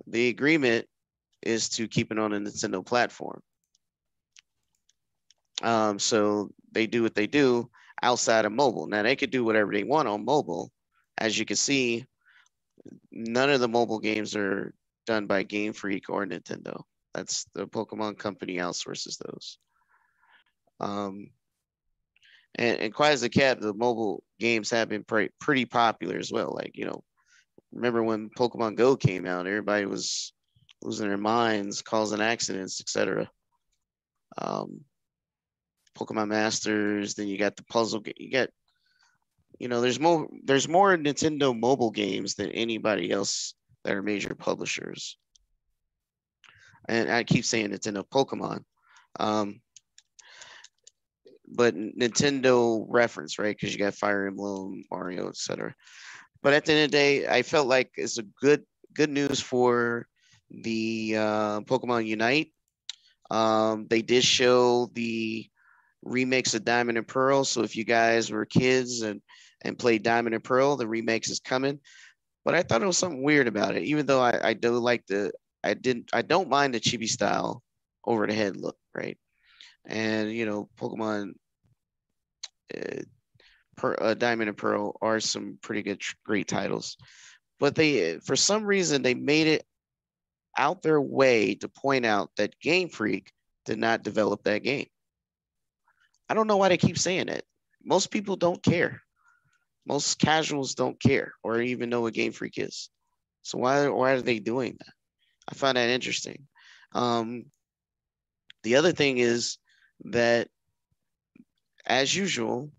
the 0.08 0.30
agreement 0.30 0.88
is 1.42 1.70
to 1.70 1.88
keep 1.88 2.12
it 2.12 2.20
on 2.20 2.34
a 2.34 2.40
Nintendo 2.40 2.86
platform. 2.86 3.42
Um, 5.62 6.00
so 6.00 6.50
they 6.72 6.88
do 6.88 7.04
what 7.04 7.16
they 7.16 7.28
do 7.28 7.70
outside 8.02 8.46
of 8.46 8.52
mobile. 8.52 8.88
Now 8.88 9.04
they 9.04 9.16
could 9.16 9.32
do 9.32 9.44
whatever 9.44 9.72
they 9.72 9.84
want 9.84 10.08
on 10.08 10.26
mobile. 10.26 10.72
As 11.18 11.38
you 11.38 11.46
can 11.46 11.58
see, 11.58 12.06
none 13.12 13.50
of 13.50 13.60
the 13.60 13.68
mobile 13.68 14.00
games 14.00 14.36
are 14.36 14.74
done 15.06 15.28
by 15.28 15.44
Game 15.44 15.74
Freak 15.74 16.10
or 16.10 16.26
Nintendo. 16.26 16.82
That's 17.14 17.46
the 17.54 17.68
Pokemon 17.68 18.18
company 18.18 18.58
outsources 18.58 19.18
those. 19.18 19.58
Um, 20.80 21.30
and, 22.56 22.80
and 22.80 22.94
quite 22.94 23.12
as 23.12 23.24
a 23.24 23.30
cat, 23.30 23.60
the 23.60 23.74
mobile 23.74 24.24
games 24.40 24.70
have 24.70 24.90
been 24.90 25.04
pretty, 25.04 25.32
pretty 25.40 25.66
popular 25.66 26.18
as 26.18 26.32
well. 26.32 26.54
Like, 26.56 26.72
you 26.76 26.86
know, 26.86 27.04
remember 27.72 28.04
when 28.04 28.30
Pokemon 28.30 28.76
Go 28.76 28.96
came 28.96 29.26
out, 29.26 29.48
everybody 29.48 29.86
was 29.86 30.34
losing 30.82 31.08
their 31.08 31.18
minds, 31.18 31.82
causing 31.82 32.22
accidents, 32.22 32.80
etc. 32.80 33.30
Um, 34.38 34.82
Pokemon 35.98 36.30
Masters, 36.30 37.16
then 37.16 37.28
you 37.28 37.38
got 37.38 37.56
the 37.56 37.64
puzzle 37.64 38.02
game. 38.02 38.16
You 38.18 38.32
got, 38.32 38.50
you 39.60 39.68
know, 39.68 39.82
there's 39.82 40.00
more 40.00 40.28
there's 40.44 40.68
more 40.68 40.98
Nintendo 40.98 41.58
mobile 41.58 41.92
games 41.92 42.36
than 42.36 42.50
anybody 42.52 43.12
else 43.12 43.54
that 43.84 43.94
are 43.94 44.02
major 44.02 44.36
publishers. 44.36 45.18
And 46.90 47.12
I 47.12 47.24
keep 47.24 47.46
saying 47.46 47.70
Nintendo 47.70 48.04
Pokemon. 48.08 48.64
Um, 49.20 49.62
but 51.56 51.76
Nintendo 51.76 52.86
reference, 52.90 53.40
right? 53.40 53.56
Because 53.56 53.74
you 53.74 53.80
got 53.80 53.94
Fire 53.94 54.28
Emblem, 54.28 54.84
Mario, 54.92 55.30
etc. 55.30 55.74
But 56.42 56.54
at 56.54 56.66
the 56.66 56.74
end 56.74 56.86
of 56.86 56.92
the 56.92 56.98
day, 56.98 57.28
I 57.28 57.42
felt 57.42 57.68
like 57.68 57.92
it's 57.96 58.18
a 58.18 58.24
good 58.42 58.64
good 58.94 59.10
news 59.10 59.40
for 59.40 60.08
the 60.50 61.16
uh, 61.18 61.62
Pokemon 61.62 62.06
Unite. 62.06 62.52
Um, 63.32 63.88
they 63.90 64.02
did 64.02 64.24
show 64.24 64.90
the 64.94 65.48
remakes 66.04 66.54
of 66.54 66.66
Diamond 66.66 66.98
and 66.98 67.08
Pearl. 67.08 67.46
So 67.46 67.64
if 67.64 67.76
you 67.76 67.86
guys 67.86 68.30
were 68.30 68.46
kids 68.46 69.02
and 69.02 69.22
and 69.62 69.80
played 69.80 70.04
Diamond 70.04 70.36
and 70.36 70.44
Pearl, 70.44 70.76
the 70.76 70.88
remakes 70.88 71.30
is 71.30 71.40
coming. 71.40 71.80
But 72.44 72.56
I 72.56 72.64
thought 72.64 72.82
it 72.82 72.88
was 72.88 72.98
something 72.98 73.24
weird 73.24 73.48
about 73.48 73.76
it, 73.76 73.84
even 73.84 74.06
though 74.06 74.22
I, 74.22 74.50
I 74.50 74.54
do 74.54 74.72
like 74.72 75.06
the 75.08 75.32
I 75.64 75.74
didn't 75.74 76.10
I 76.14 76.22
don't 76.22 76.50
mind 76.50 76.74
the 76.74 76.80
chibi 76.80 77.08
style 77.08 77.64
over 78.06 78.28
the 78.28 78.34
head 78.34 78.58
look, 78.58 78.78
right? 78.94 79.18
And 79.86 80.32
you 80.32 80.46
know, 80.46 80.70
Pokemon 80.78 81.34
per, 83.78 83.96
uh, 84.00 84.14
Diamond 84.14 84.50
and 84.50 84.58
Pearl 84.58 84.98
are 85.02 85.20
some 85.20 85.58
pretty 85.62 85.82
good, 85.82 86.02
great 86.26 86.48
titles, 86.48 86.98
but 87.60 87.76
they 87.76 88.20
for 88.20 88.36
some 88.36 88.66
reason 88.66 89.02
they 89.02 89.14
made 89.14 89.48
it 89.48 89.66
out 90.58 90.82
their 90.82 91.02
way 91.02 91.56
to 91.56 91.68
point 91.68 92.06
out 92.06 92.30
that 92.38 92.60
Game 92.60 92.90
Freak 92.90 93.32
did 93.66 93.80
not 93.80 94.04
develop 94.04 94.44
that 94.44 94.64
game. 94.64 94.88
I 96.30 96.34
don't 96.34 96.48
know 96.48 96.58
why 96.58 96.70
they 96.70 96.78
keep 96.78 96.98
saying 96.98 97.30
it. 97.30 97.44
Most 97.84 98.12
people 98.12 98.36
don't 98.36 98.62
care. 98.62 99.02
Most 99.86 100.20
casuals 100.20 100.76
don't 100.76 101.00
care 101.02 101.34
or 101.44 101.62
even 101.62 101.90
know 101.90 102.02
what 102.02 102.14
Game 102.14 102.32
Freak 102.32 102.58
is. 102.58 102.90
So 103.42 103.58
why 103.58 103.88
why 103.90 104.12
are 104.12 104.22
they 104.22 104.40
doing 104.40 104.78
that? 104.80 104.94
I 105.50 105.56
find 105.56 105.76
that 105.76 105.90
interesting. 105.90 106.48
Um, 106.94 107.46
the 108.64 108.78
other 108.78 108.94
thing 108.94 109.18
is 109.18 109.58
that, 110.06 110.48
as 111.86 112.16
usual, 112.16 112.72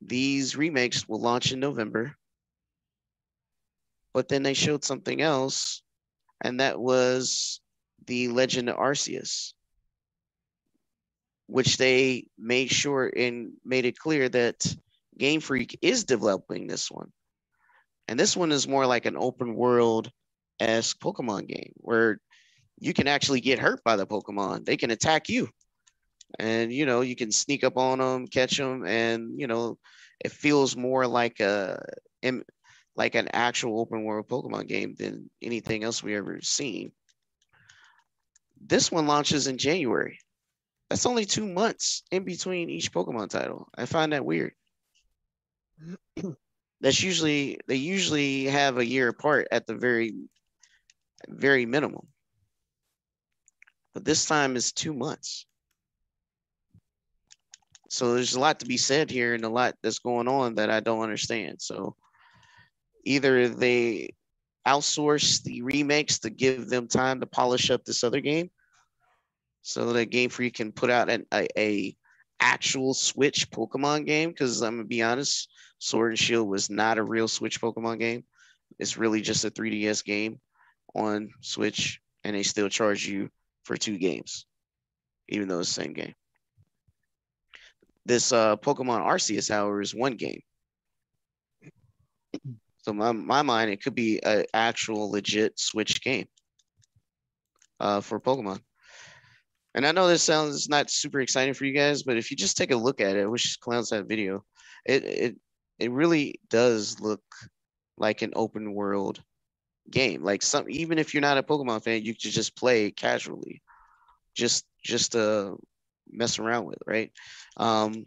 these 0.00 0.56
remakes 0.56 1.08
will 1.08 1.20
launch 1.20 1.52
in 1.52 1.60
November. 1.60 2.14
But 4.12 4.28
then 4.28 4.42
they 4.42 4.54
showed 4.54 4.84
something 4.84 5.20
else, 5.20 5.82
and 6.40 6.60
that 6.60 6.78
was 6.78 7.60
the 8.06 8.28
Legend 8.28 8.68
of 8.68 8.76
Arceus 8.76 9.54
which 11.46 11.76
they 11.76 12.26
made 12.38 12.70
sure 12.70 13.10
and 13.14 13.52
made 13.64 13.84
it 13.84 13.98
clear 13.98 14.28
that 14.28 14.64
Game 15.18 15.40
Freak 15.40 15.78
is 15.82 16.04
developing 16.04 16.66
this 16.66 16.90
one. 16.90 17.12
And 18.08 18.18
this 18.18 18.36
one 18.36 18.52
is 18.52 18.68
more 18.68 18.86
like 18.86 19.06
an 19.06 19.16
open 19.16 19.54
world 19.54 20.10
esque 20.60 20.98
Pokemon 21.00 21.48
game 21.48 21.72
where 21.76 22.18
you 22.78 22.92
can 22.92 23.08
actually 23.08 23.40
get 23.40 23.58
hurt 23.58 23.82
by 23.84 23.96
the 23.96 24.06
Pokemon. 24.06 24.64
They 24.64 24.76
can 24.76 24.90
attack 24.90 25.28
you. 25.28 25.48
And 26.38 26.72
you 26.72 26.86
know, 26.86 27.00
you 27.00 27.16
can 27.16 27.30
sneak 27.30 27.64
up 27.64 27.76
on 27.76 27.98
them, 27.98 28.26
catch 28.26 28.56
them, 28.56 28.84
and 28.86 29.38
you 29.38 29.46
know, 29.46 29.78
it 30.20 30.32
feels 30.32 30.76
more 30.76 31.06
like 31.06 31.40
a 31.40 31.80
like 32.96 33.14
an 33.14 33.28
actual 33.32 33.80
open 33.80 34.04
world 34.04 34.28
Pokemon 34.28 34.68
game 34.68 34.94
than 34.98 35.30
anything 35.42 35.84
else 35.84 36.02
we 36.02 36.16
ever 36.16 36.40
seen. 36.42 36.92
This 38.66 38.90
one 38.90 39.06
launches 39.06 39.46
in 39.46 39.58
January. 39.58 40.18
That's 40.88 41.06
only 41.06 41.24
two 41.24 41.46
months 41.46 42.02
in 42.10 42.24
between 42.24 42.70
each 42.70 42.92
Pokemon 42.92 43.30
title. 43.30 43.68
I 43.76 43.86
find 43.86 44.12
that 44.12 44.24
weird. 44.24 44.52
That's 46.80 47.02
usually 47.02 47.58
they 47.66 47.76
usually 47.76 48.44
have 48.44 48.78
a 48.78 48.86
year 48.86 49.08
apart 49.08 49.48
at 49.50 49.66
the 49.66 49.74
very 49.74 50.14
very 51.28 51.66
minimum. 51.66 52.06
But 53.92 54.04
this 54.04 54.26
time 54.26 54.56
is 54.56 54.72
two 54.72 54.92
months. 54.92 55.46
So 57.94 58.12
there's 58.12 58.34
a 58.34 58.40
lot 58.40 58.58
to 58.58 58.66
be 58.66 58.76
said 58.76 59.08
here 59.08 59.34
and 59.34 59.44
a 59.44 59.48
lot 59.48 59.76
that's 59.80 60.00
going 60.00 60.26
on 60.26 60.56
that 60.56 60.68
I 60.68 60.80
don't 60.80 61.02
understand. 61.02 61.62
So 61.62 61.94
either 63.04 63.48
they 63.48 64.14
outsource 64.66 65.44
the 65.44 65.62
remakes 65.62 66.18
to 66.20 66.30
give 66.30 66.68
them 66.68 66.88
time 66.88 67.20
to 67.20 67.26
polish 67.26 67.70
up 67.70 67.84
this 67.84 68.02
other 68.02 68.20
game, 68.20 68.50
so 69.62 69.92
that 69.92 70.06
Game 70.06 70.28
Freak 70.28 70.54
can 70.54 70.72
put 70.72 70.90
out 70.90 71.08
an, 71.08 71.24
a, 71.32 71.46
a 71.56 71.96
actual 72.40 72.94
Switch 72.94 73.48
Pokemon 73.52 74.06
game. 74.06 74.30
Because 74.30 74.60
I'm 74.60 74.78
gonna 74.78 74.88
be 74.88 75.00
honest, 75.00 75.48
Sword 75.78 76.10
and 76.10 76.18
Shield 76.18 76.48
was 76.48 76.68
not 76.68 76.98
a 76.98 77.04
real 77.04 77.28
Switch 77.28 77.60
Pokemon 77.60 78.00
game. 78.00 78.24
It's 78.80 78.96
really 78.96 79.20
just 79.20 79.44
a 79.44 79.52
3DS 79.52 80.04
game 80.04 80.40
on 80.96 81.30
Switch, 81.42 82.00
and 82.24 82.34
they 82.34 82.42
still 82.42 82.68
charge 82.68 83.06
you 83.06 83.30
for 83.62 83.76
two 83.76 83.98
games, 83.98 84.46
even 85.28 85.46
though 85.46 85.60
it's 85.60 85.72
the 85.72 85.82
same 85.82 85.92
game. 85.92 86.14
This 88.06 88.32
uh, 88.32 88.56
Pokemon 88.56 89.00
Arceus, 89.00 89.48
however, 89.48 89.80
is 89.80 89.94
one 89.94 90.16
game. 90.16 90.40
So 92.82 92.92
my 92.92 93.12
my 93.12 93.42
mind, 93.42 93.70
it 93.70 93.82
could 93.82 93.94
be 93.94 94.22
an 94.22 94.44
actual 94.52 95.10
legit 95.10 95.58
Switch 95.58 96.02
game 96.02 96.26
uh, 97.80 98.00
for 98.00 98.20
Pokemon. 98.20 98.60
And 99.74 99.86
I 99.86 99.92
know 99.92 100.06
this 100.06 100.22
sounds 100.22 100.68
not 100.68 100.90
super 100.90 101.20
exciting 101.20 101.54
for 101.54 101.64
you 101.64 101.72
guys, 101.72 102.02
but 102.02 102.16
if 102.16 102.30
you 102.30 102.36
just 102.36 102.56
take 102.56 102.70
a 102.70 102.76
look 102.76 103.00
at 103.00 103.16
it, 103.16 103.22
I 103.22 103.26
wish 103.26 103.56
clowns 103.56 103.90
that 103.90 104.06
video. 104.06 104.44
It 104.84 105.04
it 105.04 105.36
it 105.78 105.90
really 105.90 106.40
does 106.48 107.00
look 107.00 107.22
like 107.96 108.22
an 108.22 108.32
open 108.36 108.74
world 108.74 109.22
game. 109.90 110.22
Like 110.22 110.42
some 110.42 110.66
even 110.68 110.98
if 110.98 111.12
you're 111.12 111.20
not 111.20 111.38
a 111.38 111.42
Pokemon 111.42 111.82
fan, 111.82 112.02
you 112.02 112.12
could 112.12 112.20
just 112.20 112.56
play 112.56 112.90
casually. 112.90 113.62
Just 114.34 114.66
just 114.82 115.12
to 115.12 115.56
mess 116.14 116.38
around 116.38 116.66
with, 116.66 116.78
right? 116.86 117.12
Um 117.56 118.04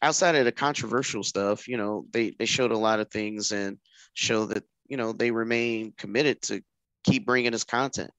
outside 0.00 0.36
of 0.36 0.44
the 0.44 0.52
controversial 0.52 1.24
stuff, 1.24 1.66
you 1.68 1.76
know, 1.76 2.06
they 2.12 2.30
they 2.38 2.46
showed 2.46 2.72
a 2.72 2.78
lot 2.78 3.00
of 3.00 3.10
things 3.10 3.52
and 3.52 3.78
show 4.14 4.46
that, 4.46 4.64
you 4.86 4.96
know, 4.96 5.12
they 5.12 5.30
remain 5.30 5.92
committed 5.98 6.40
to 6.42 6.62
keep 7.04 7.26
bringing 7.26 7.54
us 7.54 7.64
content 7.64 8.10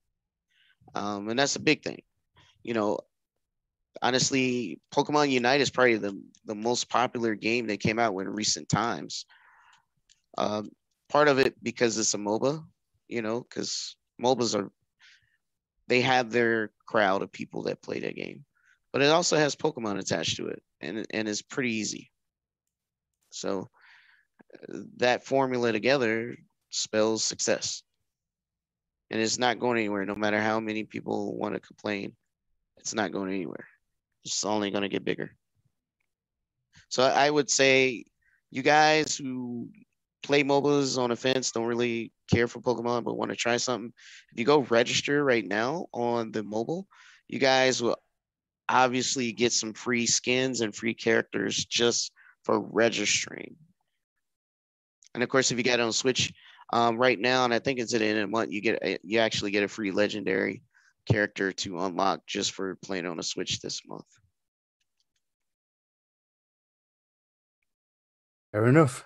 um, 0.96 1.30
and 1.30 1.38
that's 1.38 1.56
a 1.56 1.62
big 1.62 1.84
thing. 1.84 2.02
You 2.64 2.74
know, 2.74 3.00
honestly, 4.02 4.80
Pokemon 4.94 5.30
Unite 5.30 5.62
is 5.62 5.70
probably 5.70 5.98
the 5.98 6.20
the 6.46 6.56
most 6.56 6.90
popular 6.90 7.36
game 7.36 7.68
that 7.68 7.80
came 7.80 8.00
out 8.00 8.18
in 8.18 8.30
recent 8.30 8.70
times. 8.70 9.26
Um, 10.38 10.70
part 11.10 11.28
of 11.28 11.40
it 11.40 11.56
because 11.62 11.98
it's 11.98 12.14
a 12.14 12.18
MOBA, 12.18 12.64
you 13.08 13.22
know, 13.22 13.42
because 13.42 13.96
MOBAs 14.22 14.58
are 14.58 14.72
they 15.90 16.02
have 16.02 16.32
their 16.32 16.72
crowd 16.86 17.22
of 17.22 17.32
people 17.32 17.64
that 17.64 17.82
play 17.82 18.00
that 18.00 18.16
game, 18.16 18.46
but 18.94 19.02
it 19.02 19.10
also 19.10 19.38
has 19.38 19.56
Pokemon 19.56 20.00
attached 20.00 20.38
to 20.38 20.48
it, 20.48 20.64
and 20.80 21.06
and 21.12 21.28
it's 21.28 21.42
pretty 21.42 21.74
easy. 21.74 22.12
So 23.32 23.70
uh, 24.54 24.80
that 24.98 25.26
formula 25.26 25.72
together 25.72 26.38
spells 26.70 27.24
success. 27.24 27.84
And 29.12 29.20
it's 29.20 29.40
not 29.40 29.58
going 29.58 29.80
anywhere. 29.80 30.06
No 30.06 30.14
matter 30.14 30.40
how 30.40 30.60
many 30.60 30.84
people 30.84 31.36
want 31.36 31.56
to 31.56 31.60
complain 31.60 32.16
it's 32.80 32.94
not 32.94 33.12
going 33.12 33.30
anywhere. 33.30 33.68
It's 34.26 34.44
only 34.44 34.72
going 34.72 34.84
to 34.84 34.90
get 34.90 35.06
bigger. 35.06 35.36
So 36.90 37.04
i 37.04 37.30
would 37.30 37.50
say 37.50 38.06
you 38.50 38.64
guys 38.64 39.16
who 39.16 39.70
play 40.24 40.44
MOBAs 40.44 40.98
on 40.98 41.12
a 41.12 41.16
fence 41.16 41.52
don't 41.52 41.66
really 41.66 42.12
care 42.30 42.48
for 42.48 42.62
pokemon 42.62 43.04
but 43.04 43.18
want 43.18 43.32
to 43.32 43.38
try 43.38 43.58
something 43.58 43.92
if 44.32 44.40
you 44.40 44.46
go 44.46 44.60
register 44.70 45.24
right 45.24 45.48
now 45.48 45.88
on 45.94 46.32
the 46.32 46.44
mobile 46.44 46.88
you 47.28 47.40
guys 47.40 47.82
will 47.82 47.98
obviously 48.68 49.32
get 49.32 49.52
some 49.52 49.74
free 49.74 50.06
skins 50.06 50.62
and 50.62 50.76
free 50.76 50.94
characters 50.94 51.66
just 51.66 52.12
for 52.44 52.60
registering 52.60 53.56
and 55.14 55.24
of 55.24 55.30
course 55.30 55.52
if 55.52 55.58
you 55.58 55.64
get 55.64 55.80
on 55.80 55.92
switch 55.92 56.34
Um, 56.72 57.02
right 57.02 57.18
now, 57.20 57.46
and 57.46 57.54
I 57.54 57.58
think 57.58 57.80
it's 57.80 57.96
at 57.96 58.00
the 58.00 58.06
end 58.06 58.20
of 58.20 58.30
the 58.30 58.32
month, 58.32 58.52
you 58.52 58.62
get 58.62 58.78
a, 58.84 59.00
you 59.02 59.18
actually 59.18 59.50
get 59.50 59.64
a 59.64 59.68
free 59.68 59.90
legendary 59.90 60.62
character 61.12 61.52
to 61.52 61.80
unlock 61.80 62.28
just 62.28 62.52
for 62.52 62.76
playing 62.76 63.08
on 63.08 63.18
a 63.18 63.24
Switch 63.24 63.60
this 63.60 63.82
month. 63.88 64.06
Fair 68.52 68.68
enough. 68.68 69.04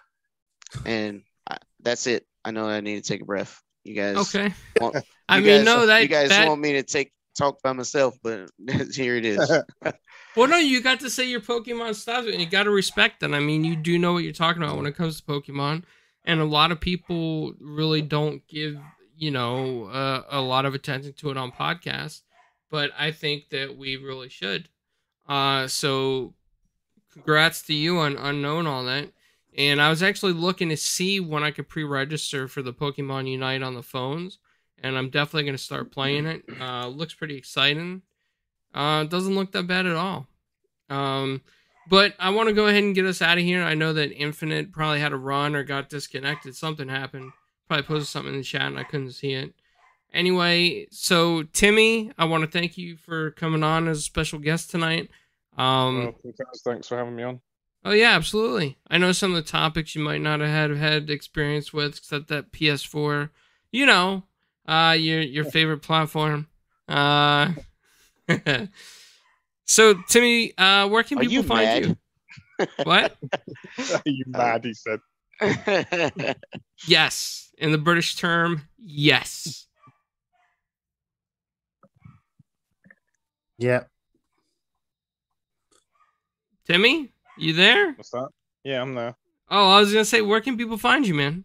And 0.86 1.24
I, 1.50 1.58
that's 1.80 2.06
it. 2.06 2.26
I 2.46 2.52
know 2.52 2.68
I 2.68 2.82
need 2.82 3.04
to 3.04 3.08
take 3.08 3.22
a 3.22 3.26
breath. 3.26 3.62
You 3.84 3.96
guys, 3.96 4.18
Okay. 4.18 4.54
want- 4.80 4.96
I 5.30 5.38
you 5.40 5.46
mean, 5.46 5.58
guys- 5.58 5.66
no, 5.66 5.86
that 5.88 6.02
you 6.02 6.08
guys 6.08 6.30
that 6.30 6.48
want 6.48 6.62
me 6.62 6.74
to 6.74 6.84
take 6.84 7.12
talk 7.38 7.62
by 7.64 7.74
myself, 7.74 8.16
but 8.24 8.50
here 8.94 9.16
it 9.16 9.26
is. 9.26 9.52
Well, 10.36 10.48
no, 10.48 10.58
you 10.58 10.82
got 10.82 11.00
to 11.02 11.12
say 11.12 11.28
your 11.30 11.42
Pokemon 11.42 11.94
stuff, 11.94 12.26
and 12.26 12.40
you 12.42 12.48
got 12.48 12.64
to 12.64 12.72
respect 12.72 13.20
that. 13.20 13.36
I 13.36 13.40
mean, 13.40 13.64
you 13.64 13.76
do 13.76 14.00
know 14.00 14.14
what 14.14 14.24
you're 14.24 14.34
talking 14.34 14.64
about 14.64 14.78
when 14.78 14.88
it 14.88 14.96
comes 14.96 15.22
to 15.22 15.24
Pokemon, 15.28 15.84
and 16.26 16.40
a 16.40 16.44
lot 16.46 16.72
of 16.72 16.80
people 16.80 17.54
really 17.60 18.02
don't 18.02 18.42
give 18.48 18.78
you 19.16 19.30
know 19.30 19.84
uh, 19.86 20.24
a 20.32 20.42
lot 20.42 20.66
of 20.66 20.74
attention 20.74 21.14
to 21.14 21.30
it 21.30 21.38
on 21.38 21.52
podcasts. 21.52 22.22
But 22.72 22.90
I 22.98 23.12
think 23.12 23.50
that 23.52 23.78
we 23.78 23.96
really 23.96 24.28
should. 24.30 24.70
Uh, 25.30 25.68
so, 25.68 26.34
congrats 27.12 27.62
to 27.68 27.74
you 27.76 28.00
on 28.00 28.18
unknown 28.18 28.66
all 28.66 28.84
that. 28.86 29.10
And 29.58 29.82
I 29.82 29.90
was 29.90 30.02
actually 30.02 30.34
looking 30.34 30.70
to 30.70 30.78
see 30.78 31.20
when 31.20 31.44
I 31.44 31.52
could 31.52 31.70
pre-register 31.70 32.48
for 32.48 32.62
the 32.62 32.74
Pokemon 32.74 33.30
Unite 33.30 33.62
on 33.62 33.76
the 33.76 33.84
phones, 33.84 34.40
and 34.82 34.98
I'm 34.98 35.10
definitely 35.10 35.44
going 35.44 35.58
to 35.58 35.64
start 35.64 35.92
playing 35.92 36.26
it. 36.26 36.44
Uh, 36.60 36.88
looks 36.88 37.14
pretty 37.14 37.38
exciting. 37.38 38.02
Uh, 38.74 39.04
doesn't 39.04 39.36
look 39.36 39.52
that 39.52 39.68
bad 39.68 39.86
at 39.86 39.96
all. 39.96 40.28
Um, 40.90 41.42
but 41.88 42.16
I 42.20 42.32
want 42.32 42.50
to 42.50 42.56
go 42.56 42.68
ahead 42.68 42.84
and 42.84 42.96
get 42.96 43.06
us 43.06 43.22
out 43.22 43.38
of 43.38 43.44
here. 43.44 43.62
I 43.62 43.76
know 43.76 43.94
that 43.94 44.14
Infinite 44.14 44.72
probably 44.72 45.00
had 45.00 45.14
a 45.14 45.18
run 45.18 45.56
or 45.56 45.64
got 45.64 45.90
disconnected. 45.90 46.56
Something 46.56 46.90
happened. 46.90 47.32
Probably 47.68 47.84
posted 47.84 48.08
something 48.08 48.34
in 48.34 48.40
the 48.40 48.44
chat 48.44 48.64
and 48.64 48.80
I 48.80 48.84
couldn't 48.84 49.12
see 49.12 49.34
it. 49.34 49.54
Anyway, 50.14 50.88
so 50.92 51.44
Timmy, 51.44 52.12
I 52.18 52.26
want 52.26 52.44
to 52.44 52.50
thank 52.50 52.78
you 52.78 52.98
for 52.98 53.32
coming 53.32 53.64
on 53.64 53.88
as 53.88 54.00
a 54.00 54.02
special 54.02 54.40
guest 54.40 54.70
tonight. 54.70 55.10
Um, 55.58 56.14
thanks 56.64 56.88
for 56.88 56.98
having 56.98 57.16
me 57.16 57.24
on. 57.24 57.42
Oh 57.86 57.92
yeah, 57.92 58.12
absolutely. 58.12 58.78
I 58.90 58.98
know 58.98 59.12
some 59.12 59.32
of 59.32 59.36
the 59.44 59.50
topics 59.50 59.96
you 59.96 60.02
might 60.02 60.22
not 60.22 60.40
have 60.40 60.50
had 60.50 60.78
had 60.78 61.10
experience 61.10 61.74
with, 61.74 61.98
except 61.98 62.28
that 62.30 62.52
PS4. 62.52 63.30
You 63.72 63.86
know, 63.86 64.24
uh, 64.68 64.96
your 64.98 65.22
your 65.22 65.44
favorite 65.46 65.82
platform. 65.82 66.48
Uh, 66.88 67.54
so 69.66 69.96
Timmy, 70.08 70.58
uh, 70.58 70.88
where 70.88 71.04
can 71.04 71.18
Are 71.18 71.22
people 71.22 71.34
you 71.34 71.44
find 71.44 71.68
mad? 71.68 71.84
you? 71.84 71.98
What? 72.84 73.18
Are 73.92 74.02
you 74.06 74.24
mad? 74.28 74.64
He 74.66 74.74
said. 74.74 75.00
Yes, 76.88 77.50
in 77.58 77.72
the 77.72 77.78
British 77.78 78.16
term, 78.16 78.64
yes. 78.78 79.68
Yeah. 83.58 83.84
Timmy, 86.66 87.13
you 87.38 87.54
there? 87.54 87.94
What's 87.94 88.12
that? 88.12 88.30
Yeah, 88.64 88.82
I'm 88.82 88.96
there. 88.96 89.16
Oh, 89.50 89.70
I 89.70 89.80
was 89.80 89.92
gonna 89.92 90.06
say, 90.06 90.22
where 90.22 90.42
can 90.42 90.58
people 90.58 90.78
find 90.78 91.06
you, 91.06 91.14
man? 91.14 91.44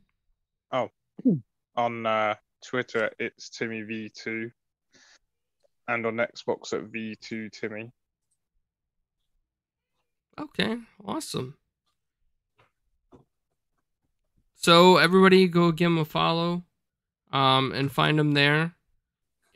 Oh, 0.72 0.90
on 1.76 2.06
uh, 2.06 2.34
Twitter, 2.64 3.10
it's 3.18 3.48
Timmy 3.48 3.82
V2, 3.82 4.50
and 5.88 6.06
on 6.06 6.16
Xbox 6.16 6.72
at 6.72 6.90
V2 6.92 7.50
Timmy. 7.52 7.90
Okay, 10.38 10.78
awesome. 11.04 11.56
So 14.54 14.96
everybody 14.96 15.48
go 15.48 15.72
give 15.72 15.86
him 15.86 15.98
a 15.98 16.04
follow, 16.04 16.64
um, 17.32 17.72
and 17.72 17.90
find 17.90 18.18
him 18.18 18.32
there. 18.32 18.74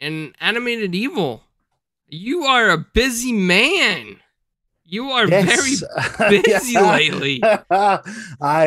And 0.00 0.34
animated 0.40 0.94
evil, 0.94 1.44
you 2.08 2.44
are 2.44 2.70
a 2.70 2.78
busy 2.78 3.32
man. 3.32 4.21
You 4.84 5.10
are 5.10 5.26
Yes. 5.28 5.80
very 6.18 6.42
busy 6.42 6.78
lately. 6.78 7.42
I 7.70 8.00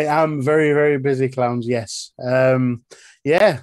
am 0.08 0.42
very, 0.42 0.74
very 0.74 0.98
busy, 0.98 1.30
clowns. 1.30 1.68
Yes. 1.68 2.12
Um, 2.24 2.84
yeah. 3.24 3.62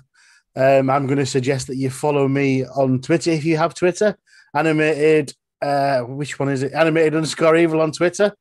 Um, 0.55 0.91
I'm 0.91 1.07
going 1.07 1.19
to 1.19 1.27
suggest 1.27 1.67
that 1.69 1.77
you 1.77 1.91
follow 1.91 2.29
me 2.29 2.65
on 2.65 3.01
Twitter 3.01 3.31
if 3.31 3.45
you 3.45 3.57
have 3.57 3.75
Twitter. 3.75 4.17
Animated, 4.55 5.33
uh, 5.63 6.01
which 6.01 6.39
one 6.39 6.51
is 6.51 6.63
it? 6.63 6.73
Animated 6.75 7.15
underscore 7.17 7.57
evil 7.57 7.81
on 7.81 7.91
Twitter. 7.93 8.35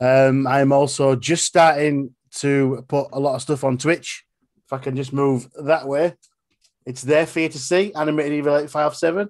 Um, 0.00 0.46
I'm 0.46 0.72
also 0.72 1.16
just 1.16 1.44
starting 1.44 2.14
to 2.36 2.84
put 2.88 3.08
a 3.12 3.20
lot 3.20 3.34
of 3.34 3.42
stuff 3.42 3.64
on 3.64 3.76
Twitch. 3.76 4.24
If 4.64 4.72
I 4.72 4.78
can 4.78 4.94
just 4.96 5.12
move 5.12 5.48
that 5.64 5.86
way, 5.88 6.14
it's 6.86 7.02
there 7.02 7.26
for 7.26 7.40
you 7.40 7.48
to 7.48 7.58
see. 7.58 7.92
Animated 7.94 8.32
Evil 8.32 8.54
857. 8.56 9.28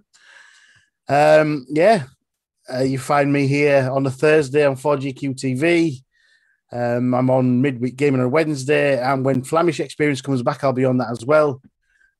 Um, 1.09 1.67
yeah, 1.71 2.05
uh, 2.73 2.81
you 2.83 2.99
find 2.99 3.33
me 3.33 3.47
here 3.47 3.89
on 3.91 4.07
a 4.07 4.11
Thursday 4.11 4.67
on 4.67 4.77
4GQ 4.77 5.35
TV. 5.35 6.03
Um, 6.71 7.15
I'm 7.15 7.31
on 7.31 7.61
midweek 7.61 7.97
gaming 7.97 8.21
on 8.21 8.31
Wednesday, 8.31 9.01
and 9.01 9.25
when 9.25 9.43
Flamish 9.43 9.81
Experience 9.81 10.23
comes 10.23 10.43
back, 10.43 10.65
I'll 10.65 10.73
be 10.73 10.85
on 10.85 10.99
that 10.99 11.11
as 11.11 11.25
well. 11.25 11.61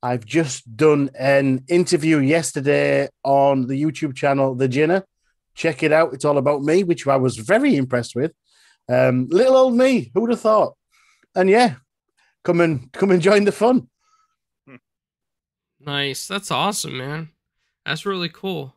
I've 0.03 0.27
just 0.27 0.77
done 0.77 1.11
an 1.19 1.65
interview 1.69 2.19
yesterday 2.19 3.09
on 3.25 3.67
the 3.67 3.81
YouTube 3.81 4.17
channel 4.17 4.55
The 4.55 4.69
Jinner. 4.69 5.05
Check 5.55 5.83
it 5.83 5.93
out; 5.93 6.13
it's 6.13 6.25
all 6.25 6.39
about 6.39 6.63
me, 6.63 6.85
which 6.85 7.07
I 7.07 7.17
was 7.17 7.37
very 7.37 7.77
impressed 7.77 8.15
with. 8.15 8.33
Um, 8.89 9.29
little 9.31 9.57
old 9.57 9.75
me, 9.75 10.11
who 10.13 10.23
would 10.23 10.31
have 10.31 10.41
thought? 10.41 10.75
And 11.35 11.49
yeah, 11.49 11.77
come 12.45 12.61
and 12.61 12.93
come 12.93 13.11
and 13.11 13.23
join 13.23 13.45
the 13.45 13.53
fun. 13.53 13.89
Nice. 15.85 16.29
That's 16.29 16.51
awesome, 16.51 16.97
man. 16.97 17.31
That's 17.85 18.07
really 18.07 18.29
cool. 18.29 18.75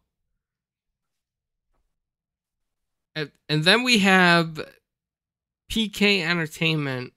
And, 3.16 3.32
and 3.50 3.64
then 3.64 3.84
we 3.84 4.00
have 4.00 4.60
PK 5.72 6.22
Entertainment. 6.26 7.14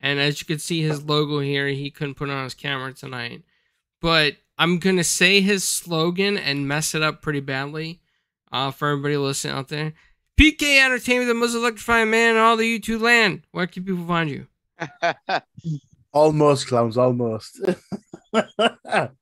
And 0.00 0.20
as 0.20 0.40
you 0.40 0.46
can 0.46 0.58
see 0.58 0.82
his 0.82 1.02
logo 1.04 1.40
here, 1.40 1.66
he 1.68 1.90
couldn't 1.90 2.14
put 2.14 2.28
it 2.28 2.32
on 2.32 2.44
his 2.44 2.54
camera 2.54 2.92
tonight. 2.92 3.42
But 4.00 4.36
I'm 4.56 4.78
going 4.78 4.96
to 4.96 5.04
say 5.04 5.40
his 5.40 5.64
slogan 5.64 6.36
and 6.36 6.68
mess 6.68 6.94
it 6.94 7.02
up 7.02 7.20
pretty 7.22 7.40
badly 7.40 8.00
uh, 8.52 8.70
for 8.70 8.88
everybody 8.90 9.16
listening 9.16 9.54
out 9.54 9.68
there. 9.68 9.94
PK 10.38 10.84
Entertainment, 10.84 11.26
the 11.28 11.34
most 11.34 11.54
electrifying 11.54 12.10
man 12.10 12.36
in 12.36 12.40
all 12.40 12.56
the 12.56 12.78
YouTube 12.78 13.00
land. 13.00 13.42
Where 13.50 13.66
can 13.66 13.84
people 13.84 14.06
find 14.06 14.30
you? 14.30 14.46
Almost 16.12 16.68
clowns, 16.68 16.96
almost. 16.96 17.60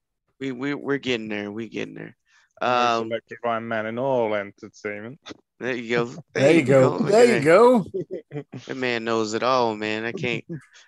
we 0.40 0.52
we 0.52 0.74
we're 0.74 0.98
getting 0.98 1.28
there. 1.28 1.50
We're 1.50 1.68
getting 1.68 1.94
there. 1.94 2.16
Most 2.60 3.00
Um, 3.00 3.06
electrifying 3.06 3.66
man 3.66 3.86
in 3.86 3.98
all 3.98 4.34
entertainment. 4.34 5.18
There 5.60 5.74
you 5.74 5.96
go. 5.96 6.14
there 6.34 6.52
you 6.52 6.62
go. 6.62 6.96
Look 6.96 7.10
There 7.10 7.38
you 7.38 7.44
go. 7.44 7.86
That 8.66 8.76
man 8.76 9.04
knows 9.04 9.32
it 9.32 9.42
all, 9.42 9.74
man. 9.74 10.04
I 10.04 10.12
can't, 10.12 10.44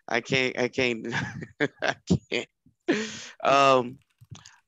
I 0.06 0.20
can't, 0.20 0.58
I 0.58 0.68
can't, 0.68 1.06
I 1.82 1.94
can't. 2.30 2.48
Um, 3.42 3.98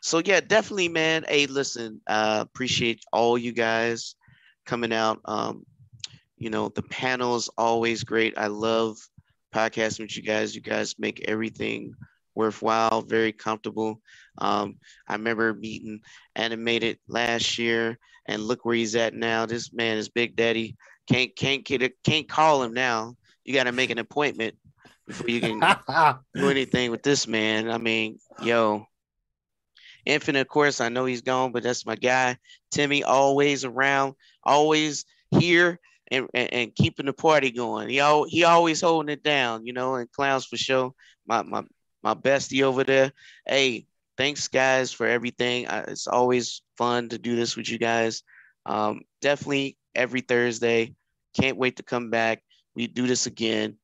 so 0.01 0.22
yeah, 0.24 0.40
definitely, 0.40 0.89
man. 0.89 1.24
Hey, 1.28 1.47
listen, 1.47 2.01
uh, 2.06 2.39
appreciate 2.40 3.02
all 3.12 3.36
you 3.36 3.52
guys 3.52 4.14
coming 4.64 4.93
out. 4.93 5.20
Um, 5.27 5.66
you 6.39 6.48
know, 6.48 6.70
the 6.70 6.82
panel 6.82 7.36
is 7.36 7.51
always 7.59 8.02
great. 8.02 8.39
I 8.39 8.47
love 8.47 8.97
podcasting 9.55 10.01
with 10.01 10.16
you 10.16 10.22
guys. 10.22 10.55
You 10.55 10.62
guys 10.62 10.94
make 10.98 11.28
everything 11.28 11.94
worthwhile, 12.35 13.02
very 13.02 13.32
comfortable. 13.32 14.01
Um, 14.41 14.77
I 15.07 15.15
remember 15.15 15.55
meeting 15.55 16.01
animated 16.35 16.99
last 17.09 17.59
year, 17.59 17.99
and 18.27 18.43
look 18.43 18.65
where 18.65 18.75
he's 18.75 18.97
at 18.97 19.15
now. 19.15 19.47
This 19.47 19.73
man 19.73 19.99
is 19.99 20.09
Big 20.09 20.37
Daddy 20.37 20.77
can't 21.11 21.35
can't 21.35 21.65
get 21.65 22.03
can't 22.05 22.29
call 22.29 22.62
him 22.62 22.73
now. 22.73 23.17
You 23.45 23.55
got 23.55 23.65
to 23.65 23.73
make 23.73 23.91
an 23.91 23.99
appointment 23.99 24.55
before 25.07 25.29
you 25.29 25.41
can 25.41 25.61
do 26.35 26.49
anything 26.49 26.91
with 26.91 27.03
this 27.03 27.27
man. 27.27 27.71
I 27.71 27.79
mean, 27.79 28.19
yo, 28.43 28.87
Infinite, 30.07 30.43
of 30.43 30.49
course, 30.49 30.81
I 30.81 30.89
know 30.89 31.05
he's 31.05 31.23
gone, 31.23 31.53
but 31.53 31.62
that's 31.62 31.85
my 31.85 31.97
guy. 31.97 32.37
Timmy, 32.71 33.03
always 33.03 33.65
around, 33.65 34.15
always 34.45 35.05
here 35.31 35.81
and, 36.11 36.29
and, 36.33 36.53
and 36.53 36.75
keeping 36.75 37.07
the 37.07 37.12
party 37.12 37.51
going. 37.51 37.89
He 37.89 37.99
al- 37.99 38.29
he 38.29 38.45
always 38.45 38.81
holding 38.81 39.12
it 39.12 39.23
down, 39.23 39.67
you 39.67 39.73
know. 39.73 39.97
And 39.97 40.11
clowns 40.12 40.47
for 40.47 40.57
sure. 40.57 40.93
My 41.27 41.43
my 41.43 41.65
my 42.03 42.15
bestie 42.15 42.62
over 42.62 42.85
there. 42.85 43.12
Hey, 43.47 43.87
thanks 44.20 44.48
guys 44.48 44.92
for 44.92 45.06
everything. 45.06 45.66
It's 45.88 46.06
always 46.06 46.60
fun 46.76 47.09
to 47.09 47.16
do 47.16 47.36
this 47.36 47.56
with 47.56 47.70
you 47.70 47.78
guys. 47.78 48.22
Um, 48.66 49.01
definitely 49.22 49.78
every 49.94 50.20
Thursday. 50.20 50.94
Can't 51.34 51.56
wait 51.56 51.76
to 51.76 51.82
come 51.82 52.10
back. 52.10 52.42
We 52.74 52.86
do 52.86 53.06
this 53.06 53.24
again 53.24 53.78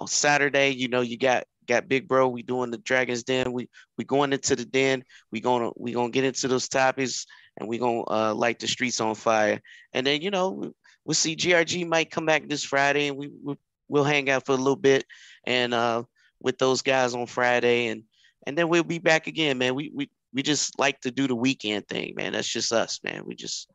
on 0.00 0.08
Saturday. 0.08 0.70
You 0.70 0.88
know, 0.88 1.02
you 1.02 1.16
got 1.16 1.44
got 1.68 1.86
Big 1.86 2.08
Bro. 2.08 2.30
We 2.30 2.42
doing 2.42 2.72
the 2.72 2.78
Dragons 2.78 3.22
Den. 3.22 3.52
We 3.52 3.68
we 3.96 4.04
going 4.04 4.32
into 4.32 4.56
the 4.56 4.64
den. 4.64 5.04
We 5.30 5.40
gonna 5.40 5.70
we 5.76 5.92
gonna 5.92 6.10
get 6.10 6.24
into 6.24 6.48
those 6.48 6.68
topics 6.68 7.24
and 7.56 7.68
we 7.68 7.78
gonna 7.78 8.02
uh, 8.10 8.34
light 8.34 8.58
the 8.58 8.66
streets 8.66 9.00
on 9.00 9.14
fire. 9.14 9.60
And 9.92 10.04
then 10.04 10.22
you 10.22 10.32
know 10.32 10.72
we'll 11.04 11.14
see 11.14 11.36
GRG 11.36 11.86
might 11.86 12.10
come 12.10 12.26
back 12.26 12.48
this 12.48 12.64
Friday 12.64 13.06
and 13.06 13.16
we 13.16 13.30
we'll, 13.44 13.58
we'll 13.88 14.02
hang 14.02 14.28
out 14.28 14.44
for 14.44 14.52
a 14.52 14.56
little 14.56 14.74
bit 14.74 15.04
and 15.46 15.72
uh, 15.72 16.02
with 16.40 16.58
those 16.58 16.82
guys 16.82 17.14
on 17.14 17.26
Friday, 17.26 17.86
and 17.86 18.02
and 18.46 18.56
then 18.56 18.68
we'll 18.68 18.84
be 18.84 18.98
back 18.98 19.26
again, 19.26 19.58
man. 19.58 19.74
We 19.74 19.90
we 19.94 20.10
we 20.32 20.42
just 20.42 20.78
like 20.78 21.00
to 21.00 21.10
do 21.10 21.26
the 21.26 21.34
weekend 21.34 21.88
thing, 21.88 22.14
man. 22.16 22.32
That's 22.32 22.48
just 22.48 22.72
us, 22.72 23.00
man. 23.02 23.22
We 23.26 23.34
just 23.34 23.68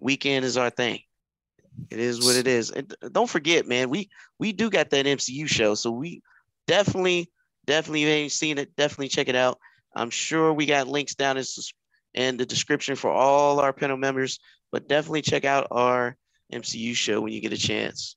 weekend 0.00 0.44
is 0.44 0.56
our 0.56 0.70
thing. 0.70 1.00
It 1.90 1.98
is 1.98 2.24
what 2.24 2.36
it 2.36 2.46
is. 2.46 2.70
And 2.70 2.94
don't 3.12 3.30
forget, 3.30 3.66
man, 3.66 3.90
we 3.90 4.10
we 4.38 4.52
do 4.52 4.70
got 4.70 4.90
that 4.90 5.06
MCU 5.06 5.46
show, 5.46 5.74
so 5.74 5.90
we 5.90 6.22
definitely 6.66 7.30
definitely 7.66 8.02
you 8.02 8.08
ain't 8.08 8.32
seen 8.32 8.58
it. 8.58 8.74
Definitely 8.76 9.08
check 9.08 9.28
it 9.28 9.36
out. 9.36 9.58
I'm 9.94 10.10
sure 10.10 10.52
we 10.52 10.66
got 10.66 10.88
links 10.88 11.14
down 11.14 11.36
in, 11.38 11.44
in 12.14 12.36
the 12.36 12.46
description 12.46 12.96
for 12.96 13.10
all 13.10 13.60
our 13.60 13.72
panel 13.72 13.96
members, 13.96 14.38
but 14.70 14.88
definitely 14.88 15.22
check 15.22 15.44
out 15.44 15.68
our 15.70 16.16
MCU 16.52 16.94
show 16.94 17.20
when 17.20 17.32
you 17.32 17.40
get 17.40 17.52
a 17.52 17.58
chance. 17.58 18.16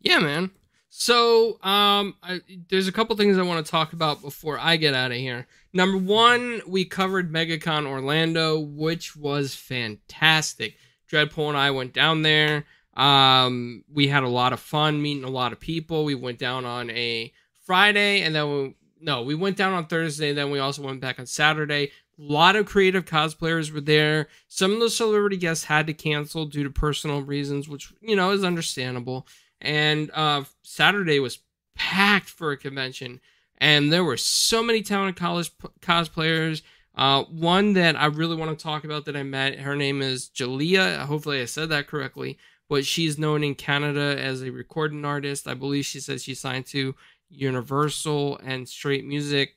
Yeah, 0.00 0.18
man. 0.18 0.50
So, 0.92 1.62
um, 1.62 2.16
I, 2.20 2.40
there's 2.68 2.88
a 2.88 2.92
couple 2.92 3.16
things 3.16 3.38
I 3.38 3.42
want 3.42 3.64
to 3.64 3.70
talk 3.70 3.92
about 3.92 4.22
before 4.22 4.58
I 4.58 4.76
get 4.76 4.92
out 4.92 5.12
of 5.12 5.18
here. 5.18 5.46
Number 5.72 5.96
one, 5.96 6.62
we 6.66 6.84
covered 6.84 7.32
MegaCon 7.32 7.86
Orlando, 7.86 8.58
which 8.58 9.14
was 9.14 9.54
fantastic. 9.54 10.76
Dreadpool 11.08 11.48
and 11.48 11.56
I 11.56 11.70
went 11.70 11.92
down 11.92 12.22
there. 12.22 12.64
Um, 12.96 13.84
we 13.92 14.08
had 14.08 14.24
a 14.24 14.28
lot 14.28 14.52
of 14.52 14.58
fun 14.58 15.00
meeting 15.00 15.22
a 15.22 15.30
lot 15.30 15.52
of 15.52 15.60
people. 15.60 16.04
We 16.04 16.16
went 16.16 16.40
down 16.40 16.64
on 16.64 16.90
a 16.90 17.32
Friday, 17.64 18.22
and 18.22 18.34
then 18.34 18.52
we, 18.52 18.74
no, 19.00 19.22
we 19.22 19.36
went 19.36 19.56
down 19.56 19.72
on 19.72 19.86
Thursday. 19.86 20.32
Then 20.32 20.50
we 20.50 20.58
also 20.58 20.82
went 20.82 21.00
back 21.00 21.20
on 21.20 21.26
Saturday. 21.26 21.92
A 22.18 22.22
lot 22.22 22.56
of 22.56 22.66
creative 22.66 23.04
cosplayers 23.04 23.72
were 23.72 23.80
there. 23.80 24.26
Some 24.48 24.72
of 24.72 24.80
the 24.80 24.90
celebrity 24.90 25.36
guests 25.36 25.66
had 25.66 25.86
to 25.86 25.94
cancel 25.94 26.46
due 26.46 26.64
to 26.64 26.70
personal 26.70 27.22
reasons, 27.22 27.68
which 27.68 27.92
you 28.00 28.16
know 28.16 28.32
is 28.32 28.42
understandable 28.42 29.28
and 29.60 30.10
uh, 30.12 30.44
Saturday 30.62 31.20
was 31.20 31.38
packed 31.74 32.28
for 32.28 32.52
a 32.52 32.56
convention, 32.56 33.20
and 33.58 33.92
there 33.92 34.04
were 34.04 34.16
so 34.16 34.62
many 34.62 34.82
talented 34.82 35.16
college 35.16 35.50
p- 35.58 35.68
cosplayers. 35.80 36.62
Uh, 36.94 37.24
one 37.24 37.74
that 37.74 37.96
I 37.96 38.06
really 38.06 38.36
want 38.36 38.56
to 38.56 38.62
talk 38.62 38.84
about 38.84 39.04
that 39.04 39.16
I 39.16 39.22
met, 39.22 39.60
her 39.60 39.76
name 39.76 40.02
is 40.02 40.28
Jalia. 40.28 40.98
Hopefully, 41.06 41.40
I 41.40 41.44
said 41.44 41.68
that 41.68 41.86
correctly. 41.86 42.36
But 42.68 42.86
she's 42.86 43.18
known 43.18 43.42
in 43.42 43.56
Canada 43.56 44.16
as 44.16 44.42
a 44.42 44.52
recording 44.52 45.04
artist. 45.04 45.48
I 45.48 45.54
believe 45.54 45.84
she 45.86 45.98
says 45.98 46.22
she 46.22 46.34
signed 46.34 46.66
to 46.66 46.94
Universal 47.28 48.38
and 48.44 48.68
Straight 48.68 49.04
Music. 49.04 49.56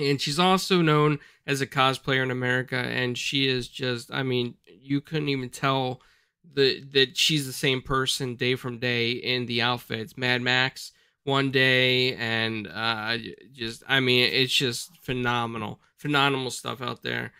And 0.00 0.20
she's 0.20 0.38
also 0.38 0.82
known 0.82 1.20
as 1.46 1.60
a 1.60 1.66
cosplayer 1.66 2.24
in 2.24 2.32
America. 2.32 2.76
And 2.76 3.16
she 3.16 3.46
is 3.46 3.68
just, 3.68 4.12
I 4.12 4.24
mean, 4.24 4.54
you 4.66 5.00
couldn't 5.00 5.28
even 5.28 5.48
tell 5.48 6.00
the 6.54 6.82
that 6.92 7.16
she's 7.16 7.46
the 7.46 7.52
same 7.52 7.82
person 7.82 8.34
day 8.34 8.54
from 8.54 8.78
day 8.78 9.12
in 9.12 9.46
the 9.46 9.62
outfits. 9.62 10.16
Mad 10.16 10.42
Max 10.42 10.92
one 11.24 11.50
day, 11.50 12.14
and 12.14 12.66
uh, 12.66 13.18
just 13.52 13.82
I 13.88 14.00
mean, 14.00 14.30
it's 14.32 14.52
just 14.52 14.96
phenomenal, 15.02 15.80
phenomenal 15.96 16.50
stuff 16.50 16.80
out 16.80 17.02
there. 17.02 17.32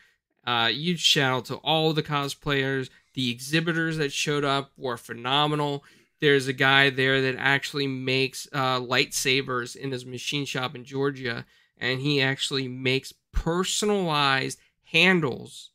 Uh, 0.47 0.69
huge 0.69 1.01
shout 1.01 1.33
out 1.33 1.45
to 1.47 1.57
all 1.57 1.93
the 1.93 2.03
cosplayers. 2.03 2.91
The 3.15 3.31
exhibitors 3.31 3.97
that 3.97 4.13
showed 4.13 4.45
up 4.45 4.73
were 4.77 4.97
phenomenal. 4.97 5.85
There's 6.21 6.49
a 6.49 6.53
guy 6.53 6.91
there 6.91 7.21
that 7.23 7.37
actually 7.39 7.87
makes 7.87 8.49
uh, 8.53 8.81
lightsabers 8.81 9.77
in 9.77 9.91
his 9.91 10.05
machine 10.05 10.45
shop 10.45 10.75
in 10.75 10.85
Georgia, 10.85 11.47
and 11.77 12.01
he 12.01 12.21
actually 12.21 12.69
makes 12.69 13.13
personalized 13.33 14.59
handles 14.85 15.71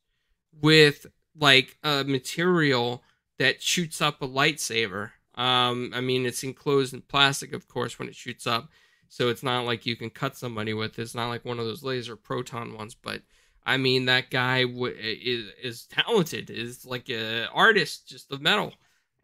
with 0.61 1.05
like 1.35 1.77
a 1.83 2.03
material 2.03 3.03
that 3.39 3.61
shoots 3.61 4.01
up 4.01 4.21
a 4.21 4.27
lightsaber. 4.27 5.11
Um, 5.35 5.91
I 5.93 6.01
mean, 6.01 6.25
it's 6.25 6.43
enclosed 6.43 6.93
in 6.93 7.01
plastic, 7.01 7.53
of 7.53 7.67
course, 7.67 7.97
when 7.97 8.07
it 8.07 8.15
shoots 8.15 8.45
up, 8.45 8.69
so 9.07 9.29
it's 9.29 9.43
not 9.43 9.65
like 9.65 9.85
you 9.85 9.95
can 9.95 10.09
cut 10.09 10.37
somebody 10.37 10.73
with. 10.73 10.97
It. 10.99 11.01
It's 11.01 11.15
not 11.15 11.29
like 11.29 11.45
one 11.45 11.59
of 11.59 11.65
those 11.65 11.83
laser 11.83 12.15
proton 12.15 12.73
ones, 12.73 12.95
but 12.95 13.21
I 13.65 13.77
mean, 13.77 14.05
that 14.05 14.29
guy 14.29 14.63
w- 14.63 14.95
is 14.97 15.49
is 15.61 15.85
talented. 15.87 16.49
Is 16.49 16.85
like 16.85 17.09
an 17.09 17.47
artist, 17.53 18.07
just 18.07 18.31
of 18.31 18.41
metal. 18.41 18.73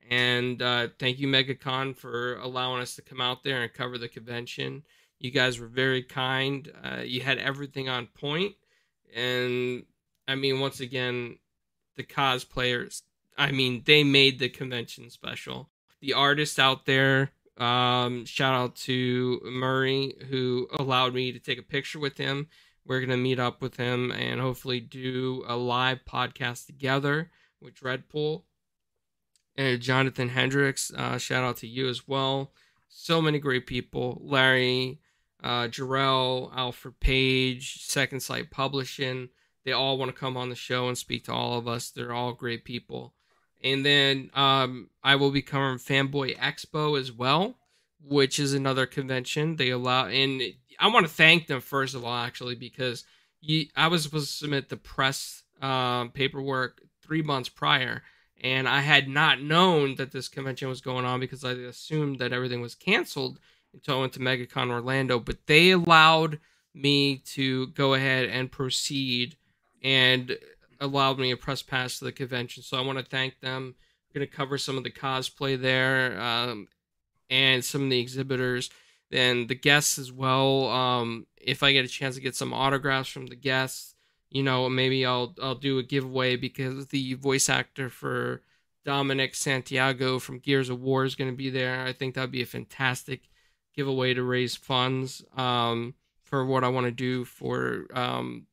And 0.10 0.62
uh, 0.62 0.88
thank 0.98 1.20
you, 1.20 1.28
MegaCon, 1.28 1.96
for 1.96 2.38
allowing 2.38 2.82
us 2.82 2.96
to 2.96 3.04
come 3.04 3.22
out 3.22 3.44
there 3.44 3.62
and 3.62 3.72
cover 3.72 4.00
the 4.00 4.08
convention. 4.08 4.84
You 5.20 5.30
guys 5.30 5.60
were 5.60 5.68
very 5.68 6.02
kind. 6.02 6.72
Uh, 6.84 7.02
you 7.02 7.22
had 7.22 7.38
everything 7.38 7.90
on 7.90 8.08
point, 8.08 8.56
and 9.16 9.86
I 10.28 10.36
mean, 10.36 10.60
once 10.60 10.80
again, 10.80 11.38
the 11.98 12.04
cosplayers 12.04 13.02
I 13.40 13.54
mean, 13.54 13.84
they 13.86 14.04
made 14.04 14.38
the 14.38 14.50
convention 14.50 15.10
special. 15.10 15.70
The 16.02 16.12
artists 16.12 16.60
out 16.60 16.86
there, 16.86 17.32
um, 17.58 18.26
shout 18.26 18.54
out 18.54 18.76
to 18.78 19.40
Murray 19.46 20.16
who 20.30 20.68
allowed 20.78 21.14
me 21.14 21.32
to 21.32 21.40
take 21.40 21.58
a 21.58 21.64
picture 21.64 22.00
with 22.00 22.18
him. 22.18 22.48
We're 22.86 23.00
gonna 23.00 23.16
meet 23.16 23.40
up 23.40 23.62
with 23.62 23.78
him 23.78 24.12
and 24.12 24.42
hopefully 24.42 24.82
do 24.82 25.46
a 25.48 25.56
live 25.56 26.00
podcast 26.06 26.66
together 26.66 27.32
with 27.62 27.76
Dreadpool. 27.76 28.44
And 29.56 29.82
Jonathan 29.82 30.30
Hendricks, 30.30 30.92
uh, 30.94 31.18
shout 31.18 31.46
out 31.46 31.58
to 31.58 31.68
you 31.68 31.88
as 31.88 32.06
well. 32.06 32.52
So 32.90 33.22
many 33.22 33.40
great 33.40 33.68
people. 33.68 34.22
Larry, 34.22 35.00
uh, 35.42 35.68
Jarrell, 35.68 36.54
Alfred 36.54 37.00
Page, 37.00 37.86
Second 37.86 38.20
Sight 38.20 38.52
Publishing. 38.52 39.30
They 39.64 39.72
all 39.72 39.98
want 39.98 40.14
to 40.14 40.20
come 40.20 40.36
on 40.36 40.50
the 40.50 40.56
show 40.56 40.90
and 40.90 40.98
speak 40.98 41.24
to 41.26 41.34
all 41.34 41.58
of 41.58 41.70
us. 41.70 41.90
They're 41.90 42.12
all 42.12 42.34
great 42.34 42.66
people 42.66 43.14
and 43.64 43.86
then 43.86 44.32
um, 44.34 44.90
I 45.04 45.16
will 45.16 45.32
be 45.32 45.42
covering 45.42 45.78
Fanboy 45.78 46.38
Expo 46.38 47.00
as 47.00 47.12
well, 47.12 47.56
which 48.02 48.40
is 48.40 48.54
another 48.54 48.86
convention 48.86 49.56
they 49.56 49.70
allow. 49.70 50.08
And 50.08 50.42
I 50.80 50.88
want 50.88 51.06
to 51.06 51.12
thank 51.12 51.48
them 51.48 51.62
first 51.62 51.96
of 51.96 52.06
all, 52.06 52.16
actually, 52.16 52.56
because 52.56 53.04
you, 53.42 53.66
I 53.76 53.88
was 53.88 54.04
supposed 54.04 54.30
to 54.30 54.38
submit 54.38 54.70
the 54.70 54.78
press 54.78 55.44
um, 55.62 56.12
paperwork 56.12 56.82
three 57.02 57.22
months 57.22 57.50
prior, 57.50 58.04
and 58.42 58.68
I 58.68 58.80
had 58.80 59.10
not 59.10 59.42
known 59.42 59.96
that 59.96 60.12
this 60.12 60.30
convention 60.30 60.70
was 60.70 60.82
going 60.82 61.06
on 61.06 61.20
because 61.20 61.44
I 61.44 61.52
assumed 61.52 62.20
that 62.20 62.32
everything 62.32 62.62
was 62.62 62.76
canceled 62.76 63.40
until 63.74 63.98
I 63.98 64.00
went 64.02 64.14
to 64.14 64.20
MegaCon 64.20 64.72
Orlando. 64.72 65.20
But 65.20 65.48
they 65.48 65.72
allowed 65.72 66.40
me 66.74 67.18
to 67.18 67.68
go 67.68 67.94
ahead 67.94 68.30
and 68.30 68.52
proceed 68.52 69.36
and 69.84 70.38
allowed 70.80 71.20
me 71.20 71.32
a 71.32 71.38
press 71.38 71.62
pass 71.62 72.00
to 72.00 72.06
the 72.06 72.12
convention. 72.12 72.64
So 72.64 72.78
I 72.78 72.82
want 72.82 72.98
to 73.00 73.06
thank 73.06 73.40
them. 73.40 73.76
I'm 73.78 74.20
going 74.20 74.28
to 74.28 74.34
cover 74.34 74.58
some 74.58 74.78
of 74.78 74.84
the 74.84 74.92
cosplay 74.92 75.60
there 75.60 76.20
um, 76.20 76.68
and 77.30 77.64
some 77.64 77.84
of 77.84 77.90
the 77.90 78.00
exhibitors 78.00 78.70
and 79.12 79.48
the 79.48 79.56
guests 79.56 80.00
as 80.00 80.12
well. 80.12 80.70
Um, 80.70 81.28
if 81.38 81.64
I 81.64 81.74
get 81.74 81.86
a 81.86 81.90
chance 81.90 82.16
to 82.16 82.22
get 82.22 82.36
some 82.36 82.54
autographs 82.54 83.10
from 83.10 83.28
the 83.28 83.36
guests, 83.36 83.96
you 84.30 84.44
know, 84.44 84.70
maybe 84.70 85.06
I'll 85.06 85.36
I'll 85.42 85.56
do 85.56 85.80
a 85.80 85.84
giveaway 85.84 86.36
because 86.36 86.88
the 86.88 87.16
voice 87.16 87.50
actor 87.50 87.90
for 87.90 88.44
Dominic 88.86 89.36
Santiago 89.36 90.20
from 90.20 90.40
Gears 90.40 90.70
of 90.70 90.82
War 90.82 91.04
is 91.04 91.16
going 91.16 91.32
to 91.32 91.36
be 91.36 91.50
there. 91.50 91.84
I 91.84 91.94
think 91.94 92.16
that'd 92.16 92.32
be 92.32 92.42
a 92.42 92.48
fantastic 92.48 93.30
giveaway 93.76 94.14
to 94.14 94.24
raise 94.24 94.56
funds 94.56 95.24
um, 95.36 95.96
for 96.24 96.46
what 96.46 96.64
I 96.64 96.70
want 96.70 96.86
to 96.86 96.92
do 96.92 97.26
for 97.26 97.88
um, 97.94 98.46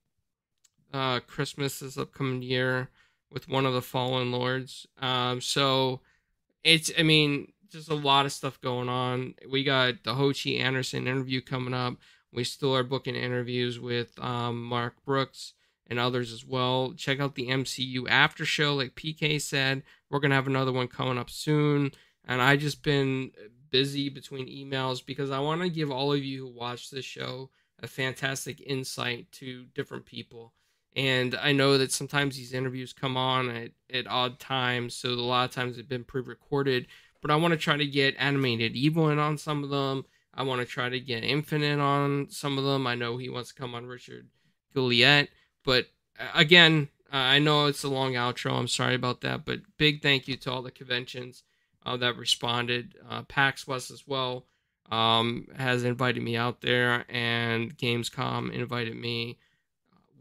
uh, 0.96 1.20
Christmas 1.20 1.80
this 1.80 1.98
upcoming 1.98 2.42
year 2.42 2.88
with 3.30 3.48
one 3.48 3.66
of 3.66 3.74
the 3.74 3.82
fallen 3.82 4.32
lords. 4.32 4.86
Um, 5.00 5.40
so 5.40 6.00
it's, 6.64 6.90
I 6.98 7.02
mean, 7.02 7.52
just 7.68 7.90
a 7.90 7.94
lot 7.94 8.26
of 8.26 8.32
stuff 8.32 8.60
going 8.60 8.88
on. 8.88 9.34
We 9.50 9.62
got 9.62 10.04
the 10.04 10.14
Ho 10.14 10.32
Che 10.32 10.58
Anderson 10.58 11.06
interview 11.06 11.40
coming 11.40 11.74
up. 11.74 11.96
We 12.32 12.44
still 12.44 12.74
are 12.74 12.82
booking 12.82 13.14
interviews 13.14 13.78
with 13.78 14.18
um, 14.18 14.62
Mark 14.62 14.94
Brooks 15.04 15.54
and 15.86 15.98
others 15.98 16.32
as 16.32 16.44
well. 16.44 16.94
Check 16.96 17.20
out 17.20 17.34
the 17.34 17.48
MCU 17.48 18.08
after 18.08 18.44
show, 18.44 18.74
like 18.74 18.94
PK 18.94 19.40
said. 19.40 19.82
We're 20.10 20.20
gonna 20.20 20.34
have 20.34 20.46
another 20.46 20.72
one 20.72 20.88
coming 20.88 21.18
up 21.18 21.30
soon. 21.30 21.92
And 22.24 22.42
I 22.42 22.56
just 22.56 22.82
been 22.82 23.30
busy 23.70 24.08
between 24.08 24.48
emails 24.48 25.04
because 25.04 25.30
I 25.30 25.38
want 25.38 25.62
to 25.62 25.68
give 25.68 25.90
all 25.90 26.12
of 26.12 26.24
you 26.24 26.46
who 26.46 26.52
watch 26.52 26.90
this 26.90 27.04
show 27.04 27.50
a 27.82 27.86
fantastic 27.86 28.60
insight 28.60 29.30
to 29.32 29.66
different 29.74 30.06
people 30.06 30.52
and 30.96 31.34
I 31.34 31.52
know 31.52 31.76
that 31.76 31.92
sometimes 31.92 32.36
these 32.36 32.54
interviews 32.54 32.94
come 32.94 33.18
on 33.18 33.50
at, 33.50 33.70
at 33.92 34.06
odd 34.06 34.40
times, 34.40 34.94
so 34.94 35.10
a 35.10 35.14
lot 35.14 35.44
of 35.44 35.54
times 35.54 35.76
they've 35.76 35.88
been 35.88 36.04
pre-recorded. 36.04 36.86
But 37.20 37.30
I 37.30 37.36
want 37.36 37.52
to 37.52 37.58
try 37.58 37.76
to 37.76 37.86
get 37.86 38.16
animated 38.18 38.74
evil 38.74 39.10
in 39.10 39.18
on 39.18 39.36
some 39.36 39.62
of 39.62 39.68
them. 39.68 40.06
I 40.32 40.42
want 40.42 40.60
to 40.60 40.66
try 40.66 40.88
to 40.88 40.98
get 40.98 41.22
Infinite 41.22 41.80
on 41.80 42.28
some 42.30 42.56
of 42.56 42.64
them. 42.64 42.86
I 42.86 42.94
know 42.94 43.18
he 43.18 43.28
wants 43.28 43.50
to 43.50 43.60
come 43.60 43.74
on 43.74 43.86
Richard 43.86 44.28
Gouliet, 44.74 45.28
but 45.64 45.86
uh, 46.18 46.24
again, 46.34 46.88
I 47.12 47.38
know 47.38 47.66
it's 47.66 47.84
a 47.84 47.88
long 47.88 48.14
outro. 48.14 48.52
I'm 48.52 48.68
sorry 48.68 48.94
about 48.94 49.20
that, 49.20 49.44
but 49.44 49.60
big 49.76 50.02
thank 50.02 50.26
you 50.26 50.36
to 50.38 50.52
all 50.52 50.62
the 50.62 50.70
conventions 50.70 51.42
uh, 51.84 51.96
that 51.98 52.16
responded. 52.16 52.94
Uh, 53.08 53.22
PAX 53.22 53.66
West 53.66 53.90
as 53.90 54.06
well 54.06 54.46
um, 54.90 55.46
has 55.56 55.84
invited 55.84 56.22
me 56.22 56.36
out 56.36 56.62
there, 56.62 57.04
and 57.08 57.76
Gamescom 57.76 58.50
invited 58.50 58.96
me 58.96 59.38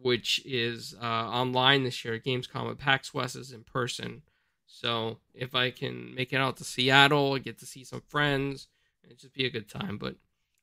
which 0.05 0.29
is 0.45 0.95
uh, 1.01 1.25
online 1.41 1.83
this 1.83 2.05
year. 2.05 2.19
Gamescom 2.19 2.69
at 2.69 2.77
PAX 2.77 3.11
West 3.11 3.35
is 3.35 3.51
in 3.51 3.63
person. 3.63 4.21
So 4.67 5.17
if 5.33 5.55
I 5.55 5.71
can 5.71 6.13
make 6.13 6.31
it 6.31 6.37
out 6.37 6.57
to 6.57 6.63
Seattle, 6.63 7.39
get 7.39 7.57
to 7.59 7.65
see 7.65 7.83
some 7.83 8.03
friends, 8.07 8.67
it'd 9.03 9.17
just 9.17 9.33
be 9.33 9.45
a 9.45 9.55
good 9.55 9.69
time. 9.79 9.97
But 9.97 10.15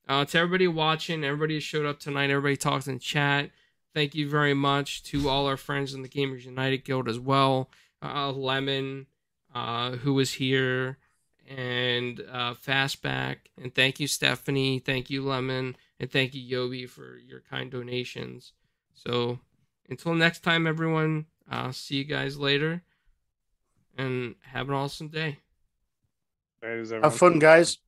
Uh, 0.08 0.24
to 0.24 0.38
everybody 0.38 0.68
watching, 0.68 1.24
everybody 1.24 1.60
showed 1.60 1.86
up 1.86 1.98
tonight, 2.00 2.30
everybody 2.30 2.56
talks 2.56 2.86
in 2.88 2.98
chat. 2.98 3.50
Thank 3.94 4.14
you 4.14 4.28
very 4.28 4.54
much 4.54 5.02
to 5.10 5.28
all 5.28 5.46
our 5.46 5.56
friends 5.56 5.94
in 5.94 6.02
the 6.02 6.14
Gamers 6.16 6.44
United 6.44 6.84
Guild 6.84 7.08
as 7.08 7.18
well. 7.18 7.70
Uh, 8.00 8.32
Lemon, 8.32 9.06
uh, 9.54 9.92
who 10.02 10.12
was 10.14 10.34
here, 10.34 10.98
and 11.48 12.20
uh, 12.38 12.54
Fastback. 12.54 13.36
And 13.60 13.74
thank 13.74 14.00
you, 14.00 14.08
Stephanie. 14.08 14.78
Thank 14.80 15.10
you, 15.10 15.22
Lemon. 15.24 15.76
And 16.00 16.10
thank 16.10 16.34
you, 16.34 16.42
Yobi, 16.42 16.88
for 16.88 17.18
your 17.30 17.42
kind 17.52 17.70
donations. 17.70 18.52
So 18.94 19.40
until 19.88 20.14
next 20.14 20.40
time, 20.40 20.66
everyone, 20.66 21.26
I'll 21.48 21.72
see 21.72 21.96
you 21.96 22.04
guys 22.04 22.38
later. 22.38 22.82
And 23.96 24.36
have 24.42 24.68
an 24.68 24.74
awesome 24.74 25.08
day. 25.08 25.38
Have 27.02 27.16
fun, 27.16 27.38
guys. 27.38 27.78